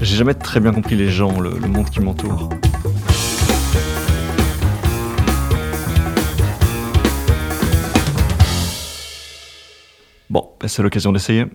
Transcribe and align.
J'ai 0.00 0.16
jamais 0.16 0.34
très 0.34 0.60
bien 0.60 0.72
compris 0.72 0.96
les 0.96 1.08
gens, 1.08 1.40
le, 1.40 1.50
monde 1.50 1.88
qui 1.88 2.00
m'entoure. 2.00 2.50
Bon, 10.28 10.50
ben, 10.60 10.68
c'est 10.68 10.82
l'occasion 10.82 11.12
d'essayer. 11.12 11.46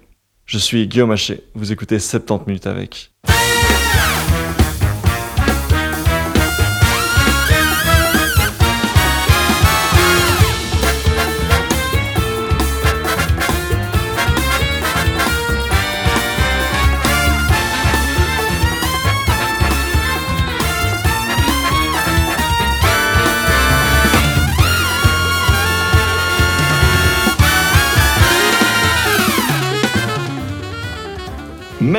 Je 0.46 0.58
suis 0.58 0.88
Guillaume 0.88 1.12
Haché, 1.12 1.44
vous 1.54 1.72
écoutez 1.72 2.00
70 2.00 2.48
minutes 2.48 2.68
avec. 2.68 3.12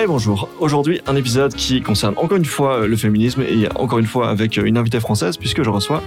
Bonjour, 0.07 0.49
aujourd'hui 0.61 1.01
un 1.07 1.15
épisode 1.15 1.55
qui 1.55 1.83
concerne 1.83 2.15
encore 2.17 2.39
une 2.39 2.45
fois 2.45 2.87
le 2.87 2.97
féminisme 2.97 3.43
et 3.43 3.69
encore 3.75 3.99
une 3.99 4.07
fois 4.07 4.31
avec 4.31 4.57
une 4.57 4.79
invitée 4.79 4.99
française 4.99 5.37
puisque 5.37 5.63
je 5.63 5.69
reçois 5.69 6.03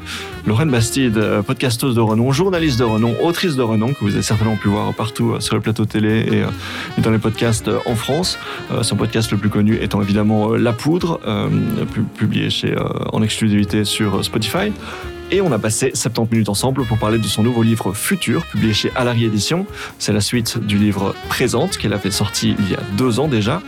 Lorraine 0.48 0.70
Bastide, 0.70 1.20
podcasteuse 1.46 1.94
de 1.94 2.02
renom, 2.02 2.32
journaliste 2.32 2.80
de 2.80 2.84
renom, 2.84 3.16
autrice 3.22 3.56
de 3.56 3.62
renom 3.62 3.94
que 3.94 4.00
vous 4.02 4.14
avez 4.14 4.24
certainement 4.24 4.56
pu 4.56 4.68
voir 4.68 4.94
partout 4.94 5.40
sur 5.40 5.56
le 5.56 5.62
plateau 5.62 5.86
télé 5.86 6.44
et 6.98 7.02
dans 7.02 7.12
les 7.12 7.20
podcasts 7.20 7.70
en 7.86 7.96
France. 7.96 8.40
Son 8.82 8.96
podcast 8.96 9.32
le 9.32 9.38
plus 9.38 9.50
connu 9.50 9.78
étant 9.80 10.02
évidemment 10.02 10.54
La 10.54 10.74
Poudre, 10.74 11.20
publié 12.18 12.50
en 13.12 13.22
exclusivité 13.22 13.86
sur 13.86 14.26
Spotify. 14.26 14.72
Et 15.34 15.42
on 15.42 15.52
a 15.52 15.58
passé 15.58 15.90
70 15.96 16.32
minutes 16.32 16.50
ensemble 16.50 16.86
pour 16.86 17.00
parler 17.00 17.18
de 17.18 17.24
son 17.24 17.42
nouveau 17.42 17.64
livre 17.64 17.92
Futur, 17.94 18.46
publié 18.46 18.72
chez 18.72 18.92
Alary 18.96 19.26
Édition. 19.26 19.66
C'est 19.98 20.14
la 20.14 20.22
suite 20.22 20.60
du 20.60 20.78
livre 20.78 21.16
Présente, 21.28 21.78
qu'elle 21.78 21.94
avait 21.94 22.12
sorti 22.12 22.56
il 22.60 22.70
y 22.70 22.76
a 22.76 22.80
deux 22.98 23.20
ans 23.20 23.28
déjà. 23.28 23.64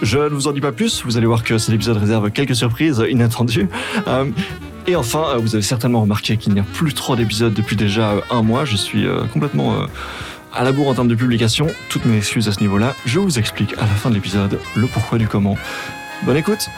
Je 0.00 0.16
ne 0.16 0.30
vous 0.30 0.48
en 0.48 0.52
dis 0.52 0.62
pas 0.62 0.72
plus, 0.72 1.04
vous 1.04 1.18
allez 1.18 1.26
voir 1.26 1.44
que 1.44 1.58
cet 1.58 1.74
épisode 1.74 1.98
réserve 1.98 2.30
quelques 2.30 2.56
surprises 2.56 3.04
inattendues. 3.06 3.68
Euh, 4.08 4.24
et 4.86 4.96
enfin, 4.96 5.36
vous 5.36 5.54
avez 5.54 5.62
certainement 5.62 6.00
remarqué 6.00 6.38
qu'il 6.38 6.54
n'y 6.54 6.60
a 6.60 6.64
plus 6.72 6.94
trop 6.94 7.16
d'épisodes 7.16 7.52
depuis 7.52 7.76
déjà 7.76 8.14
un 8.30 8.40
mois. 8.40 8.64
Je 8.64 8.76
suis 8.76 9.04
complètement 9.30 9.74
à 10.54 10.64
la 10.64 10.72
bourre 10.72 10.88
en 10.88 10.94
termes 10.94 11.08
de 11.08 11.14
publication. 11.14 11.66
Toutes 11.90 12.06
mes 12.06 12.16
excuses 12.16 12.48
à 12.48 12.52
ce 12.52 12.60
niveau-là. 12.60 12.94
Je 13.04 13.18
vous 13.18 13.38
explique 13.38 13.74
à 13.74 13.82
la 13.82 13.88
fin 13.88 14.08
de 14.08 14.14
l'épisode 14.14 14.58
le 14.74 14.86
pourquoi 14.86 15.18
du 15.18 15.28
comment. 15.28 15.58
Bonne 16.24 16.38
écoute 16.38 16.70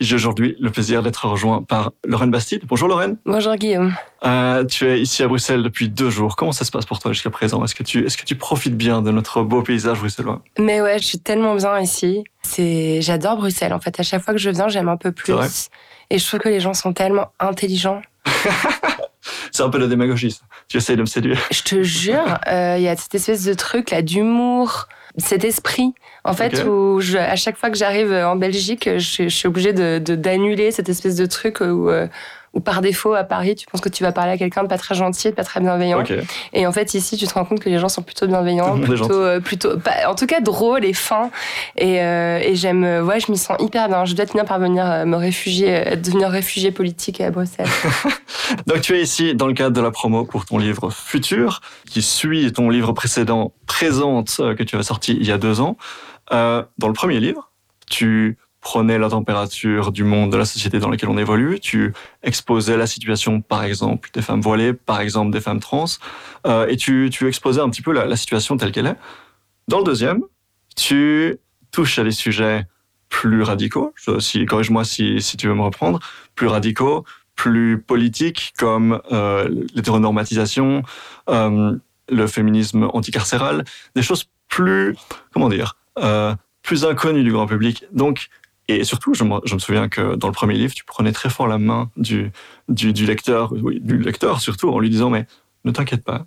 J'ai 0.00 0.16
aujourd'hui 0.16 0.56
le 0.58 0.70
plaisir 0.70 1.02
d'être 1.02 1.26
rejoint 1.28 1.62
par 1.62 1.92
Lorraine 2.04 2.30
Bastide. 2.30 2.62
Bonjour 2.66 2.88
Lorraine. 2.88 3.16
Bonjour 3.24 3.54
Guillaume. 3.54 3.94
Euh, 4.24 4.64
tu 4.64 4.86
es 4.86 5.00
ici 5.00 5.22
à 5.22 5.28
Bruxelles 5.28 5.62
depuis 5.62 5.88
deux 5.88 6.10
jours. 6.10 6.34
Comment 6.34 6.50
ça 6.50 6.64
se 6.64 6.72
passe 6.72 6.84
pour 6.84 6.98
toi 6.98 7.12
jusqu'à 7.12 7.30
présent? 7.30 7.64
Est-ce 7.64 7.76
que, 7.76 7.84
tu, 7.84 8.04
est-ce 8.04 8.16
que 8.16 8.24
tu 8.24 8.34
profites 8.34 8.76
bien 8.76 9.02
de 9.02 9.12
notre 9.12 9.42
beau 9.42 9.62
paysage 9.62 10.00
bruxellois? 10.00 10.42
Mais 10.58 10.80
ouais, 10.82 10.98
je 10.98 11.04
suis 11.04 11.20
tellement 11.20 11.54
bien 11.54 11.78
ici. 11.78 12.24
C'est, 12.42 13.02
j'adore 13.02 13.36
Bruxelles 13.36 13.72
en 13.72 13.80
fait. 13.80 14.00
À 14.00 14.02
chaque 14.02 14.22
fois 14.22 14.34
que 14.34 14.40
je 14.40 14.50
viens, 14.50 14.68
j'aime 14.68 14.88
un 14.88 14.96
peu 14.96 15.12
plus. 15.12 15.32
Et 16.10 16.18
je 16.18 16.26
trouve 16.26 16.40
que 16.40 16.48
les 16.48 16.60
gens 16.60 16.74
sont 16.74 16.92
tellement 16.92 17.28
intelligents. 17.38 18.02
C'est 19.52 19.62
un 19.62 19.70
peu 19.70 19.78
la 19.78 19.86
démagogie. 19.86 20.38
Tu 20.68 20.76
essayes 20.76 20.96
de 20.96 21.02
me 21.02 21.06
séduire. 21.06 21.40
Je 21.50 21.62
te 21.62 21.82
jure, 21.82 22.38
il 22.46 22.52
euh, 22.52 22.78
y 22.78 22.88
a 22.88 22.96
cette 22.96 23.14
espèce 23.14 23.44
de 23.44 23.54
truc 23.54 23.90
là 23.90 24.02
d'humour, 24.02 24.88
cet 25.18 25.44
esprit 25.44 25.94
en 26.24 26.32
fait, 26.32 26.64
où 26.64 27.00
je, 27.00 27.18
à 27.18 27.36
chaque 27.36 27.56
fois 27.56 27.70
que 27.70 27.76
j'arrive 27.76 28.12
en 28.12 28.36
Belgique, 28.36 28.88
je, 28.96 29.24
je 29.24 29.28
suis 29.28 29.46
obligée 29.46 29.72
de 29.72 29.98
d'annuler 29.98 30.70
cette 30.70 30.88
espèce 30.88 31.16
de 31.16 31.26
truc 31.26 31.60
où, 31.60 31.90
euh, 31.90 32.08
où 32.54 32.60
par 32.60 32.80
défaut 32.80 33.14
à 33.14 33.24
Paris, 33.24 33.54
tu 33.54 33.66
penses 33.66 33.80
que 33.80 33.88
tu 33.88 34.02
vas 34.02 34.12
parler 34.12 34.32
à 34.32 34.38
quelqu'un 34.38 34.62
de 34.62 34.68
pas 34.68 34.78
très 34.78 34.94
gentil, 34.94 35.30
de 35.30 35.34
pas 35.34 35.44
très 35.44 35.60
bienveillant. 35.60 36.02
Et 36.52 36.66
en 36.66 36.72
fait, 36.72 36.94
ici, 36.94 37.16
tu 37.16 37.26
te 37.26 37.34
rends 37.34 37.44
compte 37.44 37.60
que 37.60 37.68
les 37.68 37.78
gens 37.78 37.88
sont 37.88 38.02
plutôt 38.02 38.26
bienveillants, 38.26 38.78
plutôt, 38.80 39.12
euh, 39.12 39.40
plutôt, 39.40 39.72
en 40.06 40.14
tout 40.14 40.26
cas 40.26 40.40
drôles 40.40 40.84
et 40.84 40.92
fins. 40.92 41.30
Et, 41.76 42.00
euh, 42.00 42.38
et 42.38 42.54
j'aime, 42.56 42.84
euh, 42.84 43.02
ouais, 43.02 43.20
je 43.20 43.30
m'y 43.30 43.38
sens 43.38 43.56
hyper 43.60 43.88
bien. 43.88 44.04
Je 44.04 44.14
dois 44.14 44.26
finir 44.26 44.44
par 44.44 44.58
venir 44.58 44.84
me 45.06 45.16
réfugier, 45.16 45.96
devenir 45.96 46.30
réfugié 46.30 46.70
politique 46.70 47.20
à 47.20 47.30
Bruxelles. 47.30 47.66
Donc, 48.66 48.80
tu 48.82 48.96
es 48.96 49.02
ici 49.02 49.34
dans 49.34 49.46
le 49.46 49.54
cadre 49.54 49.74
de 49.74 49.80
la 49.80 49.90
promo 49.90 50.24
pour 50.24 50.44
ton 50.44 50.58
livre 50.58 50.90
Futur, 50.90 51.60
qui 51.90 52.02
suit 52.02 52.52
ton 52.52 52.70
livre 52.70 52.92
précédent, 52.92 53.52
Présente, 53.66 54.36
que 54.36 54.62
tu 54.62 54.76
as 54.76 54.82
sorti 54.82 55.16
il 55.18 55.26
y 55.26 55.32
a 55.32 55.38
deux 55.38 55.60
ans. 55.60 55.76
Euh, 56.32 56.62
dans 56.78 56.88
le 56.88 56.94
premier 56.94 57.20
livre, 57.20 57.50
tu 57.88 58.38
prenais 58.64 58.98
la 58.98 59.10
température 59.10 59.92
du 59.92 60.04
monde, 60.04 60.32
de 60.32 60.38
la 60.38 60.46
société 60.46 60.78
dans 60.80 60.88
laquelle 60.88 61.10
on 61.10 61.18
évolue, 61.18 61.60
tu 61.60 61.92
exposais 62.22 62.78
la 62.78 62.86
situation, 62.86 63.42
par 63.42 63.62
exemple, 63.62 64.08
des 64.14 64.22
femmes 64.22 64.40
voilées, 64.40 64.72
par 64.72 65.00
exemple, 65.00 65.30
des 65.30 65.42
femmes 65.42 65.60
trans, 65.60 65.84
euh, 66.46 66.66
et 66.66 66.76
tu, 66.76 67.10
tu 67.12 67.28
exposais 67.28 67.60
un 67.60 67.68
petit 67.68 67.82
peu 67.82 67.92
la, 67.92 68.16
situation 68.16 68.56
telle 68.56 68.72
qu'elle 68.72 68.86
est. 68.86 68.96
Dans 69.68 69.78
le 69.78 69.84
deuxième, 69.84 70.22
tu 70.76 71.36
touches 71.72 71.98
à 71.98 72.04
des 72.04 72.10
sujets 72.10 72.66
plus 73.10 73.42
radicaux, 73.42 73.94
si, 74.18 74.46
corrige-moi 74.46 74.82
si, 74.84 75.20
si 75.20 75.36
tu 75.36 75.46
veux 75.46 75.54
me 75.54 75.62
reprendre, 75.62 76.00
plus 76.34 76.46
radicaux, 76.46 77.04
plus 77.36 77.78
politiques, 77.78 78.54
comme 78.58 79.00
euh, 79.12 79.46
l'hétéronormatisation, 79.74 80.82
euh, 81.28 81.76
le 82.08 82.26
féminisme 82.26 82.88
anticarcéral, 82.94 83.64
des 83.94 84.02
choses 84.02 84.24
plus, 84.48 84.96
comment 85.34 85.50
dire, 85.50 85.76
euh, 85.98 86.34
plus 86.62 86.86
inconnu 86.86 87.22
du 87.22 87.30
grand 87.30 87.46
public. 87.46 87.84
Donc, 87.92 88.30
et 88.68 88.84
surtout, 88.84 89.14
je 89.14 89.24
me, 89.24 89.58
souviens 89.58 89.88
que 89.88 90.14
dans 90.14 90.28
le 90.28 90.32
premier 90.32 90.54
livre, 90.54 90.74
tu 90.74 90.84
prenais 90.84 91.12
très 91.12 91.28
fort 91.28 91.46
la 91.46 91.58
main 91.58 91.90
du, 91.96 92.32
lecteur, 92.68 93.52
du 93.54 93.98
lecteur 93.98 94.40
surtout, 94.40 94.70
en 94.70 94.78
lui 94.78 94.90
disant 94.90 95.10
mais 95.10 95.26
ne 95.64 95.70
t'inquiète 95.70 96.04
pas, 96.04 96.26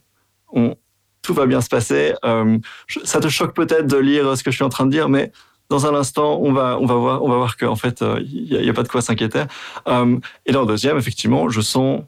tout 1.27 1.33
va 1.33 1.45
bien 1.45 1.59
se 1.59 1.67
passer. 1.67 2.13
Euh, 2.23 2.57
ça 3.03 3.19
te 3.19 3.27
choque 3.27 3.53
peut-être 3.53 3.85
de 3.85 3.97
lire 3.97 4.37
ce 4.37 4.43
que 4.43 4.51
je 4.51 4.55
suis 4.55 4.63
en 4.63 4.69
train 4.69 4.85
de 4.85 4.91
dire, 4.91 5.09
mais 5.09 5.31
dans 5.69 5.85
un 5.85 5.93
instant, 5.93 6.39
on 6.41 6.53
va, 6.53 6.77
voir, 6.77 7.57
qu'en 7.57 7.75
fait, 7.75 7.99
il 7.99 8.55
euh, 8.55 8.61
n'y 8.61 8.69
a, 8.69 8.73
pas 8.73 8.83
de 8.83 8.87
quoi 8.87 9.01
s'inquiéter. 9.01 9.43
Euh, 9.89 10.17
et 10.45 10.53
dans 10.53 10.61
le 10.61 10.67
deuxième, 10.67 10.97
effectivement, 10.97 11.49
je 11.49 11.59
sens 11.59 12.01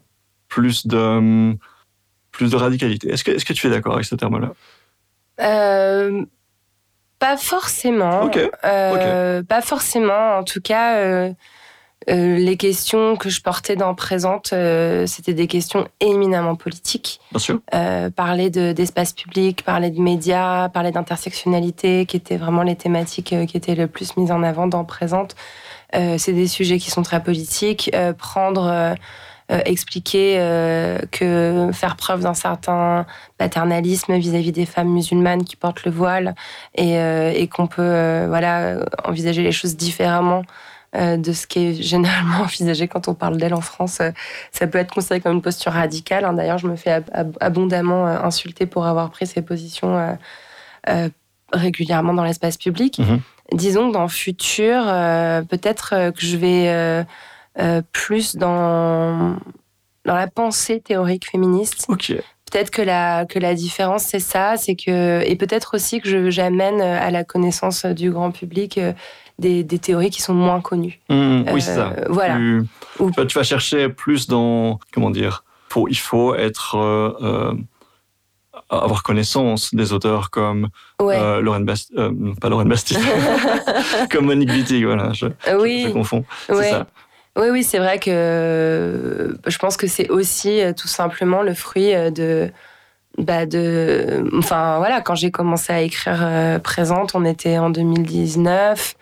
plus 0.48 0.88
de, 0.88 1.58
radicalité. 2.56 3.10
Est-ce 3.10 3.24
que, 3.24 3.54
tu 3.54 3.68
es 3.68 3.70
d'accord 3.70 3.96
avec 3.96 4.06
ce 4.06 4.16
terme-là? 4.16 4.54
Pas 7.20 7.38
forcément. 7.38 8.30
Euh, 8.66 9.44
Pas 9.44 9.62
forcément. 9.62 10.38
En 10.38 10.44
tout 10.44 10.62
cas, 10.62 10.96
euh, 10.96 11.32
euh, 12.10 12.38
les 12.38 12.56
questions 12.56 13.18
que 13.18 13.30
je 13.30 13.42
portais 13.42 13.76
dans 13.76 13.94
Présente, 13.94 14.52
euh, 14.54 15.06
c'était 15.06 15.34
des 15.34 15.48
questions 15.48 15.88
éminemment 16.00 16.56
politiques. 16.56 17.20
Bien 17.32 17.40
sûr. 17.40 17.60
Euh, 17.76 18.10
parler 18.10 18.50
d'espace 18.50 19.12
public, 19.14 19.64
parler 19.64 19.92
de 19.92 20.00
médias, 20.00 20.70
parler 20.70 20.92
d'intersectionnalité, 20.92 22.06
qui 22.06 22.16
étaient 22.18 22.38
vraiment 22.38 22.64
les 22.64 22.76
thématiques 22.76 23.36
qui 23.48 23.58
étaient 23.58 23.76
le 23.76 23.88
plus 23.88 24.16
mises 24.18 24.32
en 24.32 24.42
avant 24.44 24.68
dans 24.68 24.86
Présente. 24.86 25.36
C'est 25.92 26.34
des 26.34 26.48
sujets 26.48 26.78
qui 26.78 26.92
sont 26.92 27.02
très 27.02 27.22
politiques. 27.22 27.92
prendre 28.18 28.96
euh, 29.52 29.62
expliquer 29.66 30.36
euh, 30.38 31.00
que 31.12 31.72
faire 31.74 31.96
preuve 31.96 32.22
d'un 32.22 32.36
certain 32.36 33.08
paternalisme 33.40 34.16
vis-à-vis 34.16 34.52
des 34.52 34.68
femmes 34.68 34.90
musulmanes 34.90 35.44
qui 35.44 35.56
portent 35.56 35.86
le 35.86 35.92
voile 35.92 36.36
et, 36.76 37.00
euh, 37.00 37.32
et 37.34 37.48
qu'on 37.48 37.66
peut 37.66 38.26
voilà 38.28 38.76
envisager 39.06 39.42
les 39.42 39.52
choses 39.52 39.76
différemment 39.76 40.44
de 40.94 41.34
ce 41.34 41.48
qui 41.48 41.66
est 41.66 41.82
généralement 41.82 42.38
envisagé 42.44 42.88
quand 42.88 43.08
on 43.08 43.16
parle 43.16 43.38
d'elle 43.38 43.56
en 43.56 43.62
France. 43.62 44.02
Ça 44.52 44.68
peut 44.68 44.78
être 44.78 44.94
considéré 44.94 45.20
comme 45.20 45.34
une 45.34 45.42
posture 45.42 45.72
radicale. 45.72 46.26
Hein. 46.26 46.34
D'ailleurs, 46.34 46.60
je 46.60 46.68
me 46.68 46.76
fais 46.76 47.04
abondamment 47.40 48.06
insulter 48.06 48.68
pour 48.68 48.86
avoir 48.86 49.10
pris 49.10 49.26
ces 49.26 49.42
positions 49.42 50.16
régulièrement 51.54 52.14
dans 52.14 52.24
l'espace 52.24 52.58
public. 52.58 53.00
Mmh. 53.00 53.18
Disons 53.54 53.90
que 53.90 53.94
dans 53.94 54.04
le 54.04 54.10
futur, 54.10 54.84
peut-être 55.48 56.12
que 56.12 56.22
je 56.22 56.38
vais 56.38 57.06
euh, 57.60 57.82
plus 57.92 58.36
dans, 58.36 59.36
dans 60.06 60.16
la 60.16 60.28
pensée 60.28 60.80
théorique 60.80 61.30
féministe. 61.30 61.88
Peut-être 61.88 62.72
que 62.72 62.82
la, 62.82 63.26
que 63.26 63.38
la 63.38 63.54
différence, 63.54 64.04
c'est 64.04 64.20
ça, 64.20 64.56
c'est 64.58 64.76
que, 64.76 65.22
et 65.24 65.36
peut-être 65.36 65.76
aussi 65.76 66.00
que 66.02 66.30
j'amène 66.30 66.82
à 66.82 67.12
la 67.12 67.24
connaissance 67.24 67.86
du 67.86 68.10
grand 68.12 68.32
public 68.32 68.78
euh, 68.78 68.94
des, 69.40 69.64
des 69.64 69.78
théories 69.78 70.10
qui 70.10 70.22
sont 70.22 70.34
moins 70.34 70.62
connues. 70.62 71.00
Mmh, 71.10 71.44
oui, 71.52 71.62
c'est 71.62 71.76
ça. 71.76 71.94
Euh, 71.98 72.06
voilà. 72.10 72.38
Tu, 72.98 73.28
tu, 73.28 73.38
vas 73.38 73.44
chercher 73.44 73.90
plus 73.90 74.28
dans, 74.28 74.80
comment 74.94 75.12
dire, 75.12 75.44
faut, 75.70 75.88
il 75.88 75.98
faut 75.98 76.34
être 76.34 76.76
avoir 78.70 79.04
connaissance 79.04 79.74
des 79.74 79.94
auteurs 79.94 80.30
comme 80.30 80.70
ouais. 81.02 81.42
Lauren 81.42 81.62
Bast 81.62 81.94
pas 82.40 82.50
Lauren 82.50 82.66
Bastille, 82.66 82.98
comme 84.12 84.26
Monique 84.26 84.52
Wittig, 84.52 84.86
voilà, 84.86 85.12
je, 85.14 85.28
oui. 85.60 85.86
je, 85.88 85.92
confonds. 85.92 86.26
C'est 86.48 86.70
ça. 86.70 86.88
Oui, 87.40 87.48
oui, 87.52 87.64
c'est 87.64 87.80
vrai 87.80 88.00
que 88.00 89.38
je 89.48 89.58
pense 89.58 89.78
que 89.78 89.88
c'est 89.88 90.10
aussi 90.10 90.62
tout 90.78 90.88
simplement 90.88 91.42
le 91.42 91.54
fruit 91.54 91.94
de 92.12 92.52
bah 93.18 93.46
de 93.46 94.24
enfin 94.38 94.78
voilà 94.78 95.02
quand 95.02 95.16
j'ai 95.16 95.32
commencé 95.32 95.74
à 95.74 95.82
écrire 95.82 96.60
présente 96.62 97.16
on 97.16 97.26
était 97.26 97.58
en 97.58 97.70
2019 97.70 98.96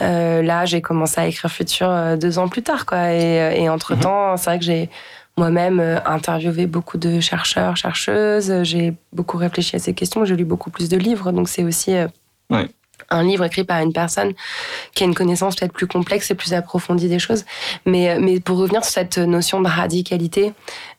euh, 0.00 0.42
là, 0.42 0.64
j'ai 0.66 0.82
commencé 0.82 1.20
à 1.20 1.26
écrire 1.26 1.50
Futur 1.50 1.88
euh, 1.88 2.16
deux 2.16 2.38
ans 2.38 2.48
plus 2.48 2.62
tard, 2.62 2.86
quoi. 2.86 3.12
Et, 3.12 3.66
euh, 3.66 3.72
entre-temps, 3.72 4.32
mhm. 4.32 4.36
c'est 4.36 4.50
vrai 4.50 4.58
que 4.58 4.64
j'ai 4.64 4.90
moi-même 5.38 5.80
interviewé 6.06 6.66
beaucoup 6.66 6.96
de 6.96 7.20
chercheurs, 7.20 7.76
chercheuses. 7.76 8.62
J'ai 8.62 8.94
beaucoup 9.12 9.36
réfléchi 9.36 9.76
à 9.76 9.78
ces 9.78 9.92
questions. 9.92 10.24
J'ai 10.24 10.34
lu 10.34 10.44
beaucoup 10.44 10.70
plus 10.70 10.88
de 10.88 10.96
livres. 10.96 11.30
Donc, 11.30 11.48
c'est 11.48 11.62
aussi 11.62 11.94
un 13.10 13.22
livre 13.22 13.44
écrit 13.44 13.64
par 13.64 13.80
une 13.80 13.92
personne 13.92 14.32
qui 14.94 15.04
a 15.04 15.06
une 15.06 15.14
connaissance 15.14 15.56
peut-être 15.56 15.72
plus 15.72 15.86
complexe 15.86 16.30
et 16.30 16.34
plus 16.34 16.54
approfondie 16.54 17.08
des 17.08 17.18
choses. 17.18 17.44
Mais, 17.84 18.10
euh, 18.10 18.18
mais 18.20 18.40
pour 18.40 18.58
revenir 18.58 18.84
sur 18.84 18.92
cette 18.92 19.18
notion 19.18 19.60
de 19.60 19.68
radicalité, 19.68 20.52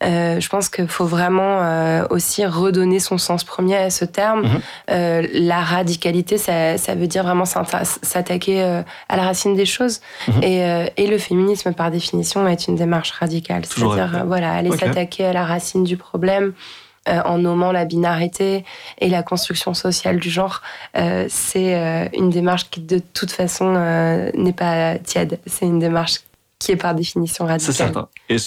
euh, 0.03 0.39
je 0.39 0.49
pense 0.49 0.69
qu'il 0.69 0.87
faut 0.87 1.05
vraiment 1.05 1.61
euh, 1.61 2.05
aussi 2.09 2.45
redonner 2.45 2.99
son 2.99 3.17
sens 3.17 3.43
premier 3.43 3.77
à 3.77 3.89
ce 3.89 4.05
terme. 4.05 4.43
Mhm. 4.43 4.61
Euh, 4.91 5.27
la 5.33 5.59
radicalité, 5.59 6.37
ça, 6.37 6.77
ça, 6.77 6.95
veut 6.95 7.07
dire 7.07 7.23
vraiment 7.23 7.45
s'attaquer 7.45 8.61
à 9.09 9.15
la 9.15 9.23
racine 9.23 9.55
des 9.55 9.65
choses. 9.65 10.01
Mhm. 10.27 10.43
et, 10.43 10.91
et, 10.97 11.07
le 11.07 11.17
féminisme, 11.17 11.73
par 11.73 11.91
définition, 11.91 12.47
est 12.47 12.67
une 12.67 12.75
démarche 12.75 13.11
radicale. 13.11 13.63
C'est-à-dire, 13.65 14.23
voilà, 14.25 14.53
aller 14.53 14.71
s'attaquer 14.71 15.25
à 15.25 15.33
la 15.33 15.45
racine 15.45 15.83
du 15.83 15.97
problème. 15.97 16.53
Euh, 17.07 17.21
en 17.23 17.37
nommant 17.37 17.71
la 17.71 17.85
binarité 17.85 18.65
et 18.99 19.09
la 19.09 19.23
construction 19.23 19.73
sociale 19.73 20.19
du 20.19 20.29
genre, 20.29 20.61
euh, 20.97 21.25
c'est 21.29 21.75
euh, 21.75 22.07
une 22.13 22.29
démarche 22.29 22.69
qui 22.69 22.81
de 22.81 22.99
toute 22.99 23.31
façon 23.31 23.73
n'est 24.33 24.53
pas 24.53 24.97
tiède. 24.99 25.39
C'est 25.45 25.65
une 25.65 25.79
démarche 25.79 26.19
qui 26.59 26.71
est 26.71 26.75
par 26.75 26.95
définition 26.95 27.45
radicale. 27.45 27.73
C'est 27.73 27.83
certain. 27.83 28.09
Et 28.29 28.37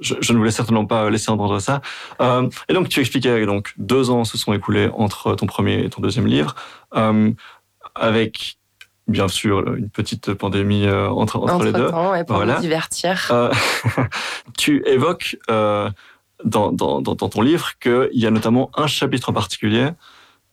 je, 0.00 0.32
ne 0.32 0.38
voulais 0.38 0.50
certainement 0.50 0.86
pas 0.86 1.08
laisser 1.08 1.30
entendre 1.30 1.58
ça. 1.60 1.80
et 2.20 2.72
donc, 2.72 2.88
tu 2.88 3.00
expliquais 3.00 3.46
donc 3.46 3.72
deux 3.78 4.10
ans 4.10 4.24
se 4.24 4.36
sont 4.36 4.52
écoulés 4.52 4.90
entre 4.94 5.34
ton 5.34 5.46
premier 5.46 5.84
et 5.84 5.90
ton 5.90 6.02
deuxième 6.02 6.26
livre, 6.26 6.54
avec 7.94 8.58
bien 9.08 9.28
sûr 9.28 9.74
une 9.74 9.88
petite 9.88 10.34
pandémie 10.34 10.88
entre, 10.88 11.38
entre, 11.38 11.64
les 11.64 11.72
deux. 11.72 11.90
Temps, 11.90 12.12
pour 12.24 12.36
voilà. 12.36 12.60
divertir. 12.60 13.32
tu 14.58 14.82
évoques 14.86 15.36
dans, 16.44 16.74
ton 16.74 17.40
livre 17.42 17.78
qu'il 17.78 18.08
y 18.12 18.26
a 18.26 18.30
notamment 18.30 18.70
un 18.74 18.86
chapitre 18.86 19.30
en 19.30 19.32
particulier 19.32 19.90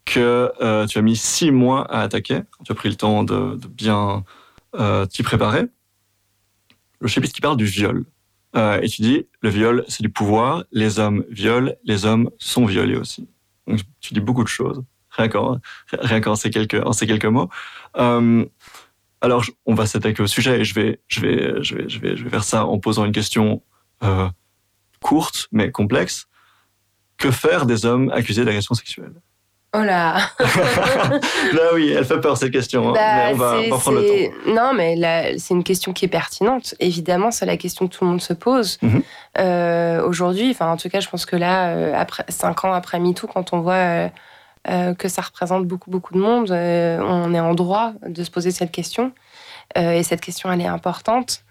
que 0.06 0.52
euh, 0.62 0.86
tu 0.86 0.98
as 0.98 1.02
mis 1.02 1.16
six 1.16 1.52
mois 1.52 1.86
à 1.92 2.02
attaquer. 2.02 2.42
Tu 2.64 2.72
as 2.72 2.76
pris 2.76 2.90
le 2.90 2.96
temps 2.96 3.24
de, 3.24 3.60
bien 3.68 4.24
euh, 4.76 5.06
t'y 5.06 5.24
préparer. 5.24 5.66
Le 7.00 7.08
chapitre 7.08 7.34
qui 7.34 7.42
parle 7.42 7.58
du 7.58 7.66
viol. 7.66 8.06
Euh, 8.56 8.80
et 8.82 8.88
tu 8.88 9.02
dis, 9.02 9.28
le 9.42 9.50
viol, 9.50 9.84
c'est 9.88 10.02
du 10.02 10.10
pouvoir. 10.10 10.64
Les 10.72 11.00
hommes 11.00 11.26
violent, 11.30 11.74
les 11.84 12.06
hommes 12.06 12.30
sont 12.40 12.66
violés 12.66 12.96
aussi. 12.96 13.28
Donc, 13.68 13.82
tu 14.00 14.14
dis 14.14 14.22
beaucoup 14.22 14.44
de 14.44 14.48
choses, 14.48 14.82
rien 15.12 15.28
qu'en, 15.28 16.36
ces 16.36 16.50
quelques, 16.50 16.82
ces 16.94 17.06
quelques 17.06 17.26
mots. 17.26 17.50
Alors, 17.94 19.44
on 19.66 19.74
va 19.74 19.86
s'attaquer 19.88 20.24
au 20.24 20.28
sujet 20.28 20.62
et 20.62 20.64
je 20.64 20.74
vais, 20.74 21.02
je 21.08 21.20
vais, 21.20 21.64
je 21.64 21.76
vais, 21.76 21.90
je 21.90 22.00
vais, 22.00 22.16
je 22.16 22.24
vais 22.24 22.30
faire 22.30 22.44
ça 22.44 22.66
en 22.66 22.80
posant 22.80 23.04
une 23.04 23.12
question 23.12 23.62
courte 25.02 25.48
mais 25.52 25.72
complexe. 25.72 26.28
Que 27.18 27.32
faire 27.32 27.66
des 27.66 27.86
hommes 27.86 28.12
accusés 28.12 28.46
d'agression 28.46 28.76
sexuelle? 28.76 29.14
Oh 29.74 29.84
là 29.84 30.18
Là 30.40 31.74
oui, 31.74 31.92
elle 31.92 32.06
fait 32.06 32.20
peur 32.22 32.38
cette 32.38 32.52
question. 32.52 32.90
Hein. 32.90 32.94
Bah, 32.94 33.28
mais 33.28 33.34
on 33.34 33.76
va, 33.76 33.78
prendre 33.78 34.00
le 34.00 34.08
temps. 34.08 34.54
Non, 34.54 34.74
mais 34.74 35.38
c'est 35.38 35.54
une 35.54 35.64
question 35.64 35.94
qui 35.94 36.06
est 36.06 36.10
pertinente. 36.10 36.74
Évidemment, 36.80 37.32
c'est 37.32 37.46
la 37.46 37.58
question 37.58 37.88
que 37.88 37.96
tout 37.96 38.06
le 38.06 38.12
monde 38.12 38.22
se 38.22 38.34
pose. 38.34 38.78
Mhm. 38.82 39.04
Euh, 39.40 40.02
aujourd'hui, 40.08 40.50
enfin 40.52 40.72
en 40.72 40.78
tout 40.78 40.90
cas, 40.90 41.00
je 41.00 41.10
pense 41.10 41.26
que 41.26 41.36
là, 41.36 41.70
euh, 41.70 41.94
après 41.96 42.24
cinq 42.30 42.64
ans 42.64 42.72
après 42.72 43.00
MeToo, 43.00 43.28
quand 43.28 43.54
on 43.54 43.60
voit 43.60 44.10
euh, 44.70 44.94
que 44.96 45.10
ça 45.10 45.22
représente 45.22 45.66
beaucoup 45.66 45.92
beaucoup 45.92 46.14
de 46.14 46.20
monde, 46.20 46.50
on 46.52 47.34
est 47.34 47.40
en 47.40 47.54
droit 47.54 47.92
de 48.08 48.24
se 48.24 48.32
poser 48.32 48.52
cette 48.52 48.72
question. 48.72 49.12
et 49.76 50.02
cette 50.04 50.22
question, 50.22 50.52
elle 50.52 50.62
est 50.62 50.68
importante. 50.68 51.44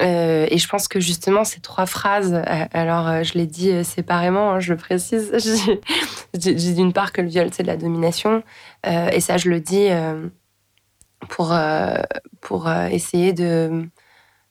Euh, 0.00 0.46
et 0.50 0.58
je 0.58 0.68
pense 0.68 0.88
que 0.88 1.00
justement, 1.00 1.44
ces 1.44 1.60
trois 1.60 1.86
phrases, 1.86 2.32
euh, 2.34 2.64
alors 2.72 3.08
euh, 3.08 3.22
je 3.22 3.34
l'ai 3.34 3.46
dit 3.46 3.84
séparément, 3.84 4.52
hein, 4.52 4.60
je 4.60 4.72
le 4.72 4.78
précise. 4.78 5.32
J'ai 6.34 6.54
dit 6.54 6.74
d'une 6.74 6.92
part 6.92 7.12
que 7.12 7.20
le 7.20 7.28
viol, 7.28 7.48
c'est 7.52 7.62
de 7.62 7.68
la 7.68 7.76
domination. 7.76 8.42
et 8.84 9.20
ça, 9.20 9.36
je 9.36 9.50
le 9.50 9.60
dis 9.60 9.88
pour, 11.28 11.54
pour 12.40 12.70
essayer 12.70 13.34
de, 13.34 13.86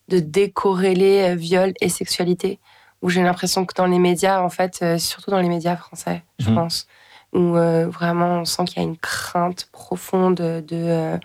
de 0.09 0.19
décorréler 0.19 1.35
viol 1.35 1.73
et 1.81 1.89
sexualité. 1.89 2.59
Où 3.01 3.09
j'ai 3.09 3.23
l'impression 3.23 3.65
que 3.65 3.73
dans 3.73 3.87
les 3.87 3.97
médias, 3.97 4.43
en 4.43 4.49
fait, 4.49 4.99
surtout 4.99 5.31
dans 5.31 5.41
les 5.41 5.49
médias 5.49 5.75
français, 5.75 6.23
je 6.37 6.49
mhm. 6.49 6.55
pense, 6.55 6.87
où 7.33 7.53
vraiment 7.53 8.41
on 8.41 8.45
sent 8.45 8.65
qu'il 8.65 8.77
y 8.77 8.85
a 8.85 8.87
une 8.87 8.97
crainte 8.97 9.67
profonde 9.71 10.35
de 10.35 11.19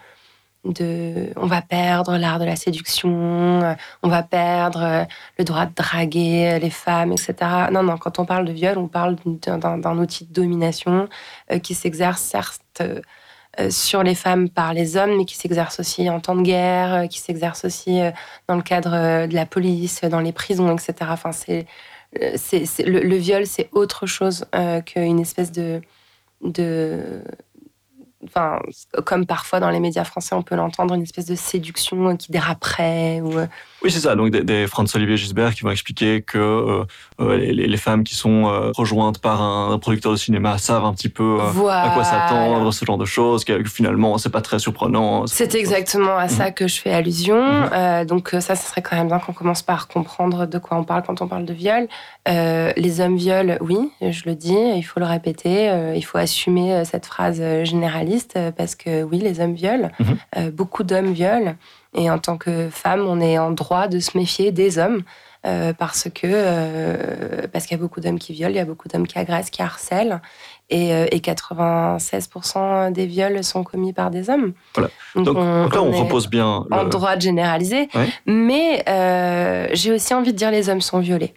on 1.36 1.46
va 1.46 1.62
perdre 1.62 2.16
l'art 2.16 2.38
de 2.38 2.44
la 2.44 2.56
séduction, 2.56 3.62
euh, 3.62 3.74
on 4.02 4.08
va 4.08 4.22
perdre 4.22 4.82
euh, 4.82 5.04
le 5.38 5.44
droit 5.44 5.66
de 5.66 5.74
draguer 5.74 6.58
les 6.60 6.70
femmes, 6.70 7.12
etc. 7.12 7.34
Non, 7.70 7.82
non, 7.82 7.96
quand 7.98 8.18
on 8.18 8.24
parle 8.24 8.44
de 8.46 8.52
viol, 8.52 8.78
on 8.78 8.88
parle 8.88 9.16
d'un 9.46 9.98
outil 9.98 10.24
de 10.24 10.32
domination 10.32 11.08
euh, 11.50 11.58
qui 11.58 11.74
s'exerce 11.74 12.22
certes 12.22 12.82
sur 13.70 14.02
les 14.02 14.14
femmes 14.14 14.50
par 14.50 14.74
les 14.74 14.98
hommes, 14.98 15.16
mais 15.16 15.24
qui 15.24 15.34
s'exerce 15.34 15.80
aussi 15.80 16.10
en 16.10 16.20
temps 16.20 16.36
de 16.36 16.42
guerre, 16.42 17.08
qui 17.08 17.18
s'exerce 17.18 17.64
aussi 17.64 18.00
dans 18.48 18.56
le 18.56 18.60
cadre 18.60 19.26
de 19.26 19.34
la 19.34 19.46
police, 19.46 20.02
dans 20.02 20.20
les 20.20 20.32
prisons, 20.32 20.76
etc. 20.76 20.94
Enfin, 21.08 21.32
c'est, 21.32 21.66
le, 22.84 23.16
viol, 23.16 23.46
c'est 23.46 23.70
autre 23.72 24.04
chose 24.04 24.44
qu'une 24.84 25.20
espèce 25.20 25.52
de 25.52 25.80
comme 29.04 29.26
parfois 29.26 29.60
dans 29.60 29.70
les 29.70 29.80
médias 29.80 30.04
français, 30.04 30.34
on 30.34 30.42
peut 30.42 30.54
l'entendre, 30.54 30.94
une 30.94 31.02
espèce 31.02 31.26
de 31.26 31.34
séduction 31.34 32.16
qui 32.16 32.32
déraperait. 32.32 33.20
Ou... 33.20 33.32
Euh. 33.86 33.88
Oui, 33.88 33.92
c'est 33.92 34.00
ça. 34.00 34.14
Donc, 34.14 34.30
des, 34.30 34.42
des 34.42 34.66
Franz-Olivier 34.66 35.16
Gisbert 35.16 35.54
qui 35.54 35.62
vont 35.62 35.70
expliquer 35.70 36.22
que 36.22 36.38
euh, 36.38 36.84
euh, 37.20 37.36
les, 37.36 37.52
les, 37.52 37.76
femmes 37.76 38.04
qui 38.04 38.14
sont 38.14 38.44
rejointes 38.76 39.18
par 39.18 39.42
un, 39.42 39.78
producteur 39.78 40.12
de 40.12 40.16
cinéma 40.16 40.58
savent 40.58 40.84
un 40.84 40.92
petit 40.92 41.08
peu 41.08 41.38
à 41.40 41.90
quoi 41.94 42.04
s'attendre, 42.04 42.72
ce 42.72 42.84
genre 42.84 42.98
de 42.98 43.04
choses, 43.04 43.44
que, 43.44 43.62
finalement, 43.64 44.18
c'est 44.18 44.30
pas 44.30 44.40
très 44.40 44.58
surprenant. 44.58 45.26
C'est 45.26 45.54
exactement 45.54 46.16
à 46.16 46.28
ça 46.28 46.46
mhm. 46.46 46.54
que 46.54 46.68
je 46.68 46.80
fais 46.80 46.92
allusion. 46.92 47.42
Mhm. 47.42 48.06
donc, 48.06 48.30
ça, 48.40 48.56
ce 48.56 48.68
serait 48.68 48.82
quand 48.82 48.96
même 48.96 49.08
bien 49.08 49.18
qu'on 49.18 49.32
commence 49.32 49.62
par 49.62 49.88
comprendre 49.88 50.46
de 50.46 50.58
quoi 50.58 50.76
on 50.76 50.84
parle 50.84 51.02
quand 51.06 51.22
on 51.22 51.28
parle 51.28 51.44
de 51.44 51.52
viol. 51.52 51.86
les 52.26 53.00
hommes 53.00 53.16
violent, 53.16 53.56
oui, 53.60 53.90
je 54.00 54.22
le 54.26 54.34
dis, 54.34 54.56
il 54.76 54.82
faut 54.82 55.00
le 55.00 55.06
répéter, 55.06 55.70
il 55.94 56.02
faut 56.02 56.18
assumer 56.18 56.84
cette 56.84 57.06
phrase 57.06 57.40
généraliste 57.64 58.36
euh, 58.36 58.50
parce 58.50 58.74
que 58.74 59.02
oui, 59.02 59.18
les 59.18 59.40
hommes 59.40 59.54
violent, 59.54 59.90
mhm. 59.98 60.16
euh, 60.36 60.50
beaucoup 60.50 60.82
d'hommes 60.82 61.12
violent. 61.12 61.54
Et 61.94 62.10
en 62.10 62.18
tant 62.18 62.36
que 62.36 62.68
femme, 62.70 63.06
on 63.06 63.20
est 63.20 63.38
en 63.38 63.50
droit 63.50 63.88
de 63.88 63.98
se 64.00 64.16
méfier 64.16 64.52
des 64.52 64.78
hommes. 64.78 65.02
Euh, 65.44 65.72
parce 65.72 66.08
que 66.12 67.46
parce 67.46 67.66
qu'il 67.66 67.76
y 67.76 67.78
a 67.78 67.80
beaucoup 67.80 68.00
d'hommes 68.00 68.18
qui 68.18 68.32
violent, 68.32 68.52
il 68.52 68.56
y 68.56 68.60
a 68.60 68.64
beaucoup 68.64 68.88
d'hommes 68.88 69.06
qui 69.06 69.16
agressent, 69.16 69.50
qui 69.50 69.62
harcèlent, 69.62 70.20
et, 70.70 70.90
et 70.90 71.20
96% 71.20 72.90
des 72.90 73.06
viols 73.06 73.44
sont 73.44 73.62
commis 73.62 73.92
par 73.92 74.10
des 74.10 74.28
hommes. 74.28 74.54
Voilà. 74.74 74.90
Donc, 75.14 75.36
là, 75.72 75.82
on, 75.82 75.92
repose 75.92 76.28
bien. 76.28 76.64
En 76.68 76.84
droit 76.84 77.14
de 77.14 77.20
généraliser, 77.20 77.88
mais 78.24 78.82
j'ai 79.74 79.92
aussi 79.92 80.14
envie 80.14 80.32
de 80.32 80.38
dire 80.38 80.50
les 80.50 80.68
hommes 80.68 80.80
sont 80.80 80.98
violés. 80.98 81.34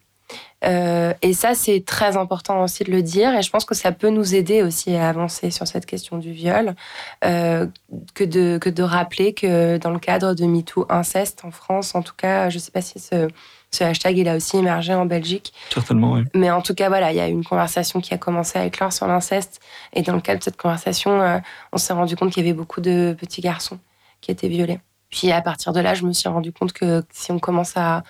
Euh, 0.66 1.14
et 1.22 1.34
ça, 1.34 1.56
c'est 1.56 1.84
très 1.86 2.18
important 2.18 2.64
aussi 2.64 2.84
de 2.84 2.92
le 2.92 3.02
dire. 3.02 3.34
Et 3.36 3.42
je 3.42 3.50
pense 3.50 3.66
que 3.66 3.76
ça 3.76 3.92
peut 3.92 4.10
nous 4.10 4.36
aider 4.36 4.62
aussi 4.62 4.96
à 4.96 5.10
avancer 5.10 5.52
sur 5.52 5.68
cette 5.68 5.86
question 5.86 6.18
du 6.18 6.32
viol, 6.32 6.76
euh, 7.24 7.68
que, 8.14 8.24
de, 8.24 8.58
que 8.60 8.70
de 8.70 8.84
rappeler 8.84 9.34
que 9.34 9.78
dans 9.78 9.92
le 9.92 10.00
cadre 10.00 10.34
de 10.34 10.46
MeToo 10.46 10.86
inceste 10.90 11.46
en 11.46 11.52
France, 11.52 11.96
en 11.96 12.02
tout 12.02 12.16
cas, 12.16 12.50
je 12.50 12.58
ne 12.58 12.60
sais 12.60 12.72
pas 12.72 12.82
si 12.82 13.00
ce, 13.00 13.30
ce 13.72 13.84
hashtag 13.84 14.18
il 14.18 14.28
a 14.28 14.36
aussi 14.36 14.58
émergé 14.58 14.94
en 14.94 15.06
Belgique. 15.06 15.54
Certainement, 15.74 16.14
oui. 16.14 16.24
Mais 16.34 16.52
en 16.52 16.62
tout 16.62 16.74
cas, 16.74 16.90
voilà, 16.90 17.12
il 17.12 17.16
y 17.16 17.22
a 17.22 17.28
une 17.28 17.44
conversation 17.46 18.02
qui 18.02 18.14
a 18.14 18.18
commencé 18.18 18.60
à 18.60 18.66
éclore 18.66 18.92
sur 18.92 19.08
l'inceste. 19.08 19.62
Et 19.94 20.02
dans 20.02 20.16
le 20.16 20.22
cadre 20.22 20.40
de 20.40 20.44
cette 20.44 20.58
conversation, 20.58 21.22
euh, 21.22 21.40
on 21.72 21.78
s'est 21.78 21.94
rendu 21.94 22.16
compte 22.16 22.34
qu'il 22.34 22.44
y 22.44 22.50
avait 22.50 22.58
beaucoup 22.58 22.82
de 22.82 23.16
petits 23.18 23.42
garçons 23.42 23.80
qui 24.22 24.32
étaient 24.32 24.50
violés. 24.50 24.80
Puis 25.10 25.32
à 25.32 25.42
partir 25.42 25.72
de 25.74 25.80
là, 25.80 25.94
je 25.94 26.04
me 26.04 26.14
suis 26.14 26.30
rendu 26.30 26.52
compte 26.52 26.74
que 26.74 27.04
si 27.12 27.32
on 27.32 27.40
commence 27.40 27.78
à 27.78 28.04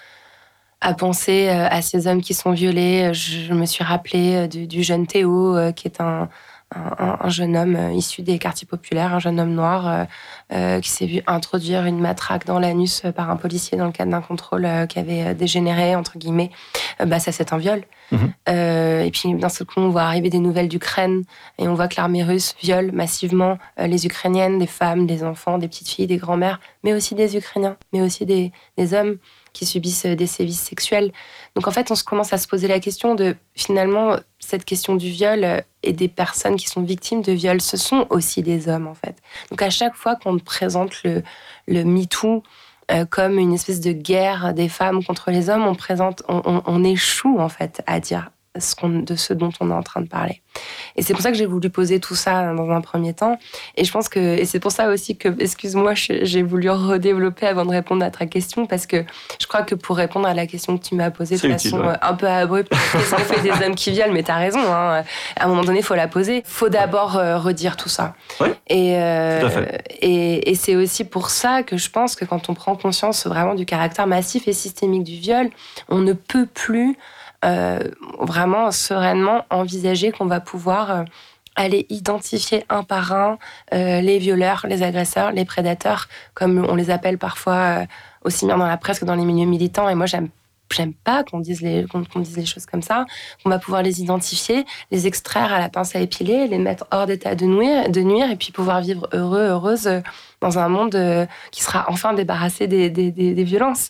à 0.82 0.94
penser 0.94 1.50
euh, 1.50 1.68
à 1.70 1.82
ces 1.82 2.08
hommes 2.08 2.22
qui 2.22 2.34
sont 2.34 2.52
violés. 2.52 3.14
Je, 3.14 3.54
me 3.54 3.66
suis 3.66 3.84
rappelé 3.84 4.36
euh, 4.36 4.48
du, 4.48 4.84
jeune 4.84 5.08
Théo, 5.08 5.56
euh, 5.56 5.72
qui 5.72 5.88
est 5.88 6.00
un, 6.00 6.30
un, 6.74 7.30
jeune 7.30 7.58
homme 7.58 7.92
issu 7.94 8.22
des 8.22 8.38
quartiers 8.40 8.68
populaires, 8.68 9.14
un 9.14 9.20
jeune 9.20 9.40
homme 9.40 9.54
noir 9.54 10.06
euh, 10.54 10.80
qui 10.80 10.90
s'est 10.90 11.08
vu 11.08 11.22
introduire 11.26 11.86
une 11.86 12.00
matraque 12.00 12.46
dans 12.46 12.60
l'anus 12.60 13.02
par 13.16 13.32
un 13.32 13.38
policier 13.38 13.76
dans 13.76 13.88
le 13.88 13.92
cadre 13.92 14.12
d'un 14.12 14.22
contrôle 14.22 14.68
qui 14.88 15.00
avait 15.00 15.34
dégénéré, 15.34 15.96
entre 15.96 16.20
guillemets, 16.20 16.52
bah, 17.04 17.20
ça 17.20 17.32
c'est 17.32 17.54
un 17.54 17.58
viol. 17.58 17.84
Mhm. 18.12 18.34
et 18.48 19.12
puis 19.12 19.34
d'un 19.34 19.50
seul 19.50 19.66
coup, 19.68 19.80
on 19.80 19.90
voit 19.90 20.04
arriver 20.04 20.30
des 20.30 20.40
nouvelles 20.40 20.68
d'Ukraine 20.68 21.24
et 21.58 21.68
on 21.68 21.74
voit 21.74 21.88
que 21.88 21.96
l'armée 21.98 22.24
russe 22.24 22.56
viole 22.62 22.92
massivement 22.92 23.58
les 23.78 24.06
Ukrainiennes, 24.06 24.60
des 24.60 24.68
femmes, 24.68 25.08
des 25.08 25.24
enfants, 25.24 25.58
des 25.58 25.68
petites 25.68 25.90
filles, 25.90 26.08
des 26.08 26.18
grands-mères, 26.18 26.60
mais 26.84 26.94
aussi 26.94 27.16
des 27.16 27.36
Ukrainiens, 27.36 27.78
mais 27.94 28.02
aussi 28.02 28.28
des, 28.28 28.52
des 28.78 28.94
hommes 28.94 29.18
qui 29.54 29.66
subissent 29.66 30.06
des 30.06 30.28
sévices 30.28 30.62
sexuels. 30.62 31.12
Donc 31.56 31.68
en 31.68 31.72
fait, 31.72 31.92
on 31.92 31.96
se 31.96 32.04
commence 32.04 32.34
à 32.34 32.38
se 32.38 32.48
poser 32.48 32.68
la 32.68 32.80
question 32.80 33.16
de 33.16 33.36
finalement 33.56 34.18
cette 34.40 34.66
question 34.66 34.96
du 34.96 35.10
viol 35.10 35.64
et 35.84 35.94
des 35.94 36.08
personnes 36.08 36.56
qui 36.56 36.68
sont 36.68 36.82
victimes 36.82 37.22
de 37.22 37.32
viol, 37.32 37.62
ce 37.62 37.78
sont 37.78 38.08
aussi 38.10 38.42
des 38.42 38.68
hommes 38.68 38.88
en 38.88 38.96
fait. 38.96 39.16
Donc 39.50 39.62
à 39.62 39.70
chaque 39.70 39.96
fois 39.96 40.16
qu'on 40.16 40.38
présente 40.40 41.04
le, 41.04 41.24
le 41.68 41.84
MeToo 41.84 42.44
euh, 42.92 43.06
comme 43.06 43.38
une 43.38 43.54
espèce 43.54 43.82
de 43.82 43.92
guerre 43.92 44.54
des 44.54 44.70
femmes 44.70 45.04
contre 45.04 45.32
les 45.32 45.50
hommes, 45.50 45.66
on 45.66 45.76
présente, 45.76 46.24
on 46.28 46.84
échoue 46.84 47.40
en 47.40 47.50
fait 47.50 47.84
à 47.86 48.00
dire 48.00 48.32
de 48.56 49.16
ce 49.16 49.34
dont 49.34 49.52
on 49.60 49.70
est 49.70 49.74
en 49.74 49.84
train 49.84 50.02
de 50.02 50.08
parler. 50.08 50.42
Et 50.96 51.04
c'est 51.04 51.14
pour 51.14 51.22
ça 51.22 51.32
que 51.32 51.38
j'ai 51.38 51.46
voulu 51.46 51.70
poser 51.70 52.00
tout 52.00 52.16
ça 52.16 52.52
dans 52.54 52.70
un 52.72 52.82
premier 52.82 53.14
temps. 53.14 53.38
Et 53.78 53.86
je 53.86 53.92
pense 53.92 54.10
que, 54.10 54.20
et 54.20 54.46
c'est 54.46 54.60
pour 54.60 54.72
ça 54.72 54.90
aussi 54.90 55.16
que, 55.16 55.30
excuse-moi, 55.40 55.94
j'ai 55.94 56.42
voulu 56.42 56.70
redévelopper 56.70 57.46
avant 57.46 57.64
de 57.64 57.72
répondre 57.72 58.04
à 58.04 58.10
ta 58.10 58.26
question, 58.26 58.66
parce 58.66 58.88
que 58.88 59.06
je 59.40 59.48
crois 59.48 59.62
que 59.62 59.76
pour 59.76 59.98
répondre 59.98 60.28
à 60.28 60.34
la 60.34 60.48
question 60.48 60.78
que 60.78 60.84
tu 60.84 60.96
m'as 60.96 61.12
posée 61.12 61.36
de 61.38 61.42
façon 61.42 61.82
euh, 61.82 61.94
un 62.02 62.14
peu 62.16 62.28
abrupte, 62.28 62.72
qu'est-ce 62.92 63.16
qu'on 63.16 63.22
fait 63.22 63.42
des 63.42 63.52
hommes 63.52 63.76
qui 63.76 63.92
violent? 63.92 64.14
Mais 64.14 64.24
tu 64.24 64.32
as 64.32 64.38
raison, 64.38 64.60
hein. 64.60 65.04
à 65.36 65.46
un 65.46 65.48
moment 65.48 65.64
donné, 65.64 65.80
il 65.80 65.86
faut 65.86 65.96
la 65.96 66.08
poser. 66.08 66.38
Il 66.38 66.44
faut 66.46 66.70
d'abord 66.70 67.18
euh, 67.18 67.38
redire 67.38 67.78
tout 67.78 67.90
ça. 67.90 68.16
et, 68.68 68.98
euh, 68.98 69.48
et, 70.02 70.50
et 70.50 70.56
c'est 70.56 70.76
aussi 70.76 71.04
pour 71.06 71.30
ça 71.30 71.62
que 71.64 71.78
je 71.78 71.90
pense 71.90 72.16
que 72.16 72.26
quand 72.26 72.50
on 72.50 72.56
prend 72.56 72.76
conscience 72.76 73.28
vraiment 73.28 73.54
du 73.54 73.66
caractère 73.66 74.08
massif 74.08 74.48
et 74.48 74.54
systémique 74.54 75.04
du 75.04 75.18
viol, 75.18 75.50
on 75.88 76.00
ne 76.00 76.14
peut 76.14 76.48
plus 76.48 76.98
vraiment 78.20 78.72
sereinement 78.72 79.46
envisager 79.50 80.12
qu'on 80.12 80.26
va 80.26 80.40
pouvoir 80.40 80.92
euh, 80.92 81.04
aller 81.56 81.86
identifier 81.90 82.66
un 82.70 82.84
par 82.84 83.14
un 83.14 83.38
euh, 83.74 84.02
les 84.02 84.20
violeurs, 84.20 84.66
les 84.68 84.84
agresseurs, 84.84 85.32
les 85.32 85.46
prédateurs, 85.46 86.08
comme 86.34 86.66
on 86.70 86.76
les 86.76 86.90
appelle 86.90 87.18
parfois 87.18 87.86
aussi 88.24 88.46
bien 88.46 88.58
dans 88.58 88.68
la 88.68 88.78
presse 88.78 89.00
que 89.00 89.06
dans 89.06 89.16
les 89.16 89.26
milieux 89.26 89.50
militants. 89.50 89.90
Et 89.90 89.96
moi, 89.96 90.06
j'aime 90.06 90.30
j'aime 90.72 90.94
pas 90.94 91.24
qu'on 91.24 91.40
dise 91.40 91.62
les 91.62 91.86
qu'on 91.88 92.04
choses 92.24 92.68
comme 92.68 92.84
ça. 92.84 93.06
On 93.44 93.50
va 93.50 93.58
pouvoir 93.58 93.82
les 93.82 94.02
identifier, 94.02 94.66
les 94.92 95.08
extraire 95.08 95.52
à 95.52 95.58
la 95.58 95.68
pince 95.68 95.96
à 95.96 96.00
épiler, 96.00 96.48
les 96.48 96.60
mettre 96.60 96.86
hors 96.92 97.08
d'état 97.08 97.34
de 97.34 97.46
nuire, 97.46 97.90
de 97.90 98.02
nuire, 98.02 98.30
et 98.30 98.36
puis 98.36 98.52
pouvoir 98.52 98.80
vivre 98.80 99.10
heureux, 99.12 99.48
heureuse 99.48 99.90
dans 100.42 100.60
un 100.60 100.70
monde 100.70 101.28
qui 101.50 101.64
sera 101.64 101.86
enfin 101.90 102.14
débarrassé 102.14 102.68
des, 102.68 102.92
des, 102.92 103.12
des, 103.12 103.44
violences. 103.44 103.90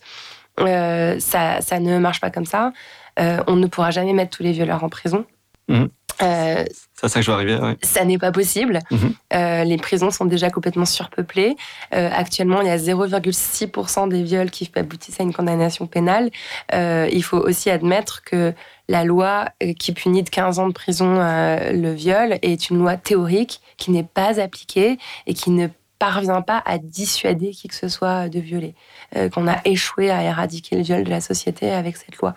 ça, 0.57 1.59
ça 1.59 1.79
ne 1.81 1.99
marche 1.99 2.21
pas 2.21 2.31
comme 2.31 2.45
ça. 2.45 2.71
Euh, 3.19 3.43
on 3.47 3.55
ne 3.55 3.67
pourra 3.67 3.91
jamais 3.91 4.13
mettre 4.13 4.35
tous 4.35 4.43
les 4.43 4.51
violeurs 4.51 4.83
en 4.83 4.89
prison. 4.89 5.25
Mhm. 5.67 5.89
Euh, 6.21 6.65
c'est 6.95 7.07
ça 7.07 7.19
que 7.19 7.25
je 7.25 7.31
vais 7.31 7.35
arriver. 7.35 7.57
Ça 7.81 8.03
n'est 8.03 8.17
pas 8.17 8.33
possible. 8.33 8.79
Mhm. 8.91 9.13
Euh, 9.33 9.63
les 9.63 9.77
prisons 9.77 10.11
sont 10.11 10.25
déjà 10.25 10.49
complètement 10.49 10.85
surpeuplées. 10.85 11.55
actuellement, 11.91 12.61
il 12.61 12.67
y 12.67 12.71
a 12.71 12.77
0,6% 12.77 14.07
des 14.07 14.23
viols 14.23 14.51
qui 14.51 14.69
aboutissent 14.75 15.19
à 15.19 15.23
une 15.23 15.33
condamnation 15.33 15.87
pénale. 15.87 16.29
il 16.73 17.23
faut 17.23 17.37
aussi 17.37 17.69
admettre 17.69 18.23
que 18.23 18.53
la 18.89 19.03
loi 19.03 19.45
qui 19.77 19.93
punit 19.93 20.23
de 20.23 20.29
15 20.29 20.59
ans 20.59 20.67
de 20.67 20.73
prison 20.73 21.19
le 21.19 21.93
viol 21.93 22.37
est 22.41 22.69
une 22.69 22.79
loi 22.79 22.97
théorique 22.97 23.61
qui 23.77 23.91
n'est 23.91 24.03
pas 24.03 24.41
appliquée 24.41 24.97
et 25.25 25.33
qui 25.33 25.51
ne 25.51 25.67
parvient 25.99 26.41
pas 26.41 26.63
à 26.65 26.77
dissuader 26.77 27.51
qui 27.51 27.67
que 27.67 27.75
ce 27.75 27.89
soit 27.89 28.29
de 28.29 28.39
violer, 28.39 28.73
euh, 29.15 29.29
qu'on 29.29 29.47
a 29.47 29.59
échoué 29.65 30.09
à 30.09 30.23
éradiquer 30.23 30.77
le 30.77 30.81
viol 30.81 31.03
de 31.03 31.09
la 31.09 31.21
société 31.21 31.71
avec 31.71 31.97
cette 31.97 32.15
loi. 32.17 32.33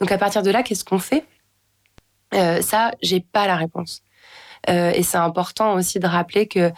Donc 0.00 0.10
à 0.10 0.18
partir 0.18 0.42
de 0.42 0.50
là, 0.50 0.62
qu'est-ce 0.62 0.84
qu'on 0.84 0.98
fait? 0.98 1.24
Euh, 2.34 2.62
Ça, 2.62 2.92
j'ai 3.02 3.20
pas 3.20 3.46
la 3.46 3.56
réponse. 3.56 4.02
Euh, 4.70 4.92
et 4.94 5.02
c'est 5.02 5.18
important 5.18 5.74
aussi 5.74 5.98
de 5.98 6.06
rappeler 6.06 6.46
que 6.46 6.72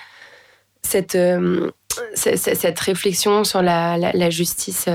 cette, 0.82 1.14
euh, 1.14 1.70
cette 2.14 2.80
réflexion 2.80 3.44
sur 3.44 3.62
la, 3.62 4.30
justice 4.30 4.88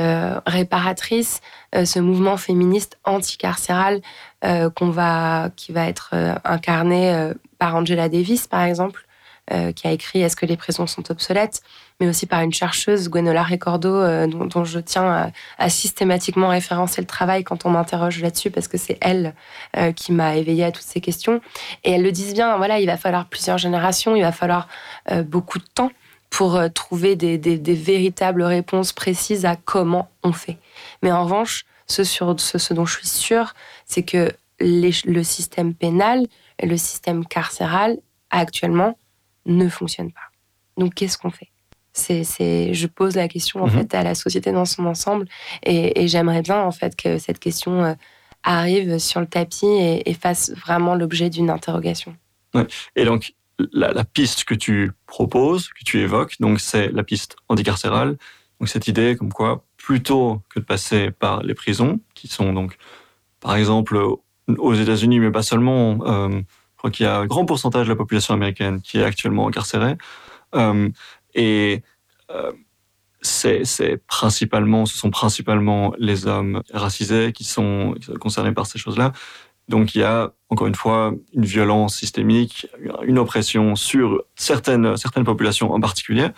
réparatrice, 0.46 1.40
ce 1.74 2.00
mouvement 2.00 2.36
féministe 2.36 3.00
anticarcéral 3.06 4.02
qu'on 4.42 4.90
va, 4.90 5.50
qui 5.56 5.72
va 5.72 5.88
être 5.88 6.14
incarné 6.44 7.32
par 7.58 7.76
Angela 7.76 8.10
Davis, 8.10 8.48
par 8.48 8.64
exemple, 8.64 9.06
euh, 9.52 9.72
qui 9.72 9.88
a 9.88 9.92
écrit 9.92 10.22
Est-ce 10.22 10.36
que 10.36 10.46
les 10.46 10.58
prisons 10.58 10.88
sont 10.88 11.10
obsolètes 11.12 11.62
mais 12.02 12.08
aussi 12.08 12.28
par 12.28 12.40
une 12.40 12.54
chercheuse, 12.54 13.10
Gwenola 13.10 13.44
Ricordo, 13.44 13.94
euh, 13.94 14.26
dont, 14.26 14.64
je 14.64 14.80
tiens 14.80 15.34
à, 15.58 15.70
systématiquement 15.70 16.48
référencer 16.48 17.02
le 17.02 17.08
travail 17.08 17.44
quand 17.44 17.66
on 17.66 17.72
m'interroge 17.72 18.22
là-dessus, 18.22 18.52
parce 18.52 18.70
que 18.70 18.78
c'est 18.78 18.98
elle 19.02 19.36
euh, 19.76 19.92
qui 19.92 20.14
m'a 20.14 20.38
éveillée 20.38 20.64
à 20.64 20.72
toutes 20.72 20.86
ces 20.86 21.02
questions. 21.02 21.42
Et 21.84 21.92
elle 21.92 22.04
le 22.04 22.14
dit 22.14 22.32
bien, 22.32 22.56
voilà, 22.56 22.80
il 22.80 22.86
va 22.86 22.96
falloir 22.96 23.26
plusieurs 23.26 23.58
générations, 23.58 24.16
il 24.16 24.22
va 24.22 24.32
falloir 24.32 24.70
beaucoup 25.26 25.60
de 25.60 25.66
temps 25.76 25.92
pour 26.30 26.58
trouver 26.74 27.18
des, 27.18 27.38
véritables 27.76 28.44
réponses 28.44 28.94
précises 28.94 29.46
à 29.46 29.58
comment 29.58 30.10
on 30.24 30.32
fait. 30.32 30.58
Mais 31.04 31.12
en 31.12 31.26
revanche, 31.26 31.66
ce, 31.88 32.74
dont 32.74 32.86
je 32.86 32.96
suis 32.96 33.10
sûre, 33.10 33.54
c'est 33.86 34.04
que 34.04 34.32
le 34.62 35.24
système 35.24 35.74
pénal 35.74 36.28
le 36.66 36.78
système 36.78 37.26
carcéral, 37.26 37.98
actuellement, 38.30 38.98
ne 39.46 39.70
fonctionne 39.70 40.12
pas. 40.12 40.22
Donc 40.78 40.94
qu'est-ce 40.94 41.18
qu'on 41.18 41.32
fait? 41.32 41.50
C'est, 41.92 42.74
je 42.74 42.88
pose 42.88 43.16
la 43.16 43.28
question 43.28 43.62
en 43.62 43.68
mhm. 43.68 43.72
fait 43.72 43.96
à 43.96 44.04
la 44.04 44.16
société 44.16 44.52
dans 44.52 44.66
son 44.66 44.86
ensemble 44.86 45.28
et, 45.64 46.08
j'aimerais 46.08 46.42
bien 46.42 46.62
en 46.62 46.72
fait 46.72 46.96
que 46.96 47.18
cette 47.18 47.40
question 47.40 47.84
euh, 47.84 47.94
arrive 48.44 49.00
sur 49.00 49.20
le 49.20 49.26
tapis 49.26 49.66
et, 49.66 50.14
fasse 50.14 50.52
vraiment 50.52 50.96
l'objet 50.96 51.30
d'une 51.30 51.50
interrogation. 51.50 52.16
Et 52.96 53.04
donc 53.04 53.34
la, 53.74 54.06
piste 54.06 54.46
que 54.46 54.54
tu 54.54 54.92
proposes, 55.08 55.70
que 55.70 55.84
tu 55.84 56.00
évoques, 56.00 56.36
donc 56.40 56.60
c'est 56.62 56.90
la 56.92 57.04
piste 57.04 57.36
anticarcérale. 57.50 58.18
Donc 58.60 58.70
cette 58.70 58.88
idée 58.88 59.16
comme 59.18 59.34
quoi 59.34 59.66
plutôt 59.78 60.42
que 60.50 60.60
de 60.60 60.66
passer 60.66 61.12
par 61.12 61.44
les 61.44 61.54
prisons, 61.54 62.00
qui 62.14 62.28
sont 62.28 62.54
donc 62.54 62.78
par 63.40 63.56
exemple 63.56 64.00
aux 64.58 64.74
États-Unis, 64.74 65.20
mais 65.20 65.32
pas 65.32 65.44
seulement, 65.44 66.00
euh, 66.06 66.42
crois 66.80 66.92
qu'il 66.92 67.06
y 67.06 67.10
a 67.10 67.18
un 67.18 67.26
grand 67.26 67.46
pourcentage 67.46 67.88
de 67.88 67.92
la 67.92 67.96
population 67.96 68.34
américaine 68.34 68.82
qui 68.82 68.98
est 68.98 69.04
actuellement 69.04 69.48
incarcérée. 69.48 69.98
Euh, 70.56 70.90
et 71.36 71.84
euh, 72.32 72.52
c'est 73.22 74.02
principalement, 74.08 74.86
ce 74.86 74.98
sont 74.98 75.12
principalement 75.12 75.94
les 75.98 76.26
hommes 76.26 76.64
racisés 76.74 77.34
qui 77.34 77.44
sont 77.44 77.96
concernés 78.20 78.54
par 78.54 78.66
ces 78.66 78.80
choses-là. 78.80 79.12
Donc 79.68 79.94
il 79.94 80.00
y 80.00 80.04
a 80.04 80.32
encore 80.48 80.68
une 80.68 80.76
fois 80.76 81.14
une 81.34 81.46
violence 81.46 81.98
systémique, 81.98 82.68
une 83.04 83.20
oppression 83.20 83.76
sur 83.76 84.24
certaines, 84.36 84.96
certaines 84.96 85.26
populations 85.26 85.74
en 85.74 85.82
particulier. 85.82 86.30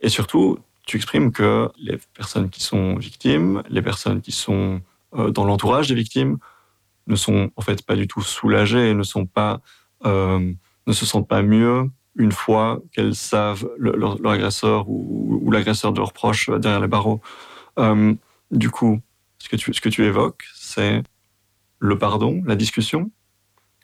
Et 0.00 0.08
surtout, 0.08 0.58
tu 0.86 0.96
exprimes 0.96 1.32
que 1.32 1.70
les 1.78 1.98
personnes 2.14 2.48
qui 2.48 2.62
sont 2.62 2.96
victimes, 2.96 3.62
les 3.68 3.82
personnes 3.82 4.22
qui 4.22 4.32
sont 4.32 4.80
euh, 5.14 5.30
dans 5.30 5.44
l'entourage 5.44 5.88
des 5.88 5.94
victimes, 5.94 6.38
ne 7.06 7.14
sont 7.14 7.50
en 7.56 7.60
fait 7.60 7.84
pas 7.84 7.94
du 7.94 8.08
tout 8.08 8.22
soulagées, 8.22 8.94
ne 8.94 9.02
sont 9.02 9.26
pas 9.26 9.60
ne 10.04 10.92
se 10.92 11.06
sentent 11.06 11.28
pas 11.28 11.42
mieux 11.42 11.90
une 12.16 12.32
fois 12.32 12.80
qu'elles 12.92 13.14
savent 13.14 13.68
leur, 13.78 14.24
agresseur 14.26 14.88
ou, 14.88 15.50
l'agresseur 15.50 15.92
de 15.92 15.98
leurs 15.98 16.12
proches 16.12 16.50
derrière 16.50 16.80
les 16.80 16.88
barreaux. 16.88 17.20
Euh, 17.78 18.14
du 18.50 18.70
coup, 18.70 19.00
ce 19.38 19.48
que 19.48 19.88
tu 19.88 20.04
évoques, 20.04 20.44
c'est 20.54 21.02
le 21.78 21.98
pardon, 21.98 22.42
la 22.44 22.56
discussion 22.56 23.10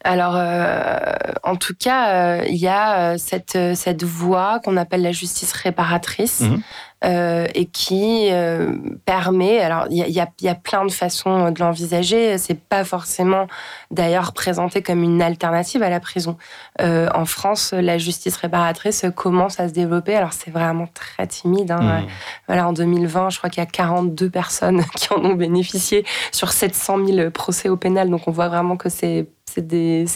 alors, 0.04 0.34
euh, 0.36 0.96
en 1.42 1.56
tout 1.56 1.74
cas, 1.78 2.44
il 2.44 2.56
y 2.56 2.68
a 2.68 3.18
cette, 3.18 3.58
cette 3.74 4.04
voie 4.04 4.60
qu'on 4.64 4.76
appelle 4.76 5.02
la 5.02 5.12
justice 5.12 5.52
réparatrice, 5.52 6.40
mhm. 6.42 6.62
Euh, 7.04 7.46
et 7.54 7.66
qui 7.66 8.28
euh, 8.32 8.72
permet. 9.04 9.60
Alors, 9.60 9.86
il 9.88 9.98
y, 9.98 10.20
y 10.44 10.48
a, 10.48 10.54
plein 10.56 10.84
de 10.84 10.90
façons 10.90 11.52
de 11.52 11.60
l'envisager. 11.60 12.36
C'est 12.38 12.58
pas 12.58 12.82
forcément 12.82 13.46
d'ailleurs 13.92 14.32
présenté 14.32 14.82
comme 14.82 15.04
une 15.04 15.22
alternative 15.22 15.80
à 15.84 15.90
la 15.90 16.00
prison. 16.00 16.36
Euh, 16.80 17.08
en 17.14 17.24
France, 17.24 17.72
la 17.72 17.98
justice 17.98 18.36
réparatrice 18.36 19.06
commence 19.14 19.60
à 19.60 19.68
se 19.68 19.74
développer. 19.74 20.16
Alors, 20.16 20.32
c'est 20.32 20.50
vraiment 20.50 20.88
très 20.92 21.28
timide. 21.28 21.70
Hein. 21.70 22.00
Mmh. 22.00 22.06
Voilà, 22.48 22.66
en 22.66 22.72
2020, 22.72 23.30
je 23.30 23.38
crois 23.38 23.48
qu'il 23.48 23.62
y 23.62 23.66
a 23.66 23.70
42 23.70 24.28
personnes 24.28 24.82
qui 24.96 25.12
en 25.12 25.24
ont 25.24 25.34
bénéficié 25.34 26.04
sur 26.32 26.50
700 26.50 27.06
000 27.06 27.30
procès 27.30 27.68
au 27.68 27.76
pénal. 27.76 28.10
Donc, 28.10 28.26
on 28.26 28.32
voit 28.32 28.48
vraiment 28.48 28.76
que 28.76 28.88
c'est 28.88 29.28
c'est 29.48 29.66
des, 29.66 30.06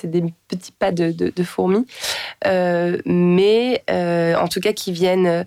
petits 0.49 0.73
pas 0.73 0.93
de, 0.93 1.43
fourmis, 1.43 1.87
mais 2.45 3.83
en 3.89 4.49
tout 4.49 4.61
cas 4.61 4.73
qui 4.73 4.93
viennent 4.93 5.45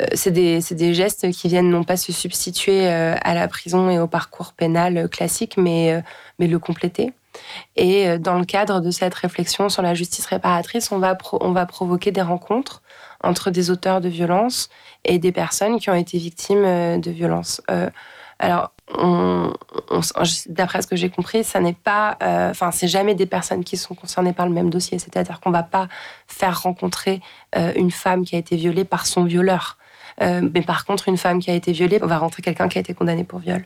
euh, 0.00 0.06
c'est 0.14 0.30
des, 0.30 0.94
gestes 0.94 1.30
qui 1.30 1.48
viennent 1.48 1.70
non 1.70 1.84
pas 1.84 1.96
se 1.96 2.12
substituer 2.12 2.88
euh, 2.88 3.14
à 3.22 3.34
la 3.34 3.48
prison 3.48 3.90
et 3.90 3.98
au 3.98 4.06
parcours 4.06 4.52
pénal 4.52 5.08
classique, 5.08 5.56
mais, 5.56 5.92
euh, 5.92 6.00
mais 6.38 6.46
le 6.46 6.58
compléter. 6.58 7.12
Et 7.76 8.18
dans 8.18 8.36
le 8.36 8.44
cadre 8.44 8.80
de 8.80 8.90
cette 8.90 9.14
réflexion 9.14 9.68
sur 9.68 9.80
la 9.80 9.94
justice 9.94 10.26
réparatrice, 10.26 10.90
on 10.90 10.98
va, 10.98 11.16
on 11.40 11.52
va 11.52 11.66
provoquer 11.66 12.10
des 12.10 12.22
rencontres 12.22 12.82
entre 13.22 13.50
des 13.50 13.70
auteurs 13.70 14.00
de 14.00 14.08
violences 14.08 14.70
et 15.04 15.20
des 15.20 15.30
personnes 15.30 15.78
qui 15.78 15.88
ont 15.88 15.94
été 15.94 16.18
victimes 16.18 17.00
de 17.00 17.10
violences. 17.12 17.62
Alors, 18.38 18.72
d'après 20.48 20.82
ce 20.82 20.86
que 20.86 20.96
j'ai 20.96 21.10
compris, 21.10 21.44
ça 21.44 21.60
n'est 21.60 21.72
pas, 21.72 22.16
euh, 22.22 22.50
enfin, 22.50 22.70
c'est 22.70 22.88
jamais 22.88 23.14
des 23.14 23.26
personnes 23.26 23.64
qui 23.64 23.76
sont 23.76 23.94
concernées 23.94 24.32
par 24.32 24.46
le 24.46 24.52
même 24.52 24.70
dossier. 24.70 24.98
C'est-à-dire 24.98 25.40
qu'on 25.40 25.50
va 25.50 25.62
pas 25.62 25.88
faire 26.26 26.62
rencontrer 26.62 27.20
euh, 27.56 27.72
une 27.76 27.90
femme 27.90 28.24
qui 28.24 28.36
a 28.36 28.38
été 28.38 28.56
violée 28.56 28.84
par 28.84 29.06
son 29.06 29.24
violeur. 29.24 29.76
Euh, 30.20 30.48
mais 30.54 30.62
par 30.62 30.84
contre, 30.84 31.08
une 31.08 31.16
femme 31.16 31.40
qui 31.40 31.50
a 31.50 31.54
été 31.54 31.72
violée, 31.72 31.98
on 32.02 32.06
va 32.06 32.18
rentrer 32.18 32.42
quelqu'un 32.42 32.68
qui 32.68 32.78
a 32.78 32.80
été 32.80 32.94
condamné 32.94 33.24
pour 33.24 33.40
viol. 33.40 33.64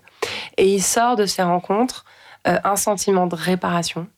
Et 0.57 0.75
il 0.75 0.83
sort 0.83 1.17
de 1.17 1.27
ces 1.27 1.43
rencontres 1.43 2.05
un 2.45 2.75
sentiment 2.75 3.29
de 3.29 3.37
réparation. 3.37 4.09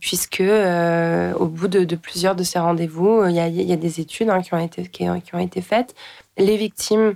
puisque 0.00 0.40
au 0.40 1.46
bout 1.46 1.68
de, 1.68 1.94
plusieurs 1.96 2.34
de 2.34 2.42
ces 2.42 2.58
rendez-vous, 2.58 3.26
il 3.26 3.34
y, 3.34 3.72
a, 3.72 3.76
des 3.76 4.00
études 4.00 4.30
hein, 4.30 4.40
qui, 4.40 4.54
ont 4.54 5.38
été, 5.38 5.60
faites. 5.60 5.94
Les 6.38 6.56
victimes 6.56 7.00
euh, 7.10 7.14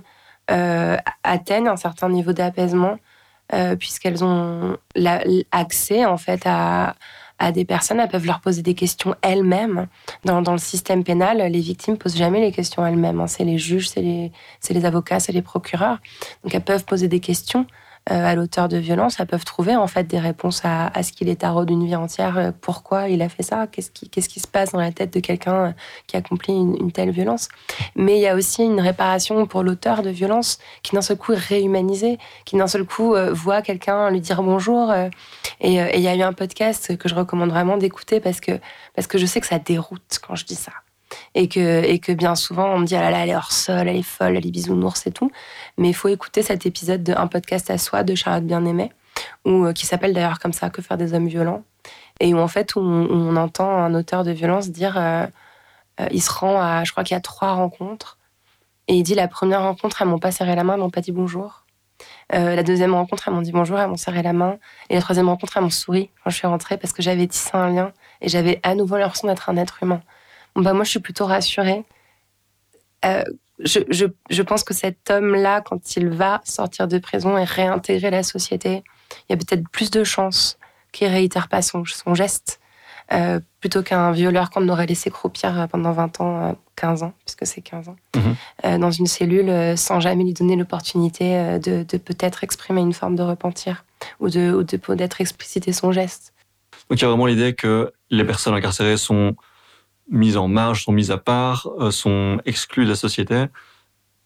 atteignent 1.23 1.67
un 1.67 1.77
certain 1.77 2.09
niveau 2.09 2.33
d'apaisement 2.33 2.97
euh, 3.51 3.75
puisqu'elles 3.75 4.23
ont 4.23 4.77
accès 5.51 6.05
en 6.05 6.17
fait 6.17 6.43
à, 6.45 6.95
des 7.53 7.63
personnes, 7.63 8.01
elles 8.01 8.09
peuvent 8.09 8.25
leur 8.25 8.41
poser 8.41 8.61
des 8.61 8.73
questions 8.75 9.15
elles-mêmes. 9.21 9.87
Dans, 10.25 10.41
le 10.41 10.57
système 10.57 11.05
pénal, 11.05 11.37
les 11.37 11.61
victimes 11.61 11.97
posent 11.97 12.17
jamais 12.17 12.41
les 12.41 12.51
questions 12.51 12.85
elles-mêmes. 12.85 13.21
Hein. 13.21 13.27
C'est 13.27 13.45
les 13.45 13.57
juges, 13.57 13.87
c'est 13.89 14.01
les, 14.01 14.31
les, 14.69 14.85
avocats, 14.85 15.21
c'est 15.21 15.31
les 15.31 15.41
procureurs. 15.41 15.99
Donc 16.43 16.53
elles 16.53 16.63
peuvent 16.63 16.83
poser 16.83 17.07
des 17.07 17.21
questions 17.21 17.61
euh, 17.61 17.65
à 18.09 18.35
l'auteur 18.35 18.67
de 18.67 18.77
violence, 18.77 19.19
elles 19.19 19.27
peuvent 19.27 19.45
trouver 19.45 19.75
en 19.75 19.87
fait 19.87 20.05
des 20.05 20.19
réponses 20.19 20.61
à, 20.63 20.91
ce 21.03 21.11
qu'il 21.11 21.29
est 21.29 21.41
tarot 21.41 21.65
d'une 21.65 21.85
vie 21.85 21.95
entière, 21.95 22.37
euh, 22.37 22.51
pourquoi 22.59 23.09
il 23.09 23.21
a 23.21 23.29
fait 23.29 23.43
ça, 23.43 23.67
qu'est-ce 23.67 23.91
qui, 23.91 24.09
qui 24.09 24.39
se 24.39 24.47
passe 24.47 24.71
dans 24.71 24.79
la 24.79 24.91
tête 24.91 25.13
de 25.13 25.19
quelqu'un 25.19 25.65
euh, 25.65 25.71
qui 26.07 26.17
accomplit 26.17 26.53
une, 26.53 26.75
une, 26.79 26.91
telle 26.91 27.11
violence. 27.11 27.49
Mais 27.95 28.17
il 28.17 28.21
y 28.21 28.27
a 28.27 28.35
aussi 28.35 28.63
une 28.63 28.79
réparation 28.79 29.45
pour 29.45 29.63
l'auteur 29.63 30.01
de 30.01 30.09
violence 30.09 30.59
qui 30.83 30.95
d'un 30.95 31.01
seul 31.01 31.17
coup 31.17 31.33
est 31.33 31.37
réhumanisé, 31.37 32.17
qui 32.45 32.57
d'un 32.57 32.67
seul 32.67 32.85
coup 32.85 33.15
voit 33.31 33.61
quelqu'un 33.61 34.09
lui 34.09 34.21
dire 34.21 34.41
bonjour. 34.41 34.91
et 34.93 35.09
il 35.61 36.01
y 36.01 36.07
a 36.07 36.15
eu 36.15 36.21
un 36.21 36.33
podcast 36.33 36.97
que 36.97 37.09
je 37.09 37.15
recommande 37.15 37.49
vraiment 37.49 37.77
d'écouter 37.77 38.19
parce 38.19 38.39
que, 38.39 38.59
parce 38.95 39.07
que 39.07 39.17
je 39.17 39.25
sais 39.25 39.39
que 39.39 39.47
ça 39.47 39.59
déroute 39.59 40.19
quand 40.25 40.35
je 40.35 40.45
dis 40.45 40.55
ça 40.55 40.71
et 41.35 41.47
que, 41.47 42.13
bien 42.13 42.35
souvent 42.35 42.73
on 42.73 42.79
me 42.79 42.85
dit 42.85 42.95
ah 42.95 43.11
elle 43.11 43.29
est 43.29 43.35
hors 43.35 43.51
sol, 43.51 43.87
elle 43.87 43.95
est 43.95 44.03
folle, 44.03 44.37
elle 44.37 44.45
est 44.45 44.51
bisounours 44.51 45.05
et 45.07 45.11
tout. 45.11 45.31
Mais 45.77 45.89
il 45.89 45.93
faut 45.93 46.07
écouter 46.07 46.41
cet 46.41 46.65
épisode 46.65 47.03
de 47.03 47.13
Un 47.13 47.27
podcast 47.27 47.69
à 47.69 47.77
soi 47.77 48.03
de 48.03 48.15
Charlotte 48.15 48.45
Bien-Aimée, 48.45 48.91
ou 49.45 49.71
qui 49.73 49.85
s'appelle 49.85 50.13
d'ailleurs 50.13 50.39
comme 50.39 50.53
ça 50.53 50.69
Que 50.69 50.81
faire 50.81 50.97
des 50.97 51.13
hommes 51.13 51.27
violents, 51.27 51.63
et 52.19 52.33
où 52.33 52.39
en 52.39 52.47
fait 52.47 52.75
on, 52.75 53.35
entend 53.35 53.69
un 53.69 53.93
auteur 53.93 54.23
de 54.23 54.31
violence 54.31 54.69
dire 54.69 54.97
euh, 54.97 55.25
euh, 56.01 56.07
il 56.11 56.21
se 56.21 56.31
rend 56.31 56.59
à 56.61 56.83
je 56.83 56.91
crois 56.91 57.03
qu'il 57.03 57.15
y 57.15 57.17
a 57.17 57.21
trois 57.21 57.53
rencontres 57.53 58.17
et 58.87 58.95
il 58.95 59.03
dit 59.03 59.15
la 59.15 59.27
première 59.27 59.61
rencontre 59.61 60.01
elles 60.01 60.07
m'ont 60.07 60.19
pas 60.19 60.31
serré 60.31 60.55
la 60.55 60.63
main, 60.63 60.73
elles 60.73 60.79
m'ont 60.79 60.89
pas 60.89 61.01
dit 61.01 61.11
bonjour. 61.11 61.65
Euh, 62.33 62.55
la 62.55 62.63
deuxième 62.63 62.93
rencontre, 62.93 63.27
elles 63.27 63.33
m'ont 63.33 63.41
dit 63.41 63.51
bonjour, 63.51 63.79
elles 63.79 63.89
m'ont 63.89 63.97
serré 63.97 64.21
la 64.21 64.33
main. 64.33 64.57
Et 64.89 64.95
la 64.95 65.01
troisième 65.01 65.27
rencontre, 65.29 65.57
elles 65.57 65.63
m'ont 65.63 65.69
souri 65.69 66.09
quand 66.23 66.29
je 66.29 66.37
suis 66.37 66.47
rentrée 66.47 66.77
parce 66.77 66.93
que 66.93 67.01
j'avais 67.01 67.27
tissé 67.27 67.51
un 67.53 67.69
lien 67.69 67.91
et 68.21 68.29
j'avais 68.29 68.59
à 68.63 68.75
nouveau 68.75 68.97
l'impression 68.97 69.27
d'être 69.27 69.49
un 69.49 69.57
être 69.57 69.83
humain. 69.83 70.01
Bah, 70.55 70.73
moi, 70.73 70.83
je 70.83 70.89
suis 70.89 70.99
plutôt 70.99 71.25
rassurée. 71.25 71.85
Euh, 73.05 73.23
je, 73.59 74.41
pense 74.41 74.63
que 74.63 74.73
cet 74.73 75.09
homme-là, 75.09 75.61
quand 75.61 75.95
il 75.95 76.09
va 76.09 76.41
sortir 76.45 76.87
de 76.87 76.97
prison 76.97 77.37
et 77.37 77.43
réintégrer 77.43 78.09
la 78.09 78.23
société, 78.23 78.83
il 79.27 79.31
y 79.31 79.33
a 79.33 79.37
peut-être 79.37 79.67
plus 79.69 79.91
de 79.91 80.03
chances 80.03 80.57
qu'il 80.91 81.07
réitère 81.07 81.49
pas 81.49 81.61
son, 81.61 81.83
geste, 82.13 82.59
euh, 83.11 83.39
plutôt 83.59 83.83
qu'un 83.83 84.11
violeur 84.11 84.49
qu'on 84.49 84.67
aurait 84.69 84.85
laissé 84.85 85.11
croupir 85.11 85.67
pendant 85.69 85.91
20 85.91 86.21
ans, 86.21 86.57
15 86.77 87.03
ans, 87.03 87.13
puisque 87.25 87.45
c'est 87.45 87.61
15 87.61 87.89
ans, 87.89 87.95
mhm. 88.15 88.35
euh, 88.65 88.77
dans 88.77 88.91
une 88.91 89.07
cellule 89.07 89.77
sans 89.77 89.99
jamais 89.99 90.23
lui 90.23 90.33
donner 90.33 90.55
l'opportunité 90.55 91.59
de, 91.59 91.83
peut-être 91.97 92.43
exprimer 92.43 92.81
une 92.81 92.93
forme 92.93 93.15
de 93.15 93.23
repentir 93.23 93.83
ou 94.21 94.29
de, 94.29 94.53
ou 94.53 94.63
de 94.63 94.95
d'être 94.95 95.19
expliciter 95.19 95.73
son 95.73 95.91
geste. 95.91 96.33
Donc 96.89 96.99
il 96.99 97.01
y 97.01 97.05
a 97.05 97.09
vraiment 97.09 97.25
l'idée 97.25 97.53
que 97.53 97.91
les 98.09 98.23
personnes 98.23 98.53
incarcérées 98.53 98.97
sont 98.97 99.35
mises 100.09 100.37
en 100.37 100.47
marge, 100.47 100.83
sont 100.83 100.91
mises 100.91 101.11
à 101.11 101.17
part, 101.17 101.67
euh, 101.79 101.91
sont 101.91 102.39
exclues 102.45 102.85
de 102.85 102.89
la 102.89 102.95
société 102.95 103.45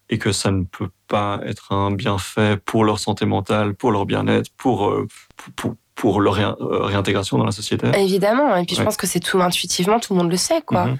et 0.09 0.17
que 0.17 0.31
ça 0.31 0.51
ne 0.51 0.63
peut 0.63 0.89
pas 1.07 1.39
être 1.45 1.71
un 1.71 1.91
bienfait 1.91 2.57
pour 2.57 2.83
leur 2.83 2.99
santé 2.99 3.25
mentale, 3.25 3.73
pour 3.73 3.91
leur 3.91 4.05
bien-être, 4.05 4.49
pour, 4.57 4.89
euh, 4.89 5.07
pour, 5.55 5.75
pour, 5.95 6.21
leur 6.21 6.39
euh, 6.39 6.55
réintégration 6.85 7.37
dans 7.37 7.45
la 7.45 7.51
société. 7.51 7.87
Évidemment, 7.97 8.55
et 8.55 8.65
puis 8.65 8.75
je 8.75 8.83
pense 8.83 8.97
que 8.97 9.07
c'est 9.07 9.19
tout 9.19 9.41
intuitivement, 9.41 9.99
tout 9.99 10.13
le 10.13 10.19
monde 10.19 10.31
le 10.31 10.37
sait, 10.37 10.61
quoi. 10.61 10.85
Mhm. 10.85 10.97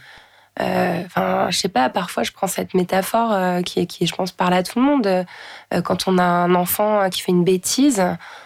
Enfin, 0.59 1.47
je 1.49 1.57
sais 1.57 1.67
pas, 1.67 1.89
parfois 1.89 2.21
je 2.21 2.31
prends 2.31 2.45
cette 2.45 2.75
métaphore 2.75 3.63
qui, 3.63 3.87
qui, 3.87 4.05
je 4.05 4.13
pense, 4.13 4.31
parle 4.31 4.53
à 4.53 4.61
tout 4.61 4.79
le 4.79 4.85
monde. 4.85 5.25
quand 5.83 6.07
on 6.07 6.19
a 6.19 6.23
un 6.23 6.53
enfant 6.53 7.09
qui 7.09 7.21
fait 7.21 7.31
une 7.31 7.43
bêtise, 7.43 8.03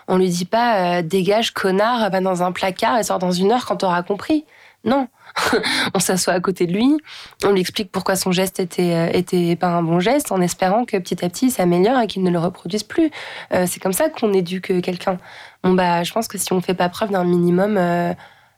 on 0.08 0.18
lui 0.18 0.30
dit 0.30 0.46
pas 0.46 1.02
dégage 1.02 1.52
connard, 1.52 2.10
va 2.10 2.22
dans 2.22 2.44
un 2.44 2.54
placard 2.54 2.98
et 2.98 3.04
sort 3.04 3.20
dans 3.20 3.34
une 3.34 3.52
heure 3.52 3.66
quand 3.66 3.76
t'auras 3.76 4.04
compris. 4.04 4.46
Non, 4.86 5.10
on 5.93 6.00
s'assoit 6.00 6.34
à 6.34 6.39
côté 6.39 6.67
de 6.67 6.73
lui, 6.73 6.97
on 7.43 7.52
lui 7.52 7.62
explique 7.62 7.91
pourquoi 7.91 8.15
son 8.15 8.32
geste 8.32 8.60
était, 8.60 8.93
euh, 8.93 9.10
était 9.13 9.56
pas 9.56 9.67
un 9.67 9.84
bon 9.84 10.00
geste, 10.00 10.32
en 10.32 10.41
espérant 10.41 10.86
que 10.86 10.97
petit 10.97 11.23
à 11.23 11.30
petit 11.30 11.47
il 11.47 11.52
s'améliore 11.52 12.00
et 12.00 12.08
qu'il 12.08 12.23
ne 12.23 12.30
le 12.30 12.39
reproduise 12.39 12.84
plus. 12.84 13.12
Euh, 13.54 13.65
c'est 13.67 13.80
comme 13.80 13.93
ça 13.93 14.10
qu'on 14.10 14.34
éduque 14.34 14.82
quelqu'un. 14.82 15.17
Bon 15.63 15.73
bah, 15.73 16.04
je 16.04 16.12
pense 16.12 16.28
que 16.28 16.38
si 16.38 16.52
on 16.54 16.62
fait 16.62 16.73
pas 16.73 16.89
preuve 16.89 17.12
d'un 17.12 17.23
minimum, 17.23 17.78
euh, 17.78 18.13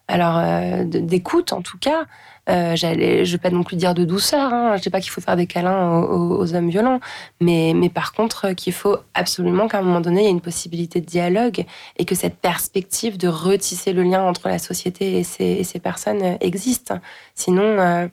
alors 0.08 0.42
d'écoute 0.84 1.52
en 1.52 1.62
tout 1.62 1.78
cas, 1.78 2.04
euh, 2.50 2.74
j'allais, 2.74 3.24
je 3.24 3.32
vais 3.32 3.38
pas 3.38 3.50
non 3.50 3.62
plus 3.62 3.76
dire 3.76 3.94
de 3.94 4.04
douceur. 4.04 4.52
Hein. 4.52 4.76
Je 4.76 4.82
dis 4.82 4.90
pas 4.90 5.00
qu'il 5.00 5.10
faut 5.10 5.20
faire 5.20 5.36
des 5.36 5.46
câlins 5.46 6.00
aux, 6.00 6.54
hommes 6.54 6.68
violents, 6.68 7.00
mais, 7.40 7.72
mais 7.74 7.88
par 7.88 8.12
contre 8.12 8.52
qu'il 8.52 8.72
faut 8.72 8.98
absolument 9.14 9.68
qu'à 9.68 9.78
un 9.78 9.82
moment 9.82 10.00
donné 10.00 10.22
il 10.22 10.24
y 10.24 10.26
ait 10.26 10.32
une 10.32 10.40
possibilité 10.40 11.00
de 11.00 11.06
dialogue 11.06 11.64
et 11.96 12.04
que 12.04 12.14
cette 12.14 12.36
perspective 12.36 13.18
de 13.18 13.28
retisser 13.28 13.92
le 13.92 14.02
lien 14.02 14.22
entre 14.22 14.48
la 14.48 14.58
société 14.58 15.18
et 15.18 15.24
ces, 15.24 15.80
personnes 15.80 16.22
euh, 16.22 16.36
existe. 16.40 16.92
Sinon, 17.34 17.62
euh, 17.62 18.08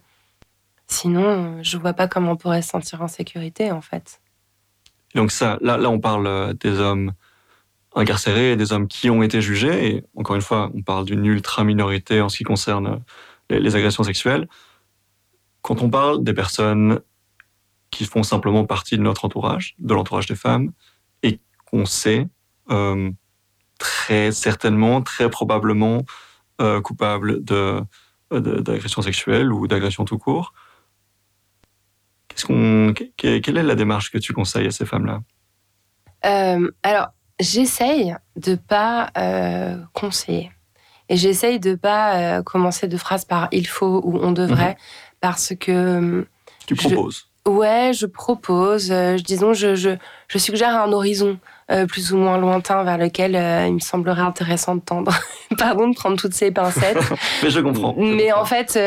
sinon, 0.87 1.57
je 1.63 1.77
vois 1.77 1.93
pas 1.93 2.07
comment 2.07 2.31
on 2.31 2.37
pourrait 2.37 2.61
se 2.61 2.69
sentir 2.69 3.01
en 3.01 3.07
sécurité 3.07 3.71
en 3.71 3.81
fait. 3.81 4.21
Donc 5.15 5.31
ça, 5.31 5.57
là, 5.61 5.77
là, 5.77 5.89
on 5.89 5.99
parle 5.99 6.53
des 6.55 6.79
hommes 6.79 7.13
incarcérés, 7.95 8.55
des 8.55 8.73
hommes 8.73 8.87
qui 8.87 9.09
ont 9.09 9.23
été 9.23 9.41
jugés. 9.41 9.87
Et 9.87 10.03
encore 10.15 10.35
une 10.35 10.41
fois, 10.41 10.71
on 10.75 10.81
parle 10.81 11.05
d'une 11.05 11.25
ultra 11.25 11.63
minorité 11.63 12.21
en 12.21 12.29
ce 12.29 12.37
qui 12.37 12.43
concerne 12.43 13.01
les, 13.49 13.75
agressions 13.75 14.03
sexuelles. 14.03 14.47
Quand 15.61 15.81
on 15.81 15.89
parle 15.89 16.23
des 16.23 16.33
personnes 16.33 17.01
qui 17.91 18.05
font 18.05 18.23
simplement 18.23 18.65
partie 18.65 18.97
de 18.97 19.01
notre 19.01 19.25
entourage, 19.25 19.75
de 19.79 19.93
l'entourage 19.93 20.25
des 20.25 20.35
femmes, 20.35 20.71
et 21.23 21.39
qu'on 21.65 21.85
sait 21.85 22.27
euh, 22.69 23.11
très 23.77 24.31
certainement, 24.31 25.01
très 25.01 25.29
probablement 25.29 26.03
euh, 26.61 26.81
coupables 26.81 27.43
de, 27.43 27.81
d'agression 28.31 29.01
sexuelle 29.01 29.51
ou 29.51 29.67
d'agression 29.67 30.05
tout 30.05 30.17
court, 30.17 30.53
quelle 32.35 33.57
est 33.57 33.63
la 33.63 33.75
démarche 33.75 34.11
que 34.11 34.17
tu 34.17 34.33
conseilles 34.33 34.67
à 34.67 34.71
ces 34.71 34.85
femmes-là? 34.85 35.21
Euh, 36.25 36.69
Alors, 36.83 37.07
j'essaye 37.39 38.15
de 38.35 38.55
pas 38.55 39.11
conseiller. 39.93 40.51
Et 41.09 41.17
j'essaye 41.17 41.59
de 41.59 41.75
pas 41.75 42.15
euh, 42.15 42.43
commencer 42.43 42.87
de 42.87 42.97
phrases 42.97 43.25
par 43.25 43.47
il 43.51 43.67
faut 43.67 44.01
ou 44.03 44.17
on 44.21 44.31
devrait, 44.31 44.71
mhm. 44.71 44.75
parce 45.21 45.53
que. 45.59 45.71
Euh, 45.71 46.27
tu 46.65 46.75
proposes. 46.75 47.27
ouais, 47.47 47.91
je 47.93 48.05
propose. 48.05 48.91
Euh, 48.91 49.15
disons, 49.15 49.53
je, 49.53 49.75
je, 49.75 49.91
je, 50.27 50.37
suggère 50.37 50.75
un 50.75 50.91
horizon 50.91 51.39
plus 51.89 52.13
ou 52.13 52.17
moins 52.17 52.37
lointain 52.37 52.81
vers 52.85 52.97
lequel 52.97 53.31
il 53.67 53.73
me 53.73 53.79
semblerait 53.79 54.21
intéressant 54.21 54.75
de 54.75 54.79
tendre. 54.79 55.11
Pardon 55.57 55.89
de 55.89 55.95
prendre 55.95 56.15
toutes 56.15 56.33
ces 56.33 56.49
pincettes. 56.49 56.97
Mais 57.43 57.49
je 57.49 57.59
comprends. 57.59 57.93
Mais 57.97 58.31
en 58.31 58.45
fait, 58.45 58.79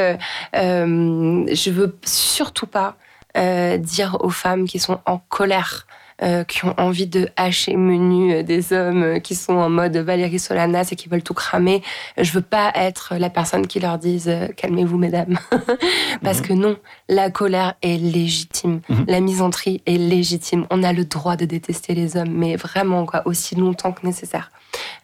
je 0.54 1.70
veux 1.70 1.98
surtout 2.06 2.66
pas 2.66 2.96
dire 3.35 4.16
aux 4.20 4.30
femmes 4.30 4.66
qui 4.66 4.78
sont 4.78 4.98
en 5.04 5.18
colère 5.18 5.87
euh, 6.22 6.44
qui 6.44 6.66
ont 6.66 6.74
envie 6.76 7.06
de 7.06 7.30
hacher 7.37 7.76
menu 7.76 8.35
euh, 8.35 8.42
des 8.42 8.74
hommes 8.74 9.02
euh, 9.02 9.18
qui 9.20 9.35
sont 9.35 9.54
en 9.54 9.70
mode 9.70 9.96
Valérie 9.96 10.38
Solanas 10.38 10.90
et 10.92 10.96
qui 10.96 11.09
veulent 11.09 11.22
tout 11.22 11.33
cramer. 11.33 11.83
Je 12.18 12.30
veux 12.33 12.42
pas 12.42 12.70
être 12.74 13.14
la 13.18 13.30
personne 13.30 13.66
qui 13.66 13.80
leur 13.80 13.96
dise 13.96 14.30
calmez-vous 14.59 14.98
mesdames 14.98 15.38
parce 16.22 16.40
mhm. 16.40 16.46
que 16.46 16.52
non, 16.52 16.76
la 17.09 17.30
colère 17.30 17.72
est 17.80 17.96
légitime, 17.96 18.83
mhm. 18.90 19.06
la 19.09 19.20
misanthrie 19.20 19.80
est 19.87 19.96
légitime. 19.96 20.66
On 20.68 20.83
a 20.83 20.92
le 20.92 21.06
droit 21.06 21.37
de 21.37 21.46
détester 21.46 21.94
les 21.94 22.18
hommes, 22.18 22.33
mais 22.33 22.56
vraiment 22.56 23.06
quoi, 23.06 23.22
aussi 23.24 23.54
longtemps 23.54 23.92
que 23.92 24.04
nécessaire. 24.04 24.50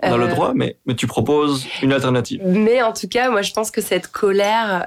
On 0.02 0.12
a 0.12 0.16
le 0.18 0.28
droit, 0.28 0.52
mais, 0.54 0.76
mais 0.84 0.94
tu 0.94 1.06
proposes 1.06 1.66
une 1.80 1.94
alternative. 1.94 2.42
Mais 2.44 2.82
en 2.82 2.92
tout 2.92 3.08
cas, 3.08 3.30
moi 3.30 3.40
je 3.40 3.54
pense 3.54 3.70
que 3.70 3.80
cette 3.80 4.08
colère, 4.08 4.84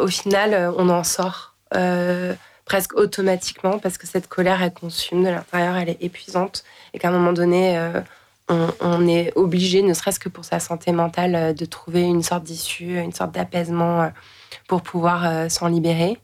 au 0.00 0.06
final, 0.06 0.72
on 0.78 0.88
en 0.88 1.04
sort 1.04 1.56
presque 2.68 2.94
automatiquement 2.94 3.78
parce 3.78 3.98
que 3.98 4.06
cette 4.06 4.28
colère, 4.28 4.62
elle 4.62 4.72
consume 4.72 5.24
de 5.24 5.30
l'intérieur, 5.30 5.76
elle 5.76 5.88
est 5.88 6.02
épuisante 6.02 6.64
et 6.92 6.98
qu'à 6.98 7.08
un 7.08 7.12
moment 7.12 7.32
donné, 7.32 7.78
euh, 7.78 8.00
on, 8.80 9.08
est 9.08 9.32
obligé, 9.36 9.82
ne 9.82 9.94
serait-ce 9.94 10.20
que 10.20 10.28
pour 10.28 10.44
sa 10.44 10.60
santé 10.60 10.92
mentale, 10.92 11.54
de 11.54 11.64
trouver 11.64 12.02
une 12.02 12.22
sorte 12.22 12.44
d'issue, 12.44 12.98
une 12.98 13.12
sorte 13.12 13.32
d'apaisement 13.32 14.10
pour 14.68 14.82
pouvoir 14.82 15.50
s'en 15.50 15.68
libérer. 15.68 16.16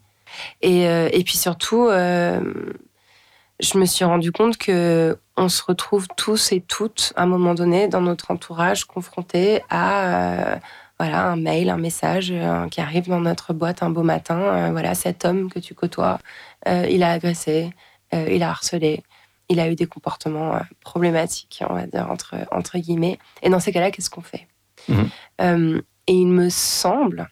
Et, 0.62 0.84
et, 0.84 1.22
puis 1.22 1.36
surtout, 1.36 1.88
je 1.90 3.78
me 3.78 3.84
suis 3.84 4.06
rendu 4.06 4.32
compte 4.32 4.56
que 4.56 5.18
on 5.36 5.48
se 5.50 5.62
retrouve 5.62 6.06
tous 6.16 6.52
et 6.52 6.60
toutes 6.60 7.12
à 7.16 7.24
un 7.24 7.26
moment 7.26 7.54
donné 7.54 7.88
dans 7.88 8.00
notre 8.00 8.30
entourage 8.30 8.84
confrontés 8.84 9.62
à 9.68 10.60
voilà 10.98 11.26
un 11.30 11.36
mail, 11.36 11.70
un 11.70 11.76
message 11.76 12.32
qui 12.70 12.80
arrive 12.80 13.08
dans 13.08 13.20
notre 13.20 13.52
boîte 13.52 13.82
un 13.82 13.90
beau 13.90 14.02
matin. 14.02 14.70
voilà 14.70 14.94
cet 14.94 15.24
homme 15.24 15.50
que 15.50 15.58
tu 15.58 15.74
côtoies, 15.74 16.18
il 16.66 17.02
a 17.02 17.10
agressé, 17.12 17.70
il 18.12 18.42
a 18.42 18.50
harcelé, 18.50 19.02
il 19.48 19.60
a 19.60 19.70
eu 19.70 19.74
des 19.74 19.86
comportements 19.86 20.54
euh, 20.56 20.60
problématiques, 20.80 21.62
on 21.68 21.74
va 21.74 21.86
dire, 21.86 22.10
entre, 22.10 22.34
entre 22.50 22.78
guillemets. 22.78 23.18
Et 23.42 23.50
dans 23.50 23.60
ces 23.60 23.72
cas-là, 23.72 23.90
qu'est-ce 23.90 24.10
qu'on 24.10 24.22
fait? 24.22 24.46
Mhm. 24.88 25.08
euh, 25.40 25.80
Et 26.06 26.14
il 26.14 26.28
me 26.28 26.48
semble 26.48 27.28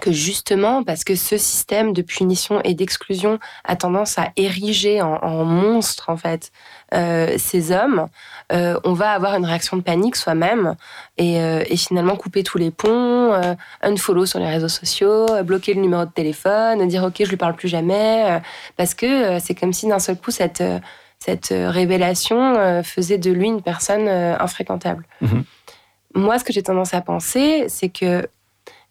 que 0.00 0.12
justement, 0.12 0.82
parce 0.84 1.04
que 1.04 1.14
ce 1.14 1.36
système 1.36 1.92
de 1.92 2.02
punition 2.02 2.60
et 2.62 2.74
d'exclusion 2.74 3.38
a 3.64 3.76
tendance 3.76 4.18
à 4.18 4.30
ériger 4.36 5.02
en, 5.02 5.14
en 5.16 5.44
monstre, 5.44 6.08
en 6.08 6.16
fait, 6.16 6.52
euh, 6.94 7.34
ces 7.36 7.72
hommes, 7.72 8.06
euh, 8.52 8.78
on 8.84 8.92
va 8.92 9.10
avoir 9.10 9.34
une 9.34 9.44
réaction 9.44 9.76
de 9.76 9.82
panique 9.82 10.14
soi-même 10.14 10.76
et, 11.16 11.40
euh, 11.40 11.64
et, 11.68 11.76
finalement 11.76 12.14
couper 12.16 12.44
tous 12.44 12.58
les 12.58 12.70
ponts, 12.70 13.32
unfollow 13.82 14.24
sur 14.24 14.38
les 14.38 14.48
réseaux 14.48 14.68
sociaux, 14.68 15.26
bloquer 15.42 15.74
le 15.74 15.80
numéro 15.80 16.04
de 16.04 16.10
téléphone, 16.10 16.86
dire 16.86 17.02
ok, 17.02 17.16
je 17.18 17.30
lui 17.30 17.36
parle 17.36 17.54
plus 17.54 17.68
jamais, 17.68 18.40
parce 18.76 18.94
que 18.94 19.38
c'est 19.40 19.54
comme 19.54 19.72
si 19.72 19.88
d'un 19.88 19.98
seul 19.98 20.16
coup, 20.16 20.30
cette 20.30 20.62
cette 21.18 21.48
révélation 21.48 22.82
faisait 22.84 23.18
de 23.18 23.30
lui 23.30 23.46
une 23.46 23.62
personne 23.62 24.06
infréquentable. 24.08 25.06
Mhm. 25.22 25.44
Moi, 26.14 26.38
ce 26.38 26.44
que 26.44 26.52
j'ai 26.52 26.62
tendance 26.62 26.94
à 26.94 27.00
penser, 27.00 27.66
c'est 27.68 27.88
que, 27.88 28.26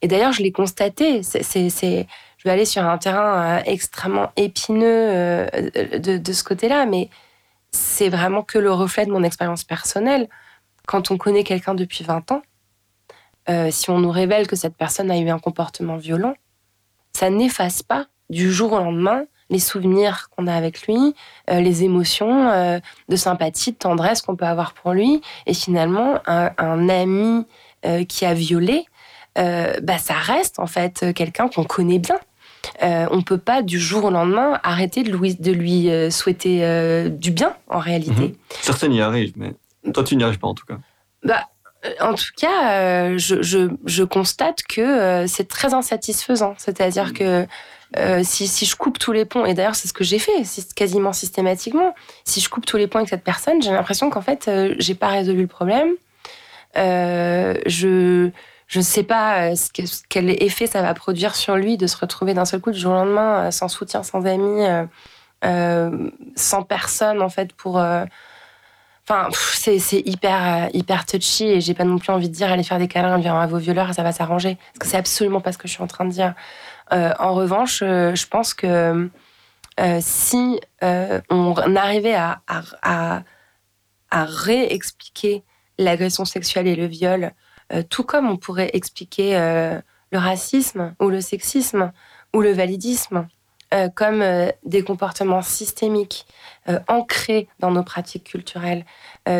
et 0.01 0.07
d'ailleurs, 0.07 0.33
je 0.33 0.41
l'ai 0.41 0.51
constaté, 0.51 1.21
je 1.23 2.43
vais 2.43 2.51
aller 2.51 2.65
sur 2.65 2.83
un 2.83 2.97
terrain 2.97 3.59
euh, 3.59 3.61
extrêmement 3.65 4.31
épineux 4.35 5.47
de, 5.73 6.33
ce 6.33 6.43
côté-là, 6.43 6.85
mais 6.85 7.09
c'est 7.71 8.09
vraiment 8.09 8.43
que 8.43 8.57
le 8.57 8.71
reflet 8.71 9.05
de 9.05 9.11
mon 9.11 9.23
expérience 9.23 9.63
personnelle. 9.63 10.29
Quand 10.87 11.11
on 11.11 11.17
connaît 11.17 11.43
quelqu'un 11.43 11.73
depuis 11.73 12.03
20 12.03 12.31
ans, 12.31 12.41
si 13.69 13.89
on 13.89 13.99
nous 13.99 14.11
révèle 14.11 14.47
que 14.47 14.55
cette 14.55 14.75
personne 14.75 15.11
a 15.11 15.17
eu 15.17 15.29
un 15.29 15.39
comportement 15.39 15.97
violent, 15.97 16.35
ça 17.13 17.29
n'efface 17.29 17.83
pas 17.83 18.07
du 18.29 18.51
jour 18.51 18.73
au 18.73 18.79
lendemain 18.79 19.25
les 19.49 19.59
souvenirs 19.59 20.29
qu'on 20.29 20.47
a 20.47 20.55
avec 20.55 20.87
lui, 20.87 21.15
euh, 21.49 21.59
les 21.59 21.83
émotions 21.83 22.49
euh, 22.49 22.79
de 23.09 23.15
sympathie, 23.15 23.71
de 23.71 23.77
tendresse 23.77 24.21
qu'on 24.21 24.35
peut 24.35 24.45
avoir 24.45 24.73
pour 24.73 24.93
lui. 24.93 25.21
Et 25.45 25.53
finalement, 25.53 26.19
un, 26.27 26.89
ami 26.89 27.45
euh, 27.85 28.03
qui 28.05 28.25
a 28.25 28.33
violé, 28.33 28.85
bah, 29.35 29.97
ça 29.97 30.13
reste 30.13 30.59
en 30.59 30.67
fait 30.67 31.13
quelqu'un 31.13 31.47
qu'on 31.47 31.63
connaît 31.63 31.99
bien. 31.99 32.19
on 32.81 33.17
ne 33.17 33.23
peut 33.23 33.37
pas 33.37 33.61
du 33.61 33.79
jour 33.79 34.05
au 34.05 34.09
lendemain 34.09 34.59
arrêter 34.63 35.03
de 35.03 35.11
lui, 35.11 35.35
de 35.35 35.51
lui 35.51 35.89
souhaiter 36.11 37.09
du 37.09 37.31
bien 37.31 37.55
en 37.69 37.79
réalité. 37.79 38.29
Mhm. 38.29 38.35
Certains 38.61 38.91
y 38.91 39.01
arrivent, 39.01 39.33
mais 39.35 39.53
toi 39.93 40.03
tu 40.03 40.15
n'y 40.15 40.23
arrives 40.23 40.39
pas 40.39 40.47
en 40.47 40.55
tout 40.55 40.65
cas. 40.65 40.77
Bah, 41.23 41.41
en 41.99 42.13
tout 42.13 42.33
cas, 42.37 43.17
je, 43.17 43.41
je, 43.41 43.69
je, 43.85 44.03
constate 44.03 44.63
que 44.63 45.25
c'est 45.27 45.47
très 45.47 45.73
insatisfaisant. 45.73 46.55
C'est-à-dire 46.57 47.07
mhm. 47.07 47.13
que 47.13 47.47
euh, 47.97 48.21
si, 48.23 48.47
si, 48.47 48.65
je 48.65 48.75
coupe 48.75 48.99
tous 48.99 49.11
les 49.11 49.25
ponts, 49.25 49.45
et 49.45 49.53
d'ailleurs 49.53 49.75
c'est 49.75 49.87
ce 49.87 49.93
que 49.93 50.03
j'ai 50.03 50.19
fait 50.19 50.43
quasiment 50.75 51.13
systématiquement, 51.13 51.95
si 52.25 52.41
je 52.41 52.49
coupe 52.49 52.65
tous 52.65 52.77
les 52.77 52.87
ponts 52.87 52.99
avec 52.99 53.09
cette 53.09 53.23
personne, 53.23 53.61
j'ai 53.61 53.71
l'impression 53.71 54.09
qu'en 54.09 54.21
fait 54.21 54.47
euh, 54.47 54.75
j'ai 54.79 54.95
pas 54.95 55.07
résolu 55.07 55.41
le 55.43 55.47
problème. 55.47 55.89
Euh, 56.77 57.53
je 57.65 58.31
je 58.67 58.79
ne 58.79 58.83
sais 58.83 59.03
pas 59.03 59.55
ce 59.55 59.69
quel 60.09 60.29
effet 60.43 60.67
ça 60.67 60.81
va 60.81 60.93
produire 60.93 61.35
sur 61.35 61.55
lui 61.55 61.77
de 61.77 61.87
se 61.87 61.97
retrouver 61.97 62.33
d'un 62.33 62.45
seul 62.45 62.61
coup 62.61 62.71
du 62.71 62.79
jour 62.79 62.93
au 62.93 62.95
lendemain 62.95 63.51
sans 63.51 63.67
soutien, 63.67 64.03
sans 64.03 64.25
amis, 64.25 64.65
sans 66.35 66.63
personne 66.63 67.21
en 67.21 67.29
fait 67.29 67.53
pour. 67.53 67.75
Enfin, 69.07 69.29
c'est 69.31 69.77
hyper 69.99 70.69
hyper 70.73 71.05
touchy 71.05 71.45
et 71.45 71.61
j'ai 71.61 71.75
pas 71.75 71.83
non 71.83 71.99
plus 71.99 72.11
envie 72.11 72.27
de 72.27 72.33
dire 72.33 72.51
allez 72.51 72.63
faire 72.63 72.79
des 72.79 72.87
câlins, 72.87 73.19
viens 73.19 73.39
à 73.39 73.45
vos 73.45 73.59
violeurs 73.59 73.93
ça 73.93 74.01
va 74.01 74.11
s'arranger 74.11 74.57
parce 74.73 74.79
que 74.79 74.87
c'est 74.87 74.97
absolument 74.97 75.41
pas 75.41 75.51
ce 75.51 75.59
que 75.59 75.67
je 75.67 75.73
suis 75.73 75.83
en 75.83 75.87
train 75.87 76.05
de 76.05 76.11
dire. 76.11 76.33
Euh, 76.93 77.13
en 77.19 77.33
revanche, 77.33 77.81
euh, 77.81 78.13
je 78.15 78.27
pense 78.27 78.53
que 78.53 79.09
euh, 79.79 79.99
si 80.01 80.59
on 80.81 81.75
arrivait 81.75 82.15
à, 82.15 83.23
réexpliquer 84.11 85.43
l'agression 85.77 86.23
sexuelle 86.23 86.67
et 86.67 86.75
le 86.75 86.85
viol, 86.85 87.31
tout 87.89 88.03
comme 88.03 88.29
on 88.29 88.37
pourrait 88.37 88.69
expliquer 88.73 89.33
le 90.11 90.17
racisme 90.17 90.95
ou 90.99 91.09
le 91.09 91.21
sexisme 91.21 91.91
ou 92.33 92.41
le 92.41 92.51
validisme, 92.51 93.27
euh, 93.73 93.89
comme 93.89 94.21
euh, 94.21 94.51
des 94.63 94.83
comportements 94.83 95.41
systémiques 95.41 96.27
euh, 96.69 96.79
ancrés 96.87 97.47
dans 97.59 97.71
nos 97.71 97.83
pratiques 97.83 98.25
culturelles, 98.25 98.85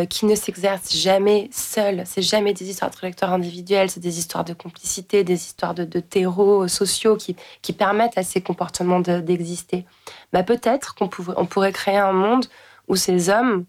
qui 0.09 0.25
ne 0.25 0.33
s'exercent 0.33 0.95
jamais 0.95 1.47
seuls. 1.51 2.01
C'est 2.07 2.23
jamais 2.23 2.53
des 2.53 2.71
histoires 2.71 2.89
de 2.89 2.95
trajectoire 2.95 3.31
individuelles, 3.33 3.91
c'est 3.91 3.99
des 3.99 4.17
histoires 4.17 4.43
de 4.43 4.53
complicité, 4.53 5.23
des 5.23 5.35
histoires 5.35 5.75
de, 5.75 5.85
de 5.85 5.99
terreaux 5.99 6.67
sociaux 6.67 7.17
qui, 7.17 7.35
permettent 7.73 8.17
à 8.17 8.23
ces 8.23 8.41
comportements 8.41 8.99
d'exister. 8.99 9.85
bah, 10.33 10.41
Peut-être 10.41 10.95
qu'on 10.95 11.07
on 11.37 11.45
pourrait 11.45 11.71
créer 11.71 11.97
un 11.97 12.13
monde 12.13 12.47
où 12.87 12.95
ces 12.95 13.29
hommes 13.29 13.65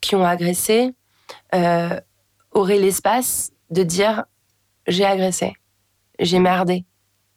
qui 0.00 0.16
ont 0.16 0.24
agressé 0.24 0.96
auraient 1.52 2.78
l'espace 2.78 3.52
de 3.72 3.82
dire 3.82 4.24
j'ai 4.86 5.04
agressé, 5.04 5.54
j'ai 6.18 6.38
merdé. 6.38 6.84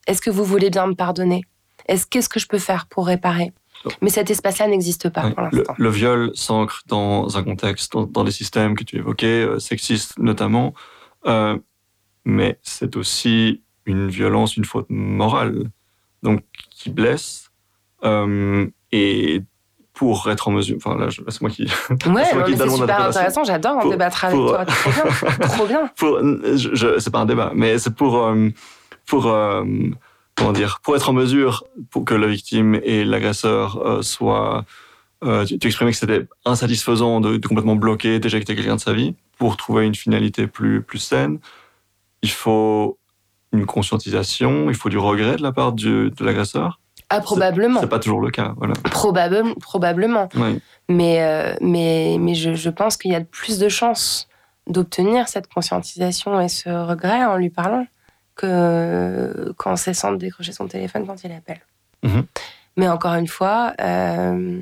Est-ce 0.08 0.22
que 0.22 0.30
vous 0.30 0.44
voulez 0.44 0.70
bien 0.70 0.88
me 0.88 0.94
pardonner? 0.94 1.42
Est-ce 1.88 2.06
qu'est-ce 2.06 2.30
que 2.30 2.40
je 2.40 2.48
peux 2.48 2.60
faire 2.60 2.88
pour 2.88 3.08
réparer? 3.08 3.54
Mais 4.02 4.10
cet 4.10 4.32
espace-là 4.32 4.68
n'existe 4.68 5.10
pas 5.10 5.30
pour 5.30 5.42
l'instant. 5.42 5.76
Le, 5.78 5.90
viol 5.90 6.32
s'ancre 6.34 6.82
dans 6.88 7.38
un 7.38 7.44
contexte, 7.44 7.94
dans, 7.94 8.24
des 8.24 8.32
systèmes 8.32 8.76
que 8.76 8.84
tu 8.84 8.98
évoquais, 8.98 9.46
euh, 9.46 9.60
sexistes 9.60 10.18
notamment, 10.18 10.74
euh, 11.28 11.58
mais 12.24 12.58
c'est 12.64 12.96
aussi 12.96 13.62
une 13.86 14.08
violence, 14.08 14.58
une 14.58 14.66
faute 14.66 14.88
morale, 14.90 15.70
donc 16.24 16.42
qui 16.72 16.90
blesse. 16.90 17.52
Euh, 18.04 18.68
et 18.92 19.44
pour 19.96 20.30
être 20.30 20.48
en 20.48 20.52
mesure, 20.52 20.78
enfin 20.78 20.98
là, 20.98 21.08
c'est 21.10 21.42
moi 21.42 21.50
qui. 21.50 21.64
Ouais, 22.06 22.24
c'est 22.26 22.70
super 22.70 23.02
intéressant. 23.02 23.44
J'adore 23.44 23.78
en 23.78 23.90
débattre 23.90 24.26
avec 24.26 24.38
toi. 24.38 24.66
Trop 24.66 24.92
bien, 24.92 25.48
trop 25.48 25.66
bien. 25.66 25.92
Pour, 25.96 26.20
je, 26.20 27.00
c'est 27.00 27.10
pas 27.12 27.20
un 27.20 27.26
débat, 27.26 27.52
mais 27.56 27.80
c'est 27.80 27.96
pour 27.96 28.32
pour 29.06 29.32
comment 30.36 30.52
dire, 30.52 30.80
pour 30.84 30.96
être 30.96 31.10
en 31.10 31.14
mesure 31.14 31.64
pour 31.90 32.06
que 32.06 32.14
la 32.14 32.28
victime 32.28 32.80
et 32.84 33.06
l'agresseur 33.06 33.78
euh, 33.78 34.02
soient. 34.02 34.66
Euh, 35.24 35.46
tu, 35.46 35.56
exprimais 35.66 35.92
que 35.92 35.98
c'était 35.98 36.28
insatisfaisant 36.44 37.22
de, 37.22 37.38
complètement 37.38 37.76
bloquer, 37.76 38.20
d'éjecter 38.20 38.56
quelqu'un 38.56 38.76
de 38.76 38.82
sa 38.82 38.94
vie. 38.94 39.16
Pour 39.38 39.58
trouver 39.58 39.86
une 39.86 39.96
finalité 39.96 40.46
plus, 40.46 40.82
plus 40.82 41.00
saine, 41.00 41.40
il 42.22 42.30
faut 42.30 43.00
une 43.52 43.66
conscientisation, 43.66 44.70
il 44.70 44.76
faut 44.76 44.90
du 44.90 44.98
regret 44.98 45.38
de 45.38 45.42
la 45.42 45.52
part 45.52 45.72
de 45.74 46.12
l'agresseur. 46.20 46.80
Ah, 47.10 47.22
probablement. 47.22 47.82
C'est 47.82 47.88
pas 47.88 48.00
toujours 48.00 48.22
le 48.22 48.32
cas, 48.32 48.54
voilà. 48.58 48.74
Probable, 48.92 49.44
probablement. 49.62 50.30
Oui. 50.36 50.60
Mais, 50.90 51.22
euh, 51.22 51.56
mais, 51.62 52.18
mais 52.20 52.36
je, 52.36 52.56
je 52.56 52.70
pense 52.70 52.98
qu'il 52.98 53.12
y 53.12 53.16
a 53.16 53.22
plus 53.22 53.60
de 53.60 53.70
chances 53.70 54.28
d'obtenir 54.68 55.28
cette 55.28 55.48
conscientisation 55.48 56.40
et 56.40 56.48
ce 56.48 56.70
regret 56.70 57.24
en 57.26 57.38
lui 57.38 57.50
parlant 57.50 57.86
que 58.36 59.54
quand 59.58 59.76
cessant 59.76 60.12
de 60.12 60.18
décrocher 60.18 60.52
son 60.52 60.68
téléphone 60.68 61.06
quand 61.06 61.24
il 61.24 61.32
appelle. 61.32 61.62
Mhm. 62.04 62.26
Mais 62.78 62.88
encore 62.90 63.14
une 63.16 63.28
fois, 63.28 63.74
euh, 63.80 64.62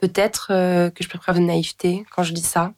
peut-être 0.00 0.48
euh, 0.50 0.90
que 0.90 1.04
je 1.04 1.08
peux 1.08 1.18
preuve 1.18 1.36
de 1.36 1.44
naïveté 1.44 2.04
quand 2.14 2.22
je 2.22 2.32
dis 2.32 2.42
ça. 2.42 2.72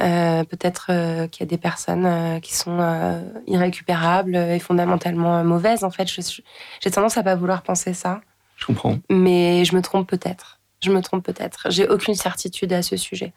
Euh, 0.00 0.44
peut-être 0.44 0.86
qu'il 1.28 1.40
y 1.40 1.42
a 1.42 1.46
des 1.46 1.58
personnes 1.58 2.40
qui 2.40 2.54
sont 2.56 3.22
irrécupérables 3.46 4.34
et 4.34 4.58
fondamentalement 4.58 5.44
mauvaises. 5.44 5.84
En 5.84 5.90
fait, 5.90 6.08
j'ai 6.08 6.90
tendance 6.90 7.18
à 7.18 7.22
pas 7.22 7.34
vouloir 7.34 7.62
penser 7.62 7.92
ça. 7.92 8.22
Je 8.60 8.66
comprends. 8.66 8.98
Mais 9.08 9.64
je 9.64 9.74
me 9.74 9.82
trompe 9.82 10.08
peut-être. 10.08 10.60
Je 10.82 10.92
me 10.92 11.00
trompe 11.02 11.24
peut-être. 11.24 11.66
J'ai 11.70 11.88
aucune 11.88 12.14
certitude 12.14 12.72
à 12.72 12.82
ce 12.82 12.96
sujet. 12.96 13.32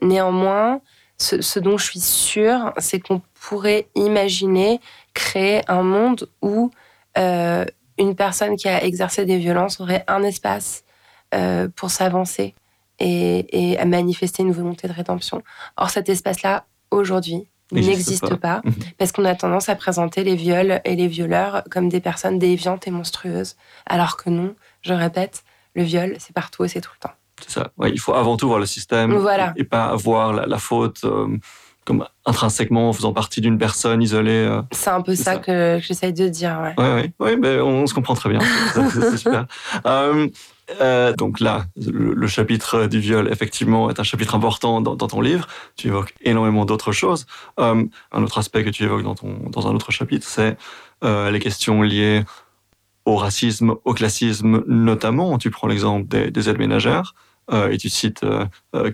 néanmoins, 0.00 0.80
ce, 1.18 1.58
dont 1.58 1.76
je 1.76 1.84
suis 1.84 2.00
sûre, 2.00 2.72
c'est 2.78 3.00
qu'on 3.00 3.20
pourrait 3.34 3.88
imaginer 3.94 4.80
créer 5.14 5.62
un 5.68 5.82
monde 5.82 6.28
où 6.42 6.70
euh, 7.16 7.64
une 7.98 8.14
personne 8.14 8.56
qui 8.56 8.68
a 8.68 8.84
exercé 8.84 9.24
des 9.24 9.38
violences 9.38 9.80
aurait 9.80 10.04
un 10.06 10.22
espace 10.22 10.84
euh, 11.34 11.68
pour 11.74 11.90
s'avancer 11.90 12.54
et, 13.00 13.70
et, 13.72 13.78
à 13.78 13.84
manifester 13.84 14.42
une 14.42 14.52
volonté 14.52 14.86
de 14.86 14.92
rédemption. 14.92 15.42
Or, 15.76 15.90
cet 15.90 16.08
espace-là, 16.08 16.66
aujourd'hui, 16.90 17.48
n'existe 17.72 18.34
pas, 18.36 18.60
mhm. 18.64 18.74
parce 18.96 19.12
qu'on 19.12 19.24
a 19.24 19.34
tendance 19.34 19.68
à 19.68 19.74
présenter 19.74 20.24
les 20.24 20.36
viols 20.36 20.80
et 20.84 20.96
les 20.96 21.08
violeurs 21.08 21.62
comme 21.70 21.88
des 21.88 22.00
personnes 22.00 22.38
déviantes 22.38 22.86
et 22.86 22.90
monstrueuses, 22.90 23.56
alors 23.86 24.16
que 24.16 24.30
non, 24.30 24.54
je 24.82 24.94
répète, 24.94 25.44
le 25.74 25.82
viol, 25.82 26.16
c'est 26.18 26.32
partout 26.32 26.64
et 26.64 26.68
c'est 26.68 26.80
tout 26.80 26.90
le 26.94 27.08
temps. 27.08 27.14
C'est 27.40 27.52
ça. 27.52 27.70
Ouais, 27.78 27.90
il 27.90 28.00
faut 28.00 28.14
avant 28.14 28.36
tout 28.36 28.48
voir 28.48 28.58
le 28.58 28.66
système 28.66 29.14
Voilà. 29.14 29.52
et, 29.56 29.60
et 29.60 29.64
pas 29.64 29.94
voir 29.94 30.32
la, 30.32 30.46
la 30.46 30.58
faute 30.58 31.04
euh, 31.04 31.28
comme 31.88 32.04
intrinsèquement 32.26 32.92
faisant 32.92 33.14
partie 33.14 33.40
d'une 33.40 33.56
personne 33.56 34.02
isolée. 34.02 34.30
euh. 34.46 34.60
C'est 34.72 34.90
un 34.90 35.00
peu 35.00 35.14
ça, 35.14 35.24
ça. 35.24 35.36
que, 35.38 35.78
j'essaye 35.80 36.12
de 36.12 36.28
dire. 36.28 36.60
Ouais. 36.62 36.74
Ouais, 36.84 36.92
ouais, 36.94 37.12
ouais, 37.18 37.36
ben, 37.38 37.62
on 37.62 37.86
se 37.86 37.94
comprend 37.94 38.12
très 38.14 38.28
bien. 38.28 38.40
C'est- 38.74 39.16
super. 39.16 39.46
Euh, 39.86 40.28
euh, 40.82 41.14
donc 41.14 41.40
là, 41.40 41.64
le, 41.76 42.12
le 42.12 42.26
chapitre 42.26 42.86
du 42.88 43.00
viol, 43.00 43.26
effectivement, 43.32 43.88
est 43.88 43.98
un 43.98 44.02
chapitre 44.02 44.34
important 44.34 44.82
dans, 44.82 44.96
dans 44.96 45.06
ton 45.08 45.22
livre. 45.22 45.48
Tu 45.76 45.86
évoques 45.88 46.12
énormément 46.20 46.66
d'autres 46.66 46.92
choses. 46.92 47.24
Euh, 47.58 47.82
un 48.12 48.22
autre 48.22 48.36
aspect 48.36 48.62
que 48.64 48.70
tu 48.70 48.84
évoques 48.84 49.02
dans, 49.02 49.14
ton, 49.14 49.48
dans 49.48 49.66
un 49.66 49.74
autre 49.74 49.90
chapitre, 49.90 50.26
c'est 50.28 50.58
euh, 51.04 51.30
les 51.30 51.38
questions 51.38 51.80
liées 51.80 52.22
au 53.06 53.16
racisme, 53.16 53.76
au 53.86 53.94
classisme, 53.94 54.62
notamment. 54.66 55.38
Tu 55.38 55.50
prends 55.50 55.68
l'exemple 55.68 56.06
des, 56.06 56.30
des 56.30 56.50
aides 56.50 56.58
ménagères 56.58 57.14
et 57.50 57.78
tu 57.78 57.88
cites 57.88 58.26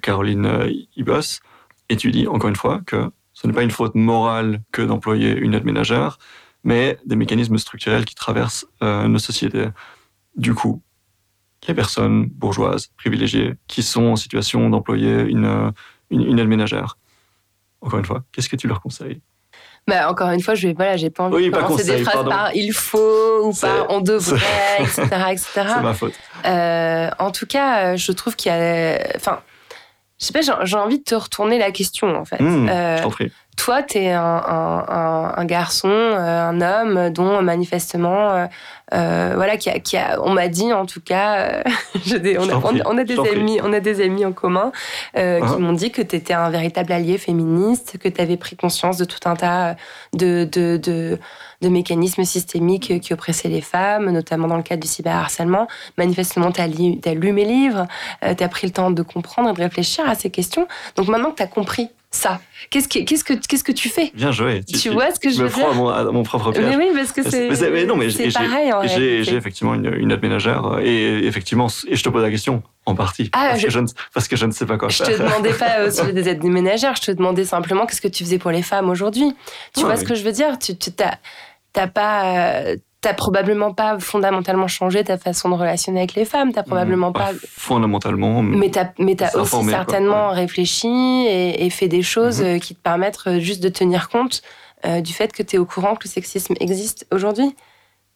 Caroline 0.01 0.71
Ibos 0.97 1.41
et 1.89 1.97
tu 1.97 2.11
dis 2.11 2.27
encore 2.27 2.49
une 2.49 2.57
fois 2.57 2.81
que 2.87 3.11
ce 3.33 3.47
n'est 3.47 3.53
pas 3.53 3.63
une 3.63 3.71
faute 3.71 3.95
morale 3.95 4.61
que 4.73 4.83
d'employer 4.83 5.37
une 5.37 5.55
aide 5.55 5.65
ménagère, 5.65 6.19
mais 6.63 6.99
des 7.05 7.17
mécanismes 7.17 7.59
structurels 7.59 8.05
qui 8.05 8.15
traversent 8.15 8.67
euh, 8.83 9.07
nos 9.09 9.19
sociétés. 9.19 9.69
Du 10.37 10.55
coup, 10.55 10.83
les 11.69 11.75
personnes 11.75 12.27
bourgeoises, 12.27 12.89
privilégiées, 12.97 13.55
qui 13.69 13.83
sont 13.83 14.05
en 14.05 14.17
situation 14.17 14.71
d'employer 14.71 15.21
une, 15.23 15.73
une, 16.11 16.23
une 16.23 16.39
aide 16.39 16.49
ménagère. 16.49 16.97
Encore 17.81 17.99
une 17.99 18.05
fois, 18.05 18.23
qu'est-ce 18.33 18.49
que 18.49 18.57
tu 18.57 18.67
leur 18.69 18.81
conseilles? 18.81 19.21
Bah, 19.87 20.11
encore 20.11 20.31
une 20.31 20.41
fois, 20.41 20.55
je 20.55 20.67
vais, 20.69 20.73
voilà, 20.73 20.97
j'ai 20.97 21.11
pas 21.11 21.25
envie 21.25 21.37
Oui, 21.37 21.51
de 21.51 21.57
commencer 21.57 21.85
des 21.85 21.91
conseil, 21.91 22.05
phrases 22.05 22.15
pardon. 22.15 22.31
par 22.31 22.55
il 22.55 22.73
faut 22.73 23.49
ou 23.49 23.53
par 23.53 23.91
on 23.91 24.01
devrait, 24.01 24.39
etc., 24.79 25.03
etc. 25.31 25.47
C'est 25.55 25.83
ma 25.83 25.93
faute. 25.93 26.15
Euh, 26.47 27.11
en 27.19 27.31
tout 27.31 27.47
cas, 27.47 27.93
euh, 27.93 27.97
je 27.97 28.13
trouve 28.13 28.35
qu'il 28.37 28.51
y 28.51 28.55
a. 28.55 28.99
Enfin, 29.17 29.41
je 30.21 30.27
sais 30.27 30.33
pas, 30.33 30.41
j'ai 30.65 30.77
envie 30.77 30.99
de 30.99 31.05
te 31.05 31.15
retourner 31.15 31.59
la 31.59 31.71
question, 31.71 32.15
en 32.17 32.25
fait. 32.25 32.41
Mmh, 32.41 32.69
Euh, 32.69 32.97
Je 32.99 33.03
toi, 33.57 33.83
tu 33.83 33.99
es 33.99 34.11
un, 34.11 34.21
un- 34.23 34.85
un- 34.89 35.35
un 35.37 35.45
garçon, 35.45 35.89
euh, 35.91 36.49
un 36.49 36.61
homme 36.61 37.11
dont 37.11 37.41
manifestement, 37.43 38.31
euh, 38.33 38.47
euh, 38.93 39.33
voilà, 39.37 39.57
qui 39.57 39.71
a, 39.71 39.79
qui 39.79 39.97
a- 39.97 40.21
on 40.23 40.31
m'a 40.31 40.49
dit 40.49 40.73
en 40.73 40.87
tout 40.87 41.01
cas, 41.01 41.37
euh, 41.39 41.63
on, 42.39 42.49
a, 42.49 42.55
on 42.87 42.99
des 43.05 43.15
amis, 43.39 43.61
on 43.63 43.73
a 43.73 43.81
des 43.81 44.01
amis 44.05 44.25
en 44.25 44.33
commun 44.33 44.73
euh, 45.17 45.41
qui 45.41 45.63
m'ont 45.63 45.73
dit 45.73 45.91
que 45.93 46.03
tu 46.03 46.17
étais 46.17 46.35
un 46.35 46.51
véritable 46.51 46.93
allié 46.93 47.17
féministe, 47.19 47.97
que 47.99 48.09
tu 48.09 48.21
avais 48.21 48.37
pris 48.37 48.57
conscience 48.57 48.97
de 48.99 49.05
tout 49.05 49.21
un 49.29 49.37
tas 49.37 49.77
de, 50.15 50.45
de, 50.51 50.77
de, 50.77 51.19
de 51.65 51.69
mécanismes 51.71 52.25
systémiques 52.25 53.01
qui 53.01 53.13
oppressaient 53.13 53.49
les 53.49 53.61
femmes, 53.61 54.11
notamment 54.11 54.47
dans 54.49 54.57
le 54.57 54.63
cadre 54.63 54.83
du 54.83 54.89
cyberharcèlement. 54.89 55.67
Manifestement, 55.99 56.53
tu 56.53 56.61
as, 56.61 56.67
lu 56.67 57.33
mes 57.33 57.45
livres, 57.45 57.87
tu 58.23 58.45
as 58.45 58.49
pris 58.49 58.67
le 58.67 58.73
temps 58.73 58.91
de 58.91 59.03
comprendre 59.03 59.51
et 59.51 59.53
de 59.55 59.61
réfléchir 59.61 60.09
à 60.09 60.15
ces 60.15 60.31
questions. 60.31 60.67
Donc 60.97 61.09
maintenant 61.09 61.31
que 61.31 61.37
tu 61.37 61.43
as 61.43 61.47
compris 61.49 61.89
ça, 62.11 62.41
qu'est-ce 62.71 62.87
que, 62.87 63.01
qu'est-ce, 63.01 63.25
que, 63.25 63.33
qu'est-ce 63.35 63.65
que 63.65 63.73
tu 63.73 63.89
fais? 63.89 64.13
Bien 64.15 64.31
joué. 64.31 64.63
tu 64.63 64.89
vois 64.91 65.11
ce 65.13 65.19
que 65.19 65.31
je 65.31 65.43
me 65.43 65.49
veux 65.49 65.55
dire? 65.57 65.69
à 65.69 65.75
mon, 65.75 65.89
à 65.89 66.05
mon 66.05 66.23
propre 66.23 66.53
piège. 66.53 66.65
Mais 66.65 66.77
oui, 66.77 66.91
parce 66.95 67.11
que 67.11 67.29
c'est, 67.29 67.49
pareil 68.33 68.71
J'ai 69.25 69.35
effectivement 69.35 69.75
une, 69.75 69.93
une 69.99 70.13
aide 70.13 70.23
ménagère 70.23 70.65
euh, 70.65 70.81
et 70.85 71.27
effectivement, 71.27 71.67
et 71.89 71.97
je 71.97 72.05
te 72.05 72.09
pose 72.09 72.23
la 72.23 72.31
question 72.31 72.63
en 72.87 72.95
partie 72.95 73.31
Ah, 73.33 73.49
parce, 73.49 73.61
je- 73.61 73.67
que 73.67 73.73
je 73.73 73.81
ne, 73.81 73.87
parce 74.13 74.29
que 74.29 74.37
je 74.37 74.47
ne 74.47 74.53
sais 74.53 74.65
pas 74.65 74.79
quoi 74.79 74.91
Je 74.91 75.03
faire. 75.03 75.09
te 75.17 75.23
demandais 75.23 75.55
pas 75.55 75.85
au 75.87 75.91
sujet 75.91 76.13
des 76.13 76.29
aides 76.29 76.45
ménagères, 76.45 76.95
je 76.95 77.03
te 77.03 77.11
demandais 77.11 77.45
simplement 77.45 77.85
qu'est-ce 77.85 78.01
que 78.01 78.07
tu 78.07 78.23
faisais 78.23 78.39
pour 78.39 78.53
les 78.53 78.63
femmes 78.63 78.91
aujourd'hui. 78.91 79.35
Tu 79.75 79.81
vois 79.81 79.95
oui. 79.95 79.99
ce 79.99 80.05
que 80.05 80.15
je 80.15 80.23
veux 80.23 80.31
dire? 80.33 80.57
Tu 80.61 80.77
tu- 80.77 80.93
t'as 80.93 81.15
t'as 81.75 81.87
pas 81.89 82.63
euh, 82.63 82.77
t'as 83.03 83.13
probablement 83.13 83.75
pas 83.75 83.99
fondamentalement 83.99 84.67
changé 84.67 85.05
ta 85.05 85.19
façon 85.19 85.51
de 85.51 85.55
relationner 85.57 85.99
avec 85.99 86.15
les 86.15 86.25
femmes. 86.25 86.53
T'as 86.55 86.63
probablement 86.63 87.11
Mmh, 87.11 87.13
pas. 87.13 87.33
fondamentalement. 87.47 88.43
Mais 88.43 88.71
t'as 88.71 88.89
mais 88.99 89.15
t'as 89.15 89.27
aussi 89.29 89.39
informé, 89.41 89.73
quoi. 89.73 89.79
certainement 89.81 90.31
réfléchi 90.31 90.89
et, 90.89 91.67
et 91.67 91.71
fait 91.71 91.89
des 91.89 92.03
choses 92.03 92.41
Mhm. 92.41 92.47
euh, 92.47 92.59
qui 92.59 92.75
te 92.75 92.81
permettent 92.81 93.21
euh, 93.27 93.41
juste 93.41 93.63
de 93.63 93.69
tenir 93.69 94.09
compte 94.09 94.41
euh, 94.87 95.01
du 95.03 95.13
fait 95.13 95.33
que 95.35 95.43
tu 95.43 95.57
es 95.57 95.59
au 95.59 95.67
courant 95.67 95.97
que 95.97 96.05
le 96.05 96.11
sexisme 96.11 96.55
existe 96.61 97.07
aujourd'hui. 97.13 97.55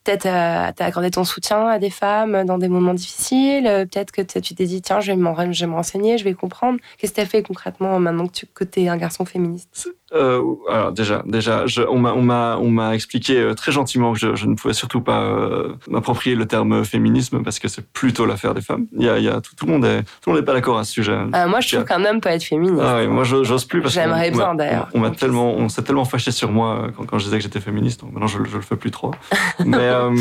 Peut-être 0.05 0.27
euh, 0.27 0.73
t'as 0.75 0.87
accordé 0.87 1.11
ton 1.11 1.25
soutien 1.25 1.67
à 1.67 1.79
des 1.79 1.91
femmes 1.91 2.45
dans 2.45 2.57
des 2.57 2.69
moments 2.69 2.95
difficiles. 2.95 3.65
Peut-être 3.65 4.11
que 4.11 4.23
tu 4.23 4.55
t'es 4.55 4.65
dit 4.65 4.81
tiens 4.81 5.01
je 5.01 5.13
vais 5.13 5.17
m'en- 5.17 5.53
je 5.53 5.61
vais 5.61 5.71
me 5.71 5.75
renseigner, 5.75 6.17
je 6.17 6.25
vais 6.25 6.33
comprendre. 6.33 6.79
Qu'est-ce 6.97 7.13
que 7.13 7.17
t'as 7.17 7.27
fait 7.27 7.43
concrètement 7.43 7.99
maintenant 7.99 8.27
que 8.27 8.33
tu 8.33 8.47
que 8.47 8.65
t'es 8.65 8.89
un 8.89 8.97
garçon 8.97 9.27
féministe? 9.27 9.91
Euh, 10.15 10.43
alors 10.71 10.93
déjà, 10.93 11.23
déjà, 11.27 11.67
je- 11.67 11.83
on 11.83 11.99
m'a, 11.99 12.13
on 12.15 12.23
m'a, 12.23 12.57
on 12.59 12.71
m'a 12.71 12.95
expliqué 12.95 13.39
euh, 13.39 13.55
très 13.55 13.73
gentiment 13.73 14.15
que 14.15 14.19
je, 14.19 14.35
je 14.37 14.47
ne 14.47 14.55
pouvais 14.55 14.73
surtout 14.73 15.03
pas 15.03 15.21
euh, 15.21 15.75
m'approprier 15.89 16.35
le 16.35 16.47
terme 16.47 16.83
féminisme 16.85 17.43
parce 17.43 17.59
que 17.59 17.69
c'est 17.69 17.87
plutôt 17.93 18.25
l'affaire 18.25 18.55
des 18.55 18.63
femmes. 18.63 18.87
Il 18.97 19.05
y 19.05 19.09
a, 19.11 19.19
il 19.19 19.25
y 19.25 19.29
a 19.29 19.41
tout, 19.43 19.55
tout 19.55 19.67
le 19.67 19.73
monde 19.73 19.85
est, 19.85 20.03
tout 20.03 20.31
le 20.31 20.33
monde 20.33 20.41
n'est 20.41 20.47
pas 20.47 20.55
d'accord 20.55 20.79
à 20.79 20.85
ce 20.85 20.93
sujet. 20.93 21.13
Euh, 21.13 21.47
Moi 21.49 21.61
je 21.61 21.75
trouve 21.75 21.85
qu'un 21.85 22.05
homme 22.07 22.21
peut 22.23 22.31
être 22.31 22.43
féministe. 22.45 22.83
Ah 22.83 22.97
ouais, 22.97 23.07
moi 23.07 23.25
j'ose 23.25 23.65
plus 23.67 23.83
parce 23.83 23.95
que 23.95 24.01
J'aimerais 24.01 24.31
on 24.33 24.37
m'a- 24.37 24.45
bien, 24.45 24.55
d'ailleurs. 24.55 24.89
On 24.95 25.01
m'a 25.01 25.11
tellement, 25.11 25.53
on 25.55 25.69
s'est 25.69 25.83
tellement 25.83 26.07
fâché 26.07 26.31
sur 26.31 26.51
moi 26.51 26.85
euh, 26.85 26.89
quand, 26.97 27.05
quand 27.05 27.19
je 27.19 27.25
disais 27.25 27.37
que 27.37 27.43
j'étais 27.43 27.61
féministe. 27.61 28.01
Donc 28.01 28.13
maintenant 28.13 28.29
je, 28.29 28.39
je 28.49 28.57
le 28.57 28.63
fais 28.63 28.77
plus 28.77 28.91
trop. 28.91 29.11
mais 29.67 29.77
euh, 29.79 30.17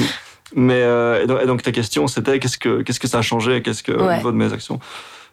mais 0.54 0.82
euh, 0.82 1.24
et 1.24 1.28
donc, 1.28 1.40
et 1.42 1.46
donc 1.46 1.62
ta 1.62 1.72
question 1.72 2.08
c'était 2.08 2.40
qu'est-ce 2.40 2.58
que 2.58 2.82
qu'est-ce 2.82 3.00
que 3.00 3.08
ça 3.08 3.20
a 3.20 3.22
changé, 3.22 3.62
qu'est-ce 3.62 3.84
que 3.84 3.92
au 3.94 4.06
Ouais. 4.06 4.18
niveau 4.18 4.32
de 4.32 4.38
mes 4.38 4.52
actions? 4.52 4.80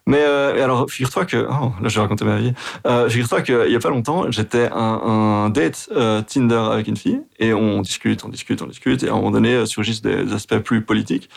Mais 0.07 0.23
euh, 0.23 0.63
alors 0.63 0.91
figure-toi 0.91 1.25
que 1.25 1.47
oh, 1.49 1.73
là 1.81 1.89
je 1.89 1.95
vais 1.95 2.01
raconter 2.01 2.25
ma 2.27 2.37
vie. 2.37 2.53
Euh, 2.87 3.09
figure-toi 3.09 3.41
qu'il 3.41 3.71
y 3.71 3.75
a 3.77 3.79
pas 3.79 3.89
longtemps 3.89 4.31
j'étais 4.31 4.69
un, 4.71 4.77
un 4.77 5.51
date 5.51 5.89
euh, 5.93 6.21
Tinder 6.21 6.57
avec 6.57 6.89
une 6.89 6.97
fille 6.97 7.23
et 7.39 7.55
on 7.55 7.81
discute, 7.81 8.23
on 8.25 8.29
discute, 8.29 8.61
on 8.61 8.67
discute 8.67 9.03
et 9.03 9.09
à 9.09 9.13
un 9.13 9.17
moment 9.17 9.31
donné 9.31 9.65
surgissent 9.65 10.03
des 10.03 10.33
aspects 10.33 10.59
plus 10.59 10.85
politiques. 10.85 11.31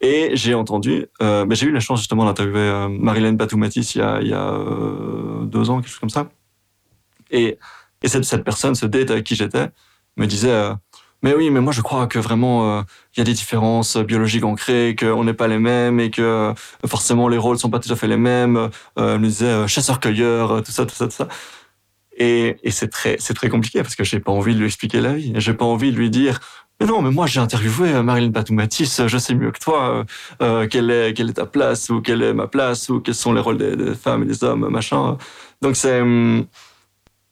Et 0.00 0.30
j'ai 0.34 0.54
entendu, 0.54 1.06
ben, 1.20 1.46
j'ai 1.52 1.66
eu 1.66 1.70
la 1.70 1.78
chance 1.78 2.00
justement 2.00 2.24
d'interviewer 2.24 2.88
Marilyn 2.90 3.34
Batoumatis 3.34 3.94
il 3.94 3.98
y 3.98 4.02
a, 4.02 4.20
il 4.20 4.26
y 4.26 4.34
a 4.34 4.52
deux 5.44 5.70
ans, 5.70 5.80
quelque 5.80 5.90
chose 5.90 6.00
comme 6.00 6.10
ça. 6.10 6.28
Et, 7.30 7.56
et 8.02 8.08
cette, 8.08 8.42
personne, 8.42 8.74
ce 8.74 8.86
date 8.86 9.12
avec 9.12 9.22
qui 9.22 9.36
j'étais, 9.36 9.68
me 10.16 10.26
disait 10.26 10.72
Mais 11.22 11.34
oui, 11.34 11.50
mais 11.50 11.60
moi 11.60 11.72
je 11.72 11.82
crois 11.82 12.06
que 12.06 12.18
vraiment 12.18 12.78
euh, 12.78 12.82
il 13.16 13.20
y 13.20 13.22
a 13.22 13.24
des 13.24 13.32
différences 13.32 13.96
biologiques 13.96 14.44
ancrées, 14.44 14.96
qu'on 14.98 15.24
n'est 15.24 15.34
pas 15.34 15.48
les 15.48 15.58
mêmes 15.58 16.00
et 16.00 16.10
que 16.10 16.22
euh, 16.22 16.54
forcément 16.86 17.28
les 17.28 17.38
rôles 17.38 17.58
sont 17.58 17.70
pas 17.70 17.78
tout 17.78 17.92
à 17.92 17.96
fait 17.96 18.08
les 18.08 18.16
mêmes. 18.16 18.56
Euh, 18.56 19.14
elle 19.14 19.20
me 19.20 19.26
disait 19.26 19.46
euh, 19.46 19.66
chasseur-cueilleur, 19.68 20.50
euh, 20.52 20.60
tout 20.62 20.72
ça, 20.72 20.84
tout 20.84 20.94
ça, 20.94 21.06
tout 21.06 21.12
ça. 21.12 21.28
Et, 22.18 22.58
c'est 22.70 22.90
très, 22.90 23.16
c'est 23.18 23.34
très 23.34 23.48
compliqué 23.48 23.82
parce 23.82 23.96
que 23.96 24.04
j'ai 24.04 24.20
pas 24.20 24.32
envie 24.32 24.54
de 24.54 24.58
lui 24.58 24.66
expliquer 24.66 25.00
la 25.00 25.14
vie. 25.14 25.32
J'ai 25.36 25.54
pas 25.54 25.64
envie 25.64 25.92
de 25.92 25.96
lui 25.96 26.10
dire 26.10 26.40
mais 26.80 26.86
non, 26.86 27.00
mais 27.02 27.10
moi 27.10 27.26
j'ai 27.26 27.40
interviewé 27.40 27.92
euh, 27.94 28.02
Marilyn 28.02 28.30
Batoumatis, 28.30 28.98
euh, 29.00 29.08
je 29.08 29.18
sais 29.18 29.34
mieux 29.34 29.52
que 29.52 29.60
toi 29.60 29.98
euh, 29.98 30.04
euh, 30.42 30.66
quelle, 30.66 30.90
est, 30.90 31.14
quelle 31.14 31.30
est 31.30 31.34
ta 31.34 31.46
place 31.46 31.90
ou 31.90 32.00
quelle 32.00 32.22
est 32.22 32.34
ma 32.34 32.48
place 32.48 32.88
ou 32.88 33.00
quels 33.00 33.14
sont 33.14 33.32
les 33.32 33.40
rôles 33.40 33.58
des, 33.58 33.94
femmes 33.94 34.24
et 34.24 34.26
des 34.26 34.42
hommes, 34.42 34.68
machin. 34.68 35.16
Donc 35.60 35.76
c'est 35.76 36.00
hum, 36.00 36.46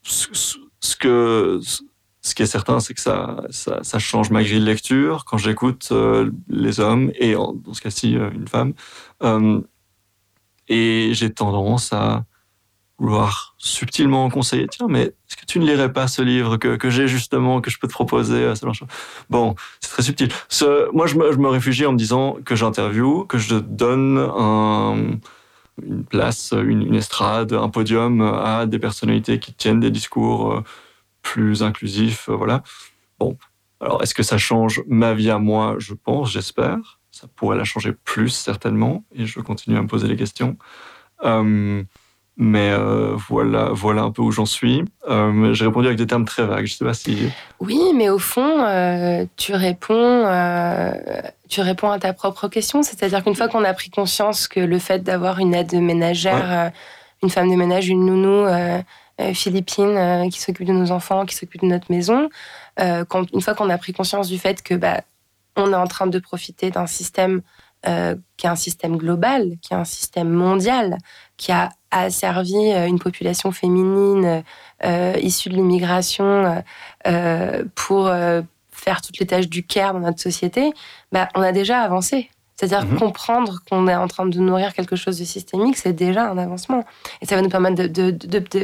ce 0.03 0.97
que 0.97 1.61
ce 2.31 2.35
qui 2.37 2.43
est 2.45 2.47
certain, 2.47 2.79
c'est 2.79 2.95
que 2.95 3.01
ça, 3.01 3.99
change 3.99 4.31
ma 4.31 4.45
grille 4.45 4.61
de 4.61 4.65
lecture 4.65 5.25
quand 5.25 5.37
j'écoute 5.37 5.89
euh, 5.91 6.31
les 6.49 6.79
hommes 6.79 7.11
et 7.19 7.33
dans 7.35 7.75
ce 7.75 7.81
cas-ci 7.81 8.17
euh, 8.17 8.31
une 8.31 8.47
femme. 8.47 8.73
Euh, 9.25 9.61
et 10.69 11.11
j'ai 11.13 11.33
tendance 11.33 11.93
à 11.93 12.25
vouloir 13.01 13.57
subtilement 13.59 14.31
conseiller 14.31 14.69
tiens, 14.69 14.87
mais 14.89 15.03
est-ce 15.03 15.37
que 15.37 15.45
tu 15.45 15.59
ne 15.59 15.67
lirais 15.67 15.93
pas 15.93 16.07
ce 16.07 16.23
livre 16.23 16.57
que, 16.57 16.77
que 16.77 16.89
j'ai 16.89 17.09
justement, 17.09 17.61
que 17.61 17.69
je 17.69 17.81
peux 17.81 17.89
te 17.89 17.93
proposer 17.93 18.53
Bon, 19.29 19.57
c'est 19.81 19.91
très 19.91 20.03
subtil. 20.05 20.29
Moi, 20.93 21.07
je 21.09 21.17
me, 21.17 21.49
réfugie 21.49 21.85
en 21.85 21.93
me 21.93 21.99
disant 21.99 22.37
que 22.45 22.55
j'interviewe, 22.55 23.27
que 23.27 23.39
je 23.39 23.57
donne 23.57 24.19
un- 24.19 25.19
une 25.85 26.05
place, 26.05 26.53
une, 26.53 26.95
estrade, 26.95 27.55
un 27.55 27.71
podium 27.71 28.21
à 28.21 28.67
des 28.67 28.79
personnalités 28.79 29.41
qui 29.41 29.53
tiennent 29.53 29.81
des 29.81 29.91
discours 29.91 30.63
plus 31.23 31.63
inclusifs. 31.63 32.29
euh, 32.29 32.37
voilà. 32.37 32.63
Bon, 33.19 33.37
alors 33.81 34.03
est-ce 34.03 34.15
que 34.15 34.23
ça 34.23 34.39
change 34.39 34.83
ma 34.87 35.15
vie 35.15 35.31
à 35.31 35.39
moi? 35.39 35.77
Je 35.79 35.95
pense, 35.95 36.31
j'espère. 36.33 37.01
Ça 37.11 37.27
pourrait 37.35 37.57
la 37.57 37.65
changer 37.65 37.93
plus, 37.93 38.31
certainement, 38.31 39.05
et 39.15 39.27
je 39.27 39.41
continue 39.41 39.77
à 39.77 39.83
me 39.83 39.87
poser 39.89 40.09
les 40.09 40.17
questions. 40.17 40.57
Euh, 41.25 41.83
mais 42.37 42.71
euh, 42.71 43.15
voilà, 43.29 43.69
voilà 43.73 44.03
un 44.03 44.11
peu 44.11 44.23
où 44.23 44.31
j'en 44.31 44.47
suis. 44.47 44.83
Euh, 45.09 45.53
J'ai 45.53 45.67
répondu 45.67 45.89
avec 45.89 45.99
des 45.99 46.07
termes 46.07 46.25
très 46.25 46.47
vagues. 46.47 46.65
Je 46.65 46.75
sais 46.75 46.85
pas 46.85 46.95
si. 46.95 47.29
Oui, 47.59 47.79
mais 47.95 48.09
au 48.09 48.19
fond, 48.19 48.63
euh, 48.65 49.27
tu 49.37 49.53
réponds, 49.53 50.25
tu 51.51 51.61
réponds 51.61 51.91
à 51.91 51.99
ta 51.99 52.15
propre 52.15 52.49
question. 52.49 52.83
C'est-à-dire 52.83 53.23
qu'une 53.23 53.35
fois 53.35 53.49
qu'on 53.49 53.65
a 53.65 53.75
pris 53.75 53.91
conscience 53.91 54.49
que 54.49 54.61
le 54.61 54.79
fait 54.79 55.01
d'avoir 55.03 55.39
une 55.41 55.53
aide 55.53 55.75
ménagère, 55.75 56.71
une 57.23 57.29
femme 57.29 57.51
de 57.51 57.57
ménage, 57.57 57.89
une 57.91 58.07
nounou 58.07 58.47
philippine 59.35 59.97
euh, 59.97 60.29
qui 60.29 60.41
s'occupe 60.41 60.67
de 60.67 60.73
nos 60.73 60.91
enfants, 60.91 61.27
qui 61.27 61.35
s'occupe 61.35 61.63
de 61.63 61.67
notre 61.67 61.91
maison, 61.91 62.29
euh, 62.81 63.05
quand, 63.05 63.31
une 63.33 63.41
fois 63.41 63.55
qu'on 63.55 63.71
a 63.71 63.79
pris 63.79 63.93
conscience 63.93 64.29
du 64.29 64.39
fait 64.39 64.63
que 64.63 64.75
bah, 64.75 65.03
on 65.57 65.73
est 65.73 65.77
en 65.77 65.87
train 65.87 66.07
de 66.07 66.19
profiter 66.19 66.71
d'un 66.71 66.87
système 66.87 67.43
euh, 67.87 68.15
qui 68.37 68.47
est 68.47 68.51
un 68.51 68.57
système 68.57 68.97
global, 68.97 69.57
qui 69.63 69.73
est 69.73 69.77
un 69.77 69.85
système 69.85 70.29
mondial, 70.29 70.99
qui 71.37 71.51
a 71.51 71.71
asservi 71.91 72.73
euh, 72.73 72.87
une 72.87 72.99
population 72.99 73.53
féminine 73.53 74.45
euh, 74.85 75.15
issue 75.21 75.49
de 75.49 75.55
l'immigration 75.55 76.25
euh, 76.27 76.61
euh, 77.07 77.65
pour 77.75 78.07
euh, 78.07 78.43
faire 78.71 79.01
toutes 79.01 79.19
les 79.19 79.27
tâches 79.27 79.49
du 79.49 79.65
care 79.67 79.95
dans 79.95 80.01
notre 80.01 80.21
société, 80.21 80.73
bah, 81.11 81.29
on 81.35 81.43
a 81.43 81.53
déjà 81.53 81.81
avancé. 81.81 82.31
C'est-à-dire 82.61 82.85
Mhm. 82.87 82.99
comprendre 82.99 83.61
qu'on 83.71 83.89
est 83.89 83.95
en 83.95 84.07
train 84.07 84.27
de 84.27 84.39
nourrir 84.39 84.75
quelque 84.75 84.95
chose 84.97 85.19
de 85.19 85.25
systémique, 85.25 85.79
c'est 85.79 85.95
déjà 85.95 86.29
un 86.31 86.37
avancement. 86.37 86.85
Et 87.23 87.27
ça 87.27 87.35
va 87.35 87.41
nous 87.41 87.49
permettre 87.49 87.87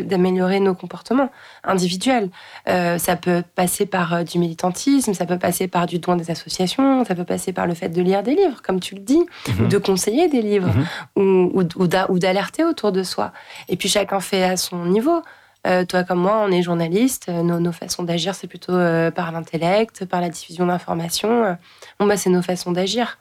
d'améliorer 0.03 0.61
nos 0.61 0.75
comportements 0.75 1.31
individuels. 1.65 2.29
Euh, 2.69 2.99
ça 2.99 3.17
peut 3.17 3.43
passer 3.55 3.87
par 3.87 4.13
euh, 4.13 4.23
du 4.23 4.39
militantisme, 4.39 5.15
ça 5.15 5.25
peut 5.25 5.39
passer 5.39 5.67
par 5.67 5.87
du 5.87 5.99
don 5.99 6.17
des 6.17 6.31
associations, 6.31 7.07
ça 7.07 7.15
peut 7.15 7.25
passer 7.25 7.55
par 7.55 7.67
le 7.67 7.73
fait 7.73 7.89
de 7.89 8.03
lire 8.03 8.23
des 8.23 8.35
livres, 8.35 8.61
comme 8.63 8.81
tu 8.81 8.95
le 8.97 9.01
dis, 9.01 9.25
ou 9.59 9.63
Mhm. 9.63 9.69
de 9.69 9.79
conseiller 9.79 10.29
des 10.29 10.43
livres, 10.43 10.69
Mhm. 10.69 10.87
ou, 11.17 11.61
ou- 11.63 11.69
ou 11.83 11.87
d'a- 11.87 12.11
ou 12.11 12.19
d'alerter 12.19 12.65
autour 12.65 12.93
de 12.93 13.03
soi. 13.03 13.33
Et 13.71 13.77
puis 13.77 13.89
chacun 13.89 14.21
fait 14.21 14.43
à 14.45 14.59
son 14.59 14.85
niveau. 14.85 15.23
Euh, 15.67 15.85
toi 15.87 16.05
comme 16.05 16.21
moi, 16.21 16.43
on 16.47 16.51
est 16.53 16.63
journaliste. 16.63 17.29
Nos, 17.29 17.59
nos 17.61 17.73
façons 17.73 18.03
d'agir, 18.03 18.35
c'est 18.35 18.47
plutôt 18.47 18.73
euh, 18.75 19.11
par 19.11 19.33
l'intellect, 19.33 20.05
par 20.05 20.21
la 20.21 20.29
diffusion 20.29 20.67
d'informations. 20.67 21.57
Bon, 21.99 22.07
bah, 22.07 22.17
c'est 22.19 22.31
nos 22.31 22.43
façons 22.43 22.73
d'agir. 22.73 23.19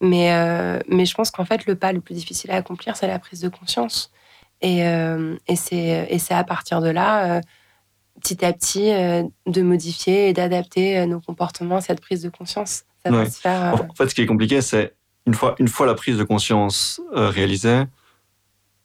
Mais, 0.00 0.32
euh, 0.32 0.78
mais 0.88 1.06
je 1.06 1.14
pense 1.14 1.30
qu'en 1.30 1.44
fait, 1.44 1.66
le 1.66 1.74
pas 1.74 1.92
le 1.92 2.00
plus 2.00 2.14
difficile 2.14 2.50
à 2.50 2.56
accomplir, 2.56 2.96
c'est 2.96 3.06
la 3.06 3.18
prise 3.18 3.40
de 3.40 3.48
conscience. 3.48 4.10
Et, 4.62 4.86
euh, 4.86 5.36
et 5.48 5.56
c'est 5.56 6.34
à 6.34 6.44
partir 6.44 6.80
de 6.80 6.88
là, 6.88 7.36
euh, 7.36 7.40
petit 8.22 8.44
à 8.44 8.52
petit, 8.52 8.90
euh, 8.90 9.22
de 9.46 9.62
modifier 9.62 10.28
et 10.28 10.32
d'adapter 10.32 11.06
nos 11.06 11.20
comportements 11.20 11.76
à 11.76 11.80
cette 11.80 12.00
prise 12.00 12.22
de 12.22 12.28
conscience. 12.28 12.84
Ça 13.04 13.10
va 13.10 13.28
se 13.30 13.40
faire. 13.40 13.74
En 13.74 13.94
fait, 13.94 14.08
ce 14.08 14.14
qui 14.14 14.22
est 14.22 14.26
compliqué, 14.26 14.60
c'est 14.60 14.94
une 15.26 15.34
fois, 15.34 15.54
une 15.58 15.68
fois 15.68 15.86
la 15.86 15.94
prise 15.94 16.18
de 16.18 16.24
conscience 16.24 17.00
réalisée, 17.12 17.82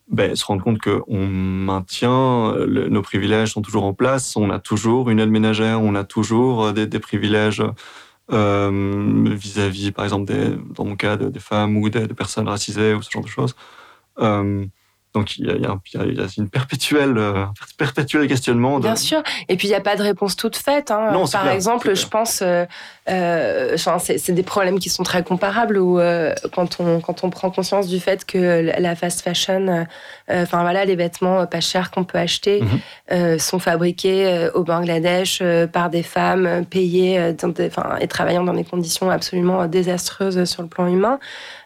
ben, 0.10 0.36
se 0.36 0.44
rendre 0.44 0.62
compte 0.64 0.80
qu'on 0.80 1.26
maintient, 1.28 2.54
le- 2.56 2.90
nos 2.90 3.02
privilèges 3.02 3.54
sont 3.54 3.62
toujours 3.62 3.86
en 3.86 3.94
place, 3.94 4.36
on 4.36 4.50
a 4.50 4.60
toujours 4.60 5.10
une 5.10 5.20
aide 5.20 5.30
ménagère, 5.30 5.82
on 5.82 5.96
a 5.96 6.04
toujours 6.04 6.74
des, 6.74 6.86
des 6.86 7.00
privilèges 7.00 7.64
euh, 8.32 9.36
vis-à-vis, 9.36 9.92
par 9.92 10.06
exemple, 10.06 10.26
des, 10.34 10.56
dans 10.76 10.86
mon 10.86 10.96
cas, 10.96 11.18
de- 11.18 11.30
des 11.30 11.40
femmes 11.40 11.78
ou 11.78 11.90
des, 11.90 12.08
des 12.08 12.14
personnes 12.14 12.48
racisées 12.48 12.94
ou 12.94 13.02
ce 13.02 13.12
genre 13.12 13.24
de 13.24 13.28
choses. 13.30 13.56
Donc, 15.14 15.38
il 15.38 15.46
y 15.46 15.50
a, 15.52 15.56
il 15.56 15.62
y 15.62 15.66
a 15.66 15.72
un- 15.72 15.82
il 15.94 16.00
y 16.00 16.02
a- 16.02 16.06
il 16.06 16.18
y 16.18 16.22
a 16.22 16.28
une 16.38 16.50
perpétuelle, 16.50 17.18
euh, 17.18 17.46
perpétuel 17.78 18.28
questionnement. 18.28 18.80
De, 18.80 18.84
Bien 18.84 18.96
sûr. 18.96 19.22
Et 19.50 19.58
puis, 19.58 19.68
il 19.68 19.72
n'y 19.72 19.76
a 19.76 19.82
pas 19.82 19.96
de 19.98 20.04
réponse 20.04 20.38
toute 20.38 20.56
faite. 20.56 20.90
hein. 20.90 21.10
Non, 21.12 21.28
Par 21.28 21.42
clair, 21.42 21.54
exemple, 21.54 21.94
je 21.94 22.08
pense, 22.08 22.42
euh, 22.42 22.66
euh, 23.10 23.76
c'est 24.00 24.32
des 24.32 24.44
problèmes 24.44 24.80
qui 24.80 24.90
sont 24.90 25.04
très 25.04 25.22
comparables 25.24 25.78
où, 25.78 26.00
euh, 26.00 26.34
quand, 26.54 26.78
on, 26.80 27.02
quand 27.02 27.24
on 27.26 27.30
prend 27.30 27.50
conscience 27.52 27.88
du 27.88 28.00
fait 28.00 28.24
que 28.26 28.72
la 28.80 28.96
fast 28.96 29.22
fashion, 29.22 29.86
enfin 30.30 30.62
voilà, 30.62 30.86
les 30.86 30.96
vêtements 30.96 31.46
pas 31.46 31.60
chers 31.62 31.92
qu'on 31.92 32.06
peut 32.06 32.18
acheter 32.18 32.62
Mhm. 33.12 33.38
sont 33.40 33.60
fabriqués 33.60 34.50
au 34.54 34.64
Bangladesh 34.64 35.44
par 35.74 35.90
des 35.90 36.04
femmes 36.04 36.66
payées 36.70 37.34
dans 37.34 37.50
des- 37.50 37.70
et 38.00 38.08
travaillant 38.08 38.44
dans 38.44 38.54
des 38.54 38.64
conditions 38.64 39.10
absolument 39.10 39.68
désastreuses 39.68 40.46
sur 40.46 40.62
le 40.62 40.70
plan 40.70 40.88
humain. 40.88 41.20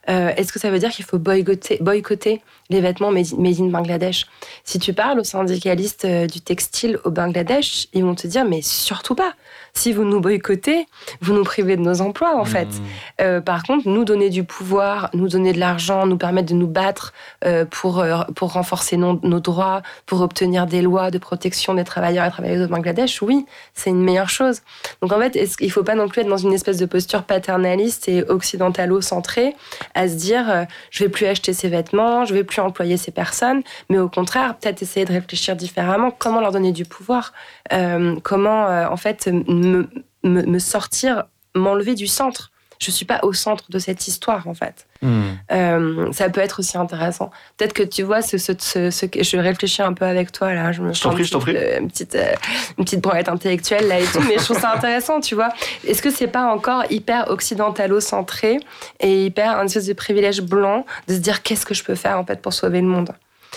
Euh, 0.10 0.32
Est-ce 0.36 0.52
que 0.54 0.60
ça 0.60 0.70
veut 0.70 0.80
dire 0.80 0.92
qu'il 0.92 1.06
faut 1.06 1.18
boycotter, 1.18 1.78
boycotter 1.82 2.42
les 2.70 2.82
vêtements 2.82 3.12
made 3.12 3.60
in, 3.60 3.68
Bangladesh? 3.68 4.26
Si 4.64 4.80
tu 4.80 4.94
parles 4.94 5.20
aux 5.20 5.24
syndicalistes 5.24 6.06
euh, 6.06 6.28
du 6.28 6.42
textile 6.42 7.00
au 7.04 7.12
Bangladesh, 7.12 7.88
ils 7.94 8.04
vont 8.04 8.16
te 8.16 8.28
dire 8.28 8.46
mais 8.46 8.62
surtout 8.62 9.16
pas. 9.16 9.34
Si 9.74 9.92
vous 9.92 10.06
nous 10.06 10.22
boycottez, 10.22 10.88
vous 11.22 11.34
nous 11.34 11.44
privez 11.44 11.76
de 11.76 11.82
nos 11.82 12.02
emplois 12.02 12.38
en 12.38 12.46
fait. 12.46 12.66
Mmh. 12.66 12.82
Euh, 13.22 13.42
par 13.42 13.64
contre, 13.64 13.88
nous 13.90 14.06
donner 14.06 14.30
du 14.30 14.44
pouvoir, 14.44 15.10
nous 15.14 15.28
donner 15.28 15.52
de 15.54 15.60
l'argent, 15.60 16.06
nous 16.06 16.18
permettre 16.18 16.48
de 16.48 16.54
nous 16.56 16.68
battre 16.68 17.14
euh, 17.44 17.66
pour, 17.66 18.06
pour 18.36 18.54
renforcer 18.54 18.98
nos, 18.98 19.20
nos 19.24 19.40
droits, 19.40 19.82
pour 20.06 20.22
obtenir 20.22 20.66
des 20.66 20.82
lois 20.82 21.12
de 21.12 21.18
protection 21.18 21.74
des 21.74 21.84
travailleurs 21.84 22.26
et 22.26 22.30
travailleuses 22.30 22.66
au 22.66 22.68
Bangladesh, 22.68 23.22
oui, 23.22 23.46
c'est 23.74 23.90
une 23.90 24.04
meilleure 24.04 24.30
chose. 24.30 24.62
Donc 25.02 25.12
en 25.12 25.20
fait, 25.20 25.32
qu'il 25.32 25.68
ne 25.68 25.72
faut 25.72 25.84
pas 25.84 25.96
non 25.96 26.08
plus 26.08 26.22
être 26.22 26.28
dans 26.28 26.38
une 26.38 26.54
espèce 26.54 26.78
de 26.78 26.86
posture 26.86 27.24
paternaliste 27.24 28.08
et 28.08 28.24
occidentalo-centrée 28.24 29.56
à 29.96 30.08
se 30.08 30.16
dire 30.16 30.50
euh, 30.50 30.66
je 30.92 31.04
vais 31.04 31.10
plus 31.10 31.26
acheter 31.26 31.54
ces 31.54 31.70
vêtements, 31.70 32.26
je 32.26 32.34
vais 32.34 32.44
plus 32.44 32.62
employer 32.62 32.98
ces 32.98 33.12
personnes, 33.12 33.64
mais 33.90 33.98
au 33.98 34.10
contraire, 34.10 34.56
peut-être 34.58 34.82
essayer 34.82 35.06
de 35.06 35.14
réfléchir 35.14 35.56
différemment, 35.56 36.12
comment 36.12 36.42
leur 36.42 36.52
donner 36.52 36.72
du 36.72 36.86
pouvoir, 36.86 37.34
euh, 37.74 38.16
comment 38.22 38.68
euh, 38.68 38.88
en 38.88 38.98
fait 38.98 39.28
me, 39.28 39.90
me, 40.24 40.44
me 40.44 40.60
sortir, 40.60 41.24
m'enlever 41.56 41.96
du 41.96 42.08
centre. 42.08 42.52
Je 42.80 42.92
suis 42.92 43.06
pas 43.06 43.20
au 43.24 43.34
centre 43.34 43.66
de 43.70 43.80
cette 43.80 44.08
histoire 44.08 44.48
en 44.48 44.54
fait. 44.54 44.86
Mmh. 45.02 45.24
Euh, 45.52 46.12
ça 46.14 46.30
peut 46.30 46.42
être 46.42 46.60
aussi 46.60 46.78
intéressant. 46.78 47.30
Peut-être 47.58 47.74
que 47.74 47.84
tu 47.84 48.04
vois, 48.04 48.22
ce, 48.22 48.38
ce, 48.38 48.54
ce, 48.58 48.90
ce 48.90 49.06
que 49.06 49.24
je 49.24 49.38
réfléchis 49.38 49.82
un 49.82 49.94
peu 49.94 50.06
avec 50.06 50.32
toi 50.32 50.54
là. 50.54 50.72
Je 50.72 50.82
me 50.82 50.94
fais 50.94 51.10
prie, 51.10 51.24
je 51.24 51.32
t'en 51.32 51.40
une 51.40 51.46
petite, 51.46 51.56
euh, 51.56 51.80
Une 51.80 51.88
petite, 51.90 52.16
euh, 52.16 52.34
une 52.78 52.86
petite 52.86 53.02
branlette 53.02 53.30
intellectuelle 53.30 53.88
là 53.88 54.00
et 54.00 54.06
tout, 54.06 54.22
mais 54.28 54.38
je 54.38 54.44
trouve 54.44 54.60
ça 54.60 54.74
intéressant, 54.74 55.20
tu 55.20 55.36
vois. 55.36 55.50
Est-ce 55.88 56.02
que 56.02 56.10
c'est 56.10 56.28
pas 56.28 56.46
encore 56.46 56.84
hyper 56.90 57.30
occidentalo-centré 57.30 58.60
et 59.00 59.26
hyper 59.26 59.58
un 59.60 59.66
espèce 59.66 59.86
de 59.88 59.94
privilège 59.94 60.42
blanc 60.42 60.86
de 61.08 61.14
se 61.14 61.20
dire 61.20 61.44
qu'est-ce 61.44 61.66
que 61.66 61.74
je 61.74 61.84
peux 61.84 61.96
faire 61.96 62.18
en 62.18 62.26
fait 62.26 62.42
pour 62.42 62.54
sauver 62.54 62.82
le 62.82 62.88
monde? 62.88 63.12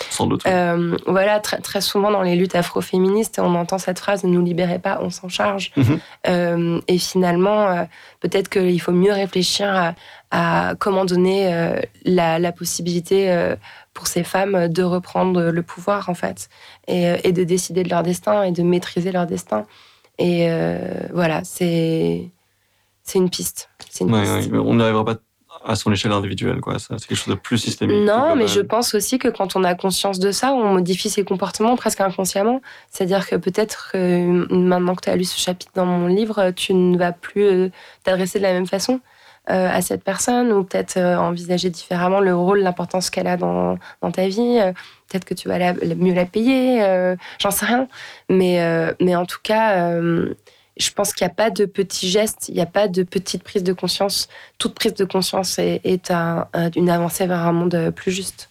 Sans 0.09 0.27
doute. 0.27 0.43
euh, 0.47 0.97
voilà, 1.07 1.39
très, 1.39 1.59
très 1.59 1.81
souvent 1.81 2.11
dans 2.11 2.21
les 2.21 2.35
luttes 2.35 2.55
afroféministes, 2.55 3.39
on 3.39 3.55
entend 3.55 3.77
cette 3.77 3.99
phrase 3.99 4.23
ne 4.23 4.29
nous 4.29 4.43
libérez 4.43 4.79
pas, 4.79 4.99
on 5.01 5.09
s'en 5.09 5.29
charge. 5.29 5.71
Mhm. 5.77 5.99
Euh, 6.27 6.81
et 6.87 6.97
finalement, 6.97 7.67
euh, 7.67 7.83
peut-être 8.19 8.49
qu'il 8.49 8.79
faut 8.81 8.91
mieux 8.91 9.11
réfléchir 9.13 9.67
à, 9.69 9.93
à 10.69 10.75
comment 10.75 11.05
donner 11.05 11.51
la, 12.05 12.39
la 12.39 12.51
possibilité 12.51 13.53
pour 13.93 14.07
ces 14.07 14.23
femmes 14.23 14.67
de 14.67 14.83
reprendre 14.83 15.41
le 15.43 15.63
pouvoir, 15.63 16.09
en 16.09 16.13
fait, 16.13 16.49
et, 16.87 17.13
et 17.23 17.31
de 17.31 17.43
décider 17.43 17.83
de 17.83 17.89
leur 17.89 18.03
destin 18.03 18.43
et 18.43 18.51
de 18.51 18.63
maîtriser 18.63 19.11
leur 19.11 19.25
destin. 19.25 19.65
Et 20.17 20.47
voilà, 21.13 21.41
c'est 21.43 22.29
c'est 23.03 23.17
une 23.17 23.29
piste. 23.31 23.69
C'est 23.89 24.03
une 24.03 24.13
Ouais, 24.13 24.21
piste. 24.21 24.33
ouais, 24.33 24.47
mais 24.51 24.59
on 24.59 24.75
n'arrivera 24.75 25.03
pas 25.03 25.15
à 25.69 25.75
son 25.75 25.91
échelle 25.91 26.11
individuelle, 26.11 26.59
quoi. 26.61 26.79
Ça, 26.79 26.95
C'est 26.97 27.07
quelque 27.07 27.17
chose 27.17 27.33
de 27.35 27.39
plus 27.39 27.57
systémique. 27.57 28.05
Non, 28.05 28.35
mais 28.35 28.47
je 28.47 28.59
pense 28.61 28.93
aussi 28.95 29.19
que 29.19 29.27
quand 29.27 29.55
on 29.55 29.63
a 29.63 29.75
conscience 29.75 30.19
de 30.19 30.31
ça, 30.31 30.51
on 30.51 30.73
modifie 30.73 31.09
ses 31.09 31.23
comportements 31.23 31.75
presque 31.75 32.01
inconsciemment. 32.01 32.61
C'est-à-dire 32.91 33.27
que 33.27 33.35
peut-être 33.35 33.89
que 33.93 34.47
maintenant 34.53 34.95
que 34.95 35.01
tu 35.01 35.09
as 35.09 35.15
lu 35.15 35.23
ce 35.25 35.39
chapitre 35.39 35.71
dans 35.75 35.85
mon 35.85 36.07
livre, 36.07 36.51
tu 36.51 36.73
ne 36.73 36.97
vas 36.97 37.11
plus 37.11 37.43
euh, 37.43 37.69
t'adresser 38.03 38.39
de 38.39 38.43
la 38.43 38.53
même 38.53 38.67
façon 38.67 38.99
euh, 39.49 39.69
à 39.71 39.81
cette 39.81 40.03
personne 40.03 40.51
ou 40.51 40.63
peut-être 40.63 40.97
euh, 40.97 41.17
envisager 41.17 41.69
différemment 41.69 42.19
le 42.19 42.35
rôle, 42.35 42.59
l'importance 42.59 43.09
qu'elle 43.09 43.27
a 43.27 43.37
dans, 43.37 43.77
dans 44.01 44.11
ta 44.11 44.27
vie. 44.27 44.59
Euh, 44.59 44.73
Peut-être 45.11 45.25
que 45.25 45.33
tu 45.33 45.47
vas 45.47 45.57
la- 45.57 45.73
la- 45.73 45.95
mieux 45.95 46.13
la 46.13 46.25
payer, 46.25 46.83
euh, 46.83 47.15
j'en 47.39 47.49
sais 47.49 47.65
rien. 47.65 47.87
Mais, 48.29 48.61
euh, 48.61 48.93
mais 49.01 49.15
en 49.15 49.25
tout 49.25 49.39
cas, 49.41 49.77
euh, 49.89 50.35
je 50.79 50.91
pense 50.91 51.13
qu'il 51.13 51.25
n'y 51.25 51.31
a 51.31 51.35
pas 51.35 51.49
de 51.49 51.65
petits 51.65 52.09
gestes, 52.09 52.47
il 52.49 52.55
n'y 52.55 52.61
a 52.61 52.65
pas 52.65 52.87
de 52.87 53.03
petite 53.03 53.43
prise 53.43 53.63
de 53.63 53.73
conscience. 53.73 54.29
Toute 54.57 54.73
prise 54.75 54.93
de 54.93 55.05
conscience 55.05 55.59
est, 55.59 55.81
est 55.83 56.09
un- 56.11 56.47
un- 56.53 56.71
une 56.71 56.89
avancée 56.89 57.27
vers 57.27 57.45
un 57.45 57.51
monde 57.51 57.75
euh, 57.75 57.91
plus 57.91 58.11
juste. 58.11 58.49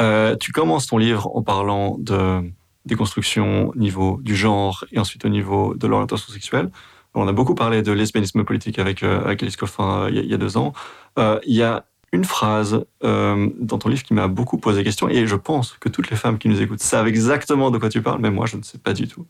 Euh, 0.00 0.36
tu 0.36 0.52
commences 0.52 0.86
ton 0.86 0.98
livre 0.98 1.30
en 1.36 1.42
parlant 1.42 1.96
de 1.98 2.42
déconstruction 2.84 3.68
au 3.70 3.74
niveau 3.76 4.18
du 4.22 4.34
genre 4.36 4.84
et 4.92 4.98
ensuite 4.98 5.24
au 5.24 5.28
niveau 5.28 5.74
de 5.74 5.86
l'orientation 5.86 6.32
sexuelle. 6.32 6.70
On 7.14 7.28
a 7.28 7.32
beaucoup 7.32 7.54
parlé 7.54 7.82
de 7.82 7.92
lesbianisme 7.92 8.42
politique 8.44 8.78
avec, 8.78 9.02
euh, 9.04 9.24
Alice 9.24 9.56
Coffin 9.56 10.04
euh, 10.06 10.10
il 10.10 10.26
y, 10.26 10.34
a- 10.34 10.36
deux 10.36 10.56
ans. 10.56 10.72
Il 11.16 11.54
y 11.54 11.62
a 11.62 11.84
une 12.12 12.24
phrase 12.24 12.84
dans 13.02 13.78
ton 13.78 13.88
livre 13.88 14.02
qui 14.02 14.14
m'a 14.14 14.28
beaucoup 14.28 14.58
posé 14.58 14.82
question 14.84 15.08
et 15.08 15.26
je 15.26 15.36
pense 15.36 15.76
que 15.80 15.88
toutes 15.88 16.10
les 16.10 16.16
femmes 16.16 16.38
qui 16.38 16.48
nous 16.48 16.60
écoutent 16.60 16.80
savent 16.80 17.06
exactement 17.08 17.70
de 17.70 17.78
quoi 17.78 17.88
tu 17.88 18.02
parles, 18.02 18.20
mais 18.20 18.30
moi 18.30 18.46
je 18.46 18.56
ne 18.56 18.62
sais 18.62 18.78
pas 18.78 18.92
du 18.92 19.06
tout. 19.08 19.26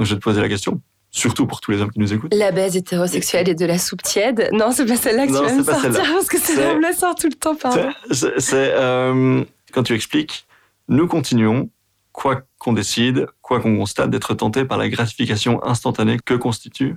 Donc 0.00 0.06
je 0.06 0.14
vais 0.14 0.18
te 0.18 0.24
poser 0.24 0.40
la 0.40 0.48
question, 0.48 0.80
surtout 1.10 1.46
pour 1.46 1.60
tous 1.60 1.72
les 1.72 1.82
hommes 1.82 1.90
qui 1.90 2.00
nous 2.00 2.10
écoutent. 2.10 2.32
La 2.34 2.52
baise 2.52 2.74
hétérosexuelle 2.74 3.50
et 3.50 3.54
de 3.54 3.66
la 3.66 3.76
soupe 3.76 4.00
tiède. 4.02 4.48
Non, 4.50 4.70
c'est 4.72 4.86
pas 4.86 4.96
celle-là 4.96 5.26
que 5.26 5.32
Non, 5.32 5.40
tu 5.40 5.44
vas 5.46 5.54
me 5.56 5.62
sortir 5.62 5.82
celle-là. 5.82 6.08
parce 6.14 6.26
que 6.28 6.38
c'est 6.38 6.54
C'est- 6.54 6.60
là 6.64 6.70
on 6.72 6.76
me 6.78 6.80
la 6.80 6.92
sort 6.94 7.14
tout 7.14 7.26
le 7.28 7.34
temps. 7.34 7.52
C'est- 8.10 8.32
euh, 8.54 9.44
quand 9.74 9.82
tu 9.82 9.92
expliques, 9.94 10.46
nous 10.88 11.06
continuons, 11.06 11.68
quoi 12.12 12.40
qu'on 12.58 12.72
décide, 12.72 13.26
quoi 13.42 13.60
qu'on 13.60 13.76
constate, 13.76 14.08
d'être 14.08 14.32
tenté 14.32 14.64
par 14.64 14.78
la 14.78 14.88
gratification 14.88 15.62
instantanée 15.66 16.16
que 16.24 16.32
constitue 16.32 16.96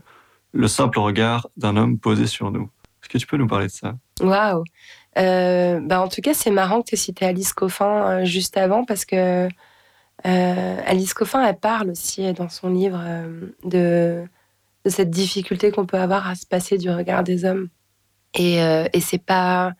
le 0.54 0.70
simple 0.70 1.00
regard 1.00 1.50
d'un 1.58 1.76
homme 1.76 2.00
posé 2.00 2.26
sur 2.26 2.52
nous. 2.52 2.70
Est-ce 3.02 3.10
que 3.10 3.18
tu 3.18 3.28
peux 3.28 3.36
nous 3.36 3.48
parler 3.48 3.68
de 3.68 3.72
ça? 3.74 3.96
Waouh. 4.22 4.64
Euh, 5.18 5.82
bah 5.84 6.00
en 6.02 6.08
tout 6.08 6.22
cas, 6.22 6.34
c'est 6.34 6.52
marrant 6.52 6.82
que 6.82 6.88
tu 6.88 6.96
aies 6.96 6.98
cité 6.98 7.26
Alice 7.26 7.52
Coffin 7.52 8.22
euh, 8.22 8.24
juste 8.24 8.56
avant 8.56 8.86
parce 8.86 9.04
que 9.04 9.50
euh, 10.26 10.78
Alice 10.86 11.14
Coffin, 11.14 11.46
elle 11.46 11.58
parle 11.58 11.90
aussi 11.90 12.32
dans 12.34 12.50
son 12.50 12.70
livre 12.70 13.02
euh, 13.06 13.48
de, 13.64 14.24
cette 14.90 15.10
difficulté 15.10 15.72
qu'on 15.72 15.86
peut 15.86 15.98
avoir 15.98 16.28
à 16.28 16.36
se 16.36 16.46
passer 16.46 16.78
du 16.78 16.90
regard 16.90 17.24
des 17.24 17.46
hommes. 17.46 17.70
Et, 18.36 18.62
euh, 18.62 18.86
et 18.94 19.02
c'est 19.02 19.24
pas 19.24 19.74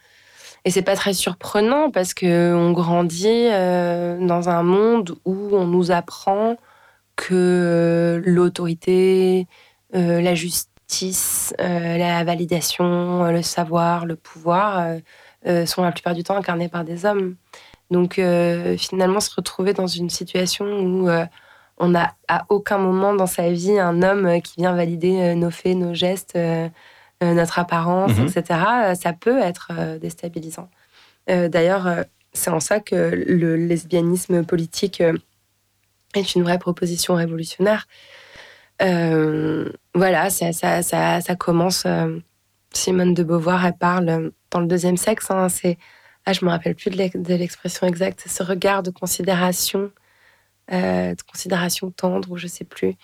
et 0.66 0.72
c'est 0.72 0.82
pas 0.82 0.96
très 0.96 1.14
surprenant 1.14 1.92
parce 1.92 2.14
que 2.14 2.54
on 2.56 2.72
grandit 2.72 3.50
dans 3.50 4.50
un 4.50 4.64
monde 4.64 5.18
où 5.26 5.50
on 5.52 5.68
nous 5.68 5.92
apprend 5.92 6.56
que 7.18 8.22
l'autorité, 8.26 9.48
la 9.92 10.36
justice, 10.36 11.54
la 11.60 12.24
validation, 12.24 13.30
le 13.30 13.42
savoir, 13.42 14.06
le 14.06 14.16
pouvoir 14.16 14.96
sont 15.66 15.84
la 15.84 15.92
plupart 15.92 16.14
du 16.14 16.24
temps 16.24 16.38
incarnés 16.38 16.70
par 16.70 16.86
des 16.86 17.06
hommes. 17.06 17.36
Donc 17.92 18.18
euh, 18.20 18.78
finalement, 18.78 19.20
se 19.20 19.34
retrouver 19.36 19.74
dans 19.74 19.88
une 19.88 20.10
situation 20.10 20.66
où 20.66 21.10
euh, 21.10 21.26
on 21.78 21.90
n'a 21.90 22.16
à 22.28 22.46
aucun 22.50 22.78
moment 22.78 23.14
dans 23.14 23.28
sa 23.28 23.52
vie 23.52 23.78
un 23.80 24.02
homme 24.02 24.26
euh, 24.26 24.40
qui 24.40 24.56
vient 24.58 24.74
valider 24.76 25.36
nos 25.36 25.52
faits, 25.52 25.76
nos 25.78 25.94
gestes, 25.94 26.34
euh, 26.36 26.70
notre 27.22 27.60
apparence, 27.60 28.18
Mhm. 28.18 28.28
etc., 28.28 28.60
ça 29.00 29.14
peut 29.14 29.40
être 29.40 29.72
déstabilisant. 30.02 30.70
D'ailleurs, 31.28 32.04
c'est 32.34 32.50
en 32.50 32.60
ça 32.60 32.82
que 32.82 32.96
le 32.96 33.56
lesbianisme 33.56 34.44
politique 34.44 35.02
est 36.16 36.36
une 36.36 36.44
vraie 36.44 36.60
proposition 36.60 37.16
révolutionnaire. 37.16 37.88
Voilà, 39.96 40.30
ça, 40.30 40.52
ça, 40.52 40.82
ça, 40.82 41.22
ça 41.22 41.36
commence. 41.36 41.86
Simone 42.74 43.14
de 43.14 43.24
Beauvoir, 43.24 43.66
elle 43.66 43.78
parle 43.78 44.32
dans 44.52 44.60
le 44.60 44.66
deuxième 44.68 44.98
sexe. 44.98 45.30
hein, 45.32 45.48
c'est, 45.48 45.78
ah, 46.26 46.34
je 46.34 46.44
me 46.46 46.50
rappelle 46.50 46.76
plus 46.76 46.90
de 46.92 46.98
l'ex- 46.98 47.16
de 47.18 47.34
l'expression 47.36 47.88
exacte. 47.88 48.24
Ce 48.28 48.44
regard 48.44 48.84
de 48.84 48.92
considération, 48.92 49.92
euh, 50.72 51.14
de 51.16 51.22
considération 51.24 51.92
tendre 51.92 52.32
ou 52.32 52.38
je 52.38 52.48
sais 52.48 52.64
plus, 52.66 52.96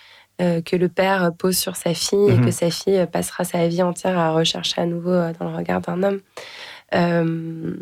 euh, 0.42 0.62
que 0.62 0.76
le 0.78 0.88
père 0.88 1.32
pose 1.38 1.58
sur 1.58 1.76
sa 1.76 1.94
fille 1.94 2.30
et 2.30 2.38
Mhm. 2.38 2.46
que 2.46 2.52
sa 2.52 2.72
fille 2.72 3.06
passera 3.12 3.44
sa 3.44 3.68
vie 3.68 3.82
entière 3.84 4.18
à 4.18 4.32
rechercher 4.32 4.80
à 4.82 4.86
nouveau 4.86 5.12
euh, 5.12 5.34
dans 5.40 5.50
le 5.50 5.56
regard 5.58 5.82
d'un 5.82 6.02
homme. 6.04 6.20
Euh, 6.96 7.76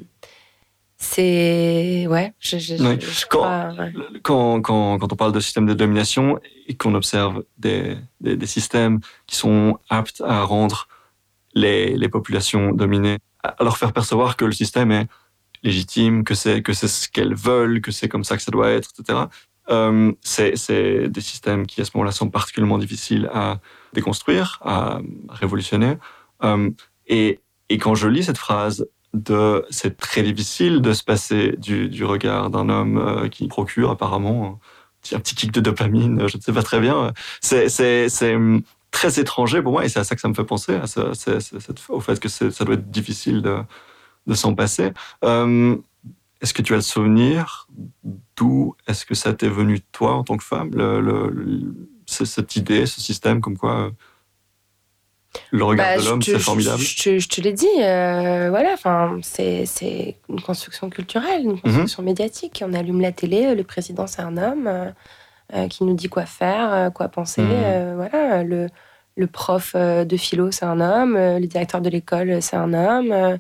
c'est 0.99 2.07
ouais, 2.09 2.33
je, 2.39 2.57
je, 2.57 2.73
Oui. 2.75 2.97
je 2.99 3.25
Quand- 3.27 3.77
ouais. 3.77 3.93
Quand, 4.23 4.61
quand, 4.61 4.97
quand 4.97 5.13
on 5.13 5.15
parle 5.15 5.31
de 5.31 5.39
système 5.39 5.67
de 5.67 5.75
domination 5.75 6.39
et 6.67 6.75
qu'on 6.75 6.95
observe 6.95 7.43
des, 7.59 7.97
des, 8.19 8.35
des 8.35 8.45
systèmes 8.47 8.99
qui 9.27 9.35
sont 9.35 9.77
aptes 9.89 10.23
à 10.25 10.41
rendre 10.43 10.87
les, 11.53 11.95
les 11.95 12.09
populations 12.09 12.71
dominées, 12.71 13.19
à 13.43 13.55
leur 13.63 13.77
faire 13.77 13.93
percevoir 13.93 14.35
que 14.37 14.45
le 14.45 14.51
système 14.51 14.91
est 14.91 15.07
légitime, 15.63 16.23
que 16.23 16.33
c'est 16.33 16.61
que 16.61 16.73
c'est 16.73 16.87
ce 16.87 17.09
qu'elles 17.09 17.35
veulent, 17.35 17.81
que 17.81 17.91
c'est 17.91 18.07
comme 18.07 18.23
ça 18.23 18.37
que 18.37 18.43
ça 18.43 18.51
doit 18.51 18.69
être, 18.69 18.89
etc. 18.97 19.25
Euh, 19.69 20.11
c'est 20.21 21.09
des 21.09 21.21
systèmes 21.21 21.65
qui 21.65 21.81
à 21.81 21.85
ce 21.85 21.91
moment-là 21.95 22.11
sont 22.11 22.29
particulièrement 22.29 22.77
difficiles 22.77 23.29
à 23.33 23.59
déconstruire, 23.93 24.59
à 24.63 24.99
révolutionner. 25.29 25.97
Euh, 26.43 26.69
et, 27.07 27.39
et 27.69 27.77
quand 27.77 27.95
je 27.95 28.07
lis 28.07 28.23
cette 28.23 28.37
phrase 28.37 28.87
de 29.13 29.65
c'est 29.69 29.97
très 29.97 30.21
difficile 30.21 30.81
de 30.81 30.93
se 30.93 31.03
passer 31.03 31.55
du, 31.57 31.89
du 31.89 32.05
regard 32.05 32.49
d'un 32.49 32.69
homme 32.69 32.97
euh, 32.97 33.29
qui 33.29 33.47
procure 33.47 33.89
apparemment 33.89 34.59
un 35.13 35.19
petit, 35.19 35.35
kick 35.35 35.51
de 35.51 35.61
dopamine, 35.61 36.27
je 36.27 36.37
ne 36.37 36.41
sais 36.41 36.51
pas 36.51 36.63
très 36.63 36.79
bien. 36.79 37.13
C'est 37.41 38.35
hum, 38.35 38.61
très 38.91 39.19
étranger 39.19 39.61
pour 39.61 39.71
moi 39.71 39.85
et 39.85 39.89
c'est 39.89 39.99
à 39.99 40.03
ça 40.03 40.15
que 40.15 40.21
ça 40.21 40.27
me 40.27 40.33
fait 40.33 40.43
penser, 40.43 40.79
au 41.89 41.99
fait 41.99 42.19
que 42.19 42.29
ça 42.29 42.65
doit 42.65 42.75
être 42.75 42.89
difficile 42.89 43.41
de, 43.41 43.57
de 44.27 44.33
s'en 44.33 44.53
passer. 44.53 44.91
Euh, 45.23 45.75
est-ce 46.41 46.53
que 46.53 46.61
tu 46.61 46.73
as 46.73 46.77
le 46.77 46.81
souvenir 46.83 47.67
d'où 48.35 48.75
est-ce 48.87 49.05
que 49.05 49.15
ça 49.15 49.33
t'est 49.33 49.49
venu 49.49 49.79
toi 49.91 50.13
en 50.13 50.23
tant 50.23 50.37
que 50.37 50.43
femme, 50.43 50.69
le, 50.75 50.99
le- 51.01 51.29
le- 51.29 51.89
ce- 52.05 52.25
cette 52.25 52.55
idée, 52.55 52.85
ce 52.85 53.01
système 53.01 53.41
comme 53.41 53.57
quoi 53.57 53.79
euh, 53.79 53.89
le 55.51 55.63
regard 55.63 55.87
Bah, 55.95 56.01
de 56.01 56.07
l'homme 56.07 56.21
c'est 56.21 56.37
formidable? 56.39 56.79
Je, 56.81 57.03
te- 57.03 57.19
je 57.19 57.27
te 57.29 57.41
l'ai 57.41 57.53
dit, 57.53 57.65
euh, 57.79 58.49
voilà, 58.49 58.71
enfin, 58.73 59.17
c'est 59.23 60.15
une 60.29 60.41
construction 60.41 60.89
culturelle, 60.89 61.43
Mhm. 61.45 61.51
une 61.51 61.61
construction 61.61 62.03
médiatique. 62.03 62.63
On 62.65 62.73
allume 62.73 63.01
la 63.01 63.11
télé, 63.11 63.55
le 63.55 63.63
président 63.63 64.07
c'est 64.07 64.21
un 64.21 64.37
homme 64.37 64.69
euh, 65.53 65.67
qui 65.69 65.83
nous 65.85 65.95
dit 65.95 66.09
quoi 66.09 66.25
faire, 66.25 66.91
quoi 66.93 67.07
penser. 67.07 67.41
Mhm. 67.41 67.49
euh, 67.51 67.93
voilà, 67.95 68.43
le, 68.43 68.67
le 69.15 69.27
prof 69.27 69.75
de 69.75 70.17
philo 70.17 70.51
c'est 70.51 70.65
un 70.65 70.79
homme, 70.79 71.15
le 71.17 71.45
directeur 71.47 71.81
de 71.81 71.89
l'école 71.89 72.41
c'est 72.41 72.55
un 72.57 72.73
homme. 72.73 73.39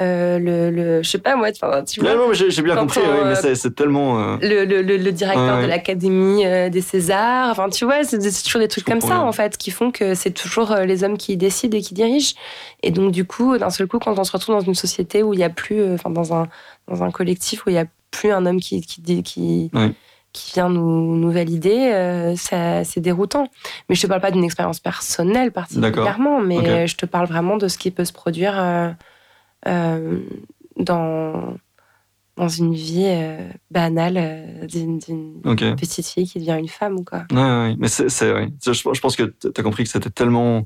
Euh, 0.00 0.38
le, 0.38 0.70
le, 0.70 1.02
je 1.02 1.08
sais 1.10 1.18
pas 1.18 1.36
moi, 1.36 1.52
tu 1.52 1.60
vois. 1.60 1.82
Non, 2.14 2.28
non, 2.28 2.32
j'ai 2.32 2.62
bien 2.62 2.76
compris, 2.76 3.00
on, 3.04 3.10
oui, 3.12 3.18
mais 3.24 3.46
euh, 3.46 3.54
c'est- 3.54 3.74
tellement. 3.74 4.18
euh, 4.20 4.36
le, 4.40 4.64
le, 4.64 4.82
le, 4.82 5.12
directeur 5.12 5.56
Ouais, 5.56 5.62
de 5.62 5.68
l'Académie 5.68 6.44
des 6.70 6.80
Césars. 6.80 7.50
Enfin, 7.50 7.68
tu 7.68 7.84
vois, 7.84 8.02
c'est 8.04 8.18
toujours 8.18 8.60
des 8.60 8.68
trucs 8.68 8.86
Je 8.86 8.90
comme 8.92 9.00
ça, 9.00 9.08
bien. 9.08 9.20
en 9.20 9.32
fait, 9.32 9.56
qui 9.58 9.70
font 9.70 9.90
que 9.90 10.14
c'est 10.14 10.30
toujours 10.30 10.74
les 10.74 11.04
hommes 11.04 11.18
qui 11.18 11.36
décident 11.36 11.76
et 11.76 11.82
qui 11.82 11.94
dirigent. 11.94 12.34
Et 12.82 12.90
donc, 12.90 13.12
du 13.12 13.24
coup, 13.24 13.58
d'un 13.58 13.70
seul 13.70 13.86
coup, 13.86 13.98
quand 13.98 14.18
on 14.18 14.24
se 14.24 14.32
retrouve 14.32 14.54
dans 14.56 14.60
une 14.64 14.74
société 14.74 15.22
où 15.22 15.34
il 15.34 15.38
n'y 15.38 15.44
a 15.44 15.50
plus, 15.50 15.92
enfin, 15.94 16.10
dans, 16.10 16.34
un, 16.34 16.48
dans 16.88 17.02
un 17.02 17.10
collectif 17.10 17.66
où 17.66 17.70
il 17.70 17.74
n'y 17.74 17.78
a 17.78 17.86
plus 18.10 18.30
un 18.32 18.46
homme 18.46 18.60
qui, 18.60 18.80
qui, 18.80 19.22
qui, 19.22 19.70
Ouais. 19.74 19.92
qui 20.32 20.52
vient 20.54 20.68
nous, 20.70 21.16
nous 21.16 21.30
valider, 21.30 21.90
euh, 21.92 22.34
ça- 22.36 22.84
c'est 22.84 23.00
déroutant. 23.00 23.48
Mais 23.88 23.94
je 23.94 24.02
te 24.02 24.06
parle 24.06 24.20
pas 24.20 24.30
d'une 24.30 24.44
expérience 24.44 24.80
personnelle 24.80 25.52
particulièrement, 25.52 26.40
mais 26.40 26.86
je 26.86 26.96
te 26.96 27.04
parle 27.06 27.26
vraiment 27.26 27.56
de 27.56 27.68
ce 27.68 27.76
qui 27.78 27.90
peut 27.90 28.04
se 28.04 28.12
produire 28.12 28.54
euh, 28.58 28.88
euh, 29.68 30.20
dans, 30.76 31.56
dans 32.36 32.48
une 32.48 32.74
vie 32.74 33.04
euh, 33.06 33.48
banale 33.70 34.16
euh, 34.16 34.66
d'une 34.66 34.98
petite 35.76 36.06
fille 36.06 36.26
qui 36.28 36.38
devient 36.38 36.56
une 36.58 36.68
femme, 36.68 37.04
quoi. 37.04 37.24
Ouais, 37.30 37.36
ouais, 37.38 37.76
mais 37.78 37.88
c'est, 37.88 38.32
ouais. 38.32 38.48
Je, 38.64 38.72
je 38.72 39.00
pense 39.00 39.16
que 39.16 39.22
tu 39.24 39.48
as 39.56 39.62
compris 39.62 39.84
que 39.84 39.90
c'était 39.90 40.10
tellement 40.10 40.64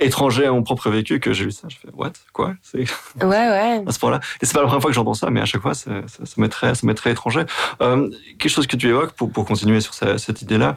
étranger 0.00 0.44
à 0.46 0.50
mon 0.50 0.64
propre 0.64 0.90
vécu 0.90 1.20
que 1.20 1.32
j'ai 1.32 1.44
lu 1.44 1.52
ça. 1.52 1.68
Je 1.68 1.76
fais, 1.76 1.88
what? 1.94 2.12
Quoi? 2.32 2.54
Ouais, 2.74 2.84
ouais. 3.28 3.82
à 3.86 3.92
ce 3.92 3.98
point-là. 4.00 4.18
Et 4.42 4.46
c'est 4.46 4.52
pas 4.52 4.60
la 4.60 4.66
première 4.66 4.82
fois 4.82 4.90
que 4.90 4.94
j'entends 4.94 5.14
ça, 5.14 5.30
mais 5.30 5.40
à 5.40 5.44
chaque 5.44 5.62
fois, 5.62 5.74
ça, 5.74 5.90
m'est 6.36 6.48
très, 6.48 6.74
ça 6.74 6.94
très 6.94 7.12
étranger. 7.12 7.44
Euh, 7.80 8.10
quelque 8.38 8.50
chose 8.50 8.66
que 8.66 8.76
tu 8.76 8.88
évoques 8.88 9.12
pour, 9.12 9.30
pour 9.30 9.44
continuer 9.44 9.80
sur 9.80 9.94
ce- 9.94 10.16
cette 10.18 10.42
idée-là. 10.42 10.74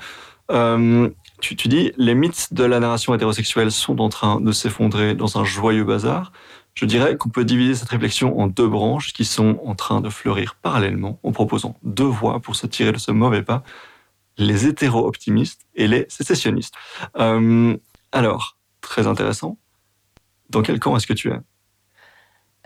Euh, 0.51 1.09
tu, 1.41 1.55
tu 1.55 1.67
dis, 1.67 1.91
les 1.97 2.13
mythes 2.15 2.53
de 2.53 2.63
la 2.63 2.79
narration 2.79 3.13
hétérosexuelle 3.15 3.71
sont 3.71 3.99
en 4.01 4.09
train 4.09 4.39
de 4.39 4.51
s'effondrer 4.51 5.15
dans 5.15 5.37
un 5.39 5.43
joyeux 5.43 5.83
bazar. 5.83 6.31
Je 6.77 6.85
dirais 6.85 7.17
qu'on 7.17 7.29
peut 7.29 7.43
diviser 7.43 7.73
cette 7.73 7.89
réflexion 7.89 8.39
en 8.39 8.45
deux 8.45 8.67
branches 8.67 9.11
qui 9.11 9.25
sont 9.25 9.59
en 9.65 9.73
train 9.73 9.99
de 9.99 10.11
fleurir 10.11 10.53
parallèlement 10.61 11.19
en 11.23 11.31
proposant 11.31 11.75
deux 11.81 12.03
voies 12.03 12.39
pour 12.39 12.55
se 12.55 12.67
tirer 12.67 12.91
de 12.91 12.99
ce 12.99 13.09
mauvais 13.09 13.41
pas, 13.41 13.63
les 14.37 14.67
hétéro-optimistes 14.67 15.61
et 15.73 15.87
les 15.87 16.05
sécessionnistes. 16.07 16.75
Euh, 17.17 17.75
alors, 18.11 18.57
très 18.81 19.07
intéressant. 19.07 19.57
Dans 20.51 20.61
quel 20.61 20.79
camp 20.79 20.95
est-ce 20.95 21.07
que 21.07 21.13
tu 21.13 21.31
es? 21.31 21.39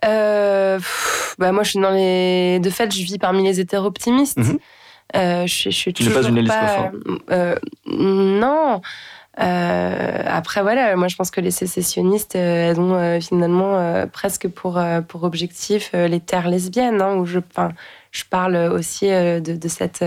Euh, 0.03 0.75
pff, 0.77 1.35
bah 1.39 1.53
moi, 1.53 1.63
je 1.63 1.69
suis 1.69 1.79
dans 1.79 1.91
les. 1.91 2.59
De 2.59 2.69
fait, 2.69 2.93
je 2.93 3.01
vis 3.05 3.17
parmi 3.17 3.43
les 3.43 3.61
hétéro-optimistes. 3.61 4.37
Mhm. 4.39 4.59
Euh, 5.15 5.47
je, 5.47 5.69
je 5.69 5.75
suis 5.75 5.93
Tu 5.93 6.03
n'es 6.03 6.09
pas 6.09 6.19
toujours 6.23 6.37
une 6.37 6.47
pas- 6.47 6.91
euh, 7.31 7.55
Non. 7.85 8.81
Euh, 9.39 10.23
après, 10.25 10.61
voilà, 10.61 10.95
moi, 10.95 11.07
je 11.07 11.15
pense 11.15 11.31
que 11.31 11.39
les 11.39 11.51
sécessionnistes, 11.51 12.35
euh, 12.35 12.69
elles 12.69 12.79
ont 12.79 12.95
euh, 12.95 13.19
finalement 13.19 14.05
presque 14.07 14.47
pour, 14.47 14.81
pour 15.07 15.23
objectif 15.23 15.91
les 15.93 16.19
terres 16.19 16.49
lesbiennes, 16.49 17.01
hein, 17.01 17.15
où 17.15 17.25
je, 17.25 17.39
parle 18.29 18.55
aussi 18.55 19.07
de, 19.07 19.39
de 19.39 19.67
cette. 19.67 20.03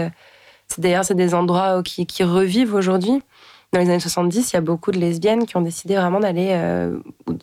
D'ailleurs, 0.79 1.05
c'est 1.05 1.14
des 1.14 1.35
endroits 1.35 1.83
qui, 1.83 2.25
revivent 2.25 2.75
aujourd'hui. 2.75 3.22
Dans 3.72 3.81
les 3.81 3.89
années 3.91 4.01
70, 4.01 4.53
il 4.53 4.55
y 4.55 4.57
a 4.57 4.61
beaucoup 4.61 4.93
de 4.93 4.99
lesbiennes 4.99 5.47
qui 5.47 5.57
ont 5.57 5.61
décidé 5.61 5.97
vraiment 5.97 6.20
d'aller, 6.20 6.51
euh, 6.53 6.99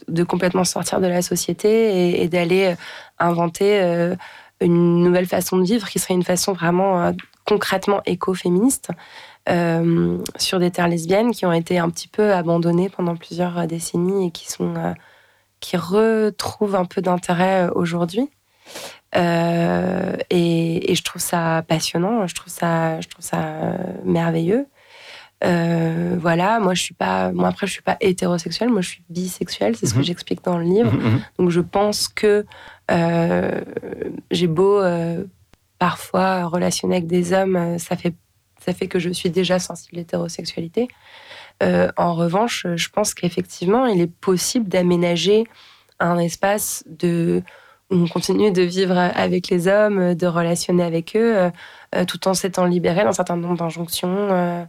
de 0.08 0.24
complètement 0.24 0.64
sortir 0.64 1.02
de 1.02 1.08
la 1.08 1.22
société 1.22 2.22
et, 2.22 2.28
d'aller 2.30 2.76
inventer 3.20 4.16
une 4.62 5.04
nouvelle 5.04 5.26
façon 5.26 5.58
de 5.58 5.64
vivre 5.64 5.90
qui 5.90 6.00
serait 6.00 6.14
une 6.14 6.24
façon 6.24 6.54
vraiment 6.54 7.02
euh, 7.02 7.12
concrètement 7.46 8.02
écoféministe 8.06 8.90
euh, 9.50 10.18
sur 10.38 10.60
des 10.60 10.72
terres 10.72 10.88
lesbiennes 10.88 11.32
qui 11.32 11.46
ont 11.46 11.52
été 11.54 11.80
un 11.80 11.90
petit 11.90 12.08
peu 12.08 12.34
abandonnées 12.34 12.90
pendant 12.90 13.16
plusieurs 13.16 13.58
euh, 13.58 13.66
décennies 13.66 14.28
et 14.28 14.32
qui 14.32 14.50
sont 14.50 14.76
euh, 14.76 14.94
qui 15.60 15.78
retrouvent 15.78 16.76
un 16.76 16.86
peu 16.86 17.02
d'intérêt 17.02 17.70
aujourd'hui. 17.70 18.30
Euh, 19.16 20.16
et, 20.30 20.92
et 20.92 20.96
je 20.96 21.04
trouve 21.04 21.22
ça 21.22 21.64
passionnant, 21.68 22.26
je 22.28 22.36
trouve 22.36 22.52
ça, 22.54 23.00
je 23.02 23.08
trouve 23.08 23.24
ça 23.26 23.76
merveilleux. 24.06 24.66
Voilà, 25.44 26.60
moi 26.60 26.74
je 26.76 26.82
suis 26.84 26.94
pas, 26.94 27.32
moi 27.32 27.50
après 27.50 27.66
je 27.68 27.72
suis 27.74 27.82
pas 27.82 27.98
hétérosexuelle, 28.00 28.70
moi 28.70 28.82
je 28.82 28.90
suis 28.90 29.04
bisexuelle, 29.10 29.76
c'est 29.76 29.88
ce 29.88 29.94
que 29.94 30.00
Mhm. 30.00 30.06
j'explique 30.06 30.44
dans 30.44 30.58
le 30.58 30.64
livre. 30.66 30.92
Mhm, 30.94 31.02
mhm. 31.14 31.22
Donc 31.40 31.50
je 31.50 31.62
pense 31.62 32.08
que 32.08 32.46
j'ai 34.32 34.48
beau 34.48 34.82
parfois 35.80 36.46
relationner 36.46 36.98
avec 36.98 37.08
des 37.08 37.34
hommes, 37.34 37.78
ça 37.80 37.96
fait, 37.98 38.14
ça 38.64 38.74
fait 38.74 38.88
que 38.88 39.00
je 39.00 39.10
suis 39.10 39.30
déjà 39.30 39.60
sensible 39.60 39.98
à 39.98 40.00
l'hétérosexualité. 40.02 40.88
Euh, 41.64 41.92
en 41.98 42.14
revanche, 42.16 42.66
je 42.76 42.90
pense 42.90 43.14
qu'effectivement, 43.14 43.86
il 43.86 44.02
est 44.02 44.12
possible 44.22 44.68
d'aménager 44.68 45.44
un 46.00 46.18
espace 46.18 46.84
de, 46.88 47.44
où 47.92 47.96
on 47.96 48.08
continue 48.08 48.52
de 48.52 48.62
vivre 48.64 48.98
avec 48.98 49.50
les 49.50 49.68
hommes, 49.68 50.16
de 50.16 50.28
relationner 50.28 50.84
avec 50.84 51.16
eux, 51.16 51.38
euh, 51.38 51.50
euh, 51.96 52.06
tout 52.06 52.28
en 52.28 52.34
s'étant 52.34 52.66
libéré 52.66 53.04
d'un 53.04 53.12
certain 53.12 53.36
nombre 53.36 53.58
d'injonctions 53.58 54.10
euh, 54.32 54.64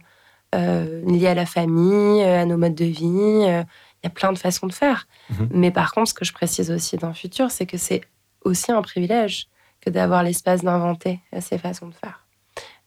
euh, 0.53 1.01
liées 1.07 1.27
à 1.27 1.33
la 1.33 1.45
famille, 1.47 2.21
euh, 2.21 2.41
à 2.41 2.45
nos 2.45 2.57
modes 2.57 2.75
de 2.75 2.85
vie. 2.85 3.45
euh, 3.47 3.63
Il 4.03 4.05
y 4.05 4.07
a 4.07 4.09
plein 4.11 4.33
de 4.33 4.37
façons 4.37 4.67
de 4.67 4.73
faire. 4.73 5.07
Mhm. 5.29 5.49
Mais 5.51 5.71
par 5.71 5.93
contre, 5.93 6.09
ce 6.09 6.13
que 6.13 6.25
je 6.25 6.33
précise 6.33 6.69
aussi 6.69 6.97
dans 6.97 7.07
le 7.07 7.13
futur, 7.13 7.49
c'est 7.49 7.65
que 7.65 7.77
c'est 7.77 8.01
aussi 8.43 8.71
un 8.71 8.81
privilège 8.81 9.47
que 9.81 9.89
d'avoir 9.89 10.21
l'espace 10.23 10.61
d'inventer 10.61 11.19
euh, 11.33 11.39
ces 11.41 11.57
façons 11.57 11.87
de 11.87 11.93
faire. 11.95 12.22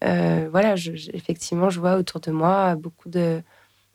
Euh, 0.04 0.48
voilà, 0.50 0.76
je- 0.76 0.94
je- 0.94 1.10
effectivement, 1.14 1.70
je 1.70 1.80
vois 1.80 1.96
autour 1.96 2.20
de 2.20 2.30
moi 2.30 2.74
beaucoup 2.76 3.08
de, 3.08 3.42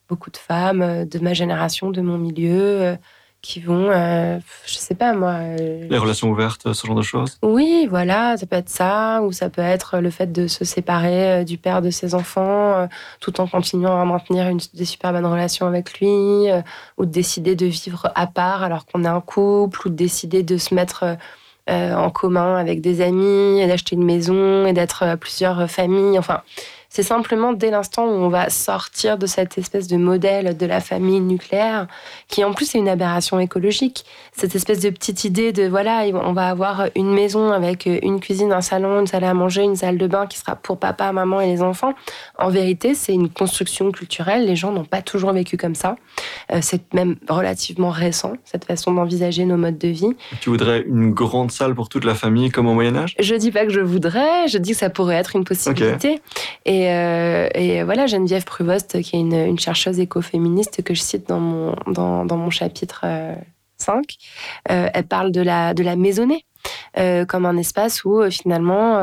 beaucoup 0.10 0.32
de 0.32 0.38
femmes 0.38 0.82
euh, 0.82 1.06
de 1.06 1.20
ma 1.20 1.34
génération, 1.34 1.90
de 1.92 2.02
mon 2.02 2.18
milieu, 2.18 2.82
euh, 2.82 2.96
qui 3.44 3.60
vont, 3.60 3.90
euh, 3.90 4.38
je 4.68 4.76
sais 4.76 4.94
pas 4.94 5.14
moi. 5.14 5.32
euh, 5.32 5.88
Les 5.90 5.98
relations 5.98 6.30
ouvertes, 6.30 6.72
ce 6.74 6.86
genre 6.86 6.96
de 6.96 7.02
choses? 7.02 7.40
Oui, 7.42 7.88
voilà, 7.90 8.38
ça 8.38 8.46
peut 8.46 8.56
être 8.56 8.70
ça, 8.70 9.22
ou 9.24 9.32
ça 9.32 9.50
peut 9.50 9.64
être 9.64 9.98
le 10.00 10.12
fait 10.12 10.32
de 10.32 10.46
se 10.48 10.64
séparer 10.64 11.44
du 11.44 11.58
père 11.58 11.82
de 11.82 11.90
ses 11.90 12.14
enfants, 12.14 12.74
euh, 12.78 12.88
tout 13.20 13.42
en 13.42 13.48
continuant 13.48 14.00
à 14.00 14.06
maintenir 14.06 14.48
une, 14.48 14.60
des 14.76 14.86
super 14.86 15.12
bonnes 15.12 15.26
relations 15.26 15.66
avec 15.66 16.00
lui, 16.00 16.08
ou 16.98 17.06
de 17.06 17.12
décider 17.12 17.56
de 17.56 17.66
vivre 17.66 18.12
à 18.14 18.28
part 18.28 18.62
alors 18.62 18.86
qu'on 18.86 19.04
est 19.06 19.08
un 19.08 19.22
couple, 19.22 19.88
ou 19.88 19.90
de 19.90 19.96
décider 19.96 20.44
de 20.44 20.58
se 20.58 20.76
mettre 20.76 21.18
en 21.70 22.10
commun 22.10 22.56
avec 22.56 22.82
des 22.82 23.02
amis, 23.02 23.62
et 23.62 23.68
d'acheter 23.68 23.96
une 23.96 24.04
maison, 24.04 24.66
et 24.66 24.74
d'être 24.74 25.04
euh, 25.04 25.16
plusieurs 25.16 25.70
familles. 25.70 26.18
Enfin, 26.18 26.42
c'est 26.94 27.04
simplement 27.04 27.54
dès 27.54 27.72
l'instant 27.72 28.06
où 28.06 28.12
on 28.12 28.28
va 28.28 28.50
sortir 28.50 29.18
de 29.18 29.26
cette 29.26 29.58
espèce 29.58 29.88
de 29.88 29.96
modèle 29.96 30.58
de 30.58 30.66
la 30.66 30.82
famille 30.82 31.22
nucléaire, 31.22 31.88
qui 32.28 32.44
en 32.44 32.52
plus 32.52 32.76
est 32.76 32.80
une 32.80 32.90
aberration 32.90 33.40
écologique. 33.40 34.04
Cette 34.34 34.56
espèce 34.56 34.82
de 34.82 34.90
petite 34.90 35.24
idée 35.24 35.54
de 35.54 35.70
voilà, 35.70 36.04
on 36.14 36.34
va 36.34 36.50
avoir 36.50 36.88
une 36.98 37.14
maison 37.14 37.54
avec 37.54 37.86
une 37.86 38.20
cuisine, 38.20 38.52
un 38.52 38.60
salon, 38.60 39.00
une 39.00 39.08
salle 39.08 39.24
à 39.24 39.34
manger, 39.34 39.64
une 39.64 39.78
salle 39.78 39.98
de 39.98 40.06
bain 40.06 40.28
qui 40.28 40.38
sera 40.38 40.58
pour 40.58 40.80
papa, 40.80 41.14
maman 41.14 41.40
et 41.40 41.48
les 41.48 41.62
enfants. 41.62 41.94
En 42.38 42.50
vérité, 42.50 42.94
c'est 42.94 43.14
une 43.14 43.30
construction 43.30 43.90
culturelle. 43.92 44.46
Les 44.46 44.58
gens 44.58 44.74
n'ont 44.74 44.84
pas 44.84 45.02
toujours 45.02 45.32
vécu 45.32 45.56
comme 45.56 45.76
ça. 45.76 45.96
Euh, 46.52 46.60
c'est 46.62 46.94
même 46.94 47.16
relativement 47.30 47.90
récent, 47.90 48.34
cette 48.44 48.66
façon 48.66 48.92
d'envisager 48.92 49.46
nos 49.46 49.56
modes 49.56 49.78
de 49.78 49.88
vie. 49.88 50.12
Tu 50.42 50.50
voudrais 50.50 50.82
une 50.82 51.12
grande 51.12 51.52
salle 51.52 51.74
pour 51.74 51.88
toute 51.88 52.04
la 52.04 52.16
famille, 52.16 52.50
comme 52.50 52.68
au 52.68 52.74
Moyen-Âge 52.74 53.16
Je 53.18 53.36
dis 53.36 53.52
pas 53.52 53.66
que 53.66 53.72
je 53.72 53.80
voudrais, 53.80 54.50
je 54.50 54.58
dis 54.58 54.72
que 54.72 54.78
ça 54.78 54.90
pourrait 54.90 55.16
être 55.16 55.38
une 55.38 55.46
possibilité. 55.46 56.20
Et, 56.66 56.81
euh, 56.90 57.50
et 57.54 57.84
voilà, 57.84 58.08
Geneviève 58.08 58.46
Pruvost, 58.46 59.02
qui 59.02 59.16
est 59.16 59.20
une, 59.20 59.60
chercheuse 59.60 60.00
écoféministe 60.00 60.84
que 60.84 60.94
je 60.94 61.02
cite 61.02 61.28
dans 61.28 61.40
mon, 61.40 61.76
dans, 61.88 62.26
dans 62.26 62.38
mon 62.38 62.50
chapitre 62.50 63.02
euh, 63.04 63.36
5, 63.78 64.04
euh, 64.70 64.90
elle 64.94 65.06
parle 65.06 65.32
de 65.32 65.42
la, 65.42 65.74
de 65.74 65.84
la 65.84 65.96
maisonnée 65.96 66.46
euh, 66.98 67.26
comme 67.26 67.46
un 67.46 67.58
espace 67.58 68.06
où 68.06 68.22
finalement 68.30 69.00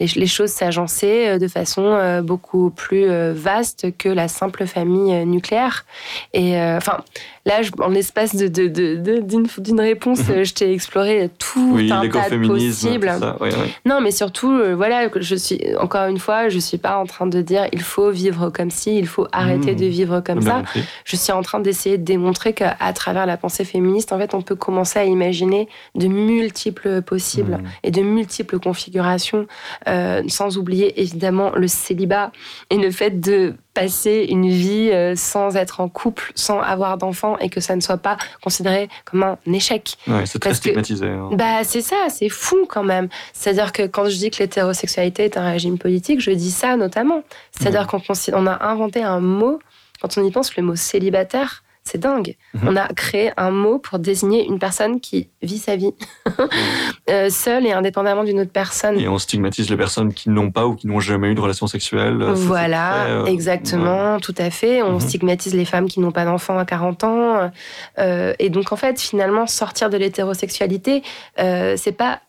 les, 0.00 0.06
les 0.06 0.26
choses 0.26 0.50
s'agençaient 0.50 1.38
de 1.38 1.48
façon 1.48 2.22
beaucoup 2.24 2.70
plus 2.70 3.06
vaste 3.32 3.96
que 3.98 4.08
la 4.08 4.28
simple 4.28 4.66
famille 4.66 5.26
nucléaire. 5.26 5.84
Et 6.32 6.58
enfin, 6.58 7.04
là, 7.50 7.62
je- 7.62 7.70
en 7.82 7.88
l'espace 7.88 8.34
de, 8.36 8.48
de, 8.48 8.68
de- 8.68 8.96
de- 8.96 9.20
d'une, 9.58 9.80
réponse, 9.80 10.20
Mhm. 10.28 10.34
euh, 10.34 10.44
je 10.44 10.54
t'ai 10.54 10.72
exploré 10.72 11.28
tout 11.38 11.72
Oui, 11.74 11.90
un 11.92 12.08
tas 12.08 12.30
de 12.30 12.46
possibles. 12.46 13.08
tout 13.14 13.20
ça. 13.20 13.36
Oui, 13.40 13.48
oui. 13.52 13.72
Non, 13.84 14.00
mais 14.00 14.10
surtout, 14.12 14.50
euh, 14.52 14.74
voilà, 14.74 15.08
je 15.14 15.34
suis 15.34 15.60
encore 15.78 16.06
une 16.06 16.18
fois, 16.18 16.48
je 16.48 16.58
suis 16.58 16.78
pas 16.78 16.96
en 16.98 17.06
train 17.06 17.26
de 17.26 17.40
dire 17.42 17.66
il 17.72 17.82
faut 17.82 18.10
vivre 18.10 18.50
comme 18.50 18.70
ci, 18.70 18.96
il 18.96 19.06
faut 19.06 19.26
arrêter 19.32 19.72
Mmh. 19.72 19.76
de 19.76 19.86
vivre 19.86 20.20
comme 20.20 20.40
ça. 20.42 20.54
compris. 20.58 20.82
Je 21.04 21.16
suis 21.16 21.32
en 21.32 21.42
train 21.42 21.60
d'essayer 21.60 21.98
de 21.98 22.04
démontrer 22.04 22.52
qu'à 22.52 22.74
travers 22.94 23.26
la 23.26 23.36
pensée 23.36 23.64
féministe, 23.64 24.12
en 24.12 24.18
fait, 24.18 24.32
on 24.34 24.42
peut 24.42 24.54
commencer 24.56 24.98
à 24.98 25.04
imaginer 25.04 25.68
de 25.96 26.06
multiples 26.06 27.02
possibles 27.02 27.58
Mmh. 27.62 27.66
et 27.84 27.90
de 27.90 28.02
multiples 28.02 28.58
configurations, 28.58 29.46
euh, 29.88 30.22
sans 30.28 30.56
oublier 30.58 31.00
évidemment 31.00 31.50
le 31.54 31.68
célibat 31.68 32.30
et 32.70 32.76
le 32.78 32.90
fait 32.90 33.20
de 33.20 33.54
passer 33.80 34.26
une 34.28 34.48
vie 34.48 34.90
euh, 34.92 35.14
sans 35.16 35.56
être 35.56 35.80
en 35.80 35.88
couple, 35.88 36.32
sans 36.34 36.60
avoir 36.60 36.98
d'enfants 36.98 37.38
et 37.38 37.48
que 37.48 37.60
ça 37.60 37.74
ne 37.76 37.80
soit 37.80 37.96
pas 37.96 38.16
considéré 38.42 38.88
comme 39.04 39.22
un 39.22 39.38
échec. 39.52 39.96
Ouais, 40.06 40.26
c'est 40.26 40.38
très 40.38 40.50
que- 40.50 40.56
stigmatisé. 40.56 41.06
hein. 41.08 41.30
Bah, 41.32 41.64
c'est 41.64 41.80
ça, 41.80 41.96
c'est 42.08 42.28
fou 42.28 42.66
quand 42.68 42.82
même. 42.84 43.08
C'est-à-dire 43.32 43.72
que 43.72 43.82
quand 43.86 44.04
je 44.08 44.16
dis 44.16 44.30
que 44.30 44.38
l'hétérosexualité 44.38 45.24
est 45.24 45.36
un 45.36 45.50
régime 45.50 45.78
politique, 45.78 46.20
je 46.20 46.30
dis 46.30 46.50
ça 46.50 46.76
notamment. 46.76 47.22
C'est-à-dire 47.58 47.86
qu'on 47.86 48.00
on 48.34 48.46
a 48.46 48.64
inventé 48.66 49.02
un 49.02 49.20
mot, 49.20 49.58
quand 50.00 50.16
on 50.18 50.24
y 50.24 50.30
pense, 50.30 50.56
le 50.56 50.62
mot 50.62 50.76
célibataire, 50.76 51.62
c'est 51.84 51.98
dingue. 51.98 52.36
Mhm. 52.54 52.68
On 52.68 52.76
a 52.76 52.88
créé 52.88 53.32
un 53.36 53.50
mot 53.50 53.78
pour 53.78 53.98
désigner 53.98 54.46
une 54.46 54.58
personne 54.58 55.00
qui 55.00 55.30
vit 55.42 55.58
sa 55.58 55.76
vie 55.76 55.92
euh, 57.10 57.30
seule 57.30 57.66
et 57.66 57.72
indépendamment 57.72 58.24
d'une 58.24 58.40
autre 58.40 58.52
personne. 58.52 58.98
Et 58.98 59.08
on 59.08 59.18
stigmatise 59.18 59.68
les 59.70 59.76
personnes 59.76 60.12
qui 60.12 60.30
n'ont 60.30 60.50
pas 60.50 60.66
ou 60.66 60.74
qui 60.74 60.86
n'ont 60.86 61.00
jamais 61.00 61.28
eu 61.28 61.34
de 61.34 61.40
relation 61.40 61.66
sexuelle. 61.66 62.18
C'est 62.34 62.42
Voilà, 62.42 62.90
très, 63.04 63.10
euh, 63.12 63.24
exactement, 63.26 64.20
tout 64.20 64.34
à 64.38 64.50
fait. 64.50 64.82
On 64.82 64.92
Mhm. 64.94 65.00
stigmatise 65.00 65.54
les 65.54 65.64
femmes 65.64 65.88
qui 65.88 66.00
n'ont 66.00 66.12
pas 66.12 66.24
d'enfants 66.24 66.58
à 66.58 66.64
40 66.64 67.04
ans. 67.04 67.50
Euh, 67.98 68.34
et 68.38 68.50
donc, 68.50 68.72
en 68.72 68.76
fait, 68.76 69.00
finalement, 69.00 69.46
sortir 69.46 69.90
de 69.90 69.96
l'hétérosexualité, 69.96 71.02
euh, 71.38 71.74
c'est 71.76 71.92
pas 71.92 72.20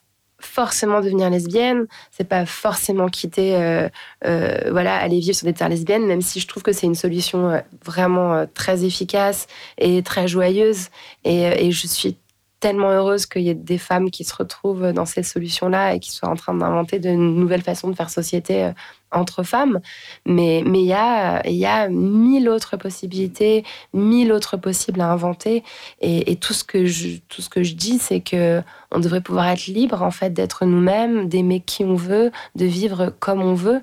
forcément 0.44 1.00
devenir 1.00 1.30
lesbienne, 1.30 1.86
c'est 2.10 2.28
pas 2.28 2.46
forcément 2.46 3.08
quitter, 3.08 3.56
euh, 3.56 3.88
euh, 4.24 4.58
voilà, 4.70 4.96
aller 4.96 5.20
vivre 5.20 5.34
sur 5.34 5.46
des 5.46 5.52
terres 5.52 5.68
lesbiennes, 5.68 6.06
même 6.06 6.22
si 6.22 6.40
je 6.40 6.46
trouve 6.46 6.62
que 6.62 6.72
c'est 6.72 6.86
une 6.86 6.94
solution 6.94 7.50
euh, 7.50 7.60
vraiment 7.84 8.46
très 8.54 8.84
efficace 8.84 9.46
et 9.78 10.02
très 10.02 10.28
joyeuse. 10.28 10.88
Et, 11.24 11.42
et 11.66 11.70
je 11.70 11.86
suis 11.86 12.16
tellement 12.60 12.90
heureuse 12.90 13.26
qu'il 13.26 13.42
y 13.42 13.48
ait 13.50 13.54
des 13.54 13.78
femmes 13.78 14.10
qui 14.10 14.24
se 14.24 14.34
retrouvent 14.34 14.92
dans 14.92 15.06
ces 15.06 15.22
solutions-là 15.22 15.94
et 15.94 16.00
qui 16.00 16.12
soient 16.12 16.28
en 16.28 16.36
train 16.36 16.54
d'inventer 16.54 17.00
de 17.00 17.10
nouvelles 17.10 17.62
façons 17.62 17.88
de 17.88 17.96
faire 17.96 18.10
société 18.10 18.70
entre 19.12 19.42
femmes. 19.42 19.80
Mais 20.26 20.60
il 20.60 20.76
y 20.80 20.92
a 20.92 21.42
y 21.48 21.66
a 21.66 21.88
mille 21.88 22.48
autres 22.48 22.76
possibilités, 22.76 23.64
mille 23.92 24.32
autres 24.32 24.56
possibles 24.56 25.00
à 25.00 25.10
inventer. 25.10 25.62
Et, 26.00 26.36
tout 26.36 26.54
ce 26.54 26.64
que 26.64 26.86
je 26.86 27.18
tout 27.28 27.42
ce 27.42 27.48
que 27.48 27.62
je 27.62 27.74
dis, 27.74 27.98
c'est 27.98 28.20
que 28.20 28.62
on 28.90 28.98
devrait 28.98 29.20
pouvoir 29.20 29.48
être 29.48 29.66
libre 29.66 30.02
en 30.02 30.10
fait 30.10 30.30
d'être 30.30 30.64
nous-mêmes, 30.66 31.28
d'aimer 31.28 31.60
qui 31.60 31.84
on 31.84 31.94
veut, 31.94 32.30
de 32.56 32.64
vivre 32.64 33.12
comme 33.20 33.42
on 33.42 33.54
veut 33.54 33.80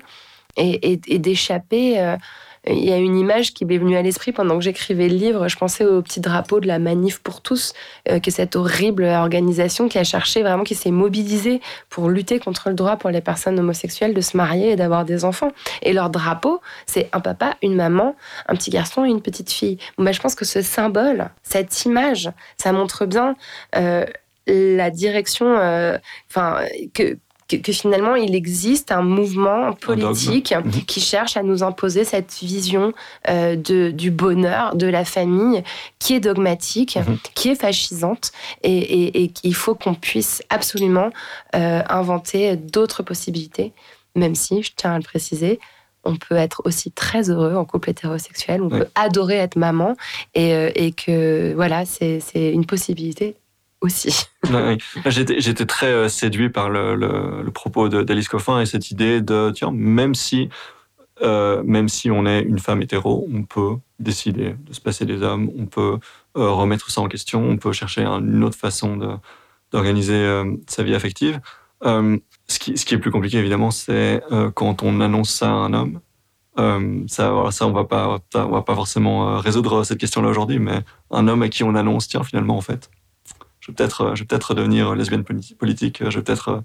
et 0.56 1.18
d'échapper. 1.18 2.00
euh, 2.00 2.16
il 2.66 2.84
y 2.84 2.92
a 2.92 2.98
une 2.98 3.16
image 3.16 3.54
qui 3.54 3.64
m'est 3.64 3.78
venue 3.78 3.96
à 3.96 4.02
l'esprit 4.02 4.32
pendant 4.32 4.56
que 4.58 4.64
j'écrivais 4.64 5.08
le 5.08 5.16
livre. 5.16 5.48
Je 5.48 5.56
pensais 5.56 5.84
au 5.84 6.02
petit 6.02 6.20
drapeau 6.20 6.60
de 6.60 6.66
la 6.66 6.78
Manif 6.78 7.20
pour 7.20 7.40
tous, 7.40 7.72
euh, 8.08 8.18
qui 8.18 8.28
est 8.28 8.32
cette 8.32 8.54
horrible 8.54 9.04
organisation 9.04 9.88
qui 9.88 9.98
a 9.98 10.04
cherché 10.04 10.42
vraiment, 10.42 10.64
qui 10.64 10.74
s'est 10.74 10.90
mobilisée 10.90 11.60
pour 11.88 12.10
lutter 12.10 12.38
contre 12.38 12.68
le 12.68 12.74
droit 12.74 12.96
pour 12.96 13.10
les 13.10 13.22
personnes 13.22 13.58
homosexuelles 13.58 14.12
de 14.12 14.20
se 14.20 14.36
marier 14.36 14.72
et 14.72 14.76
d'avoir 14.76 15.06
des 15.06 15.24
enfants. 15.24 15.52
Et 15.82 15.92
leur 15.92 16.10
drapeau, 16.10 16.60
c'est 16.86 17.08
un 17.12 17.20
papa, 17.20 17.56
une 17.62 17.74
maman, 17.74 18.14
un 18.46 18.54
petit 18.54 18.70
garçon 18.70 19.04
et 19.04 19.08
une 19.08 19.22
petite 19.22 19.50
fille. 19.50 19.78
Ben, 19.96 20.12
je 20.12 20.20
pense 20.20 20.34
que 20.34 20.44
ce 20.44 20.60
symbole, 20.60 21.30
cette 21.42 21.84
image, 21.86 22.30
ça 22.58 22.72
montre 22.72 23.06
bien 23.06 23.36
euh, 23.76 24.04
la 24.46 24.90
direction, 24.90 25.46
euh, 25.46 25.96
que, 26.94 27.16
que, 27.50 27.56
que 27.56 27.72
finalement 27.72 28.14
il 28.14 28.34
existe 28.34 28.92
un 28.92 29.02
mouvement 29.02 29.72
politique. 29.72 30.54
Mhm. 30.64 30.84
qui 30.86 31.00
cherche 31.00 31.36
à 31.36 31.42
nous 31.42 31.62
imposer 31.62 32.04
cette 32.04 32.32
vision 32.42 32.92
euh, 33.28 33.56
de, 33.56 33.90
du 33.90 34.10
bonheur, 34.10 34.74
de 34.76 34.86
la 34.86 35.04
famille, 35.04 35.62
qui 35.98 36.14
est 36.14 36.20
dogmatique, 36.20 36.96
Mhm. 36.96 37.18
qui 37.34 37.48
est 37.50 37.54
fascisante, 37.60 38.32
et, 38.62 38.76
et, 38.78 39.22
et 39.22 39.28
qu'il 39.28 39.54
faut 39.54 39.74
qu'on 39.74 39.94
puisse 39.94 40.42
absolument 40.50 41.10
euh, 41.54 41.82
inventer 41.88 42.56
d'autres 42.56 43.02
possibilités, 43.02 43.72
même 44.16 44.34
si, 44.34 44.62
je 44.62 44.72
tiens 44.76 44.92
à 44.94 44.96
le 44.98 45.04
préciser, 45.04 45.58
on 46.04 46.16
peut 46.16 46.34
être 46.36 46.62
aussi 46.64 46.90
très 46.90 47.28
heureux 47.30 47.54
en 47.56 47.64
couple 47.66 47.90
hétérosexuel, 47.90 48.62
on 48.62 48.68
Oui. 48.70 48.78
peut 48.80 48.88
adorer 48.94 49.36
être 49.36 49.56
maman, 49.56 49.96
et, 50.34 50.54
euh, 50.54 50.70
et 50.74 50.92
que 50.92 51.52
voilà, 51.54 51.84
c'est 51.84 52.20
une 52.34 52.64
possibilité 52.66 53.36
J'étais, 55.06 55.66
très 55.66 55.86
euh, 55.86 56.08
séduit 56.08 56.50
par 56.50 56.68
le, 56.68 57.50
propos 57.52 57.88
d'Alice 57.88 58.28
Coffin 58.28 58.60
et 58.60 58.66
cette 58.66 58.90
idée 58.90 59.20
de, 59.22 59.52
tiens, 59.54 59.70
même 59.72 60.14
si, 60.14 60.50
euh, 61.22 61.62
même 61.64 61.88
si 61.88 62.10
on 62.10 62.26
est 62.26 62.42
une 62.42 62.58
femme 62.58 62.82
hétéro, 62.82 63.28
on 63.32 63.42
peut 63.42 63.76
décider 63.98 64.54
de 64.66 64.72
se 64.72 64.80
passer 64.80 65.06
des 65.06 65.22
hommes, 65.22 65.50
on 65.58 65.66
peut 65.66 65.98
euh, 66.36 66.50
remettre 66.50 66.90
ça 66.90 67.00
en 67.00 67.08
question, 67.08 67.42
on 67.42 67.56
peut 67.56 67.72
chercher 67.72 68.04
une 68.04 68.44
autre 68.44 68.56
façon 68.56 69.18
d'organiser 69.72 70.42
sa 70.66 70.82
vie 70.82 70.94
affective. 70.94 71.40
Ce, 71.82 72.58
qui, 72.58 72.72
est 72.72 72.98
plus 72.98 73.10
compliqué, 73.10 73.38
évidemment, 73.38 73.70
c'est 73.70 74.22
quand 74.54 74.82
on 74.82 75.00
annonce 75.00 75.30
ça 75.30 75.48
à 75.48 75.52
un 75.52 75.72
homme. 75.72 76.00
Ça, 77.08 77.32
on 77.32 77.72
va 77.72 78.18
on 78.34 78.50
va 78.50 78.62
pas 78.62 78.74
forcément 78.74 79.38
résoudre 79.38 79.84
cette 79.84 79.98
question-là 79.98 80.28
aujourd'hui, 80.28 80.58
mais 80.58 80.80
un 81.10 81.28
homme 81.28 81.42
à 81.42 81.48
qui 81.48 81.64
on 81.64 81.74
annonce, 81.74 82.08
tiens, 82.08 82.24
finalement, 82.24 82.56
en 82.56 82.60
fait, 82.60 82.90
je 83.70 83.72
vais 83.72 83.76
peut-être, 83.76 84.00
euh, 84.02 84.14
je 84.14 84.22
vais 84.22 84.26
peut-être 84.26 84.54
devenir 84.54 84.94
lesbienne 84.94 85.22
politi- 85.22 85.54
politique, 85.54 86.02
je 86.08 86.18
vais 86.18 86.22
peut-être 86.24 86.48
euh, 86.48 86.60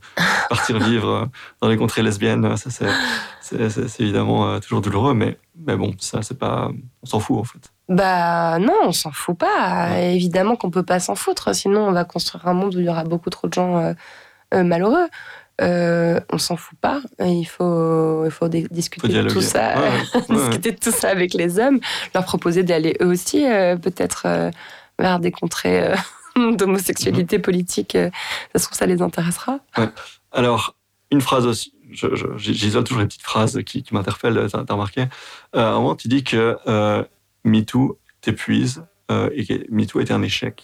partir 0.50 0.80
vivre 0.90 1.10
euh, 1.10 1.26
dans 1.62 1.68
les 1.68 1.78
contrées 1.78 2.02
lesbiennes. 2.04 2.58
Ça, 2.58 2.70
c'est, 2.70 4.02
évidemment 4.02 4.48
euh, 4.50 4.60
toujours 4.60 4.82
douloureux, 4.82 5.14
mais, 5.14 5.38
mais 5.66 5.76
bon, 5.76 5.94
ça, 6.00 6.22
c'est 6.22 6.38
pas, 6.38 6.70
on 7.04 7.06
s'en 7.06 7.20
fout 7.20 7.38
en 7.38 7.44
fait. 7.44 7.72
Bah 7.88 8.58
non, 8.60 8.74
on 8.86 8.92
s'en 8.92 9.12
fout 9.12 9.38
pas. 9.38 10.00
Évidemment 10.00 10.56
qu'on 10.56 10.72
peut 10.72 10.84
pas 10.84 11.00
s'en 11.00 11.14
foutre, 11.16 11.54
sinon 11.54 11.88
on 11.88 11.92
va 11.92 12.04
construire 12.04 12.48
un 12.48 12.54
monde 12.54 12.74
où 12.76 12.80
il 12.80 12.86
y 12.86 12.90
aura 12.90 13.04
beaucoup 13.04 13.30
trop 13.30 13.48
de 13.48 13.54
gens 13.54 13.78
euh, 13.78 13.94
euh, 14.56 14.64
malheureux. 14.64 15.08
Euh, 15.62 16.20
on 16.34 16.38
s'en 16.38 16.58
fout 16.58 16.78
pas. 16.80 17.00
Il 17.20 17.46
faut, 17.46 18.26
il 18.26 18.32
faut 18.32 18.50
discuter 18.50 19.08
Faut 19.08 19.24
de 19.24 19.30
tout 19.30 19.42
ça, 19.42 19.76
Ouais, 19.76 19.90
ouais, 19.90 20.36
ouais. 20.36 20.36
discuter 20.48 20.72
de 20.72 20.80
tout 20.80 20.92
ça 20.92 21.10
avec 21.10 21.34
les 21.34 21.60
hommes, 21.60 21.80
leur 22.14 22.26
proposer 22.26 22.64
d'aller 22.64 22.98
eux 23.02 23.06
aussi 23.08 23.46
euh, 23.46 23.78
peut-être 23.78 24.24
euh, 24.26 24.52
vers 25.00 25.20
des 25.20 25.32
contrées 25.32 25.92
euh. 25.92 25.96
d'homosexualité 26.58 27.40
politique. 27.40 27.96
euh, 27.96 28.10
ça 28.54 28.60
se 28.60 28.66
trouve, 28.66 28.78
ça 28.78 28.86
les 28.86 29.02
intéressera. 29.02 29.60
Alors, 30.32 30.76
une 31.12 31.22
phrase 31.22 31.46
aussi. 31.46 31.74
J'isole 32.38 32.84
toujours 32.84 33.02
les 33.02 33.08
petites 33.08 33.22
phrases 33.22 33.62
qui, 33.66 33.84
qui 33.84 33.94
m'interpellent, 33.94 34.48
t'as, 34.52 34.66
t'as 34.66 34.74
remarqué. 34.74 35.02
Euh, 35.56 35.60
à 35.60 35.70
un 35.70 35.76
moment, 35.76 35.96
tu 35.96 36.08
dis 36.08 36.24
que 36.24 36.58
euh, 36.68 37.04
MeToo 37.44 38.00
t'épuise 38.22 38.84
euh, 39.12 39.30
et 39.34 39.46
que 39.46 39.54
MeToo 39.70 40.02
était 40.02 40.14
un 40.14 40.24
échec. 40.24 40.64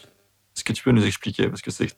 Est-ce 0.55 0.63
que 0.63 0.73
tu 0.73 0.83
peux 0.83 0.91
nous 0.91 1.05
expliquer? 1.05 1.47
Parce 1.47 1.61
que 1.61 1.71
c'est 1.71 1.95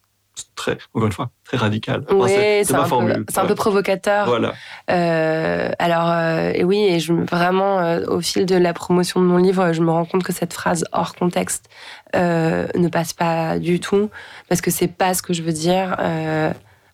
très, 0.56 0.78
encore 0.94 1.08
une 1.08 1.12
fois, 1.12 1.30
très 1.44 1.58
radical. 1.58 2.04
Oui, 2.12 2.30
c'est 2.64 2.74
un, 2.74 2.88
peu, 2.88 3.26
un 3.36 3.46
peu 3.46 3.56
provocateur. 3.56 4.26
Voilà. 4.26 4.54
Euh, 4.90 5.72
alors, 5.80 6.10
euh, 6.10 6.64
oui, 6.64 6.80
et 6.80 7.00
je, 7.00 7.14
vraiment, 7.14 7.80
euh, 7.80 8.06
au 8.08 8.22
fil 8.22 8.46
de 8.46 8.56
la 8.56 8.74
promotion 8.74 9.20
de 9.22 9.26
mon 9.26 9.38
livre, 9.38 9.74
je 9.74 9.82
me 9.82 9.92
rends 9.92 10.06
compte 10.06 10.24
que 10.24 10.34
cette 10.34 10.54
phrase 10.54 10.86
hors 10.92 11.16
contexte 11.16 11.70
ne 12.16 12.88
passe 12.88 13.14
pas 13.14 13.60
du 13.60 13.80
tout, 13.80 14.10
parce 14.50 14.62
que 14.62 14.72
c'est 14.72 14.88
pas 14.88 15.14
ce 15.14 15.22
que 15.22 15.34
je 15.34 15.42
veux 15.42 15.52
dire. 15.52 15.96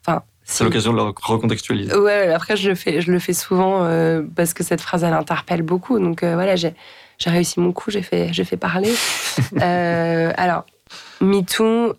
Enfin. 0.06 0.24
c'est 0.44 0.64
l'occasion 0.64 0.94
de 0.94 0.98
le 0.98 1.04
recontextualiser. 1.04 1.96
Ouais, 1.96 2.34
après, 2.34 2.56
je 2.56 2.70
le 2.70 2.76
fais, 2.76 3.02
je 3.02 3.12
le 3.12 3.20
fais 3.20 3.34
souvent 3.34 3.88
parce 4.36 4.54
que 4.54 4.64
cette 4.64 4.82
phrase, 4.82 5.04
elle 5.04 5.14
interpelle 5.14 5.62
beaucoup. 5.62 6.00
Donc, 6.00 6.24
voilà, 6.24 6.56
j'ai 6.56 6.74
réussi 7.26 7.60
mon 7.60 7.72
coup, 7.72 7.92
j'ai 7.92 8.02
fait, 8.02 8.34
fait 8.34 8.58
parler. 8.58 8.94
alors, 9.62 10.66
MeToo, 11.22 11.94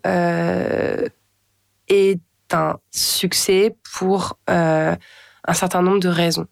est 1.91 2.19
un 2.53 2.77
succès 2.91 3.75
pour 3.95 4.37
euh, 4.49 4.95
un 5.45 5.53
certain 5.53 5.81
nombre 5.81 5.99
de 5.99 6.09
raisons. 6.09 6.47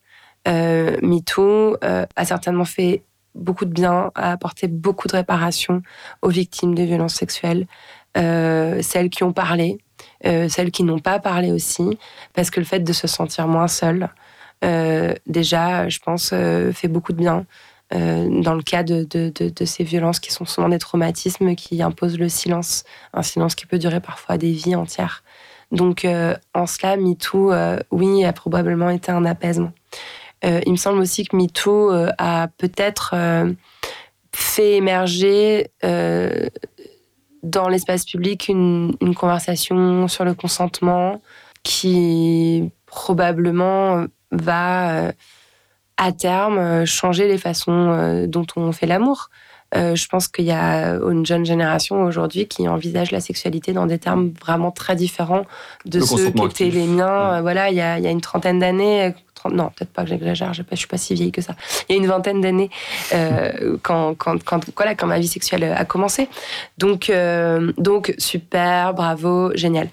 Euh, 0.48 0.98
MeToo 1.02 1.78
euh, 1.84 2.06
a 2.16 2.26
certainement 2.26 2.66
fait 2.66 3.04
beaucoup 3.36 3.66
de 3.66 3.72
bien, 3.72 4.12
a 4.16 4.32
apporté 4.32 4.68
beaucoup 4.68 5.08
de 5.08 5.16
réparation 5.16 5.82
aux 6.22 6.30
victimes 6.30 6.76
de 6.76 6.84
violences 6.84 7.16
sexuelles, 7.16 7.68
celles 8.16 9.10
qui 9.10 9.24
ont 9.24 9.32
parlé, 9.32 9.78
celles 10.24 10.72
qui 10.72 10.84
n'ont 10.84 11.00
pas 11.00 11.20
parlé 11.20 11.52
aussi, 11.52 11.98
parce 12.34 12.50
que 12.50 12.60
le 12.60 12.66
fait 12.66 12.80
de 12.80 12.92
se 12.92 13.08
sentir 13.08 13.48
moins 13.48 13.68
seule, 13.68 14.10
déjà, 15.28 15.88
je 15.88 16.00
pense, 16.00 16.30
fait 16.30 16.88
beaucoup 16.88 17.14
de 17.14 17.20
bien. 17.20 17.46
dans 17.92 18.56
le 18.56 18.64
cas 18.64 18.84
de, 18.84 19.08
ces 19.64 19.84
violences 19.84 20.20
qui 20.20 20.34
sont 20.34 20.46
souvent 20.46 20.70
des 20.70 20.80
traumatismes 20.80 21.56
qui 21.56 21.82
imposent 21.82 22.18
le 22.18 22.30
silence, 22.30 22.84
un 23.14 23.24
silence 23.24 23.54
qui 23.56 23.68
peut 23.68 23.80
durer 23.80 24.02
parfois 24.02 24.38
des 24.38 24.52
vies 24.52 24.76
entières. 24.76 25.24
Donc, 25.72 26.04
euh, 26.06 26.36
en 26.54 26.66
cela, 26.66 26.98
MeToo, 26.98 27.52
euh, 27.52 27.80
oui, 27.92 28.26
a 28.26 28.34
probablement 28.34 28.90
été 28.90 29.12
un 29.12 29.26
apaisement. 29.26 29.72
Euh, 30.46 30.62
il 30.66 30.72
me 30.72 30.78
semble 30.78 31.00
aussi 31.00 31.26
que 31.26 31.36
MeToo 31.36 31.92
a 32.18 32.48
peut-être 32.58 33.16
fait 34.32 34.78
émerger 34.78 35.72
dans 37.44 37.70
l'espace 37.70 38.06
public 38.06 38.48
une, 38.48 38.96
une, 39.02 39.16
conversation 39.16 40.08
sur 40.08 40.26
le 40.26 40.34
consentement 40.34 41.22
qui 41.64 42.70
probablement 42.86 44.06
va 44.32 45.12
à 45.98 46.12
terme 46.14 46.86
changer 46.86 47.28
les 47.28 47.38
façons 47.38 48.26
dont 48.28 48.46
on 48.56 48.72
fait 48.72 48.88
l'amour. 48.88 49.30
Euh, 49.76 49.96
je 49.96 50.08
pense 50.08 50.28
qu'il 50.28 50.46
y 50.46 50.52
a 50.52 50.96
une 50.96 51.26
jeune 51.26 51.46
génération 51.46 52.04
aujourd'hui 52.04 52.48
qui 52.48 52.68
envisage 52.68 53.12
la 53.12 53.20
sexualité 53.20 53.72
dans 53.72 53.86
des 53.86 54.00
termes 54.00 54.32
vraiment 54.42 54.72
très 54.72 54.96
différents 54.96 55.46
de 55.86 56.00
ceux 56.00 56.32
qui 56.32 56.44
étaient 56.44 56.70
les 56.70 56.88
miens. 56.88 57.36
Euh, 57.36 57.42
voilà, 57.42 57.70
il 57.70 57.76
y, 57.76 57.82
a, 57.82 58.00
il 58.00 58.04
y, 58.04 58.08
a, 58.08 58.12
une 58.12 58.22
trentaine 58.22 58.60
d'années, 58.60 59.14
non, 59.48 59.70
peut-être 59.70 59.92
pas 59.92 60.04
que 60.04 60.10
j'exagère, 60.10 60.54
je 60.54 60.64
ne 60.70 60.76
suis 60.76 60.88
pas 60.88 60.98
si 60.98 61.14
vieille 61.14 61.32
que 61.32 61.42
ça. 61.42 61.56
Il 61.88 61.96
y 61.96 61.98
a 61.98 62.02
une 62.02 62.08
vingtaine 62.08 62.42
d'années, 62.42 62.70
euh, 63.14 63.78
quand, 63.82 64.16
quand, 64.16 64.44
quand, 64.44 64.62
voilà, 64.76 64.96
quand 64.96 65.08
ma 65.08 65.20
vie 65.20 65.28
sexuelle 65.28 65.64
a 65.64 65.86
commencé. 65.86 66.28
Donc, 66.78 67.10
euh, 67.10 67.72
donc 67.78 68.14
super, 68.18 68.94
bravo, 68.94 69.56
génial. 69.56 69.90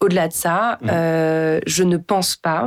Au-delà 0.00 0.28
de 0.28 0.32
ça, 0.32 0.78
mmh. 0.82 0.88
euh, 0.92 1.60
je 1.66 1.82
ne 1.82 1.96
pense 1.96 2.36
pas 2.36 2.66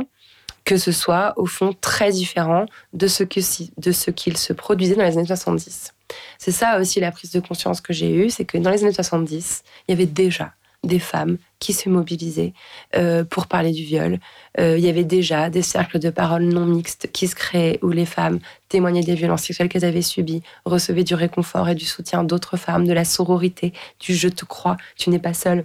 que 0.64 0.76
ce 0.76 0.92
soit 0.92 1.32
au 1.36 1.46
fond 1.46 1.74
très 1.80 2.10
différent 2.10 2.66
de 2.92 3.06
ce 3.06 3.24
que 3.24 3.40
de 3.80 3.92
ce 3.92 4.10
qu'il 4.10 4.36
se 4.36 4.52
produisait 4.52 4.94
dans 4.94 5.04
les 5.04 5.16
années 5.16 5.26
70. 5.26 5.94
C'est 6.38 6.52
ça 6.52 6.78
aussi 6.80 7.00
la 7.00 7.12
prise 7.12 7.30
de 7.30 7.40
conscience 7.40 7.80
que 7.80 7.92
j'ai 7.92 8.12
eue, 8.12 8.30
c'est 8.30 8.44
que 8.44 8.58
dans 8.58 8.70
les 8.70 8.82
années 8.84 8.92
70, 8.92 9.62
il 9.88 9.92
y 9.92 9.94
avait 9.94 10.06
déjà 10.06 10.54
des 10.82 10.98
femmes 10.98 11.36
qui 11.58 11.72
se 11.72 11.88
mobilisaient 11.88 12.54
euh, 12.96 13.24
pour 13.24 13.46
parler 13.46 13.72
du 13.72 13.84
viol. 13.84 14.18
Euh, 14.58 14.78
il 14.78 14.84
y 14.84 14.88
avait 14.88 15.04
déjà 15.04 15.50
des 15.50 15.62
cercles 15.62 15.98
de 15.98 16.10
parole 16.10 16.44
non 16.44 16.64
mixtes 16.64 17.10
qui 17.12 17.28
se 17.28 17.34
créaient 17.34 17.78
où 17.82 17.90
les 17.90 18.06
femmes 18.06 18.38
témoignaient 18.68 19.02
des 19.02 19.14
violences 19.14 19.42
sexuelles 19.42 19.68
qu'elles 19.68 19.84
avaient 19.84 20.00
subies, 20.02 20.42
recevaient 20.64 21.04
du 21.04 21.14
réconfort 21.14 21.68
et 21.68 21.74
du 21.74 21.84
soutien 21.84 22.24
d'autres 22.24 22.56
femmes, 22.56 22.86
de 22.86 22.92
la 22.92 23.04
sororité, 23.04 23.74
du 23.98 24.14
je 24.14 24.28
te 24.28 24.44
crois, 24.44 24.76
tu 24.96 25.10
n'es 25.10 25.18
pas 25.18 25.34
seule. 25.34 25.64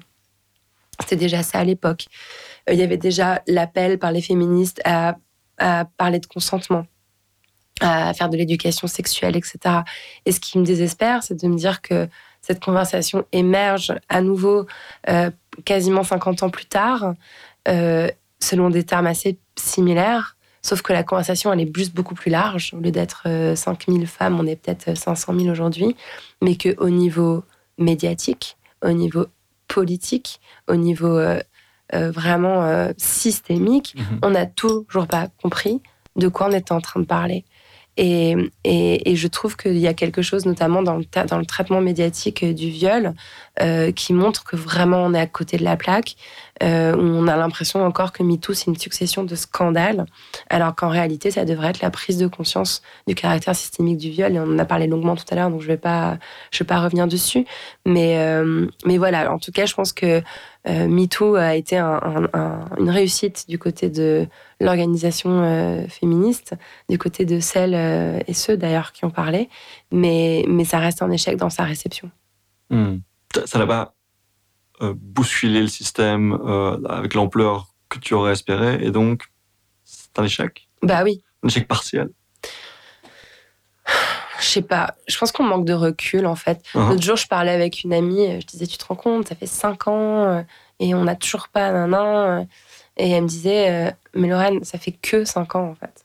C'était 0.99 1.15
déjà 1.15 1.43
ça 1.43 1.59
à 1.59 1.63
l'époque. 1.63 2.07
Euh, 2.69 2.73
il 2.73 2.79
y 2.79 2.83
avait 2.83 2.97
déjà 2.97 3.41
l'appel 3.47 3.97
par 3.99 4.11
les 4.11 4.21
féministes 4.21 4.81
à 4.83 5.15
parler 5.97 6.19
de 6.19 6.25
consentement 6.25 6.85
à 7.81 8.13
faire 8.13 8.29
de 8.29 8.37
l'éducation 8.37 8.87
sexuelle, 8.87 9.35
etc. 9.35 9.57
Et 10.25 10.31
ce 10.31 10.39
qui 10.39 10.57
me 10.57 10.65
désespère, 10.65 11.23
c'est 11.23 11.41
de 11.41 11.47
me 11.47 11.55
dire 11.55 11.81
que 11.81 12.07
cette 12.41 12.63
conversation 12.63 13.25
émerge 13.31 13.93
à 14.07 14.21
nouveau 14.21 14.65
euh, 15.09 15.31
quasiment 15.65 16.03
50 16.03 16.43
ans 16.43 16.49
plus 16.49 16.67
tard, 16.67 17.13
euh, 17.67 18.07
selon 18.39 18.69
des 18.69 18.83
termes 18.83 19.07
assez 19.07 19.39
similaires, 19.57 20.37
sauf 20.61 20.81
que 20.81 20.93
la 20.93 21.03
conversation, 21.03 21.51
elle 21.51 21.61
est 21.61 21.75
juste 21.75 21.95
beaucoup 21.95 22.13
plus 22.13 22.29
large. 22.29 22.73
Au 22.73 22.79
lieu 22.79 22.91
d'être 22.91 23.23
5000 23.55 24.03
euh, 24.03 24.05
femmes, 24.05 24.39
on 24.39 24.45
est 24.45 24.55
peut-être 24.55 24.95
500 24.95 25.33
000 25.37 25.49
aujourd'hui, 25.49 25.95
mais 26.41 26.55
qu'au 26.55 26.89
niveau 26.89 27.43
médiatique, 27.77 28.57
au 28.83 28.91
niveau 28.91 29.25
politique, 29.67 30.39
au 30.67 30.75
niveau 30.75 31.19
vraiment 31.91 32.89
systémique, 32.97 33.95
mhm. 33.97 34.19
on 34.21 34.29
n'a 34.31 34.45
toujours 34.45 35.07
pas 35.07 35.27
compris 35.41 35.81
de 36.15 36.27
quoi 36.27 36.47
on 36.47 36.51
était 36.51 36.71
en 36.71 36.81
train 36.81 36.99
de 36.99 37.05
parler. 37.05 37.43
Et, 37.97 38.35
je 38.65 39.27
trouve 39.27 39.55
qu'il 39.55 39.77
y 39.77 39.87
a 39.87 39.93
quelque 39.93 40.21
chose, 40.21 40.45
notamment 40.45 40.81
dans 40.81 40.97
le 40.97 41.45
traitement 41.45 41.81
médiatique 41.81 42.43
du 42.43 42.69
viol, 42.69 43.13
euh, 43.61 43.91
qui 43.91 44.13
montre 44.13 44.43
que 44.43 44.55
vraiment 44.55 44.97
on 44.97 45.13
est 45.13 45.19
à 45.19 45.27
côté 45.27 45.57
de 45.57 45.63
la 45.63 45.77
plaque. 45.77 46.15
Euh, 46.63 46.95
où 46.95 47.01
on 47.01 47.27
a 47.27 47.35
l'impression 47.35 47.85
encore 47.85 48.13
que 48.13 48.23
MeToo, 48.23 48.53
c'est 48.53 48.67
une 48.67 48.77
succession 48.77 49.25
de 49.25 49.35
scandales, 49.35 50.05
alors 50.49 50.73
qu'en 50.73 50.87
réalité, 50.87 51.29
ça 51.29 51.43
devrait 51.43 51.71
être 51.71 51.81
la 51.81 51.89
prise 51.89 52.17
de 52.17 52.27
conscience 52.27 52.81
du 53.07 53.15
caractère 53.15 53.53
systémique 53.53 53.97
du 53.97 54.09
viol. 54.09 54.33
Et 54.33 54.39
on 54.39 54.43
en 54.43 54.59
a 54.59 54.63
parlé 54.63 54.87
longuement 54.87 55.17
tout 55.17 55.25
à 55.31 55.35
l'heure, 55.35 55.49
donc 55.49 55.59
je 55.59 55.67
ne 55.67 55.73
vais, 55.73 55.77
pas, 55.77 56.17
vais 56.57 56.65
pas 56.65 56.79
revenir 56.79 57.07
dessus. 57.07 57.45
Mais, 57.85 58.17
euh, 58.19 58.67
mais 58.85 58.97
voilà, 58.97 59.33
en 59.33 59.37
tout 59.37 59.51
cas, 59.51 59.65
je 59.65 59.73
pense 59.73 59.91
que 59.91 60.21
euh, 60.67 60.87
MeToo 60.87 61.35
a 61.35 61.55
été 61.55 61.77
un, 61.77 62.29
un, 62.31 62.65
une 62.79 62.89
réussite 62.89 63.49
du 63.49 63.59
côté 63.59 63.89
de 63.89 64.25
l'organisation 64.61 65.87
féministe, 65.89 66.53
du 66.87 66.97
côté 66.97 67.25
de 67.25 67.41
celles 67.41 68.23
et 68.27 68.33
ceux 68.33 68.55
d'ailleurs 68.55 68.93
qui 68.93 69.03
ont 69.03 69.09
parlé, 69.09 69.49
mais, 69.91 70.45
mais 70.47 70.63
ça 70.63 70.79
reste 70.79 71.01
un 71.01 71.11
échec 71.11 71.35
dans 71.35 71.49
sa 71.49 71.63
réception. 71.63 72.09
Hmm. 72.69 72.99
Ça 73.45 73.59
n'a 73.59 73.67
pas 73.67 73.93
euh, 74.81 74.93
bousculer 74.95 75.61
le 75.61 75.67
système 75.67 76.33
euh, 76.33 76.81
avec 76.87 77.13
l'ampleur 77.13 77.67
que 77.89 77.99
tu 77.99 78.13
aurais 78.13 78.31
espéré, 78.31 78.83
et 78.83 78.91
donc 78.91 79.23
c'est 79.83 80.17
un 80.17 80.23
échec? 80.23 80.67
Bah 80.81 81.03
oui. 81.03 81.23
Un 81.43 81.47
échec 81.47 81.67
partiel? 81.67 82.09
Je 84.39 84.45
sais 84.45 84.61
pas. 84.61 84.95
Je 85.07 85.17
pense 85.17 85.31
qu'on 85.31 85.43
manque 85.43 85.65
de 85.65 85.73
recul 85.73 86.25
en 86.25 86.35
fait. 86.35 86.63
Uh-huh. 86.73 86.89
L'autre 86.89 87.03
jour, 87.03 87.15
je 87.15 87.27
parlais 87.27 87.51
avec 87.51 87.83
une 87.83 87.93
amie. 87.93 88.41
Je 88.41 88.45
disais, 88.45 88.67
tu 88.67 88.77
te 88.77 88.85
rends 88.85 88.95
compte, 88.95 89.27
ça 89.27 89.35
fait 89.35 89.47
cinq 89.47 89.87
ans 89.87 90.23
euh, 90.23 90.41
et 90.79 90.93
on 90.93 91.03
n'a 91.03 91.15
toujours 91.15 91.47
pas 91.49 91.67
un 91.67 91.93
an. 91.93 92.47
Et 92.97 93.11
elle 93.11 93.23
me 93.23 93.27
disait, 93.27 93.93
mais 94.13 94.29
Lorraine, 94.29 94.63
ça 94.63 94.77
fait 94.77 94.93
que 94.93 95.25
cinq 95.25 95.55
ans 95.55 95.69
en 95.69 95.75
fait. 95.75 96.04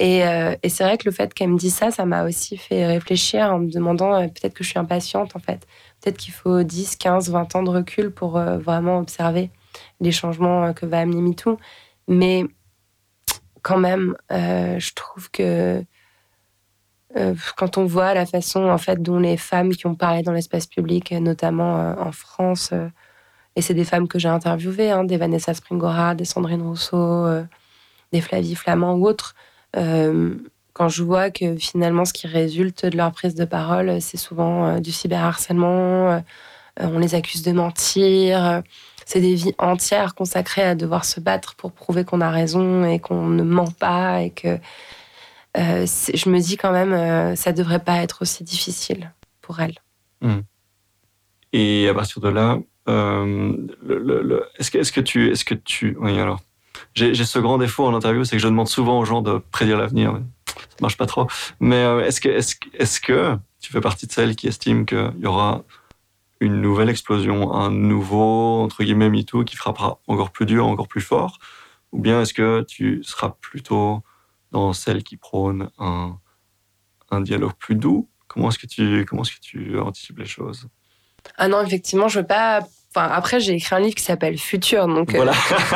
Et, 0.00 0.20
et 0.62 0.68
c'est 0.68 0.84
vrai 0.84 0.96
que 0.96 1.06
le 1.06 1.10
fait 1.10 1.34
qu'elle 1.34 1.48
me 1.48 1.58
dise 1.58 1.74
ça, 1.74 1.90
ça 1.90 2.04
m'a 2.04 2.24
aussi 2.24 2.56
fait 2.56 2.86
réfléchir 2.86 3.52
en 3.52 3.58
me 3.58 3.68
demandant 3.68 4.28
peut-être 4.28 4.54
que 4.54 4.62
je 4.62 4.68
suis 4.68 4.78
impatiente 4.78 5.34
en 5.34 5.40
fait 5.40 5.66
peut-être 6.00 6.16
qu'il 6.16 6.32
faut 6.34 6.62
10, 6.62 6.96
15, 6.96 7.30
20 7.30 7.56
ans 7.56 7.62
de 7.62 7.70
recul 7.70 8.10
pour 8.10 8.36
euh, 8.36 8.58
vraiment 8.58 8.98
observer 8.98 9.50
les 10.00 10.12
changements 10.12 10.66
euh, 10.66 10.72
que 10.72 10.86
va 10.86 11.00
amener 11.00 11.20
MeToo. 11.20 11.58
Mais 12.06 12.44
quand 13.62 13.78
même, 13.78 14.16
euh, 14.32 14.78
je 14.78 14.94
trouve 14.94 15.30
que 15.30 15.84
quand 17.56 17.78
on 17.78 17.86
voit 17.86 18.14
la 18.14 18.26
façon 18.26 18.68
en 18.68 18.78
fait 18.78 19.02
dont 19.02 19.18
les 19.18 19.38
femmes 19.38 19.70
qui 19.70 19.86
ont 19.86 19.94
parlé 19.94 20.22
dans 20.22 20.32
l'espace 20.32 20.66
public, 20.66 21.10
notamment 21.12 21.96
en 21.98 22.12
France, 22.12 22.72
et 23.56 23.62
c'est 23.62 23.74
des 23.74 23.84
femmes 23.84 24.06
que 24.06 24.18
j'ai 24.18 24.28
interviewées, 24.28 24.90
hein, 24.90 25.04
des 25.04 25.16
Vanessa 25.16 25.54
Springora, 25.54 26.14
des 26.14 26.26
Sandrine 26.26 26.62
Rousseau, 26.62 27.26
des 28.12 28.20
Flavie 28.20 28.54
Flamand 28.54 28.94
ou 28.94 29.08
autres, 29.08 29.34
quand 30.78 30.88
je 30.88 31.02
vois 31.02 31.30
que 31.30 31.56
finalement 31.56 32.04
ce 32.04 32.12
qui 32.12 32.28
résulte 32.28 32.86
de 32.86 32.96
leur 32.96 33.10
prise 33.10 33.34
de 33.34 33.44
parole, 33.44 34.00
c'est 34.00 34.16
souvent 34.16 34.66
euh, 34.66 34.78
du 34.78 34.92
cyberharcèlement, 34.92 36.12
euh, 36.12 36.20
on 36.78 37.00
les 37.00 37.16
accuse 37.16 37.42
de 37.42 37.50
mentir, 37.50 38.62
c'est 39.04 39.20
des 39.20 39.34
vies 39.34 39.54
entières 39.58 40.14
consacrées 40.14 40.62
à 40.62 40.76
devoir 40.76 41.04
se 41.04 41.18
battre 41.18 41.56
pour 41.56 41.72
prouver 41.72 42.04
qu'on 42.04 42.20
a 42.20 42.30
raison 42.30 42.84
et 42.84 43.00
qu'on 43.00 43.26
ne 43.26 43.42
ment 43.42 43.72
pas 43.72 44.22
et 44.22 44.30
que 44.30 44.56
euh, 45.56 45.84
je 46.14 46.28
me 46.28 46.38
dis 46.38 46.56
quand 46.56 46.70
même 46.70 47.34
ça 47.34 47.50
devrait 47.52 47.82
pas 47.82 47.96
être 47.96 48.22
aussi 48.22 48.44
difficile 48.44 49.12
pour 49.40 49.58
elles. 49.58 49.78
Mmh. 50.20 50.38
Et 51.54 51.88
à 51.88 51.94
partir 51.94 52.22
de 52.22 52.28
là, 52.28 52.58
est-ce 52.86 54.70
que, 54.70 54.78
est 54.78 54.94
que 54.94 55.00
tu, 55.00 55.32
est-ce 55.32 55.44
que 55.44 55.54
tu, 55.54 55.96
oui 55.98 56.20
alors, 56.20 56.40
j'ai 56.98 57.24
ce 57.24 57.38
grand 57.38 57.58
défaut 57.58 57.86
en 57.86 57.94
interview, 57.94 58.24
c'est 58.24 58.36
que 58.36 58.42
je 58.42 58.48
demande 58.48 58.68
souvent 58.68 58.98
aux 58.98 59.04
gens 59.04 59.22
de 59.22 59.38
prédire 59.50 59.78
l'avenir 59.78 60.20
ça 60.58 60.76
marche 60.80 60.96
pas 60.96 61.06
trop. 61.06 61.26
Mais 61.60 61.82
euh, 61.82 62.04
est-ce 62.04 62.20
que, 62.20 62.28
est-ce, 62.28 62.56
est-ce 62.74 63.00
que 63.00 63.36
tu 63.60 63.72
fais 63.72 63.80
partie 63.80 64.06
de 64.06 64.12
celles 64.12 64.36
qui 64.36 64.48
estiment 64.48 64.84
qu'il 64.84 65.14
y 65.18 65.26
aura 65.26 65.64
une 66.40 66.60
nouvelle 66.60 66.88
explosion, 66.88 67.52
un 67.52 67.70
nouveau, 67.70 68.62
entre 68.62 68.84
guillemets, 68.84 69.10
MeToo 69.10 69.44
qui 69.44 69.56
frappera 69.56 69.98
encore 70.06 70.30
plus 70.30 70.46
dur, 70.46 70.66
encore 70.66 70.88
plus 70.88 71.00
fort? 71.00 71.38
Ou 71.92 72.00
bien 72.00 72.22
est-ce 72.22 72.34
que 72.34 72.62
tu 72.62 73.02
seras 73.02 73.30
plutôt 73.40 74.02
dans 74.52 74.72
celle 74.72 75.02
qui 75.02 75.16
prône 75.16 75.70
un, 75.78 76.18
un 77.10 77.20
dialogue 77.20 77.54
plus 77.58 77.74
doux? 77.74 78.08
Comment 78.28 78.50
est-ce 78.50 78.58
que 78.58 78.66
tu, 78.66 79.04
comment 79.08 79.22
est-ce 79.22 79.32
que 79.32 79.40
tu 79.40 79.78
anticipes 79.78 80.18
les 80.18 80.26
choses? 80.26 80.68
Ah 81.36 81.48
non, 81.48 81.60
effectivement, 81.62 82.08
je 82.08 82.20
veux 82.20 82.26
pas 82.26 82.60
Enfin, 82.94 83.08
après, 83.12 83.38
j'ai 83.38 83.52
écrit 83.52 83.74
un 83.74 83.80
livre 83.80 83.94
qui 83.94 84.02
s'appelle 84.02 84.38
Futur, 84.38 84.88
donc 84.88 85.14
voilà. 85.14 85.32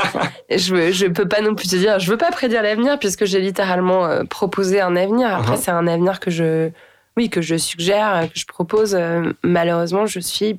je 0.50 0.92
je 0.92 1.06
peux 1.06 1.28
pas 1.28 1.42
non 1.42 1.54
plus 1.54 1.68
te 1.68 1.76
dire, 1.76 1.98
je 1.98 2.10
veux 2.10 2.16
pas 2.16 2.30
prédire 2.30 2.62
l'avenir 2.62 2.98
puisque 2.98 3.26
j'ai 3.26 3.40
littéralement 3.40 4.06
euh, 4.06 4.24
proposé 4.24 4.80
un 4.80 4.96
avenir. 4.96 5.34
Après, 5.34 5.56
uh-huh. 5.56 5.60
c'est 5.60 5.70
un 5.70 5.86
avenir 5.86 6.20
que 6.20 6.30
je, 6.30 6.70
oui, 7.18 7.28
que 7.28 7.42
je 7.42 7.56
suggère, 7.56 8.28
que 8.32 8.38
je 8.38 8.46
propose. 8.46 8.94
Euh, 8.94 9.30
malheureusement, 9.42 10.06
je 10.06 10.20
suis 10.20 10.58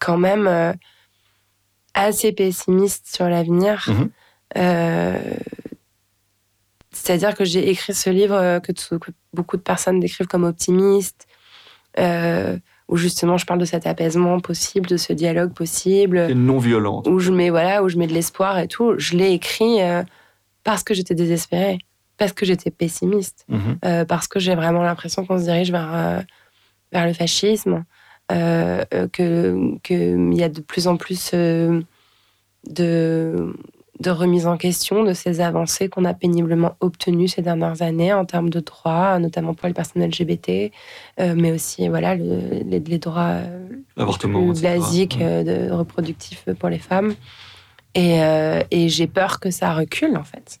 quand 0.00 0.18
même 0.18 0.48
euh, 0.48 0.72
assez 1.94 2.32
pessimiste 2.32 3.14
sur 3.14 3.28
l'avenir. 3.28 3.88
Mm-hmm. 4.54 5.20
C'est-à-dire 6.92 7.36
que 7.36 7.44
j'ai 7.44 7.70
écrit 7.70 7.94
ce 7.94 8.10
livre 8.10 8.58
que, 8.58 8.72
que, 8.72 9.10
beaucoup 9.32 9.56
de 9.56 9.62
personnes 9.62 10.00
décrivent 10.00 10.26
comme 10.26 10.44
optimiste 10.44 11.28
où 12.90 12.96
justement 12.96 13.38
je 13.38 13.46
parle 13.46 13.60
de 13.60 13.64
cet 13.64 13.86
apaisement 13.86 14.40
possible, 14.40 14.86
de 14.86 14.96
ce 14.96 15.12
dialogue 15.12 15.52
possible. 15.52 16.26
Et 16.28 16.34
non 16.34 16.58
violent. 16.58 17.02
Où 17.06 17.20
je 17.20 17.30
mets, 17.30 17.48
voilà, 17.48 17.82
où 17.84 17.88
je 17.88 17.96
mets 17.96 18.08
de 18.08 18.12
l'espoir 18.12 18.58
et 18.58 18.66
tout. 18.66 18.94
Je 18.98 19.16
l'ai 19.16 19.30
écrit 19.30 19.80
euh, 19.80 20.02
parce 20.64 20.82
que 20.82 20.92
j'étais 20.92 21.14
désespérée, 21.14 21.78
parce 22.18 22.32
que 22.32 22.44
j'étais 22.44 22.72
pessimiste, 22.72 23.46
mhm. 23.48 23.78
euh, 23.84 24.04
parce 24.04 24.26
que 24.26 24.40
j'ai 24.40 24.56
vraiment 24.56 24.82
l'impression 24.82 25.24
qu'on 25.24 25.38
se 25.38 25.44
dirige 25.44 25.70
vers, 25.70 25.94
euh, 25.94 26.20
vers 26.92 27.06
le 27.06 27.12
fascisme, 27.12 27.84
qu'il 28.28 28.36
que 29.82 30.34
y 30.34 30.42
a 30.42 30.48
de 30.48 30.60
plus 30.60 30.88
en 30.88 30.96
plus 30.96 31.32
de 31.32 31.84
de 34.00 34.10
remise 34.10 34.46
en 34.46 34.56
question 34.56 35.04
de 35.04 35.12
ces 35.12 35.40
avancées 35.40 35.88
qu'on 35.88 36.06
a 36.06 36.14
péniblement 36.14 36.74
obtenues 36.80 37.28
ces 37.28 37.42
dernières 37.42 37.82
années 37.82 38.12
en 38.14 38.24
termes 38.24 38.48
de 38.48 38.60
droits, 38.60 39.18
notamment 39.18 39.52
pour 39.52 39.68
les 39.68 39.74
personnes 39.74 40.02
LGBT, 40.02 40.72
euh, 41.20 41.34
mais 41.36 41.52
aussi 41.52 41.86
voilà 41.88 42.14
les, 42.14 42.80
droits 42.98 43.42
euh, 43.42 43.68
basiques 44.62 45.18
euh, 45.20 45.68
de, 45.68 45.70
reproductifs 45.70 46.46
pour 46.58 46.70
les 46.70 46.78
femmes. 46.78 47.14
Et, 47.94 48.20
et 48.70 48.88
j'ai 48.88 49.08
peur 49.08 49.40
que 49.40 49.50
ça 49.50 49.74
recule 49.74 50.16
en 50.16 50.24
fait. 50.24 50.60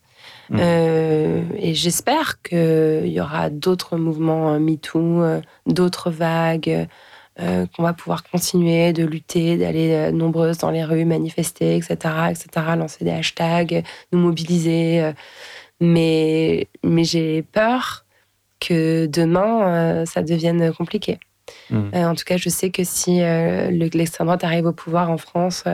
Mmh. 0.50 0.58
et 0.58 1.74
j'espère 1.74 2.42
qu'il 2.42 3.06
y 3.06 3.20
aura 3.20 3.50
d'autres 3.50 3.96
mouvements 3.96 4.58
MeToo, 4.58 5.22
d'autres 5.66 6.10
vagues, 6.10 6.88
euh, 7.40 7.64
qu'on 7.74 7.82
va 7.82 7.94
pouvoir 7.94 8.22
continuer 8.22 8.92
de 8.92 9.04
lutter, 9.04 9.56
d'aller 9.56 9.92
euh, 9.92 10.10
nombreuses 10.10 10.58
dans 10.58 10.70
les 10.70 10.84
rues, 10.84 11.06
manifester, 11.06 11.76
etc., 11.76 11.94
etc., 12.30 12.66
lancer 12.76 13.04
des 13.04 13.12
hashtags, 13.12 13.82
nous 14.12 14.18
mobiliser. 14.18 15.00
Euh. 15.00 15.12
mais 15.80 16.68
mais 16.84 17.04
j'ai 17.04 17.42
peur 17.42 18.04
que 18.58 19.06
demain, 19.06 20.04
ça 20.04 20.22
devienne 20.22 20.72
compliqué. 20.74 21.18
Hmm. 21.70 21.88
en 21.94 22.14
tout 22.14 22.24
cas, 22.24 22.36
je 22.36 22.50
sais 22.50 22.70
que 22.70 22.84
si 22.84 23.20
l'extrême 23.70 24.26
droite 24.26 24.44
arrive 24.44 24.66
au 24.66 24.72
pouvoir 24.72 25.10
en 25.10 25.16
France, 25.16 25.64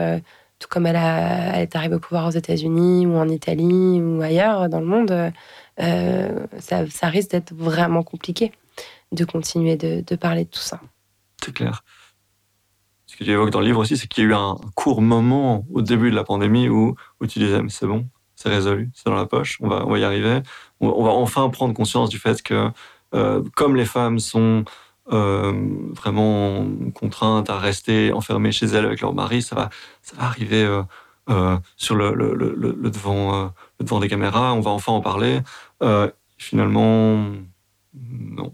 tout 0.59 0.67
comme 0.69 0.85
elle, 0.85 0.95
est 0.95 1.75
arrivée 1.75 1.95
au 1.95 1.99
pouvoir 1.99 2.27
aux 2.27 2.31
États-Unis 2.31 3.05
ou 3.05 3.17
en 3.17 3.27
Italie 3.27 4.01
ou 4.01 4.21
ailleurs 4.21 4.69
dans 4.69 4.79
le 4.79 4.85
monde, 4.85 5.33
ça, 5.77 6.89
ça, 6.89 7.07
risque 7.07 7.31
d'être 7.31 7.53
vraiment 7.53 8.03
compliqué 8.03 8.53
de 9.11 9.25
continuer 9.25 9.75
de, 9.75 10.01
de 10.07 10.15
parler 10.15 10.45
de 10.45 10.49
tout 10.49 10.59
ça 10.59 10.79
c'est 11.47 11.53
clair. 11.53 11.83
Ce 13.05 13.15
que 13.15 13.23
tu 13.23 13.31
évoques 13.31 13.51
dans 13.51 13.61
le 13.61 13.67
livre 13.67 13.79
aussi, 13.79 13.95
c'est 13.95 14.07
qu'il 14.07 14.25
y 14.25 14.27
a 14.27 14.29
eu 14.31 14.33
un 14.33 14.57
court 14.75 15.01
moment 15.01 15.65
au 15.71 15.81
début 15.81 16.11
de 16.11 16.15
la 16.15 16.25
pandémie 16.25 16.67
où, 16.67 16.95
tu 17.27 17.39
disais, 17.39 17.61
mais 17.61 17.69
c'est 17.69 17.87
bon, 17.87 18.09
c'est 18.35 18.49
résolu, 18.49 18.91
c'est 18.93 19.05
dans 19.05 19.15
la 19.15 19.25
poche, 19.25 19.57
on 19.61 19.69
va, 19.69 19.97
y 19.97 20.03
arriver. 20.03 20.41
On, 20.81 21.03
va 21.03 21.11
enfin 21.11 21.49
prendre 21.49 21.73
conscience 21.73 22.09
du 22.09 22.19
fait 22.19 22.41
que, 22.41 22.69
euh, 23.15 23.41
comme 23.55 23.77
les 23.77 23.85
femmes 23.85 24.19
sont 24.19 24.65
euh, 25.13 25.53
vraiment 25.93 26.67
contraintes 26.93 27.49
à 27.49 27.57
rester 27.57 28.11
enfermées 28.11 28.51
chez 28.51 28.65
elles 28.65 28.85
avec 28.85 28.99
leur 28.99 29.13
mari, 29.13 29.41
ça 29.41 29.55
va, 29.55 29.69
ça 30.01 30.17
va 30.17 30.25
arriver 30.25 30.65
euh, 31.29 31.57
sur 31.77 31.95
le 31.95 32.11
devant, 32.89 33.53
le 33.79 33.85
devant 33.85 33.99
des 34.01 34.09
caméras, 34.09 34.53
on 34.53 34.59
va 34.59 34.71
enfin 34.71 34.91
en 34.91 35.01
parler. 35.01 35.39
finalement, 36.37 37.25
non 37.93 38.53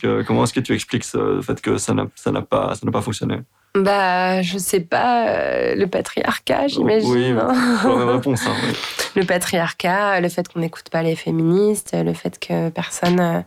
que, 0.00 0.22
comment 0.22 0.44
est-ce 0.44 0.54
que 0.54 0.60
tu 0.60 0.74
expliques 0.74 1.04
le 1.14 1.42
fait 1.42 1.60
que 1.60 1.76
ça 1.76 1.94
n'a 1.94 2.42
pas, 2.42 2.74
ça 2.74 2.90
pas 2.90 3.02
fonctionné? 3.02 3.40
Bah, 3.76 4.42
je 4.42 4.58
sais 4.58 4.80
pas, 4.80 5.28
euh, 5.28 5.74
le 5.76 5.86
patriarcat, 5.86 6.66
j'imagine. 6.66 7.08
Oui, 7.08 7.26
hein. 7.28 7.52
la 7.84 7.96
même 7.96 8.08
réponse. 8.08 8.44
Hein, 8.46 8.56
Le 9.16 9.24
patriarcat, 9.24 10.20
le 10.20 10.28
fait 10.28 10.46
qu'on 10.48 10.60
n'écoute 10.60 10.88
pas 10.88 11.02
les 11.02 11.14
féministes, 11.14 11.94
le 11.94 12.12
fait 12.12 12.38
que 12.38 12.68
personne 12.68 13.20
euh, 13.20 13.40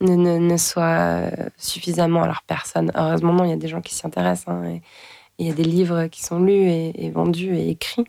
ne, 0.00 0.38
ne, 0.38 0.56
soit 0.56 1.30
suffisamment. 1.56 2.22
Alors, 2.22 2.42
personne, 2.46 2.92
heureusement, 2.94 3.32
non, 3.32 3.44
il 3.44 3.50
y 3.50 3.52
a 3.52 3.56
des 3.56 3.68
gens 3.68 3.80
qui 3.80 3.94
s'y 3.94 4.06
intéressent. 4.06 4.48
Hein, 4.48 4.80
il 5.38 5.46
y 5.46 5.50
a 5.50 5.54
des 5.54 5.64
livres 5.64 6.06
qui 6.06 6.22
sont 6.22 6.40
lus 6.40 6.70
et, 6.70 7.10
vendus 7.10 7.54
et 7.54 7.70
écrits. 7.70 8.04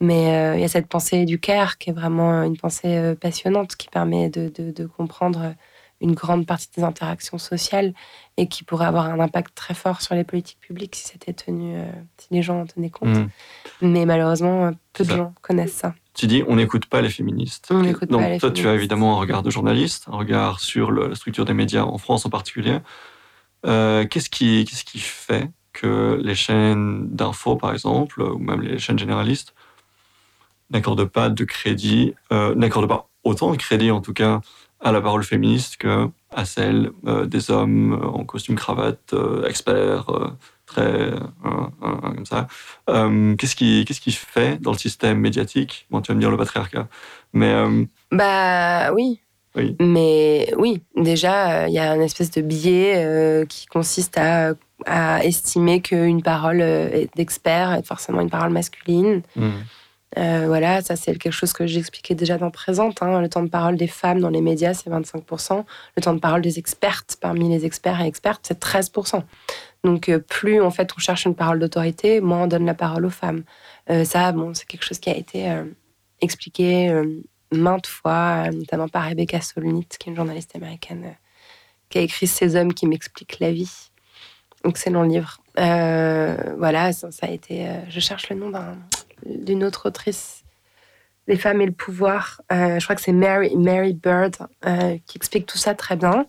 Mais 0.00 0.34
euh, 0.34 0.54
il 0.56 0.60
y 0.60 0.64
a 0.64 0.68
cette 0.68 0.88
pensée 0.88 1.24
du 1.24 1.38
Caire 1.38 1.78
qui 1.78 1.90
est 1.90 1.92
vraiment 1.92 2.42
une 2.42 2.56
pensée 2.56 3.14
passionnante 3.20 3.76
qui 3.76 3.88
permet 3.88 4.30
de, 4.30 4.52
de, 4.56 4.72
de 4.72 4.86
comprendre 4.86 5.54
une 6.00 6.14
grande 6.14 6.46
partie 6.46 6.68
des 6.76 6.82
interactions 6.82 7.38
sociales 7.38 7.94
et 8.36 8.48
qui 8.48 8.64
pourrait 8.64 8.86
avoir 8.86 9.06
un 9.06 9.20
impact 9.20 9.54
très 9.54 9.74
fort 9.74 10.02
sur 10.02 10.14
les 10.14 10.24
politiques 10.24 10.60
publiques 10.60 10.96
si 10.96 11.08
c'était 11.08 11.32
tenu, 11.32 11.76
euh, 11.76 11.84
si 12.18 12.28
les 12.30 12.42
gens 12.42 12.62
en 12.62 12.66
tenaient 12.66 12.90
compte. 12.90 13.16
Mm. 13.16 13.28
Mais 13.82 14.04
malheureusement, 14.04 14.72
peu 14.92 15.04
de 15.04 15.10
gens 15.10 15.34
connaissent 15.40 15.74
ça. 15.74 15.94
Tu 16.14 16.26
dis, 16.26 16.42
on 16.46 16.56
n'écoute 16.56 16.86
pas 16.86 17.00
les 17.00 17.10
féministes. 17.10 17.68
On 17.70 17.82
n'écoute 17.82 18.10
pas 18.10 18.28
les 18.28 18.38
toi, 18.38 18.50
tu 18.50 18.68
as 18.68 18.74
évidemment 18.74 19.16
un 19.16 19.20
regard 19.20 19.42
de 19.42 19.50
journaliste, 19.50 20.06
un 20.08 20.16
regard 20.16 20.60
sur 20.60 20.92
la 20.92 21.14
structure 21.14 21.44
des 21.44 21.54
médias 21.54 21.82
en 21.82 21.98
France 21.98 22.24
en 22.26 22.30
particulier. 22.30 22.78
Euh, 23.66 24.06
qu'est-ce 24.06 24.30
qui, 24.30 24.64
qu'est-ce 24.64 24.84
qui 24.84 25.00
fait 25.00 25.50
que 25.72 26.20
les 26.22 26.34
chaînes 26.36 27.08
d'infos, 27.08 27.56
par 27.56 27.72
exemple, 27.72 28.22
ou 28.22 28.38
même 28.38 28.62
les 28.62 28.78
chaînes 28.78 28.98
généralistes, 28.98 29.54
n'accordent 30.70 31.04
pas 31.04 31.30
de 31.30 31.44
crédit, 31.44 32.14
euh, 32.32 32.54
n'accordent 32.54 32.88
pas 32.88 33.08
autant 33.24 33.50
de 33.50 33.56
crédit 33.56 33.90
en 33.90 34.00
tout 34.00 34.12
cas 34.12 34.40
à 34.84 34.92
la 34.92 35.00
parole 35.00 35.24
féministe 35.24 35.78
que 35.78 36.08
à 36.30 36.44
celle 36.44 36.92
euh, 37.06 37.26
des 37.26 37.50
hommes 37.50 37.94
euh, 37.94 38.06
en 38.06 38.24
costume 38.24 38.54
cravate, 38.54 39.14
euh, 39.14 39.48
experts, 39.48 40.06
très 40.66 41.12
comme 41.80 42.26
ça. 42.26 42.46
qu'est-ce 42.86 43.56
qui 43.56 43.84
qu'est-ce 43.84 44.00
qui 44.00 44.12
fait 44.12 44.60
dans 44.60 44.72
le 44.72 44.78
système 44.78 45.18
médiatique? 45.18 45.86
Bon, 45.90 46.00
tu 46.00 46.12
vas 46.12 46.14
me 46.16 46.20
dire 46.20 46.30
le 46.30 46.36
patriarcat, 46.36 46.88
mais 47.32 47.54
bah 48.12 48.92
oui. 48.92 49.20
Oui. 49.56 49.76
Mais 49.78 50.52
oui, 50.58 50.82
déjà, 50.96 51.68
il 51.68 51.74
y 51.74 51.78
a 51.78 51.94
une 51.94 52.02
espèce 52.02 52.32
de 52.32 52.40
biais 52.40 53.46
qui 53.48 53.66
consiste 53.66 54.18
à, 54.18 54.54
à 54.84 55.24
estimer 55.24 55.80
qu'une 55.80 56.22
parole 56.22 56.58
d'expert 57.14 57.72
est 57.74 57.86
forcément 57.86 58.20
une 58.20 58.30
parole 58.30 58.50
masculine. 58.50 59.22
Hmm. 59.36 59.50
Euh, 60.16 60.44
voilà, 60.46 60.80
ça 60.80 60.96
c'est 60.96 61.16
quelque 61.16 61.32
chose 61.32 61.52
que 61.52 61.66
j'expliquais 61.66 62.14
déjà 62.14 62.38
dans 62.38 62.50
Présente. 62.50 63.02
Hein. 63.02 63.20
Le 63.20 63.28
temps 63.28 63.42
de 63.42 63.48
parole 63.48 63.76
des 63.76 63.86
femmes 63.86 64.20
dans 64.20 64.30
les 64.30 64.40
médias, 64.40 64.74
c'est 64.74 64.90
25%. 64.90 65.64
Le 65.96 66.02
temps 66.02 66.14
de 66.14 66.20
parole 66.20 66.42
des 66.42 66.58
expertes 66.58 67.16
parmi 67.20 67.48
les 67.48 67.64
experts 67.64 68.00
et 68.00 68.06
expertes, 68.06 68.44
c'est 68.46 68.60
13%. 68.62 69.22
Donc 69.82 70.08
euh, 70.08 70.18
plus 70.18 70.60
en 70.60 70.70
fait 70.70 70.90
on 70.96 71.00
cherche 71.00 71.24
une 71.24 71.34
parole 71.34 71.58
d'autorité, 71.58 72.20
moins 72.20 72.44
on 72.44 72.46
donne 72.46 72.66
la 72.66 72.74
parole 72.74 73.06
aux 73.06 73.10
femmes. 73.10 73.42
Euh, 73.90 74.04
ça, 74.04 74.32
bon, 74.32 74.54
c'est 74.54 74.66
quelque 74.66 74.84
chose 74.84 74.98
qui 74.98 75.10
a 75.10 75.16
été 75.16 75.52
expliqué 76.20 76.92
maintes 77.52 77.86
fois, 77.86 78.50
notamment 78.50 78.88
par 78.88 79.04
Rebecca 79.04 79.40
Solnit, 79.40 79.86
qui 79.98 80.08
est 80.08 80.10
une 80.10 80.16
journaliste 80.16 80.56
américaine, 80.56 81.16
qui 81.90 81.98
a 81.98 82.00
écrit 82.00 82.26
Ces 82.26 82.56
hommes 82.56 82.72
qui 82.72 82.86
m'expliquent 82.86 83.40
la 83.40 83.52
vie. 83.52 83.90
Excellent 84.64 85.02
livre. 85.02 85.38
voilà, 85.56 86.92
ça, 86.92 87.10
ça, 87.10 87.26
a 87.26 87.30
été. 87.30 87.66
je 87.88 88.00
cherche 88.00 88.30
le 88.30 88.36
nom 88.36 88.50
d'un 88.50 88.76
d'une 89.24 89.64
autre 89.64 89.88
autrice, 89.88 90.44
Les 91.26 91.36
femmes 91.36 91.62
et 91.62 91.66
le 91.66 91.72
pouvoir. 91.72 92.42
Euh, 92.52 92.78
je 92.78 92.84
crois 92.84 92.94
que 92.94 93.02
c'est 93.02 93.12
Mary, 93.12 93.56
Mary 93.56 93.94
Bird 93.94 94.36
euh, 94.66 94.98
qui 95.06 95.16
explique 95.16 95.46
tout 95.46 95.56
ça 95.56 95.74
très 95.74 95.96
bien. 95.96 96.26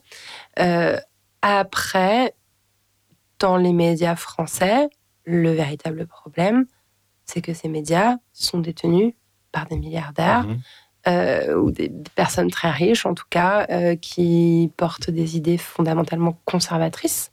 Euh, 0.59 0.97
après, 1.41 2.33
dans 3.39 3.57
les 3.57 3.73
médias 3.73 4.15
français, 4.15 4.87
le 5.25 5.51
véritable 5.51 6.07
problème, 6.07 6.65
c'est 7.25 7.41
que 7.41 7.53
ces 7.53 7.67
médias 7.67 8.15
sont 8.31 8.59
détenus 8.59 9.13
par 9.51 9.65
des 9.67 9.77
milliardaires. 9.77 10.45
Mhm. 10.47 10.61
ou 11.59 11.69
des, 11.71 11.91
personnes 12.15 12.49
très 12.49 12.71
riches, 12.71 13.05
en 13.05 13.13
tout 13.13 13.27
cas, 13.29 13.67
qui 13.97 14.71
portent 14.75 15.11
des 15.11 15.37
idées 15.37 15.59
fondamentalement 15.59 16.39
conservatrices 16.45 17.31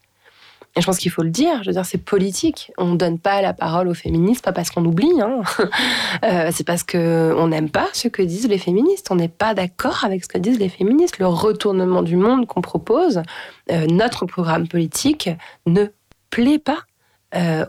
et 0.75 0.81
je 0.81 0.87
pense 0.87 0.99
qu'il 0.99 1.11
faut 1.11 1.23
le 1.23 1.31
dire, 1.31 1.61
c'est 1.85 2.03
politique. 2.03 2.73
On 2.79 2.93
ne 2.93 2.97
donne 2.97 3.19
pas 3.19 3.43
la 3.43 3.53
parole 3.53 3.89
aux 3.89 3.95
féministes, 3.95 4.43
pas 4.43 4.53
parce 4.53 4.71
qu'on 4.71 4.85
oublie, 4.85 5.21
hein. 5.21 5.43
euh, 6.25 6.51
c'est 6.51 6.65
parce 6.65 6.83
qu'on 6.83 7.47
n'aime 7.49 7.69
pas 7.69 7.89
ce 7.93 8.09
que 8.09 8.23
disent 8.23 8.49
les 8.49 8.57
féministes. 8.57 9.09
On 9.11 9.17
n'est 9.17 9.29
pas 9.29 9.53
d'accord 9.53 10.05
avec 10.05 10.25
ce 10.25 10.29
que 10.29 10.39
disent 10.39 10.59
les 10.59 10.71
féministes. 10.71 11.19
Le 11.19 11.27
retournement 11.27 12.03
du 12.03 12.17
monde 12.17 12.47
qu'on 12.47 12.63
propose, 12.63 13.23
euh, 13.71 13.87
notre 13.87 14.25
programme 14.25 14.67
politique 14.67 15.29
ne 15.67 15.87
plaît 16.31 16.59
pas 16.59 16.79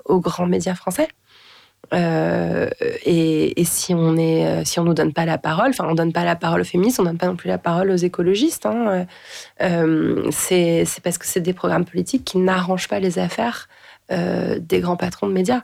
aux 0.10 0.20
grands 0.20 0.46
médias 0.46 0.76
français. 0.76 1.08
Et, 1.92 3.64
si 3.66 3.94
on 3.94 4.16
si 4.66 4.80
on 4.80 4.84
nous 4.84 4.94
donne 4.94 5.14
pas 5.14 5.26
la 5.26 5.38
parole, 5.38 5.70
enfin 5.70 5.86
on 5.88 5.96
donne 5.96 6.14
pas 6.14 6.24
la 6.24 6.36
parole 6.36 6.62
aux 6.62 6.66
féministes, 6.66 7.00
on 7.00 7.04
donne 7.04 7.18
pas 7.18 7.28
non 7.28 7.36
plus 7.36 7.50
la 7.50 7.58
parole 7.58 7.92
aux 7.92 7.96
écologistes. 7.96 8.66
Hein, 8.66 9.06
c'est 10.32 10.86
parce 11.04 11.18
que 11.18 11.26
c'est 11.26 11.42
des 11.42 11.54
programmes 11.54 11.86
politiques 11.86 12.26
qui 12.26 12.38
n'arrangent 12.38 12.88
pas 12.88 13.00
les 13.00 13.20
affaires 13.20 13.68
des 14.10 14.80
grands 14.80 14.98
patrons 14.98 15.28
de 15.28 15.34
médias. 15.34 15.62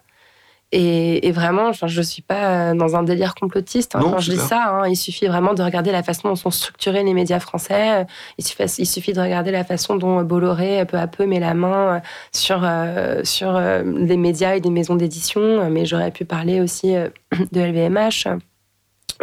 Et, 0.72 1.32
vraiment, 1.32 1.72
je 1.72 1.86
ne 1.86 2.04
suis 2.04 2.22
pas 2.22 2.74
dans 2.76 2.96
un 2.96 3.02
délire 3.02 3.34
complotiste 3.34 3.96
hein, 3.96 4.02
quand 4.04 4.20
je 4.20 4.32
dis 4.32 4.38
ça. 4.38 4.66
Hein. 4.68 4.88
il 4.88 4.96
suffit 4.96 5.26
vraiment 5.26 5.56
de 5.56 5.64
regarder 5.64 5.92
la 5.92 6.04
façon 6.04 6.30
dont 6.30 6.36
sont 6.36 6.52
structurés 6.52 7.04
les 7.04 7.14
médias 7.14 7.40
français. 7.40 8.06
Il 8.38 8.46
suffit, 8.46 8.64
il 8.78 8.86
suffit 8.86 9.14
de 9.14 9.22
regarder 9.22 9.52
la 9.52 9.64
façon 9.64 9.96
dont 9.96 10.22
Bolloré, 10.22 10.86
peu 10.86 10.98
à 10.98 11.08
peu, 11.08 11.26
met 11.26 11.40
la 11.40 11.54
main 11.54 11.96
euh, 11.96 12.00
sur, 12.32 12.62
euh, 12.64 13.22
sur 13.24 13.56
euh, 13.56 13.84
les 13.84 14.18
médias 14.18 14.56
et 14.56 14.62
des 14.62 14.70
maisons 14.70 14.96
d'édition. 14.96 15.70
Mais 15.70 15.86
j'aurais 15.86 16.12
pu 16.12 16.26
parler 16.26 16.62
aussi 16.62 16.94
de 17.52 17.62
LVMH 17.62 18.28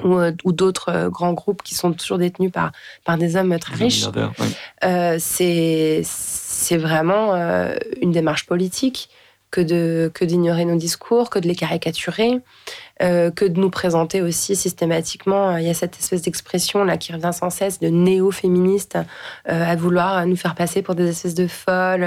ou, 0.04 0.52
d'autres 0.52 1.08
grands 1.08 1.32
groupes 1.32 1.62
qui 1.62 1.74
sont 1.74 1.92
toujours 1.92 2.18
détenus 2.18 2.52
par, 2.52 2.72
par 3.04 3.16
des 3.16 3.36
hommes 3.36 3.58
très 3.58 3.76
riches. 3.76 4.06
c'est 5.18 6.02
vraiment 6.76 7.34
une 8.02 8.12
démarche 8.12 8.44
politique 8.46 9.08
que 9.50 9.60
de 9.60 10.10
que 10.14 10.24
d'ignorer 10.24 10.64
nos 10.64 10.76
discours, 10.76 11.30
que 11.30 11.38
de 11.38 11.48
les 11.48 11.56
caricaturer, 11.56 12.42
euh, 13.02 13.30
que 13.30 13.44
de 13.44 13.60
nous 13.60 13.68
présenter 13.68 14.22
aussi 14.22 14.56
systématiquement. 14.56 15.50
Euh, 15.50 15.60
il 15.60 15.66
y 15.66 15.70
a 15.70 15.74
cette 15.74 15.98
espèce 15.98 16.22
d'expression 16.22 16.82
là 16.82 16.96
qui 16.96 17.12
revient 17.12 17.32
sans 17.34 17.50
cesse 17.50 17.78
de 17.78 17.88
néo-féministe 17.88 18.96
euh, 19.50 19.70
à 19.70 19.76
vouloir 19.76 20.24
nous 20.26 20.36
faire 20.36 20.54
passer 20.54 20.80
pour 20.80 20.94
des 20.94 21.10
espèces 21.10 21.34
de 21.34 21.46
folles, 21.46 22.06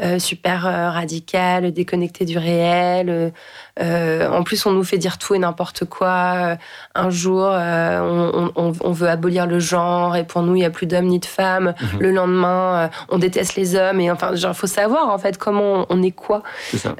mhm. 0.00 0.18
super 0.18 0.62
radicales, 0.62 1.70
déconnectées 1.70 2.24
du 2.24 2.38
réel. 2.38 3.32
en 3.78 4.42
plus, 4.42 4.66
on 4.66 4.72
nous 4.72 4.82
fait 4.82 4.98
dire 4.98 5.18
tout 5.18 5.36
et 5.36 5.38
n'importe 5.38 5.84
quoi. 5.84 6.56
un 6.96 7.10
jour, 7.10 7.44
on, 7.44 8.90
veut 8.92 9.08
abolir 9.08 9.46
le 9.46 9.60
genre 9.60 10.16
et 10.16 10.24
pour 10.24 10.42
nous, 10.42 10.56
il 10.56 10.60
n'y 10.60 10.64
a 10.64 10.70
plus 10.70 10.86
d'hommes 10.86 11.06
ni 11.06 11.20
de 11.20 11.24
femmes. 11.24 11.74
Mhm. 11.80 12.00
Le 12.00 12.10
lendemain, 12.10 12.90
on 13.10 13.18
déteste 13.18 13.54
les 13.54 13.76
hommes 13.76 14.00
et 14.00 14.10
enfin, 14.10 14.34
genre, 14.34 14.56
faut 14.56 14.66
savoir 14.66 15.08
en 15.10 15.18
fait 15.18 15.38
comment 15.38 15.86
on, 15.88 16.02
est 16.02 16.10
quoi. 16.10 16.42
C'est 16.70 16.78
ça. 16.78 16.96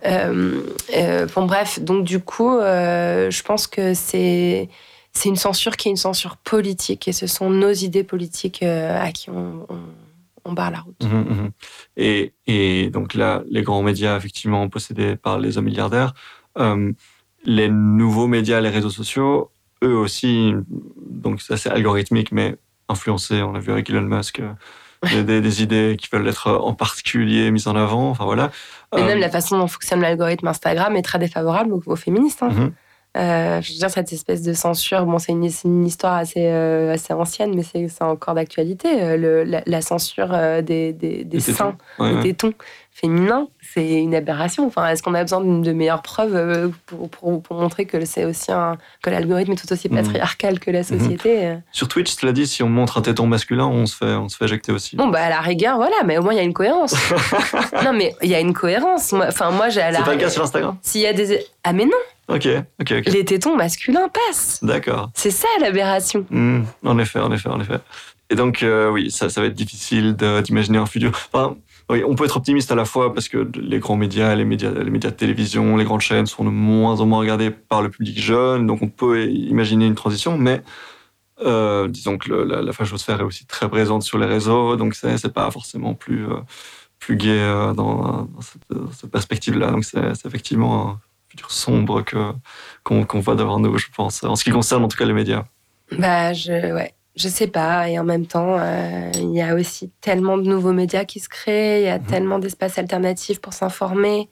bon, 1.34 1.44
bref, 1.44 1.80
donc 1.80 2.04
du 2.04 2.20
coup. 2.20 2.56
Euh, 2.58 3.15
je 3.30 3.42
pense 3.42 3.66
que 3.66 3.94
c'est 3.94 4.68
c'est 5.16 5.30
une 5.30 5.36
censure 5.36 5.76
qui 5.76 5.88
est 5.88 5.90
une 5.90 5.96
censure 5.96 6.36
politique 6.36 7.08
et 7.08 7.12
ce 7.12 7.26
sont 7.26 7.48
nos 7.48 7.72
idées 7.72 8.04
politiques 8.04 8.62
euh, 8.62 9.00
à 9.00 9.12
qui 9.12 9.30
on, 9.30 9.66
on, 10.44 10.52
barre 10.52 10.70
la 10.70 10.80
route. 10.80 11.02
Mmh, 11.02 11.08
mmh. 11.08 11.50
Et, 11.96 12.34
et, 12.46 12.90
donc 12.90 13.14
là, 13.14 13.42
les 13.50 13.62
grands 13.62 13.82
médias, 13.82 14.16
effectivement, 14.16 14.68
possédés 14.68 15.16
par 15.16 15.38
les 15.38 15.58
hommes 15.58 15.64
milliardaires, 15.64 16.12
euh, 16.58 16.92
les 17.44 17.68
nouveaux 17.68 18.26
médias, 18.26 18.60
les 18.60 18.68
réseaux 18.68 18.90
sociaux, 18.90 19.50
eux 19.82 19.96
aussi, 19.96 20.52
donc 21.00 21.40
ça 21.40 21.56
c'est 21.56 21.70
algorithmique, 21.70 22.30
mais 22.30 22.56
influencés, 22.88 23.42
on 23.42 23.54
a 23.54 23.58
vu 23.58 23.72
avec 23.72 23.88
Elon 23.90 24.02
Musk, 24.02 24.42
des, 25.02 25.62
idées 25.62 25.96
qui 25.98 26.08
veulent 26.12 26.28
être 26.28 26.50
en 26.50 26.74
particulier 26.74 27.50
mises 27.50 27.68
en 27.68 27.76
avant, 27.76 28.10
enfin 28.10 28.24
voilà. 28.24 28.50
Et 28.96 29.02
même 29.02 29.18
la 29.18 29.30
façon 29.30 29.58
dont 29.58 29.66
fonctionne 29.66 30.00
l'algorithme 30.00 30.46
Instagram 30.46 30.94
est 30.96 31.02
très 31.02 31.18
défavorable 31.18 31.72
aux, 31.72 31.96
féministes. 31.96 32.42
Hein. 32.42 32.50
Mmh. 32.50 32.72
Euh, 33.16 33.62
je 33.62 33.72
veux 33.72 33.78
dire, 33.78 33.90
cette 33.90 34.12
espèce 34.12 34.42
de 34.42 34.52
censure, 34.52 35.06
bon, 35.06 35.18
c'est 35.18 35.32
une, 35.32 35.48
une, 35.64 35.86
histoire 35.86 36.14
assez, 36.14 36.46
euh, 36.46 36.92
assez 36.92 37.12
ancienne, 37.12 37.54
mais 37.54 37.62
c'est 37.62 38.02
encore 38.02 38.34
d'actualité. 38.34 38.88
Euh, 39.02 39.44
la, 39.44 39.62
la, 39.64 39.80
censure 39.80 40.28
des, 40.62 40.92
des, 40.92 41.24
des 41.24 41.40
seins, 41.40 41.76
des 41.98 42.20
tétons 42.20 42.52
féminins, 42.92 43.48
c'est 43.74 44.02
une 44.02 44.14
aberration. 44.14 44.66
Enfin, 44.66 44.88
est-ce 44.88 45.02
qu'on 45.02 45.14
a 45.14 45.22
besoin 45.22 45.40
de 45.40 45.72
meilleures 45.72 46.02
preuves 46.02 46.70
pour, 46.86 47.08
pour, 47.08 47.42
pour 47.42 47.56
montrer 47.56 47.84
que 47.86 48.04
c'est 48.04 48.24
aussi 48.24 48.52
un, 48.52 48.76
que 49.02 49.10
l'algorithme 49.10 49.52
est 49.52 49.56
tout 49.56 49.70
aussi 49.72 49.88
mhm. 49.88 49.96
patriarcal 49.96 50.58
que 50.58 50.70
la 50.70 50.80
mhm. 50.80 50.84
société 50.84 51.56
Sur 51.72 51.88
Twitch, 51.88 52.16
tu 52.16 52.26
l'as 52.26 52.32
dit, 52.32 52.46
si 52.46 52.62
on 52.62 52.68
montre 52.68 52.98
un 52.98 53.02
téton 53.02 53.26
masculin, 53.26 53.66
on 53.66 53.86
se 53.86 53.96
fait, 53.96 54.14
on 54.14 54.28
se 54.28 54.36
fait 54.36 54.46
éjecter 54.46 54.72
aussi. 54.72 54.96
Bon, 54.96 55.08
bah 55.08 55.22
à 55.22 55.30
la 55.30 55.40
rigueur, 55.40 55.76
voilà, 55.76 55.96
mais 56.04 56.18
au 56.18 56.22
moins 56.22 56.32
il 56.32 56.36
y 56.36 56.40
a 56.40 56.44
une 56.44 56.54
cohérence. 56.54 56.94
non, 57.84 57.92
mais 57.92 58.14
il 58.22 58.28
y 58.28 58.34
a 58.34 58.40
une 58.40 58.54
cohérence. 58.54 59.12
Enfin, 59.12 59.50
moi, 59.50 59.68
j'ai 59.68 59.82
à 59.82 59.90
la. 59.90 59.98
C'est 59.98 60.04
pas 60.04 60.14
le 60.14 60.20
cas 60.20 60.30
sur 60.30 60.42
Instagram? 60.42 60.76
S'il 60.82 61.02
y 61.02 61.06
a 61.06 61.12
des 61.12 61.46
ah 61.64 61.72
mais 61.72 61.84
non. 61.84 61.98
Ok, 62.28 62.48
ok, 62.80 62.94
ok. 62.98 63.12
Les 63.12 63.24
tétons 63.24 63.56
masculins 63.56 64.08
passent. 64.08 64.58
D'accord. 64.62 65.10
C'est 65.14 65.30
ça 65.30 65.46
l'aberration. 65.60 66.26
Hmm, 66.30 66.62
en 66.84 66.98
effet, 66.98 67.20
en 67.20 67.30
effet, 67.32 67.48
en 67.48 67.60
effet. 67.60 67.78
Et 68.30 68.34
donc, 68.34 68.62
euh, 68.62 68.90
oui, 68.90 69.10
ça, 69.10 69.28
ça 69.28 69.40
va 69.40 69.46
être 69.46 69.54
difficile 69.54 70.16
d'imaginer 70.16 70.78
un 70.78 70.86
futur. 70.86 71.10
Enfin, 71.32 71.56
oui, 71.88 72.02
on 72.04 72.16
peut 72.16 72.24
être 72.24 72.36
optimiste 72.36 72.72
à 72.72 72.74
la 72.74 72.84
fois 72.84 73.14
parce 73.14 73.28
que 73.28 73.48
les 73.54 73.78
grands 73.78 73.96
médias, 73.96 74.34
les 74.34 74.44
médias, 74.44 74.72
les 74.72 74.90
médias 74.90 75.10
de 75.10 75.14
télévision, 75.16 75.76
les 75.76 75.84
grandes 75.84 76.00
chaînes 76.00 76.26
sont 76.26 76.44
de 76.44 76.50
moins 76.50 77.00
en 77.00 77.06
moins 77.06 77.20
regardés 77.20 77.50
par 77.50 77.80
le 77.80 77.90
public 77.90 78.20
jeune, 78.20 78.66
donc 78.66 78.82
on 78.82 78.88
peut 78.88 79.26
imaginer 79.26 79.86
une 79.86 79.94
transition, 79.94 80.36
mais 80.36 80.62
euh, 81.42 81.86
disons 81.86 82.18
que 82.18 82.32
la, 82.32 82.62
la 82.62 82.72
fachosphère 82.72 83.20
est 83.20 83.24
aussi 83.24 83.46
très 83.46 83.68
présente 83.68 84.02
sur 84.02 84.18
les 84.18 84.26
réseaux, 84.26 84.74
donc 84.74 84.96
c'est 84.96 85.32
pas 85.32 85.48
forcément 85.52 85.94
plus, 85.94 86.24
euh, 86.24 86.40
plus 86.98 87.16
gai 87.16 87.38
dans, 87.76 88.28
cette, 88.40 89.10
perspective-là. 89.12 89.70
Donc 89.70 89.84
c'est 89.84 90.26
effectivement 90.26 90.98
sombre 91.48 92.02
que 92.02 92.32
qu'on 92.82 93.20
voit 93.20 93.34
devant 93.34 93.58
nous, 93.60 93.76
je 93.78 93.88
pense, 93.94 94.22
en 94.24 94.36
ce 94.36 94.44
qui 94.44 94.50
concerne 94.50 94.84
en 94.84 94.88
tout 94.88 94.96
cas 94.96 95.04
les 95.04 95.12
médias. 95.12 95.44
Bah, 95.92 96.32
je, 96.32 96.72
ouais, 96.72 96.94
je 97.16 97.28
sais 97.28 97.46
pas. 97.46 97.88
Et 97.88 97.98
en 97.98 98.04
même 98.04 98.26
temps, 98.26 98.56
euh, 98.58 99.10
il 99.14 99.34
y 99.34 99.42
a 99.42 99.54
aussi 99.54 99.90
tellement 100.00 100.38
de 100.38 100.44
nouveaux 100.44 100.72
médias 100.72 101.04
qui 101.04 101.20
se 101.20 101.28
créent, 101.28 101.80
il 101.80 101.86
y 101.86 101.88
a 101.88 101.98
mhm. 101.98 102.06
tellement 102.06 102.38
d'espaces 102.38 102.78
alternatifs 102.78 103.40
pour 103.40 103.52
s'informer. 103.52 104.28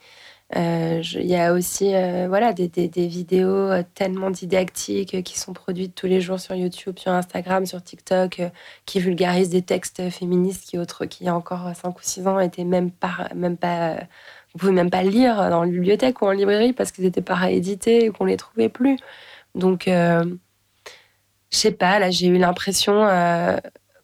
Euh, 0.57 1.03
il 1.14 1.26
y 1.26 1.36
a 1.36 1.53
aussi 1.55 1.95
euh, 1.95 2.26
voilà, 2.28 2.53
des, 2.53 2.68
des, 2.68 2.86
des 2.86 3.09
vidéos 3.09 3.70
tellement 3.95 4.30
didactiques 4.30 5.22
qui 5.22 5.38
sont 5.38 5.53
produites 5.55 5.95
tous 5.95 6.07
les 6.07 6.20
jours 6.20 6.38
sur 6.38 6.55
YouTube, 6.55 6.99
sur 6.99 7.12
Instagram, 7.12 7.64
sur 7.66 7.82
TikTok, 7.82 8.42
qui 8.84 9.01
vulgarisent 9.01 9.49
des 9.49 9.62
textes 9.62 10.11
féministes 10.11 10.64
qui, 10.68 10.78
autres, 10.78 11.07
qui 11.07 11.24
il 11.24 11.26
y 11.26 11.30
a 11.30 11.34
encore 11.34 11.74
5 11.74 11.99
ou 11.99 12.03
6 12.03 12.26
ans, 12.28 12.38
étaient 12.38 12.64
même 12.64 12.90
pas, 12.90 13.28
même 13.34 13.57
pas 13.57 13.97
vous 14.55 14.61
pouvez 14.61 14.73
même 14.73 14.91
pas 14.91 15.03
lire 15.03 15.51
dans 15.51 15.65
la 15.65 15.69
bibliothèque 15.69 16.23
ou 16.23 16.27
en 16.27 16.31
librairie 16.31 16.73
parce 16.73 16.93
qu'ils 16.93 17.05
étaient 17.05 17.21
pas 17.21 17.35
réédités 17.35 18.07
et 18.07 18.11
qu'on 18.11 18.25
les 18.25 18.37
trouvait 18.37 18.69
plus. 18.69 18.99
Donc, 19.57 19.89
euh, 19.89 20.25
je 21.51 21.59
sais 21.59 21.73
pas, 21.73 21.99
là, 21.99 22.11
j'ai 22.11 22.29
eu 22.29 22.39
l'impression, 22.39 23.05
euh, 23.07 23.57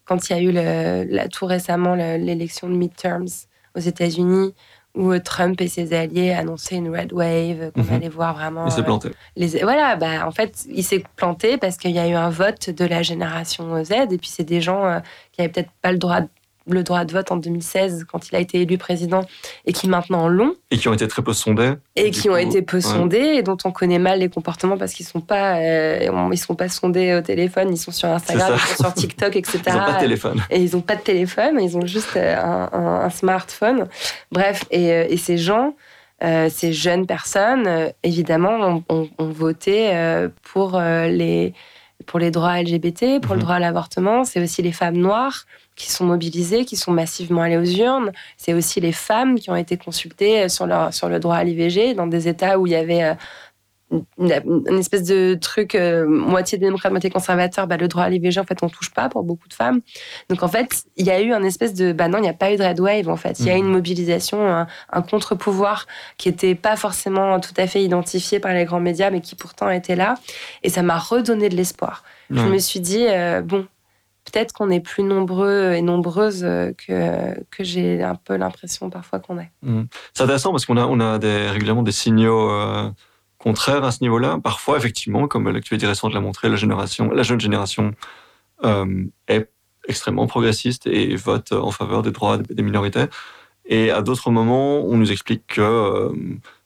quand 0.04 0.28
il 0.28 0.36
y 0.36 0.38
a 0.38 0.42
eu 0.42 0.52
le, 0.52 1.28
tout 1.28 1.46
récemment 1.46 1.94
l'élection 1.94 2.68
de 2.68 2.74
midterms 2.74 3.28
aux 3.76 3.80
États-Unis, 3.80 4.54
où 4.96 5.16
Trump 5.20 5.60
et 5.60 5.68
ses 5.68 5.92
alliés 5.92 6.32
annonçaient 6.32 6.74
une 6.74 6.90
red 6.90 7.12
wave, 7.12 7.70
qu'on 7.72 7.84
mhm. 7.84 7.92
allait 7.92 8.08
voir 8.08 8.34
vraiment. 8.34 8.66
Il 8.66 8.72
s'est 8.72 8.82
planté. 8.82 9.08
Euh, 9.08 9.12
les, 9.36 9.62
voilà, 9.62 9.94
bah, 9.94 10.26
en 10.26 10.32
fait, 10.32 10.64
il 10.68 10.82
s'est 10.82 11.04
planté 11.14 11.58
parce 11.58 11.76
qu'il 11.76 11.92
y 11.92 12.00
a 12.00 12.08
eu 12.08 12.14
un 12.14 12.30
vote 12.30 12.70
de 12.70 12.84
la 12.84 13.02
génération 13.02 13.84
Z, 13.84 13.92
et 13.92 14.18
puis 14.18 14.28
c'est 14.28 14.42
des 14.42 14.60
gens 14.60 15.00
qui 15.30 15.42
avaient 15.42 15.50
peut-être 15.50 15.70
pas 15.80 15.92
le 15.92 15.98
droit 15.98 16.22
de 16.22 16.28
le 16.68 16.82
droit 16.82 17.04
de 17.04 17.12
vote 17.12 17.30
en 17.32 17.36
2016 17.36 18.04
quand 18.10 18.28
il 18.28 18.36
a 18.36 18.38
été 18.38 18.62
élu 18.62 18.78
président 18.78 19.22
et 19.66 19.72
qui 19.72 19.88
maintenant 19.88 20.28
l'ont. 20.28 20.54
Et 20.70 20.76
qui 20.76 20.88
ont 20.88 20.94
été 20.94 21.08
très 21.08 21.22
peu 21.22 21.32
sondés. 21.32 21.74
Et 21.96 22.10
qui 22.10 22.28
ont 22.28 22.36
été 22.36 22.62
peu 22.62 22.80
sondés 22.80 23.34
et 23.36 23.42
dont 23.42 23.56
on 23.64 23.72
connaît 23.72 23.98
mal 23.98 24.20
les 24.20 24.28
comportements 24.28 24.76
parce 24.76 24.92
qu'ils 24.92 25.06
sont 25.06 25.20
pas 25.20 25.56
euh, 25.58 26.28
ils 26.32 26.38
sont 26.38 26.54
pas 26.54 26.68
sondés 26.68 27.14
au 27.14 27.20
téléphone, 27.20 27.68
ils 27.72 27.78
sont 27.78 27.92
sur 27.92 28.08
Instagram, 28.08 28.52
ils 28.54 28.76
sont 28.76 28.84
sur 28.84 28.94
TikTok, 28.94 29.36
etc. 29.36 29.60
Ils 29.66 29.72
n'ont 29.72 29.84
pas 29.84 29.92
de 29.92 30.00
téléphone. 30.00 30.42
Et 30.50 30.62
ils 30.62 30.74
n'ont 30.74 30.82
pas 30.82 30.96
de 30.96 31.00
téléphone, 31.00 31.60
ils 31.60 31.76
ont 31.76 31.86
juste 31.86 32.16
euh, 32.16 32.36
un, 32.72 33.10
smartphone. 33.10 33.88
Bref, 34.30 34.64
et, 34.70 34.92
euh, 34.92 35.06
et 35.08 35.16
ces 35.16 35.38
gens, 35.38 35.74
ces 36.20 36.72
jeunes 36.72 37.06
personnes, 37.06 37.92
évidemment, 38.02 38.82
ont, 38.88 39.08
voté 39.18 39.90
pour 40.42 40.78
les 40.78 41.54
pour 42.06 42.18
les 42.18 42.30
droits 42.30 42.60
LGBT, 42.60 43.20
pour 43.20 43.34
le 43.34 43.38
mhm. 43.38 43.44
droit 43.44 43.54
à 43.56 43.58
l'avortement. 43.58 44.24
C'est 44.24 44.42
aussi 44.42 44.62
les 44.62 44.72
femmes 44.72 44.96
noires 44.96 45.46
qui 45.76 45.90
sont 45.90 46.04
mobilisées, 46.04 46.64
qui 46.64 46.76
sont 46.76 46.92
massivement 46.92 47.42
allées 47.42 47.56
aux 47.56 47.64
urnes. 47.64 48.12
C'est 48.36 48.52
aussi 48.52 48.80
les 48.80 48.92
femmes 48.92 49.38
qui 49.38 49.50
ont 49.50 49.56
été 49.56 49.76
consultées 49.76 50.48
sur, 50.48 50.66
leur, 50.66 50.92
sur 50.92 51.08
le 51.08 51.20
droit 51.20 51.36
à 51.36 51.44
l'IVG 51.44 51.94
dans 51.94 52.06
des 52.06 52.28
États 52.28 52.58
où 52.58 52.66
il 52.66 52.72
y 52.72 52.76
avait 52.76 53.02
euh, 53.02 53.14
une, 54.18 54.78
espèce 54.78 55.04
de 55.04 55.34
truc 55.34 55.74
euh, 55.74 56.06
moitié 56.06 56.58
démocrate, 56.58 56.92
moitié 56.92 57.10
conservateur. 57.10 57.66
Bah, 57.66 57.76
le 57.76 57.88
droit 57.88 58.04
à 58.04 58.08
l'IVG, 58.08 58.38
en 58.38 58.44
fait, 58.44 58.58
on 58.62 58.68
touche 58.68 58.90
pas 58.90 59.08
pour 59.08 59.22
beaucoup 59.22 59.48
de 59.48 59.54
femmes. 59.54 59.80
Donc, 60.28 60.42
en 60.42 60.48
fait, 60.48 60.84
il 60.96 61.06
y 61.06 61.10
a 61.10 61.20
eu 61.20 61.32
un 61.32 61.42
espèce 61.42 61.74
de. 61.74 61.92
Bah 61.92 62.08
non, 62.08 62.18
il 62.18 62.22
n'y 62.22 62.28
a 62.28 62.34
pas 62.34 62.52
eu 62.52 62.56
de 62.56 62.62
red 62.62 62.80
wave, 62.80 63.08
en 63.08 63.16
fait. 63.16 63.40
Il 63.40 63.46
y 63.46 63.50
a 63.50 63.54
eu 63.54 63.58
une 63.58 63.66
mmh. 63.66 63.72
mobilisation, 63.72 64.66
un, 64.92 65.02
contre-pouvoir 65.02 65.86
qui 66.18 66.28
n'était 66.28 66.54
pas 66.54 66.76
forcément 66.76 67.40
tout 67.40 67.54
à 67.56 67.66
fait 67.66 67.82
identifié 67.82 68.38
par 68.38 68.52
les 68.52 68.64
grands 68.64 68.80
médias, 68.80 69.10
mais 69.10 69.20
qui 69.20 69.34
pourtant 69.34 69.70
était 69.70 69.96
là. 69.96 70.14
Et 70.62 70.68
ça 70.68 70.82
m'a 70.82 70.98
redonné 70.98 71.48
de 71.48 71.56
l'espoir. 71.56 72.04
Je 72.30 72.46
me 72.46 72.58
suis 72.58 72.78
dit, 72.78 73.06
euh, 73.08 73.42
bon, 73.42 73.66
peut-être 74.24 74.52
qu'on 74.52 74.70
est 74.70 74.78
plus 74.78 75.02
nombreux 75.02 75.72
et 75.72 75.82
nombreuses 75.82 76.42
que, 76.42 77.40
que 77.50 77.64
j'ai 77.64 78.04
un 78.04 78.14
peu 78.14 78.36
l'impression 78.36 78.88
parfois 78.88 79.18
qu'on 79.18 79.40
est. 79.40 79.50
Mmh. 79.62 79.82
C'est 80.14 80.22
intéressant 80.22 80.52
parce 80.52 80.64
qu'on 80.64 80.76
a, 80.76 80.86
on 80.86 81.00
a 81.00 81.18
des, 81.18 81.48
régulièrement 81.48 81.82
des 81.82 81.90
signaux 81.90 82.50
euh, 82.50 82.88
contraires 83.40 83.84
à 83.84 83.90
ce 83.90 83.98
niveau-là. 84.02 84.38
Parfois, 84.42 84.76
effectivement, 84.76 85.26
comme 85.26 85.48
l'actualité 85.48 85.86
récente 85.86 86.12
l'a 86.14 86.20
montré, 86.20 86.48
la, 86.48 86.56
la 86.56 87.22
jeune 87.22 87.40
génération 87.40 87.94
euh, 88.64 89.04
est 89.26 89.50
extrêmement 89.88 90.26
progressiste 90.26 90.86
et 90.86 91.16
vote 91.16 91.52
en 91.52 91.70
faveur 91.70 92.02
des 92.02 92.12
droits 92.12 92.38
des 92.38 92.62
minorités. 92.62 93.06
Et 93.64 93.90
à 93.90 94.02
d'autres 94.02 94.30
moments, 94.30 94.84
on 94.84 94.96
nous 94.96 95.10
explique 95.10 95.46
que 95.46 95.60
euh, 95.60 96.12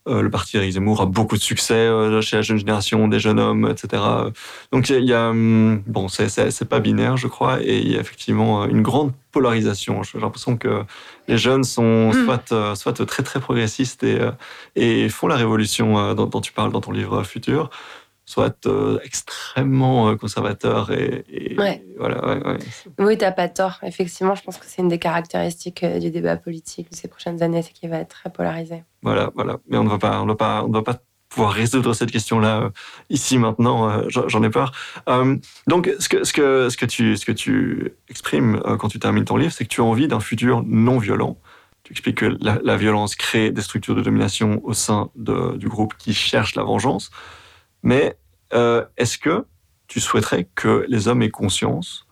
le 0.06 0.28
parti 0.30 0.56
Éric 0.56 0.72
Zemmour 0.72 1.00
a 1.00 1.06
beaucoup 1.06 1.36
de 1.36 1.42
succès 1.42 1.74
euh, 1.74 2.20
chez 2.20 2.36
la 2.36 2.42
jeune 2.42 2.58
génération, 2.58 3.08
des 3.08 3.18
jeunes 3.18 3.40
hommes, 3.40 3.68
etc. 3.70 4.02
Donc 4.72 4.90
il 4.90 5.04
y, 5.04 5.14
a, 5.14 5.30
hum, 5.30 5.82
bon, 5.86 6.08
c'est 6.08 6.68
pas 6.68 6.80
binaire, 6.80 7.16
je 7.16 7.26
crois, 7.26 7.62
et 7.62 7.78
il 7.78 7.92
y 7.92 7.96
a 7.96 8.00
effectivement 8.00 8.66
une 8.66 8.82
grande 8.82 9.12
polarisation. 9.32 10.02
J'ai 10.02 10.18
l'impression 10.18 10.56
que 10.56 10.84
les 11.26 11.38
jeunes 11.38 11.64
sont 11.64 12.10
hmm. 12.10 12.24
soit, 12.24 12.76
soit 12.76 13.06
très 13.06 13.22
très 13.22 13.40
progressistes 13.40 14.04
et, 14.04 14.18
et 14.76 15.08
font 15.08 15.26
la 15.26 15.36
révolution 15.36 16.14
dont, 16.14 16.26
dont, 16.26 16.40
tu 16.40 16.52
parles 16.52 16.70
dans 16.70 16.80
ton 16.80 16.92
livre 16.92 17.22
Futur, 17.24 17.70
soit 18.26 18.66
euh, 18.66 18.98
extrêmement 19.04 20.08
euh, 20.08 20.16
conservateur 20.16 20.90
et, 20.92 21.56
voilà. 21.98 22.26
Ouais, 22.26 22.58
Oui, 22.98 23.18
t'as 23.18 23.32
pas 23.32 23.48
tort. 23.48 23.78
Effectivement, 23.82 24.34
je 24.34 24.42
pense 24.42 24.56
que 24.56 24.64
c'est 24.66 24.82
une 24.82 24.88
des 24.88 24.98
caractéristiques 24.98 25.82
euh, 25.82 25.98
du 25.98 26.10
débat 26.10 26.36
politique 26.36 26.90
de 26.90 26.96
ces 26.96 27.08
prochaines 27.08 27.42
années, 27.42 27.62
c'est 27.62 27.72
qu'il 27.72 27.90
va 27.90 27.98
être 27.98 28.08
très 28.08 28.30
polarisé. 28.30 28.82
Voilà, 29.02 29.30
voilà. 29.34 29.58
Mais 29.68 29.76
on 29.76 29.84
ne 29.84 29.90
va 29.90 29.98
pas, 29.98 30.20
on 30.20 30.24
ne 30.24 30.30
va 30.30 30.36
pas, 30.36 30.64
on 30.64 30.68
ne 30.68 30.74
va 30.74 30.82
pas 30.82 30.98
pouvoir 31.28 31.52
résoudre 31.52 31.92
cette 31.94 32.10
question-là 32.12 32.70
ici 33.10 33.38
maintenant. 33.38 34.08
J'en 34.08 34.42
ai 34.42 34.50
peur. 34.50 34.72
donc, 35.66 35.90
ce 35.98 36.08
que, 36.08 36.22
ce 36.22 36.32
que, 36.32 36.68
ce 36.68 36.76
que 36.76 36.86
tu, 36.86 37.16
ce 37.16 37.26
que 37.26 37.32
tu 37.32 37.92
exprimes 38.08 38.60
quand 38.78 38.88
tu 38.88 39.00
termines 39.00 39.24
ton 39.24 39.36
livre, 39.36 39.52
c'est 39.52 39.64
que 39.64 39.68
tu 39.68 39.80
as 39.80 39.84
envie 39.84 40.06
d'un 40.06 40.20
futur 40.20 40.62
non 40.64 40.98
violent. 40.98 41.36
Tu 41.82 41.92
expliques 41.92 42.18
que 42.18 42.36
la, 42.40 42.60
la, 42.62 42.76
violence 42.76 43.16
crée 43.16 43.50
des 43.50 43.62
structures 43.62 43.96
de 43.96 44.02
domination 44.02 44.60
au 44.62 44.74
sein 44.74 45.10
de, 45.16 45.56
du 45.56 45.68
groupe 45.68 45.94
qui 45.98 46.14
cherche 46.14 46.54
la 46.54 46.62
vengeance. 46.62 47.10
Mais 47.84 48.16
euh, 48.54 48.84
est-ce 48.96 49.18
que 49.18 49.44
tu 49.86 50.00
souhaiterais 50.00 50.48
que 50.54 50.86
les 50.88 51.06
hommes 51.06 51.22
aient 51.22 51.30
conscience 51.30 52.06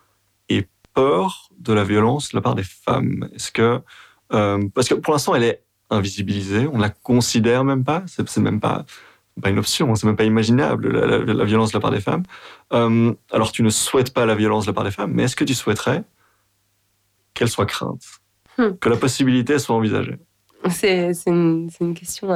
et 0.49 0.69
peur 0.93 1.49
de 1.59 1.73
la 1.73 1.83
violence 1.83 2.31
de 2.31 2.37
la 2.37 2.43
part 2.43 2.55
des 2.55 2.63
femmes? 2.63 3.29
Est-ce 3.35 3.51
que 3.51 3.81
euh, 4.33 4.69
parce 4.75 4.89
que 4.89 4.95
pour 4.95 5.13
l'instant 5.15 5.35
elle 5.35 5.45
est 5.45 5.63
invisibilisée, 5.91 6.69
on 6.73 6.79
la 6.79 6.91
considère 6.91 7.65
même 7.65 7.85
pas, 7.85 8.05
c'est 8.07 8.37
même 8.37 8.61
pas 8.61 8.85
pas 9.41 9.49
une 9.49 9.59
option, 9.59 9.95
c'est 9.95 10.07
même 10.07 10.17
pas 10.17 10.25
imaginable 10.25 10.91
la, 10.91 11.45
violence 11.47 11.73
de 11.73 11.79
la 11.79 11.81
part 11.81 11.91
des 11.91 12.03
femmes. 12.03 12.25
Euh, 12.75 13.15
alors 13.33 13.51
tu 13.51 13.63
ne 13.63 13.71
souhaites 13.71 14.13
pas 14.13 14.27
la 14.27 14.35
violence 14.35 14.67
de 14.67 14.71
la 14.71 14.75
part 14.75 14.85
des 14.85 14.91
femmes, 14.91 15.13
mais 15.13 15.23
est-ce 15.23 15.37
que 15.37 15.45
tu 15.45 15.55
souhaiterais 15.55 16.05
qu'elle 17.33 17.49
soit 17.49 17.65
crainte, 17.65 18.03
hmm. 18.59 18.73
que 18.73 18.91
la 18.91 18.97
possibilité 18.97 19.59
soit 19.59 19.75
envisagée? 19.75 20.19
C'est 20.69 21.13
une, 21.27 21.71
une, 21.81 21.95
question 21.95 22.29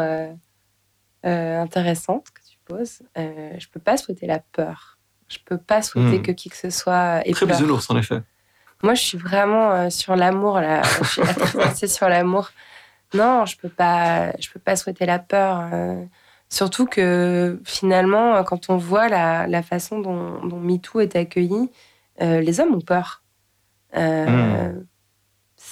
intéressante 1.23 2.25
pose, 2.67 3.01
euh, 3.17 3.53
je 3.59 3.67
peux 3.69 3.81
pas 3.81 3.97
souhaiter 3.97 4.27
la 4.27 4.41
peur. 4.41 4.99
Je 5.29 5.39
peux 5.45 5.59
pas 5.59 5.83
souhaiter 5.83 6.19
hmm. 6.19 6.23
que 6.23 6.33
qui 6.33 6.49
que 6.51 6.57
ce 6.57 6.71
soit 6.71 7.27
ait 7.27 7.33
Très 7.33 7.47
bisounours, 7.47 7.91
en 7.91 7.97
effet. 7.97 8.23
Moi, 8.83 8.95
je 8.95 9.03
suis 9.03 9.19
vraiment 9.19 9.73
euh, 9.73 9.91
sur 9.91 10.17
l'amour, 10.17 10.61
là. 10.61 10.83
je 10.83 11.75
suis 11.75 11.89
sur 11.89 12.09
l'amour. 12.09 12.51
Non, 13.15 13.47
je 13.47 13.57
peux 13.57 13.69
pas, 13.69 14.33
je 14.39 14.51
peux 14.51 14.61
pas 14.61 14.77
souhaiter 14.77 15.07
la 15.07 15.19
peur. 15.19 15.69
Euh. 15.73 16.05
surtout 16.51 16.87
que 16.87 17.61
finalement, 17.65 18.43
quand 18.45 18.69
on 18.69 18.77
voit 18.77 19.09
la, 19.09 19.47
la 19.47 19.63
façon 19.63 20.01
dont, 20.01 20.47
dont, 20.47 20.61
MeToo 20.61 21.01
est 21.01 21.17
accueilli, 21.17 21.71
euh, 22.21 22.41
les 22.41 22.61
hommes 22.61 22.75
ont 22.75 22.81
peur. 22.81 23.23
Hmm. 23.95 24.85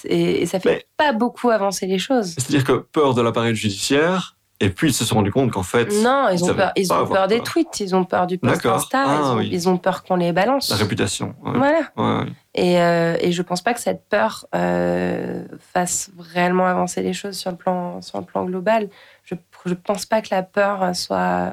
Et, 0.05 0.45
ça 0.47 0.59
fait 0.59 0.87
pas 0.97 1.13
beaucoup 1.13 1.51
avancer 1.51 1.85
les 1.85 1.99
choses. 1.99 2.33
C'est-à-dire 2.33 2.63
que 2.63 2.73
peur 2.73 3.13
de 3.13 3.21
l'appareil 3.21 3.55
judiciaire, 3.55 4.34
et 4.59 4.69
puis 4.69 4.89
ils 4.89 4.93
se 4.93 5.03
sont 5.03 5.15
rendus 5.15 5.31
compte 5.31 5.51
qu'en 5.51 5.63
fait. 5.63 5.85
Non, 6.01 6.29
ils, 6.29 6.43
ont 6.43 6.53
peur, 6.53 6.71
ils 6.75 6.93
ont 6.93 7.05
peur 7.07 7.27
des 7.27 7.41
tweets, 7.41 7.79
ils 7.81 7.95
ont 7.95 8.05
peur 8.05 8.25
du 8.25 8.37
post 8.37 8.65
Insta, 8.65 9.03
ah, 9.05 9.37
ils, 9.41 9.67
ont, 9.67 9.77
peur 9.77 10.03
qu'on 10.03 10.15
les 10.15 10.31
balance. 10.31 10.69
La 10.69 10.77
réputation. 10.77 11.35
Voilà. 11.41 12.25
et, 12.53 12.79
euh, 12.79 13.17
et 13.19 13.31
je 13.31 13.41
pense 13.41 13.61
pas 13.61 13.73
que 13.73 13.81
cette 13.81 14.07
peur 14.07 14.47
euh, 14.55 15.43
fasse 15.73 16.09
réellement 16.17 16.67
avancer 16.67 17.01
les 17.01 17.13
choses 17.13 17.37
sur 17.37 17.51
le 17.51 17.57
plan, 17.57 18.01
sur 18.01 18.19
le 18.19 18.25
plan 18.25 18.45
global. 18.45 18.89
Je 19.23 19.35
ne 19.65 19.73
pense 19.73 20.05
pas 20.05 20.21
que 20.21 20.29
la 20.31 20.43
peur 20.43 20.95
soit 20.95 21.51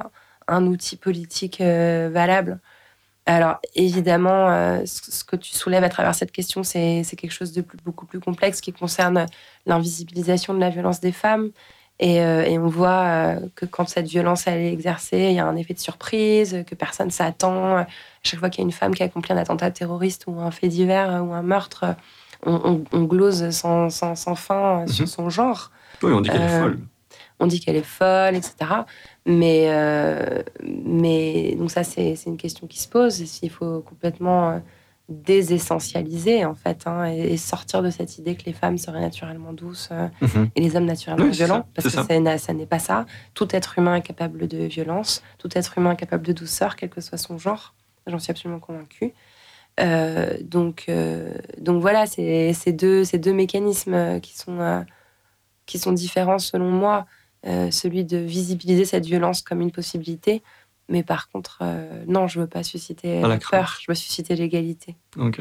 un 0.49 0.67
outil 0.67 0.97
politique 0.97 1.61
euh, 1.61 2.09
valable. 2.13 2.61
Alors 3.27 3.59
évidemment, 3.75 4.51
euh, 4.51 4.83
ce 4.85 5.23
que 5.23 5.37
tu 5.37 5.55
soulèves 5.55 5.85
à 5.85 5.89
travers 5.89 6.15
cette 6.15 6.33
question, 6.33 6.65
c'est 6.65 7.05
quelque 7.17 7.33
chose 7.33 7.53
de 7.53 7.65
beaucoup 7.85 8.05
plus 8.05 8.19
complexe 8.19 8.61
qui 8.61 8.73
concerne 8.73 9.27
l'invisibilisation 9.65 10.55
de 10.55 10.59
la 10.59 10.71
violence 10.71 11.01
des 11.01 11.13
femmes 11.13 11.51
euh, 12.03 12.43
et, 12.43 12.59
on 12.59 12.69
voit 12.69 13.05
euh, 13.05 13.41
que 13.55 13.65
quand 13.65 13.89
cette 13.89 14.07
violence 14.07 14.47
elle 14.47 14.61
est 14.61 14.73
exercée, 14.73 15.29
il 15.31 15.35
y 15.35 15.39
a 15.39 15.47
un 15.47 15.57
effet 15.57 15.75
de 15.75 15.79
surprise, 15.79 16.65
que 16.67 16.75
personne 16.75 17.11
s'attend. 17.11 17.77
À 17.79 17.87
chaque 18.23 18.41
fois 18.41 18.51
qu'il 18.51 18.63
y 18.63 18.65
a 18.65 18.67
une 18.67 18.73
femme 18.73 18.95
qui 18.95 19.03
a 19.03 19.07
accompli 19.07 19.33
un 19.33 19.37
attentat 19.37 19.71
terroriste 19.71 20.25
ou 20.27 20.41
un 20.41 20.51
fait 20.51 20.69
divers 20.69 21.11
euh, 21.11 21.21
ou 21.21 21.33
un 21.33 21.43
meurtre, 21.43 21.97
on, 22.45 22.83
glose 23.05 23.51
sans, 23.51 23.89
sans, 23.91 24.35
fin 24.35 24.85
sur 24.89 25.05
mhm. 25.05 25.07
son 25.07 25.31
genre. 25.31 25.71
Oui, 26.03 26.13
on 26.13 26.21
dit 26.21 26.29
qu'elle 26.29 26.43
est 26.43 26.61
folle. 26.61 26.79
On 27.39 27.47
dit 27.47 27.61
qu'elle 27.61 27.77
est 27.77 27.83
folle, 27.83 28.35
etc. 28.35 28.55
Mais, 29.27 29.69
mais 30.85 31.55
donc 31.57 31.71
ça, 31.71 31.85
c'est 31.85 32.17
une 32.27 32.37
question 32.37 32.67
qui 32.67 32.81
se 32.81 32.89
pose. 32.89 33.21
Il 33.43 33.51
faut 33.51 33.81
complètement 33.81 34.61
désessentialiser 35.09 36.45
en 36.45 36.55
fait 36.55 36.87
hein, 36.87 37.05
et, 37.05 37.37
sortir 37.37 37.83
de 37.83 37.91
cette 37.91 38.19
idée 38.19 38.35
que 38.37 38.45
les 38.45 38.53
femmes 38.53 38.79
seraient 38.79 39.01
naturellement 39.01 39.53
douces 39.53 39.89
euh, 39.93 40.09
mhm. 40.21 40.51
et 40.55 40.61
les 40.61 40.77
hommes 40.77 40.85
naturellement 40.85 41.29
violents 41.29 41.67
parce 41.75 41.89
que 41.89 42.39
ça, 42.39 42.53
n'est 42.55 42.67
pas 42.67 42.79
ça. 42.79 43.07
Tout 43.35 43.49
être 43.55 43.79
humain 43.79 43.97
est 43.97 44.03
capable 44.03 44.47
de 44.47 44.59
violence, 44.59 45.23
tout 45.39 45.49
être 45.55 45.77
humain 45.79 45.93
est 45.93 45.97
capable 45.97 46.27
de 46.27 46.33
douceur, 46.33 46.77
quel 46.77 46.89
que 46.89 47.01
soit 47.01 47.19
son 47.19 47.39
genre. 47.39 47.75
J'en 48.07 48.19
suis 48.19 48.31
absolument 48.31 48.61
convaincue. 48.61 49.13
Euh, 49.81 50.37
donc, 50.43 50.85
euh, 50.89 51.35
donc 51.59 51.81
voilà, 51.81 52.07
c'est 52.07 52.53
ces 52.53 52.73
deux, 52.73 53.05
ces 53.05 53.19
deux 53.19 53.33
mécanismes 53.33 54.21
qui 54.21 54.37
sont, 54.37 54.85
qui 55.67 55.79
sont 55.79 55.93
différents 55.93 56.39
selon 56.39 56.71
moi. 56.71 57.07
celui 57.45 58.05
de 58.05 58.19
visibiliser 58.19 58.85
cette 58.85 59.07
violence 59.07 59.43
comme 59.43 59.61
une 59.61 59.73
possibilité, 59.73 60.43
mais 60.93 61.03
par 61.03 61.31
contre, 61.31 61.61
euh, 61.63 62.05
non, 62.07 62.29
je 62.29 62.39
veux 62.39 62.47
pas 62.47 62.63
susciter 62.63 63.23
la 63.23 63.39
peur, 63.39 63.79
je 63.81 63.87
veux 63.89 63.95
susciter 63.95 64.37
l'égalité. 64.37 64.95
Ok. 65.17 65.41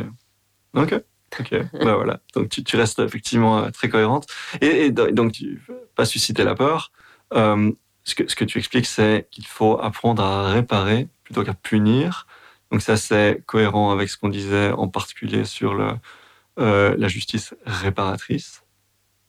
Ok. 0.73 0.95
Ok. 1.39 1.51
bah 1.73 1.95
voilà. 1.95 2.21
Donc 2.33 2.47
tu, 2.47 2.63
tu, 2.63 2.77
restes 2.77 2.99
effectivement 2.99 3.59
euh, 3.59 3.69
très 3.69 3.89
cohérente. 3.89 4.27
Et, 4.61 4.91
donc 4.91 5.33
tu 5.33 5.61
veux 5.67 5.89
pas 5.93 6.05
susciter 6.05 6.45
la 6.45 6.55
peur. 6.55 6.93
Euh, 7.33 7.69
ce, 8.05 8.15
que, 8.15 8.29
ce 8.29 8.35
que 8.35 8.45
tu 8.45 8.59
expliques, 8.59 8.85
c'est 8.85 9.27
qu'il 9.29 9.45
faut 9.45 9.77
apprendre 9.77 10.23
à 10.23 10.53
réparer 10.53 11.09
plutôt 11.25 11.43
qu'à 11.43 11.53
punir. 11.53 12.27
Donc 12.71 12.81
ça, 12.81 12.95
c'est 12.95 13.43
cohérent 13.45 13.91
avec 13.91 14.09
ce 14.09 14.17
qu'on 14.17 14.29
disait 14.29 14.71
en 14.71 14.87
particulier 14.87 15.43
sur 15.43 15.73
le, 15.73 15.97
la 16.55 17.07
justice 17.09 17.53
réparatrice. 17.65 18.63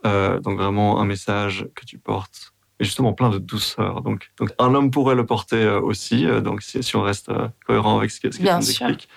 donc 0.05 0.57
vraiment 0.57 1.01
un 1.01 1.05
message 1.05 1.67
que 1.75 1.85
tu 1.85 1.99
portes 1.99 2.53
justement 2.85 3.13
plein 3.13 3.31
de 3.31 3.39
douceur. 3.39 4.03
Donc, 4.03 4.31
donc 4.39 4.51
un 4.59 4.75
homme 4.75 4.91
pourrait 4.91 5.15
le 5.15 5.27
porter 5.27 5.63
euh, 5.63 5.81
aussi, 5.81 6.27
euh, 6.27 6.41
donc 6.41 6.63
si, 6.63 6.83
si 6.83 6.97
on 6.97 7.03
reste 7.03 7.29
euh, 7.29 7.49
cohérent 7.67 7.99
avec 7.99 8.11
ce 8.11 8.21
que 8.21 8.29
tu 8.29 8.43
nous 8.43 8.49
expliques. 8.49 9.09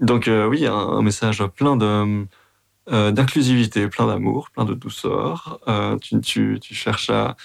donc 0.00 0.28
oui, 0.28 0.66
un, 0.66 1.02
message 1.02 1.44
plein 1.46 1.76
de 1.76 2.26
d'inclusivité, 2.88 3.86
plein 3.86 4.08
d'amour, 4.08 4.50
plein 4.50 4.64
de 4.64 4.74
douceur. 4.74 5.60
Tu, 6.00 6.20
tu, 6.20 6.58
tu, 6.60 6.74
cherches 6.74 7.10
à 7.10 7.36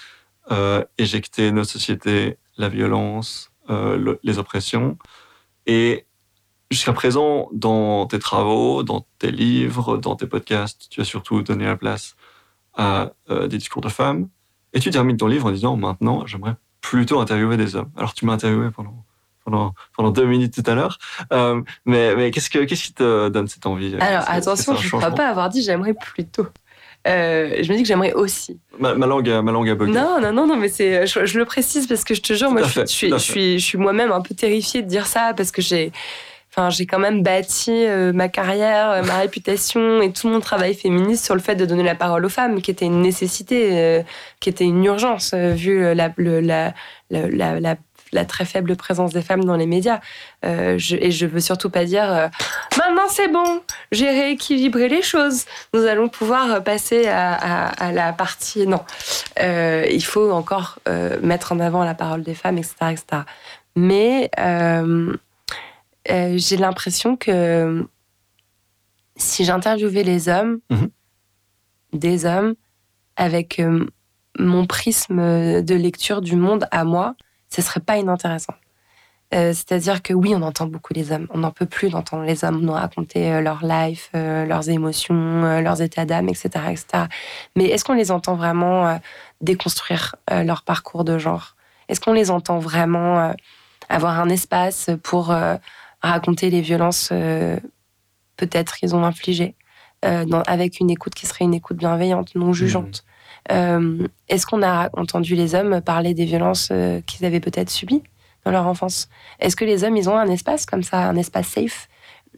éjecter 0.98 1.52
nos 1.52 1.62
sociétés 1.62 2.38
la 2.56 2.68
violence, 2.68 3.52
les 4.24 4.38
oppressions. 4.40 4.98
Et 5.66 6.06
jusqu'à 6.72 6.92
présent, 6.92 7.48
dans 7.52 8.06
tes 8.06 8.18
travaux, 8.18 8.82
dans 8.82 9.06
tes 9.20 9.30
livres, 9.30 9.96
dans 9.96 10.16
tes 10.16 10.26
podcasts, 10.26 10.88
tu 10.90 11.00
as 11.00 11.04
surtout 11.04 11.42
donné 11.42 11.66
la 11.66 11.76
place 11.76 12.16
à 12.74 13.12
des 13.28 13.58
discours 13.58 13.82
de 13.82 13.88
femmes, 13.88 14.28
et 14.72 14.80
tu 14.80 14.90
termines 14.90 15.16
ton 15.16 15.26
livre 15.26 15.46
en 15.46 15.50
disant 15.50 15.76
maintenant, 15.76 16.26
j'aimerais 16.26 16.54
plutôt 16.80 17.20
interviewer 17.20 17.56
des 17.56 17.76
hommes. 17.76 17.90
Alors 17.96 18.14
tu 18.14 18.24
m'as 18.24 18.34
interviewé 18.34 18.70
pendant, 18.70 19.04
pendant, 19.44 19.74
pendant 19.96 20.10
deux 20.10 20.26
minutes 20.26 20.54
tout 20.54 20.70
à 20.70 20.74
l'heure. 20.74 20.98
Euh, 21.32 21.60
mais 21.84 22.14
mais 22.16 22.30
qu'est-ce, 22.30 22.50
que, 22.50 22.60
qu'est-ce 22.60 22.84
qui 22.84 22.94
te 22.94 23.28
donne 23.28 23.48
cette 23.48 23.66
envie 23.66 23.94
Alors 24.00 24.24
attention, 24.26 24.76
je 24.76 24.84
ne 24.84 25.00
crois 25.00 25.10
pas 25.10 25.28
avoir 25.28 25.48
dit 25.48 25.62
j'aimerais 25.62 25.94
plutôt. 25.94 26.46
Euh, 27.06 27.62
je 27.62 27.70
me 27.70 27.76
dis 27.76 27.82
que 27.82 27.88
j'aimerais 27.88 28.12
aussi. 28.12 28.58
Ma, 28.78 28.92
langue, 28.94 29.28
ma 29.28 29.52
langue 29.52 29.70
a 29.70 29.74
bugué. 29.74 29.92
Non, 29.92 30.20
non, 30.20 30.32
non, 30.32 30.46
non, 30.46 30.56
mais 30.56 30.68
c'est, 30.68 31.06
je, 31.06 31.38
le 31.38 31.44
précise 31.44 31.86
parce 31.86 32.04
que 32.04 32.12
je 32.12 32.20
te 32.20 32.32
jure, 32.34 32.50
moi, 32.50 32.62
je, 32.62 32.84
suis, 32.86 33.10
je, 33.10 33.16
suis, 33.16 33.58
je 33.58 33.64
suis 33.64 33.78
moi-même 33.78 34.10
un 34.10 34.20
peu 34.20 34.34
terrifiée 34.34 34.82
de 34.82 34.88
dire 34.88 35.06
ça 35.06 35.32
parce 35.34 35.50
que 35.50 35.62
j'ai, 35.62 35.92
Enfin, 36.58 36.70
j'ai 36.70 36.86
quand 36.86 36.98
même 36.98 37.22
bâti 37.22 37.70
euh, 37.70 38.12
ma 38.12 38.28
carrière, 38.28 38.90
euh, 38.90 39.02
ma 39.04 39.18
réputation 39.20 40.02
et 40.02 40.12
tout 40.12 40.26
mon 40.26 40.40
travail 40.40 40.74
féministe 40.74 41.24
sur 41.24 41.36
le 41.36 41.40
fait 41.40 41.54
de 41.54 41.64
donner 41.64 41.84
la 41.84 41.94
parole 41.94 42.24
aux 42.24 42.28
femmes, 42.28 42.60
qui 42.60 42.72
était 42.72 42.86
une 42.86 43.00
nécessité, 43.00 43.78
euh, 43.78 44.02
qui 44.40 44.48
était 44.48 44.64
une 44.64 44.84
urgence, 44.84 45.34
vu 45.34 45.94
la, 45.94 46.12
la, 46.18 46.72
la, 47.10 47.76
la, 48.12 48.24
très 48.24 48.44
faible 48.44 48.74
présence 48.74 49.12
des 49.12 49.22
femmes 49.22 49.44
dans 49.44 49.54
les 49.54 49.66
médias. 49.66 50.00
Je, 50.42 50.96
et 50.96 51.12
je 51.12 51.26
veux 51.26 51.38
surtout 51.38 51.70
pas 51.70 51.84
dire 51.84 52.30
maintenant 52.76 53.06
c'est 53.08 53.28
bon, 53.28 53.60
j'ai 53.92 54.08
rééquilibré 54.08 54.88
les 54.88 55.02
choses, 55.02 55.44
nous 55.74 55.84
allons 55.84 56.08
pouvoir 56.08 56.64
passer 56.64 57.06
à, 57.06 57.34
à, 57.66 57.92
la 57.92 58.12
partie. 58.12 58.66
Non, 58.66 58.82
il 59.40 60.04
faut 60.04 60.32
encore 60.32 60.80
mettre 61.22 61.52
en 61.52 61.60
avant 61.60 61.84
la 61.84 61.94
parole 61.94 62.22
des 62.22 62.34
femmes, 62.34 62.58
etc. 62.58 62.74
etc. 62.90 63.22
Mais 63.76 64.30
euh, 66.10 66.34
j'ai 66.36 66.56
l'impression 66.56 67.16
que 67.16 67.86
si 69.16 69.44
j'interviewais 69.44 70.02
les 70.02 70.28
hommes, 70.28 70.60
mhm. 70.70 70.90
des 71.92 72.24
hommes, 72.24 72.54
avec 73.16 73.58
euh, 73.58 73.86
mon 74.38 74.66
prisme 74.66 75.62
de 75.62 75.74
lecture 75.74 76.20
du 76.20 76.36
monde 76.36 76.68
à 76.70 76.84
moi, 76.84 77.16
ce 77.48 77.62
serait 77.62 77.80
pas 77.80 77.96
inintéressant. 77.96 78.54
Euh, 79.34 79.52
c'est-à-dire 79.52 80.02
que 80.02 80.14
oui, 80.14 80.32
on 80.34 80.42
entend 80.42 80.66
beaucoup 80.66 80.94
les 80.94 81.12
hommes. 81.12 81.26
On 81.30 81.38
n'en 81.38 81.50
peut 81.50 81.66
plus 81.66 81.90
d'entendre 81.90 82.24
les 82.24 82.44
hommes 82.44 82.60
nous 82.60 82.72
raconter 82.72 83.30
euh, 83.30 83.40
leur 83.42 83.62
life, 83.62 84.10
euh, 84.14 84.46
leurs 84.46 84.70
émotions, 84.70 85.60
leurs 85.60 85.82
états 85.82 86.06
d'âme, 86.06 86.28
etc., 86.28 86.48
etc. 86.70 87.04
Mais 87.56 87.66
est-ce 87.66 87.84
qu'on 87.84 87.92
les 87.92 88.10
entend 88.10 88.36
vraiment 88.36 88.98
déconstruire 89.40 90.16
leur 90.30 90.62
parcours 90.62 91.04
de 91.04 91.18
genre? 91.18 91.56
Est-ce 91.88 92.00
qu'on 92.00 92.12
les 92.12 92.30
entend 92.30 92.58
vraiment 92.58 93.34
avoir 93.88 94.20
un 94.20 94.28
espace 94.28 94.90
pour 95.02 95.34
raconter 96.00 96.50
les 96.50 96.60
violences 96.60 97.08
peut-être 98.36 98.76
qu'ils 98.76 98.94
ont 98.94 99.04
infligées 99.04 99.54
avec 100.02 100.78
une 100.80 100.90
écoute 100.90 101.14
qui 101.14 101.26
serait 101.26 101.44
une 101.44 101.54
écoute 101.54 101.76
bienveillante, 101.76 102.34
non 102.34 102.52
jugeante 102.52 103.04
mmh. 103.50 104.06
Est-ce 104.28 104.46
qu'on 104.46 104.62
a 104.62 104.90
entendu 104.92 105.34
les 105.34 105.54
hommes 105.54 105.80
parler 105.80 106.14
des 106.14 106.24
violences 106.24 106.72
qu'ils 107.06 107.26
avaient 107.26 107.40
peut-être 107.40 107.70
subies 107.70 108.02
dans 108.44 108.50
leur 108.50 108.66
enfance? 108.66 109.08
Est-ce 109.40 109.56
que 109.56 109.64
les 109.64 109.84
hommes, 109.84 109.96
ils 109.96 110.08
ont 110.08 110.16
un 110.16 110.28
espace 110.28 110.66
comme 110.66 110.82
ça, 110.82 110.98
un 111.08 111.16
espace 111.16 111.48
safe 111.48 111.88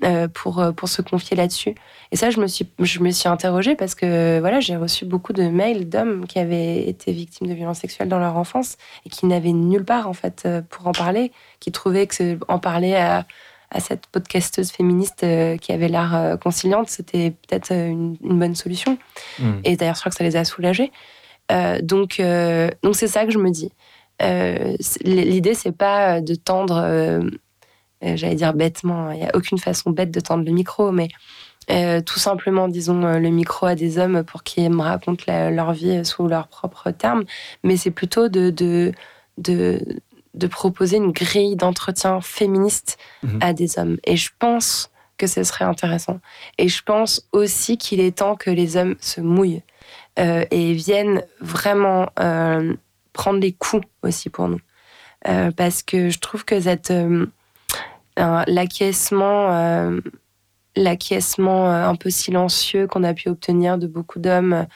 euh, 0.02 0.28
pour, 0.28 0.60
euh, 0.60 0.72
pour 0.72 0.88
se 0.88 1.02
confier 1.02 1.36
là-dessus? 1.36 1.74
Et 2.10 2.16
ça, 2.16 2.30
je 2.30 2.40
me 2.40 2.46
suis, 2.46 2.68
je 2.78 3.00
me 3.00 3.10
suis 3.10 3.28
interrogée 3.28 3.76
parce 3.76 3.94
que 3.94 4.38
voilà, 4.40 4.60
j'ai 4.60 4.76
reçu 4.76 5.04
beaucoup 5.04 5.32
de 5.32 5.44
mails 5.44 5.88
d'hommes 5.88 6.26
qui 6.26 6.38
avaient 6.38 6.88
été 6.88 7.12
victimes 7.12 7.48
de 7.48 7.54
violences 7.54 7.80
sexuelles 7.80 8.08
dans 8.08 8.18
leur 8.18 8.36
enfance 8.36 8.76
et 9.04 9.10
qui 9.10 9.26
n'avaient 9.26 9.52
nulle 9.52 9.84
part 9.84 10.08
en 10.08 10.14
fait 10.14 10.42
euh, 10.46 10.62
pour 10.68 10.86
en 10.86 10.92
parler, 10.92 11.32
qui 11.60 11.72
trouvaient 11.72 12.06
que 12.06 12.38
en 12.48 12.58
parler 12.58 12.94
à, 12.94 13.26
à 13.70 13.80
cette 13.80 14.06
podcasteuse 14.08 14.70
féministe 14.70 15.24
qui 15.60 15.72
avait 15.72 15.88
l'air 15.88 16.36
conciliante, 16.42 16.88
c'était 16.88 17.30
peut-être 17.30 17.72
une, 17.72 18.16
bonne 18.20 18.54
solution. 18.54 18.98
Hmm. 19.38 19.60
Et 19.64 19.76
d'ailleurs, 19.76 19.94
je 19.94 20.00
crois 20.00 20.10
que 20.10 20.16
ça 20.16 20.24
les 20.24 20.36
a 20.36 20.44
soulagés. 20.44 20.90
donc, 21.82 22.20
donc 22.82 22.96
c'est 22.96 23.08
ça 23.08 23.24
que 23.24 23.30
je 23.30 23.38
me 23.38 23.50
dis. 23.50 23.72
Euh, 24.22 24.76
l'idée, 25.02 25.54
c'est 25.54 25.72
pas 25.72 26.20
de 26.20 26.34
tendre, 26.34 26.80
euh, 26.82 27.20
euh, 28.04 28.16
j'allais 28.16 28.34
dire 28.34 28.52
bêtement, 28.54 29.10
il 29.12 29.20
n'y 29.20 29.26
a 29.26 29.34
aucune 29.34 29.58
façon 29.58 29.90
bête 29.90 30.10
de 30.10 30.20
tendre 30.20 30.44
le 30.44 30.52
micro, 30.52 30.92
mais 30.92 31.08
tout 32.04 32.18
simplement, 32.18 32.66
disons, 32.66 33.00
le 33.00 33.28
micro 33.28 33.66
à 33.66 33.76
des 33.76 33.98
hommes 33.98 34.24
pour 34.24 34.42
qu'ils 34.42 34.68
me 34.70 34.82
racontent 34.82 35.50
leur 35.50 35.72
vie 35.72 36.04
sous 36.04 36.26
leurs 36.26 36.48
propres 36.48 36.90
termes, 36.90 37.22
mais 37.62 37.76
c'est 37.76 37.92
plutôt 37.92 38.28
de, 38.28 38.50
de, 38.50 38.90
de, 39.38 39.80
proposer 40.46 40.96
une 40.96 41.12
grille 41.12 41.56
d'entretien 41.56 42.20
féministe 42.20 42.98
mhm. 43.22 43.38
à 43.40 43.52
des 43.52 43.78
hommes. 43.78 43.98
Et 44.04 44.16
je 44.16 44.30
pense 44.38 44.90
que 45.18 45.26
ce 45.26 45.42
serait 45.42 45.64
intéressant. 45.64 46.20
Et 46.58 46.68
je 46.68 46.82
pense 46.82 47.28
aussi 47.32 47.76
qu'il 47.76 48.00
est 48.00 48.18
temps 48.18 48.36
que 48.36 48.50
les 48.50 48.76
hommes 48.76 48.96
se 49.00 49.20
mouillent 49.20 49.62
et 50.16 50.72
viennent 50.72 51.22
vraiment 51.40 52.08
prendre 53.12 53.40
des 53.40 53.52
coups 53.52 53.86
aussi 54.02 54.30
pour 54.30 54.48
nous. 54.48 54.60
Euh, 55.28 55.50
parce 55.50 55.82
que 55.82 56.08
je 56.08 56.18
trouve 56.18 56.44
que 56.44 56.60
cette 56.60 56.90
euh, 56.90 57.26
l'acquiescement 58.16 59.52
euh, 59.52 60.00
l'acquiescement 60.76 61.70
un 61.70 61.94
peu 61.94 62.08
silencieux 62.08 62.86
qu'on 62.86 63.04
a 63.04 63.12
pu 63.12 63.28
obtenir 63.28 63.76
de 63.76 63.86
beaucoup 63.86 64.18
d'hommes 64.18 64.66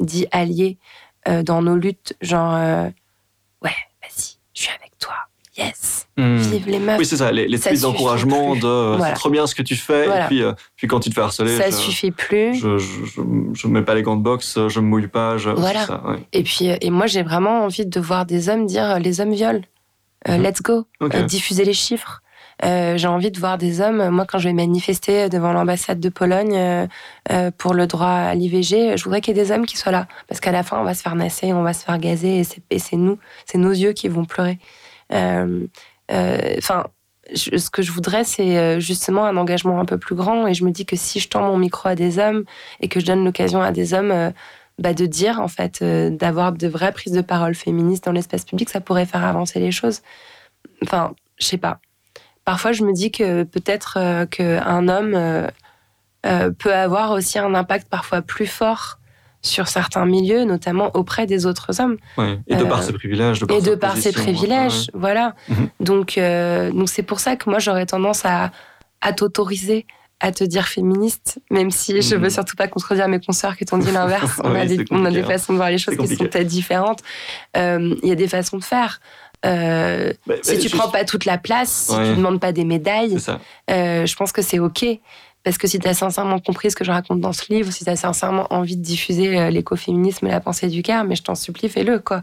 dits 0.00 0.26
alliés 0.30 0.78
dans 1.26 1.62
nos 1.62 1.76
luttes, 1.76 2.14
genre 2.20 2.52
ouais, 3.62 3.76
vas-y, 4.02 4.33
je 4.54 4.62
suis 4.62 4.70
avec 4.70 4.92
toi, 4.98 5.14
yes, 5.58 6.06
hmm. 6.16 6.36
vive 6.36 6.68
les 6.68 6.78
meufs. 6.78 6.98
Oui, 6.98 7.06
c'est 7.06 7.16
ça, 7.16 7.30
les, 7.32 7.46
les 7.46 7.58
tweets 7.58 7.82
d'encouragement 7.82 8.56
de 8.56 8.98
c'est 9.02 9.14
trop 9.14 9.30
bien 9.30 9.46
ce 9.46 9.54
que 9.54 9.62
tu 9.62 9.76
fais, 9.76 10.06
et 10.06 10.26
puis, 10.28 10.42
puis 10.76 10.86
quand 10.86 11.00
tu 11.00 11.10
te 11.10 11.14
fais 11.14 11.20
harceler, 11.20 11.56
ça 11.56 11.70
suffit 11.70 12.10
plus. 12.10 12.54
Je, 12.54 12.78
je, 12.78 13.20
je, 13.52 13.66
mets 13.66 13.82
pas 13.82 13.94
les 13.94 14.02
gants 14.02 14.16
de 14.16 14.22
boxe, 14.22 14.58
je 14.68 14.80
me 14.80 14.86
mouille 14.86 15.08
pas. 15.08 15.36
voilà. 15.36 15.86
Ça, 15.86 16.02
Et 16.32 16.42
puis, 16.42 16.68
et 16.80 16.90
moi, 16.90 17.06
j'ai 17.06 17.22
vraiment 17.22 17.64
envie 17.64 17.86
de 17.86 18.00
voir 18.00 18.26
des 18.26 18.48
hommes 18.48 18.66
dire 18.66 18.98
les 18.98 19.20
hommes 19.20 19.34
violent, 19.34 19.62
euh, 20.28 20.38
mhm. 20.38 20.42
let's 20.42 20.62
go, 20.62 20.86
euh, 21.02 21.22
diffuser 21.24 21.64
les 21.64 21.74
chiffres. 21.74 22.22
Euh, 22.64 22.96
j'ai 22.96 23.08
envie 23.08 23.30
de 23.30 23.38
voir 23.38 23.58
des 23.58 23.80
hommes. 23.80 24.10
Moi, 24.10 24.26
quand 24.26 24.38
je 24.38 24.48
vais 24.48 24.54
manifester 24.54 25.28
devant 25.28 25.52
l'ambassade 25.52 26.00
de 26.00 26.08
Pologne 26.08 26.88
pour 27.58 27.74
le 27.74 27.86
droit 27.86 28.06
à 28.06 28.34
l'IVG, 28.34 28.96
je 28.96 29.04
voudrais 29.04 29.20
qu'il 29.20 29.36
y 29.36 29.40
ait 29.40 29.42
des 29.42 29.50
hommes 29.50 29.66
qui 29.66 29.76
soient 29.76 29.92
là. 29.92 30.06
Parce 30.28 30.40
qu'à 30.40 30.52
la 30.52 30.62
fin, 30.62 30.78
on 30.80 30.84
va 30.84 30.94
se 30.94 31.02
faire 31.02 31.14
nasser, 31.14 31.52
on 31.52 31.62
va 31.62 31.72
se 31.72 31.84
faire 31.84 31.98
gazer, 31.98 32.42
et 32.70 32.78
c'est 32.78 32.96
nous, 32.96 33.18
c'est 33.46 33.58
nos 33.58 33.72
yeux 33.72 33.92
qui 33.92 34.08
vont 34.08 34.24
pleurer. 34.24 34.58
Enfin, 35.10 36.84
ce 37.34 37.70
que 37.70 37.82
je 37.82 37.92
voudrais, 37.92 38.24
c'est 38.24 38.80
justement 38.80 39.24
un 39.24 39.36
engagement 39.36 39.80
un 39.80 39.84
peu 39.84 39.98
plus 39.98 40.14
grand. 40.14 40.46
Et 40.46 40.54
je 40.54 40.64
me 40.64 40.70
dis 40.70 40.86
que 40.86 40.96
si 40.96 41.20
je 41.20 41.28
tends 41.28 41.42
mon 41.42 41.58
micro 41.58 41.88
à 41.88 41.94
des 41.94 42.18
hommes 42.18 42.44
et 42.80 42.88
que 42.88 43.00
je 43.00 43.06
donne 43.06 43.24
l'occasion 43.24 43.60
à 43.62 43.72
des 43.72 43.94
hommes 43.94 44.32
bah, 44.78 44.92
de 44.92 45.06
dire, 45.06 45.40
en 45.40 45.48
fait, 45.48 45.82
euh, 45.82 46.10
d'avoir 46.10 46.52
de 46.52 46.66
vraies 46.66 46.92
prises 46.92 47.12
de 47.12 47.20
parole 47.20 47.54
féministes 47.54 48.04
dans 48.04 48.12
l'espace 48.12 48.44
public, 48.44 48.68
ça 48.68 48.80
pourrait 48.80 49.06
faire 49.06 49.24
avancer 49.24 49.60
les 49.60 49.70
choses. 49.70 50.02
Enfin, 50.82 51.14
je 51.38 51.46
sais 51.46 51.58
pas. 51.58 51.80
Parfois, 52.44 52.72
je 52.72 52.84
me 52.84 52.92
dis 52.92 53.10
que 53.10 53.44
peut-être 53.44 53.98
euh, 53.98 54.26
qu'un 54.26 54.88
homme 54.88 55.14
euh, 55.14 56.50
peut 56.58 56.74
avoir 56.74 57.12
aussi 57.12 57.38
un 57.38 57.54
impact 57.54 57.88
parfois 57.88 58.22
plus 58.22 58.46
fort 58.46 58.98
sur 59.42 59.68
certains 59.68 60.06
milieux, 60.06 60.44
notamment 60.44 60.90
auprès 60.94 61.26
des 61.26 61.44
autres 61.44 61.80
hommes. 61.80 61.96
Et 62.46 62.56
de 62.56 62.64
par 62.64 62.82
ses 62.82 62.94
privilèges. 62.94 63.40
De 63.40 63.46
par 63.46 63.56
et 63.56 63.60
de 63.60 63.74
par 63.74 63.96
ses 63.96 64.12
privilèges, 64.12 64.90
voilà. 64.94 65.34
Mhm. 65.48 65.68
Donc, 65.80 66.18
donc 66.74 66.88
c'est 66.88 67.02
pour 67.02 67.20
ça 67.20 67.36
que 67.36 67.50
moi, 67.50 67.58
j'aurais 67.58 67.84
tendance 67.84 68.24
à, 68.24 68.52
à 69.02 69.12
t'autoriser 69.12 69.86
à 70.24 70.32
te 70.32 70.42
dire 70.42 70.66
féministe, 70.66 71.38
même 71.50 71.70
si 71.70 72.00
je 72.00 72.14
veux 72.14 72.22
mhm. 72.22 72.30
surtout 72.30 72.56
pas 72.56 72.66
contredire 72.66 73.08
mes 73.08 73.20
consoeurs 73.20 73.56
qui 73.56 73.66
t'ont 73.66 73.76
dit 73.76 73.92
l'inverse. 73.92 74.40
on, 74.44 74.54
a 74.54 74.64
des, 74.64 74.82
on, 74.90 75.04
a 75.04 75.10
des, 75.10 75.22
façons 75.22 75.52
de 75.52 75.58
voir 75.58 75.70
les 75.70 75.76
choses 75.76 75.96
qui 75.96 76.16
sont 76.16 76.24
peut-être 76.24 76.46
différentes. 76.46 77.00
Euh, 77.58 77.94
il 78.02 78.08
y 78.08 78.12
a 78.12 78.14
des 78.14 78.28
façons 78.28 78.56
de 78.56 78.64
faire. 78.64 79.00
Euh, 79.44 80.12
bah, 80.26 80.34
si 80.42 80.58
tu 80.58 80.70
prends 80.70 80.90
pas 80.90 81.04
toute 81.04 81.24
la 81.24 81.38
place, 81.38 81.90
si 81.90 81.96
tu 81.96 82.16
demandes 82.16 82.40
pas 82.40 82.52
des 82.52 82.64
médailles, 82.64 83.16
euh, 83.70 84.06
je 84.06 84.16
pense 84.16 84.32
que 84.32 84.42
c'est 84.42 84.58
ok. 84.58 84.84
Parce 85.44 85.58
que 85.58 85.66
si 85.68 85.78
tu 85.78 85.86
as 85.86 85.92
sincèrement 85.92 86.40
compris 86.40 86.70
ce 86.70 86.76
que 86.76 86.84
je 86.84 86.90
raconte 86.90 87.20
dans 87.20 87.34
ce 87.34 87.52
livre, 87.52 87.70
si 87.70 87.84
tu 87.84 87.90
as 87.90 87.96
sincèrement 87.96 88.46
envie 88.50 88.78
de 88.78 88.82
diffuser 88.82 89.38
euh, 89.38 89.50
l'écoféminisme 89.50 90.26
et 90.26 90.30
la 90.30 90.40
pensée 90.40 90.68
du 90.68 90.82
cœur, 90.82 91.04
mais 91.04 91.16
je 91.16 91.22
t'en 91.22 91.34
supplie, 91.34 91.68
fais-le, 91.68 91.98
quoi. 91.98 92.22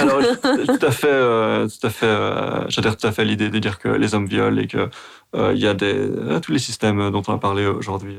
alors, 0.00 0.22
tout 0.66 0.86
à 0.86 0.90
fait, 0.90 1.06
euh, 1.06 1.68
tout 1.68 1.86
à 1.86 1.90
fait, 1.90 2.06
euh, 2.06 2.66
j'adhère 2.68 2.96
tout 2.96 3.06
à 3.06 3.12
fait 3.12 3.26
l'idée 3.26 3.50
de 3.50 3.58
dire 3.58 3.78
que 3.78 3.88
les 3.88 4.14
hommes 4.14 4.26
violent 4.26 4.56
et 4.56 4.66
que 4.66 4.88
il 5.52 5.58
y 5.58 5.66
a 5.66 5.74
des, 5.74 6.08
tous 6.40 6.50
les 6.50 6.58
systèmes 6.58 7.10
dont 7.10 7.22
on 7.28 7.34
a 7.34 7.36
parlé 7.36 7.66
aujourd'hui 7.66 8.16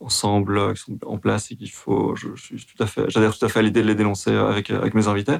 ensemble, 0.00 0.74
qui 0.74 0.82
sont 0.82 0.98
en 1.06 1.16
place 1.16 1.50
et 1.50 1.56
qu'il 1.56 1.70
faut, 1.70 2.14
je, 2.14 2.28
suis 2.36 2.66
tout 2.66 2.82
à 2.82 2.86
fait, 2.86 3.08
j'adhère 3.08 3.34
tout 3.34 3.42
à 3.46 3.48
fait 3.48 3.60
à 3.60 3.62
l'idée 3.62 3.80
de 3.80 3.86
les 3.86 3.94
dénoncer 3.94 4.36
avec, 4.36 4.68
avec 4.70 4.92
mes 4.92 5.08
invités. 5.08 5.38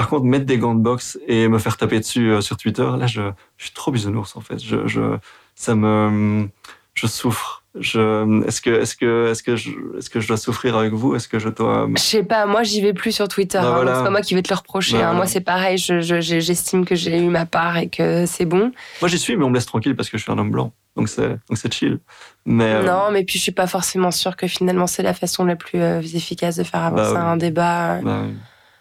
Par 0.00 0.08
contre, 0.08 0.24
mettre 0.24 0.46
des 0.46 0.56
gants 0.56 0.74
de 0.74 0.80
boxe 0.80 1.18
et 1.28 1.46
me 1.46 1.58
faire 1.58 1.76
taper 1.76 1.98
dessus 1.98 2.40
sur 2.40 2.56
Twitter, 2.56 2.88
là, 2.98 3.06
je, 3.06 3.20
je 3.58 3.64
suis 3.66 3.74
trop 3.74 3.92
bisounours, 3.92 4.34
en 4.34 4.40
fait. 4.40 4.58
Je, 4.58 4.86
je, 4.86 5.18
ça 5.54 5.74
me, 5.74 6.48
je 6.94 7.06
souffre. 7.06 7.64
Je, 7.78 8.42
est-ce 8.46 8.62
que, 8.62 8.70
est-ce 8.80 8.96
que, 8.96 9.28
est-ce 9.30 9.42
que 9.42 9.56
je, 9.56 9.72
est-ce 9.98 10.08
que 10.08 10.20
je 10.20 10.26
dois 10.26 10.38
souffrir 10.38 10.74
avec 10.78 10.94
vous? 10.94 11.14
Est-ce 11.14 11.28
que 11.28 11.38
je 11.38 11.50
dois 11.50 11.86
Je 11.96 12.00
sais 12.00 12.22
pas. 12.22 12.46
Moi, 12.46 12.62
j'y 12.62 12.80
vais 12.80 12.94
plus 12.94 13.12
sur 13.12 13.28
Twitter. 13.28 13.60
Bah, 13.60 13.82
hein, 13.82 13.94
C'est 13.94 14.04
pas 14.04 14.10
moi 14.10 14.22
qui 14.22 14.34
vais 14.34 14.40
te 14.40 14.48
le 14.48 14.56
reprocher. 14.56 14.96
Bah, 14.96 15.10
hein. 15.10 15.12
Moi, 15.12 15.26
c'est 15.26 15.42
pareil. 15.42 15.76
j'estime 15.76 16.86
que 16.86 16.94
j'ai 16.94 17.18
eu 17.18 17.28
ma 17.28 17.44
part 17.44 17.76
et 17.76 17.90
que 17.90 18.24
c'est 18.24 18.46
bon. 18.46 18.72
Moi, 19.02 19.08
j'y 19.10 19.18
suis, 19.18 19.36
mais 19.36 19.44
on 19.44 19.50
me 19.50 19.54
laisse 19.54 19.66
tranquille 19.66 19.94
parce 19.94 20.08
que 20.08 20.16
je 20.16 20.22
suis 20.22 20.32
un 20.32 20.38
homme 20.38 20.50
blanc. 20.50 20.72
Donc 20.96 21.08
c'est, 21.08 21.28
donc 21.28 21.56
c'est 21.56 21.72
chill. 21.72 21.98
Mais 22.46 22.72
euh, 22.72 22.86
non, 22.86 23.10
mais 23.12 23.22
puis 23.22 23.38
je 23.38 23.42
suis 23.42 23.52
pas 23.52 23.66
forcément 23.66 24.10
sûre 24.10 24.34
que 24.34 24.48
finalement 24.48 24.88
c'est 24.88 25.04
la 25.04 25.14
façon 25.14 25.44
la 25.44 25.54
plus 25.54 25.80
euh, 25.80 26.00
efficace 26.00 26.56
de 26.56 26.64
faire 26.64 26.82
avancer 26.82 27.14
bah 27.14 27.22
un 27.22 27.36
débat. 27.36 28.00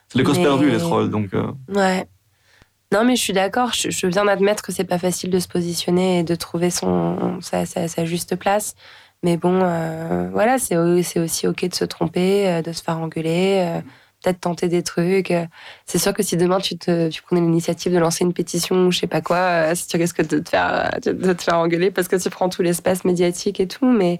C'est 0.10 0.18
les 0.18 0.24
causes 0.24 0.40
perdues, 0.40 0.72
les 0.72 0.78
trolls. 0.78 1.10
Donc. 1.10 1.34
Euh. 1.34 1.52
Ouais. 1.70 2.08
Non, 2.92 3.04
mais 3.04 3.16
je 3.16 3.22
suis 3.22 3.34
d'accord. 3.34 3.72
Je, 3.74 4.08
viens 4.08 4.26
d'admettre 4.26 4.64
que 4.64 4.72
c'est 4.72 4.84
pas 4.84 4.98
facile 4.98 5.30
de 5.30 5.40
se 5.40 5.48
positionner 5.48 6.20
et 6.20 6.24
de 6.24 6.34
trouver 6.34 6.72
son, 6.72 7.40
sa, 7.42 8.06
juste 8.06 8.36
place. 8.36 8.76
Mais 9.22 9.38
bon, 9.38 9.60
euh, 9.62 10.30
voilà, 10.32 10.58
c'est 10.58 10.78
aussi 10.78 11.48
OK 11.48 11.66
de 11.66 11.76
se 11.76 11.86
tromper, 11.86 12.48
euh, 12.48 12.62
de 12.64 12.72
se 12.72 12.82
faire 12.82 12.98
engueuler, 12.98 13.58
euh, 13.60 13.82
peut-être 14.24 14.40
tenter 14.40 14.70
des 14.70 14.82
trucs. 14.82 15.34
C'est 15.86 16.00
sûr 16.00 16.14
que 16.14 16.24
si 16.24 16.36
demain 16.36 16.60
tu, 16.60 16.78
te, 16.78 17.10
tu 17.10 17.22
prenais 17.22 17.42
l'initiative 17.42 17.94
de 17.94 18.00
lancer 18.00 18.24
une 18.24 18.34
pétition 18.34 18.88
ou 18.88 18.92
je 18.92 19.00
sais 19.00 19.08
pas 19.08 19.22
quoi, 19.22 19.76
si 19.76 19.88
tu 19.88 19.98
risques 19.98 20.26
de 20.28 20.40
te 20.40 20.50
faire, 20.50 20.90
de 21.06 21.34
te 21.34 21.44
faire 21.44 21.60
engueuler 21.60 21.92
parce 21.92 22.08
que 22.08 22.16
tu 22.16 22.30
prends 22.30 22.50
tout 22.50 22.64
l'espace 22.64 23.06
médiatique 23.06 23.60
et 23.60 23.68
tout. 23.68 23.86
Mais, 23.86 24.20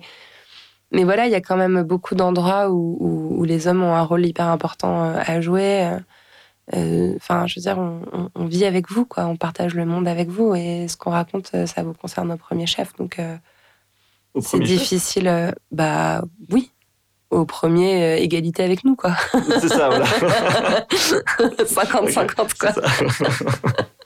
mais 0.92 1.04
voilà, 1.04 1.28
il 1.28 1.32
y 1.32 1.36
a 1.36 1.42
quand 1.42 1.58
même 1.58 1.84
beaucoup 1.84 2.16
d'endroits 2.16 2.70
où, 2.70 2.98
où, 3.00 3.44
les 3.44 3.68
hommes 3.68 3.84
ont 3.84 3.96
un 3.96 4.02
rôle 4.04 4.26
hyper 4.26 4.48
important 4.48 5.04
à 5.04 5.42
jouer. 5.42 5.90
Euh, 6.76 7.14
enfin, 7.16 7.48
je 7.48 7.56
veux 7.56 7.62
dire, 7.62 7.78
on, 7.80 8.46
vit 8.46 8.66
avec 8.66 8.92
vous, 8.92 9.06
quoi. 9.06 9.26
On 9.26 9.38
partage 9.38 9.74
le 9.74 9.86
monde 9.86 10.08
avec 10.08 10.30
vous, 10.30 10.54
et 10.54 10.88
ce 10.88 10.98
qu'on 10.98 11.12
raconte, 11.12 11.52
euh, 11.56 11.66
ça 11.66 11.84
vous 11.84 11.94
concerne 11.94 12.32
au 12.32 12.38
premier 12.38 12.68
chef. 12.68 12.94
Donc, 12.98 13.18
euh, 13.20 13.36
c'est 14.40 14.60
difficile. 14.60 15.54
bah 15.72 16.22
oui, 16.52 16.72
au 17.32 17.46
premier, 17.46 18.22
égalité 18.22 18.64
avec 18.64 18.84
nous, 18.84 18.96
quoi. 18.96 19.16
C'est 19.60 19.70
ça, 19.70 19.90
voilà. 19.90 20.06
50-50, 20.92 22.58
quoi. 22.58 22.70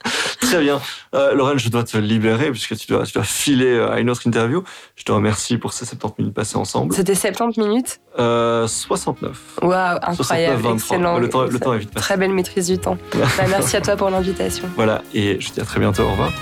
Très 0.44 0.60
bien. 0.60 0.80
Euh, 1.14 1.34
Lorraine, 1.34 1.58
je 1.58 1.68
dois 1.68 1.84
te 1.84 1.96
libérer 1.96 2.50
puisque 2.50 2.76
tu 2.76 2.86
dois, 2.86 3.04
tu 3.06 3.12
dois 3.12 3.22
filer 3.24 3.78
à 3.80 3.98
une 4.00 4.10
autre 4.10 4.26
interview. 4.26 4.62
Je 4.96 5.04
te 5.04 5.12
remercie 5.12 5.58
pour 5.58 5.72
ces 5.72 5.84
70 5.86 6.14
minutes 6.22 6.34
passées 6.34 6.56
ensemble. 6.56 6.94
C'était 6.94 7.14
70 7.14 7.58
minutes 7.60 8.00
Euh, 8.18 8.66
69. 8.66 9.38
Waouh, 9.62 9.72
incroyable, 10.02 10.16
69, 10.16 10.60
23. 10.62 10.74
excellent. 10.74 11.18
Le 11.18 11.28
temps, 11.28 11.42
le 11.44 11.58
temps 11.58 11.72
est 11.74 11.78
vite 11.78 11.90
passé. 11.90 12.04
Très 12.06 12.16
belle 12.16 12.32
maîtrise 12.32 12.66
du 12.68 12.78
temps. 12.78 12.98
Bah, 13.14 13.44
merci 13.48 13.76
à 13.76 13.80
toi 13.80 13.96
pour 13.96 14.10
l'invitation. 14.10 14.64
Voilà, 14.76 15.02
et 15.14 15.38
je 15.40 15.48
te 15.48 15.54
dis 15.54 15.60
à 15.60 15.64
très 15.64 15.80
bientôt. 15.80 16.02
Au 16.04 16.10
revoir. 16.10 16.32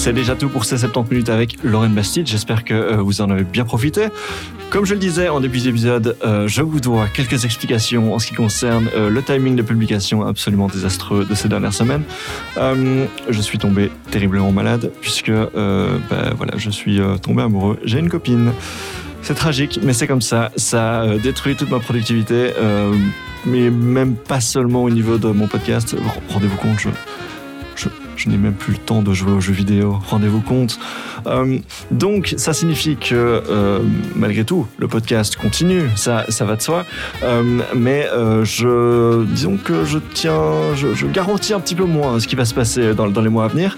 C'est 0.00 0.14
déjà 0.14 0.34
tout 0.34 0.48
pour 0.48 0.64
ces 0.64 0.78
70 0.78 1.10
minutes 1.10 1.28
avec 1.28 1.58
Lorraine 1.62 1.92
Bastide. 1.92 2.26
J'espère 2.26 2.64
que 2.64 2.72
euh, 2.72 2.96
vous 3.02 3.20
en 3.20 3.28
avez 3.28 3.44
bien 3.44 3.66
profité. 3.66 4.06
Comme 4.70 4.86
je 4.86 4.94
le 4.94 4.98
disais 4.98 5.28
en 5.28 5.40
début 5.40 5.58
d'épisode, 5.58 6.16
euh, 6.24 6.48
je 6.48 6.62
vous 6.62 6.80
dois 6.80 7.06
quelques 7.06 7.44
explications 7.44 8.14
en 8.14 8.18
ce 8.18 8.26
qui 8.26 8.34
concerne 8.34 8.88
euh, 8.96 9.10
le 9.10 9.22
timing 9.22 9.56
de 9.56 9.62
publication 9.62 10.26
absolument 10.26 10.68
désastreux 10.68 11.26
de 11.26 11.34
ces 11.34 11.50
dernières 11.50 11.74
semaines. 11.74 12.02
Je 12.56 13.40
suis 13.42 13.58
tombé 13.58 13.92
terriblement 14.10 14.52
malade 14.52 14.90
puisque 15.02 15.32
bah, 15.32 16.30
voilà, 16.34 16.54
je 16.56 16.70
suis 16.70 16.98
tombé 17.20 17.42
amoureux. 17.42 17.78
J'ai 17.84 17.98
une 17.98 18.08
copine. 18.08 18.52
C'est 19.20 19.34
tragique, 19.34 19.80
mais 19.82 19.92
c'est 19.92 20.06
comme 20.06 20.22
ça. 20.22 20.50
Ça 20.56 21.04
détruit 21.22 21.56
toute 21.56 21.70
ma 21.70 21.78
productivité, 21.78 22.52
mais 23.44 23.68
même 23.68 24.16
pas 24.16 24.40
seulement 24.40 24.82
au 24.82 24.88
niveau 24.88 25.18
de 25.18 25.28
mon 25.28 25.46
podcast. 25.46 25.94
Rendez-vous 26.30 26.56
compte, 26.56 26.78
je, 26.78 26.88
je, 28.20 28.28
n'ai 28.28 28.36
même 28.36 28.54
plus 28.54 28.72
le 28.72 28.78
temps 28.78 29.02
de 29.02 29.12
jouer 29.12 29.32
aux 29.32 29.40
jeux 29.40 29.52
vidéo. 29.52 29.98
Rendez-vous 30.08 30.40
compte. 30.40 30.78
Euh, 31.26 31.58
donc, 31.90 32.34
ça 32.36 32.52
signifie 32.52 32.96
que 32.96 33.14
euh, 33.14 33.80
malgré 34.14 34.44
tout, 34.44 34.66
le 34.78 34.88
podcast 34.88 35.36
continue. 35.36 35.88
Ça, 35.96 36.24
ça 36.28 36.44
va 36.44 36.56
de 36.56 36.62
soi. 36.62 36.84
Euh, 37.22 37.60
mais 37.74 38.06
je, 38.42 39.24
disons 39.24 39.56
que 39.56 39.84
je 39.84 39.98
tiens, 39.98 40.74
je, 40.74 40.94
je 40.94 41.06
garantis 41.06 41.52
un 41.52 41.60
petit 41.60 41.74
peu 41.74 41.84
moins 41.84 42.20
ce 42.20 42.26
qui 42.26 42.36
va 42.36 42.44
se 42.44 42.54
passer 42.54 42.94
dans, 42.94 43.08
dans 43.08 43.22
les 43.22 43.30
mois 43.30 43.44
à 43.44 43.48
venir. 43.48 43.76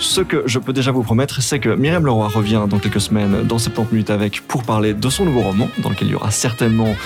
Ce 0.00 0.22
que 0.22 0.44
je 0.46 0.58
peux 0.58 0.72
déjà 0.72 0.92
vous 0.92 1.02
promettre, 1.02 1.42
c'est 1.42 1.58
que 1.58 1.68
Myriam 1.68 2.06
Leroy 2.06 2.26
revient 2.28 2.62
dans 2.66 2.78
quelques 2.78 3.02
semaines 3.02 3.42
dans 3.42 3.58
70 3.58 3.92
minutes 3.92 4.08
avec 4.08 4.40
pour 4.40 4.62
parler 4.62 4.94
de 4.94 5.10
son 5.10 5.26
nouveau 5.26 5.42
roman, 5.42 5.68
dans 5.82 5.90
lequel 5.90 6.08
il 6.08 6.12
y 6.12 6.14
aura 6.14 6.30
certainement 6.30 6.96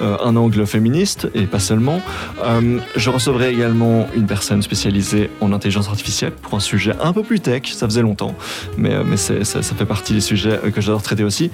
euh, 0.00 0.16
un 0.22 0.36
angle 0.36 0.64
féministe 0.64 1.28
et 1.34 1.46
pas 1.46 1.58
seulement. 1.58 2.00
Euh, 2.44 2.78
je 2.94 3.10
recevrai 3.10 3.52
également 3.52 4.06
une 4.14 4.26
personne 4.26 4.62
spécialisée 4.62 5.30
en 5.40 5.52
intelligence 5.52 5.88
artificielle 5.88 6.30
pour 6.30 6.54
un 6.54 6.60
sujet 6.60 6.92
un 7.00 7.12
peu 7.12 7.24
plus 7.24 7.40
tech, 7.40 7.62
ça 7.72 7.86
faisait 7.88 8.02
longtemps, 8.02 8.36
mais, 8.78 8.94
euh, 8.94 9.16
ça, 9.16 9.42
ça 9.44 9.74
fait 9.74 9.84
partie 9.84 10.14
des 10.14 10.20
sujets 10.20 10.60
que 10.72 10.80
j'adore 10.80 11.02
traiter 11.02 11.24
aussi. 11.24 11.50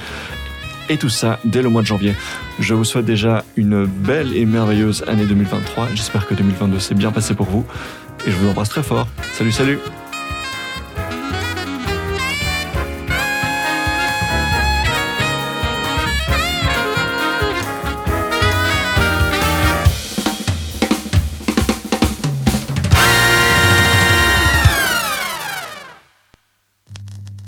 Et 0.90 0.98
tout 0.98 1.08
ça 1.08 1.38
dès 1.46 1.62
le 1.62 1.70
mois 1.70 1.80
de 1.80 1.86
janvier. 1.86 2.14
Je 2.58 2.74
vous 2.74 2.84
souhaite 2.84 3.06
déjà 3.06 3.42
une 3.56 3.86
belle 3.86 4.36
et 4.36 4.44
merveilleuse 4.44 5.02
année 5.06 5.24
2023. 5.24 5.88
J'espère 5.94 6.26
que 6.26 6.34
2022 6.34 6.78
s'est 6.78 6.94
bien 6.94 7.10
passé 7.10 7.32
pour 7.32 7.46
vous. 7.46 7.64
Et 8.26 8.30
je 8.30 8.36
vous 8.36 8.50
embrasse 8.50 8.68
très 8.68 8.82
fort. 8.82 9.08
Salut, 9.32 9.52
salut 9.52 9.78